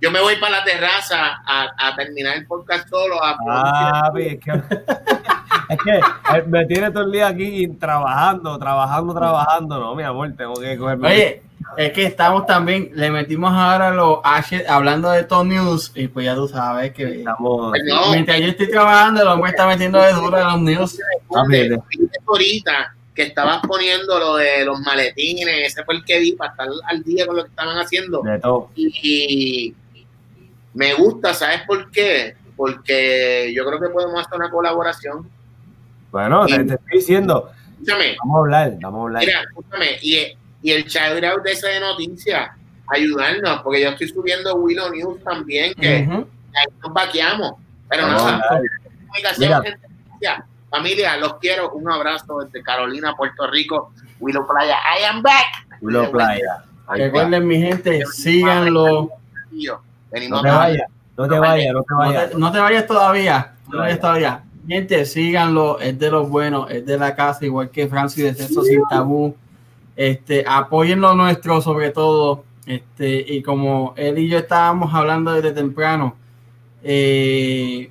Yo 0.00 0.10
me 0.10 0.20
voy 0.20 0.36
para 0.36 0.58
la 0.58 0.64
terraza 0.64 1.42
a, 1.44 1.68
a 1.76 1.94
terminar 1.94 2.36
el 2.38 2.46
podcast 2.46 2.88
solo. 2.88 3.22
A 3.22 3.36
Papi, 3.36 4.22
es 4.22 4.38
que, 4.40 4.50
es 5.68 5.78
que 5.84 5.96
eh, 5.98 6.42
me 6.46 6.64
tiene 6.64 6.90
todo 6.90 7.04
el 7.04 7.12
día 7.12 7.28
aquí 7.28 7.68
trabajando, 7.78 8.58
trabajando, 8.58 9.14
trabajando. 9.14 9.78
No, 9.78 9.94
mi 9.94 10.02
amor, 10.02 10.32
tengo 10.38 10.54
que 10.54 10.78
cogerme. 10.78 11.08
Oye, 11.08 11.42
es 11.76 11.92
que 11.92 12.04
estamos 12.04 12.46
también, 12.46 12.90
le 12.94 13.10
metimos 13.10 13.52
ahora 13.52 13.90
los 13.90 14.20
H, 14.24 14.64
hablando 14.66 15.10
de 15.10 15.24
Top 15.24 15.44
News, 15.44 15.92
y 15.94 16.08
pues 16.08 16.24
ya 16.24 16.34
tú 16.34 16.48
sabes 16.48 16.92
que 16.92 17.18
estamos. 17.18 17.68
Pues 17.68 17.82
no, 17.84 18.10
mientras 18.10 18.40
yo 18.40 18.46
estoy 18.46 18.70
trabajando, 18.70 19.20
el 19.20 19.28
hombre 19.28 19.50
está 19.50 19.66
metiendo 19.66 20.00
de 20.00 20.12
duro 20.14 20.36
a 20.38 20.52
los 20.52 20.62
news. 20.62 20.98
Viste 21.48 22.18
ahorita 22.26 22.94
que 23.14 23.22
estabas 23.24 23.60
poniendo 23.66 24.18
lo 24.18 24.36
de 24.36 24.64
los 24.64 24.80
maletines, 24.80 25.66
ese 25.66 25.84
fue 25.84 25.96
el 25.96 26.04
que 26.06 26.20
vi 26.20 26.32
para 26.32 26.52
estar 26.52 26.68
al 26.86 27.04
día 27.04 27.26
con 27.26 27.36
lo 27.36 27.42
que 27.44 27.50
estaban 27.50 27.76
haciendo. 27.76 28.22
De 28.22 28.38
todo. 28.38 28.70
Y 28.74 29.74
me 30.74 30.94
gusta, 30.94 31.34
¿sabes 31.34 31.62
por 31.66 31.90
qué? 31.90 32.34
Porque 32.56 33.52
yo 33.54 33.64
creo 33.64 33.80
que 33.80 33.88
podemos 33.88 34.20
hacer 34.20 34.38
una 34.38 34.50
colaboración. 34.50 35.28
Bueno, 36.10 36.46
te, 36.46 36.64
te 36.64 36.74
estoy 36.74 36.98
diciendo, 36.98 37.50
Escúchame, 37.72 38.16
vamos 38.18 38.36
a 38.36 38.40
hablar, 38.40 38.78
vamos 38.80 38.98
a 38.98 39.02
hablar. 39.04 39.22
mira, 39.24 39.42
escúchame, 39.42 39.86
y, 40.02 40.36
y 40.62 40.70
el 40.72 40.84
shout 40.84 41.24
out 41.24 41.42
de 41.42 41.52
esa 41.52 41.68
de 41.68 41.80
noticias, 41.80 42.50
ayudarnos, 42.88 43.62
porque 43.62 43.82
yo 43.82 43.88
estoy 43.90 44.08
subiendo 44.08 44.54
Willow 44.56 44.90
News 44.90 45.22
también, 45.24 45.72
que 45.74 46.06
Ujú. 46.06 46.26
ahí 46.54 46.74
nos 46.82 46.92
vaqueamos. 46.92 47.52
Pero 47.88 48.04
comunicación, 48.06 49.62
gente. 49.62 49.88
Ya, 50.20 50.44
Familia, 50.70 51.16
los 51.16 51.34
quiero. 51.38 51.70
Un 51.72 51.90
abrazo 51.90 52.38
desde 52.40 52.62
Carolina, 52.62 53.14
Puerto 53.16 53.46
Rico, 53.50 53.92
Willow 54.20 54.46
Playa. 54.46 54.76
I 55.00 55.04
am 55.04 55.22
back. 55.22 55.46
Willow 55.80 56.10
Playa. 56.10 56.64
Recuerden, 56.88 57.46
mi 57.46 57.58
gente, 57.60 58.04
síganlo. 58.06 59.10
Venimos 60.10 60.42
No 60.42 60.42
te 60.42 60.50
vayas, 60.56 60.88
no 61.16 61.28
te 61.28 61.38
vayas, 61.38 61.72
no 61.74 61.82
te 61.82 61.94
vayas. 61.94 62.34
no 62.34 62.52
te 62.52 62.58
vayas 62.58 62.86
todavía. 62.86 63.54
No 63.66 63.70
te 63.72 63.76
vayas 63.76 64.00
todavía. 64.00 64.44
Gente, 64.66 65.04
síganlo. 65.06 65.78
Es 65.80 65.98
de 65.98 66.10
los 66.10 66.28
buenos, 66.28 66.70
es 66.70 66.84
de 66.86 66.98
la 66.98 67.14
casa, 67.14 67.44
igual 67.44 67.70
que 67.70 67.88
Francis 67.88 68.24
de 68.24 68.34
Sexo 68.34 68.62
Sin 68.62 68.82
Tabú. 68.88 69.34
Este, 69.96 70.44
apoyen 70.46 71.00
lo 71.00 71.14
nuestro, 71.14 71.60
sobre 71.60 71.90
todo. 71.90 72.44
Este, 72.66 73.24
y 73.26 73.42
como 73.42 73.94
él 73.96 74.18
y 74.18 74.28
yo 74.28 74.38
estábamos 74.38 74.94
hablando 74.94 75.32
desde 75.32 75.52
temprano, 75.52 76.14
eh, 76.82 77.90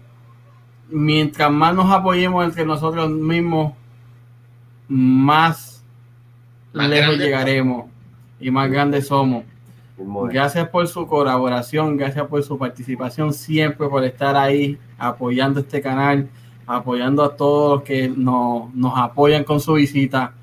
mientras 0.90 1.52
más 1.52 1.76
nos 1.76 1.92
apoyemos 1.92 2.46
entre 2.46 2.66
nosotros 2.66 3.10
mismos, 3.10 3.74
más, 4.88 5.84
Más 6.74 6.90
lejos 6.90 7.08
grande. 7.10 7.26
llegaremos 7.26 7.86
y 8.40 8.50
más 8.52 8.72
grandes 8.72 9.08
somos. 9.08 9.44
Gracias 10.30 10.70
por 10.70 10.88
su 10.88 11.08
colaboración, 11.08 11.98
gracias 11.98 12.26
por 12.28 12.44
su 12.44 12.58
participación, 12.58 13.34
siempre 13.34 13.88
por 13.88 14.04
estar 14.04 14.36
ahí 14.36 14.78
apoyando 14.98 15.60
este 15.60 15.82
canal, 15.82 16.30
apoyando 16.66 17.24
a 17.24 17.36
todos 17.36 17.76
los 17.76 17.84
que 17.84 18.08
nos, 18.08 18.74
nos 18.74 18.98
apoyan 18.98 19.44
con 19.44 19.60
su 19.60 19.74
visita. 19.74 20.34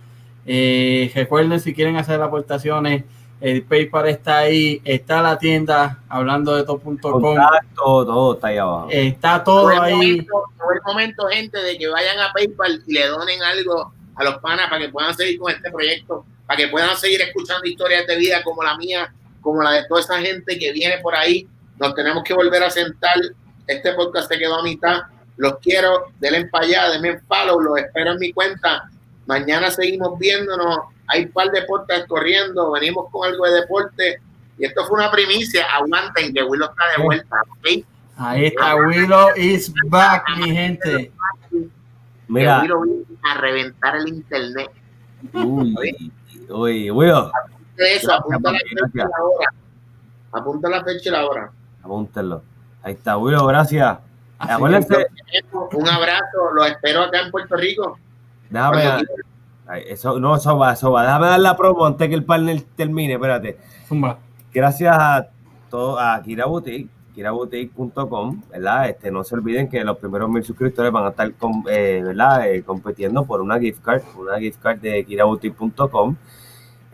Eh, 0.44 1.10
recuerden 1.14 1.58
si 1.60 1.74
quieren 1.74 1.96
hacer 1.96 2.20
aportaciones, 2.20 3.04
el 3.40 3.62
PayPal 3.64 4.08
está 4.08 4.38
ahí, 4.38 4.80
está 4.84 5.20
la 5.20 5.38
tienda 5.38 6.02
hablando 6.08 6.54
de 6.54 6.64
todo.com, 6.64 6.98
Contacto, 7.00 7.74
todo 8.06 8.34
está 8.34 8.46
ahí 8.48 8.58
abajo. 8.58 8.88
está 8.90 9.44
todo 9.44 9.70
el, 9.70 9.78
ahí. 9.78 9.92
momento, 9.94 10.42
el 10.74 10.80
momento, 10.86 11.26
gente, 11.28 11.58
de 11.58 11.76
que 11.76 11.88
vayan 11.88 12.18
a 12.18 12.32
PayPal 12.32 12.82
y 12.86 12.92
le 12.94 13.06
donen 13.06 13.42
algo 13.42 13.92
a 14.14 14.24
los 14.24 14.38
panas 14.38 14.68
para 14.70 14.86
que 14.86 14.88
puedan 14.90 15.14
seguir 15.14 15.38
con 15.38 15.52
este 15.52 15.70
proyecto, 15.70 16.24
para 16.46 16.56
que 16.56 16.68
puedan 16.68 16.96
seguir 16.96 17.20
escuchando 17.20 17.66
historias 17.68 18.06
de 18.06 18.16
vida 18.16 18.42
como 18.42 18.62
la 18.62 18.76
mía, 18.78 19.12
como 19.46 19.62
la 19.62 19.70
de 19.70 19.84
toda 19.86 20.00
esa 20.00 20.18
gente 20.18 20.58
que 20.58 20.72
viene 20.72 20.98
por 20.98 21.14
ahí. 21.14 21.46
Nos 21.78 21.94
tenemos 21.94 22.24
que 22.24 22.34
volver 22.34 22.64
a 22.64 22.68
sentar. 22.68 23.14
Este 23.68 23.92
podcast 23.92 24.28
se 24.28 24.38
quedó 24.38 24.56
a 24.56 24.64
mitad. 24.64 25.02
Los 25.36 25.58
quiero, 25.60 26.06
denle 26.18 26.46
para 26.46 26.64
allá, 26.64 26.90
denme 26.90 27.10
en 27.10 27.20
follow, 27.28 27.60
los 27.60 27.78
espero 27.78 28.14
en 28.14 28.18
mi 28.18 28.32
cuenta. 28.32 28.90
Mañana 29.26 29.70
seguimos 29.70 30.18
viéndonos. 30.18 30.78
Hay 31.06 31.26
un 31.26 31.30
par 31.30 31.52
de 31.52 31.62
podcasts 31.62 32.06
corriendo, 32.08 32.72
venimos 32.72 33.08
con 33.12 33.24
algo 33.24 33.46
de 33.46 33.60
deporte. 33.60 34.20
Y 34.58 34.64
esto 34.64 34.84
fue 34.84 34.98
una 34.98 35.12
primicia. 35.12 35.64
Aguanten 35.76 36.34
que 36.34 36.42
Willow 36.42 36.68
está 36.68 36.84
de 36.96 37.04
vuelta. 37.04 37.36
Ahí 38.16 38.46
está 38.46 38.74
Willow 38.74 39.28
is 39.36 39.72
back, 39.88 40.24
mi 40.38 40.50
gente. 40.50 41.12
Mira, 42.26 42.62
Willow 42.62 42.82
vino 42.82 43.04
a 43.22 43.34
reventar 43.38 43.94
el 43.94 44.08
internet. 44.08 44.70
uy, 45.32 46.10
uy, 46.48 46.90
Willow, 46.90 47.30
De 47.76 47.94
eso, 47.94 48.12
apunta 48.12 48.52
la 48.52 48.58
fecha 48.58 48.90
y 48.94 48.98
la 48.98 49.24
hora. 49.24 49.48
Apunta 50.32 50.68
la 50.68 50.84
fecha 50.84 51.08
y 51.08 51.12
la 51.12 51.26
hora. 51.26 51.50
apúntenlo. 51.82 52.42
Ahí 52.82 52.92
está, 52.94 53.16
Willow, 53.18 53.46
gracias. 53.46 53.98
Acuérdense, 54.38 55.06
Un 55.72 55.88
abrazo, 55.88 56.50
los 56.54 56.66
espero 56.68 57.02
acá 57.02 57.20
en 57.20 57.30
Puerto 57.30 57.56
Rico. 57.56 57.98
déjame. 58.50 59.04
Ay, 59.68 59.82
Eso, 59.88 60.20
no, 60.20 60.36
eso 60.36 60.56
va, 60.58 60.74
eso 60.74 60.92
va. 60.92 61.02
Déjame 61.02 61.26
dar 61.26 61.40
la 61.40 61.56
promo 61.56 61.84
antes 61.86 62.08
que 62.08 62.14
el 62.14 62.24
partner 62.24 62.62
termine, 62.76 63.14
espérate. 63.14 63.58
Zumba. 63.88 64.18
Gracias 64.52 64.96
a 64.96 65.26
todo, 65.70 65.98
a 65.98 66.22
Kira 66.22 66.46
Boutique, 66.46 66.88
kiraboutique.com, 67.14 68.42
¿verdad? 68.50 68.88
Este, 68.90 69.10
no 69.10 69.24
se 69.24 69.34
olviden 69.34 69.68
que 69.68 69.82
los 69.82 69.96
primeros 69.98 70.28
mil 70.30 70.44
suscriptores 70.44 70.92
van 70.92 71.06
a 71.06 71.08
estar, 71.08 71.32
con, 71.34 71.64
eh, 71.68 72.02
¿verdad? 72.04 72.48
Eh, 72.48 72.62
compitiendo 72.62 73.24
por 73.24 73.40
una 73.40 73.58
gift 73.58 73.82
card, 73.82 74.02
una 74.16 74.38
gift 74.38 74.60
card 74.62 74.78
de 74.78 75.04
kiraboutique.com. 75.04 76.16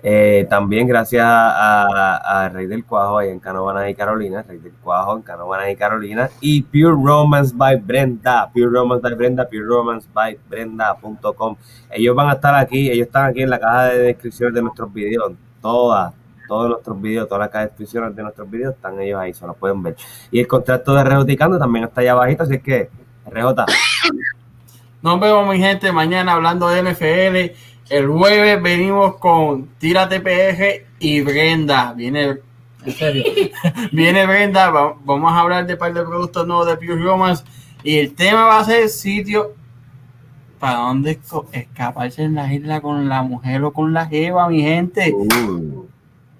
Eh, 0.04 0.48
también 0.50 0.88
gracias 0.88 1.24
a, 1.24 2.50
Rey 2.52 2.66
del 2.66 2.84
Cuajo 2.84 3.18
ahí 3.18 3.28
en 3.28 3.38
Canovanas 3.38 3.88
y 3.88 3.94
Carolina, 3.94 4.42
Rey 4.42 4.58
del 4.58 4.72
Cuajo 4.72 5.16
en 5.16 5.22
Canovanas 5.22 5.70
y 5.70 5.76
Carolina, 5.76 6.28
y 6.40 6.62
Pure 6.62 6.96
Romance 7.04 7.54
by 7.54 7.76
Brenda, 7.76 8.50
Pure 8.52 8.70
Romance 8.70 9.02
by 9.02 9.14
Brenda, 9.14 9.48
Pure 9.48 9.64
Romance 9.64 10.08
by 10.12 10.38
Brenda.com. 10.48 11.56
Ellos 11.90 12.16
van 12.16 12.30
a 12.30 12.32
estar 12.32 12.54
aquí, 12.56 12.90
ellos 12.90 13.06
están 13.06 13.26
aquí 13.26 13.42
en 13.42 13.50
la 13.50 13.60
caja 13.60 13.84
de 13.86 13.98
descripciones 13.98 14.54
de 14.54 14.62
nuestros 14.62 14.92
videos, 14.92 15.32
todas, 15.60 16.12
todos 16.48 16.68
nuestros 16.68 17.00
videos, 17.00 17.28
todas 17.28 17.42
las 17.42 17.48
cajas 17.50 17.66
de 17.66 17.68
descripciones 17.70 18.16
de 18.16 18.22
nuestros 18.24 18.50
videos 18.50 18.74
están 18.74 19.00
ellos 19.00 19.20
ahí, 19.20 19.32
se 19.32 19.46
los 19.46 19.56
pueden 19.56 19.84
ver. 19.84 19.94
Y 20.32 20.40
el 20.40 20.48
contrato 20.48 20.94
de 20.94 21.04
Rejoticando 21.04 21.58
también 21.60 21.84
está 21.84 22.00
allá 22.00 22.12
abajito, 22.12 22.42
así 22.42 22.58
que 22.58 22.90
RJ, 23.30 23.66
Nos 25.00 25.20
vemos, 25.20 25.48
mi 25.48 25.58
gente, 25.58 25.92
mañana 25.92 26.32
hablando 26.32 26.68
de 26.68 26.82
NFL. 26.82 27.71
El 27.90 28.06
jueves 28.08 28.62
venimos 28.62 29.16
con 29.16 29.66
Tírate 29.78 30.20
PG 30.20 30.86
y 30.98 31.20
Brenda. 31.20 31.92
Viene, 31.92 32.38
en 32.84 32.92
serio, 32.92 33.24
viene 33.92 34.26
Brenda. 34.26 34.70
va- 34.70 34.96
Vamos 35.04 35.32
a 35.32 35.40
hablar 35.40 35.66
de 35.66 35.74
un 35.74 35.78
par 35.78 35.92
de 35.92 36.02
productos 36.02 36.46
nuevos 36.46 36.66
de 36.66 36.76
Pure 36.76 36.96
Romance. 37.02 37.44
Y 37.82 37.98
el 37.98 38.14
tema 38.14 38.44
va 38.46 38.60
a 38.60 38.64
ser 38.64 38.88
sitio 38.88 39.54
para 40.58 40.78
dónde 40.78 41.18
escaparse 41.52 42.22
en 42.22 42.36
la 42.36 42.52
isla 42.54 42.80
con 42.80 43.08
la 43.08 43.22
mujer 43.22 43.64
o 43.64 43.72
con 43.72 43.92
la 43.92 44.06
jeva, 44.06 44.48
mi 44.48 44.62
gente. 44.62 45.12
uh, 45.12 45.86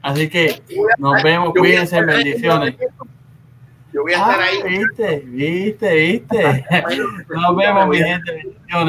Así 0.01 0.29
que 0.29 0.63
nos 0.99 1.23
vemos, 1.23 1.53
cuídense, 1.53 2.01
bendiciones. 2.05 2.75
Yo 3.93 4.03
voy 4.03 4.13
a 4.15 4.17
estar 4.17 4.41
Ah, 4.41 4.45
ahí. 4.65 4.79
viste, 4.79 5.23
viste, 5.27 5.95
viste. 5.95 6.65
Nos 7.29 7.57
vemos, 7.57 7.89
mi 7.89 7.99
gente, 7.99 8.33
bendiciones. 8.33 8.87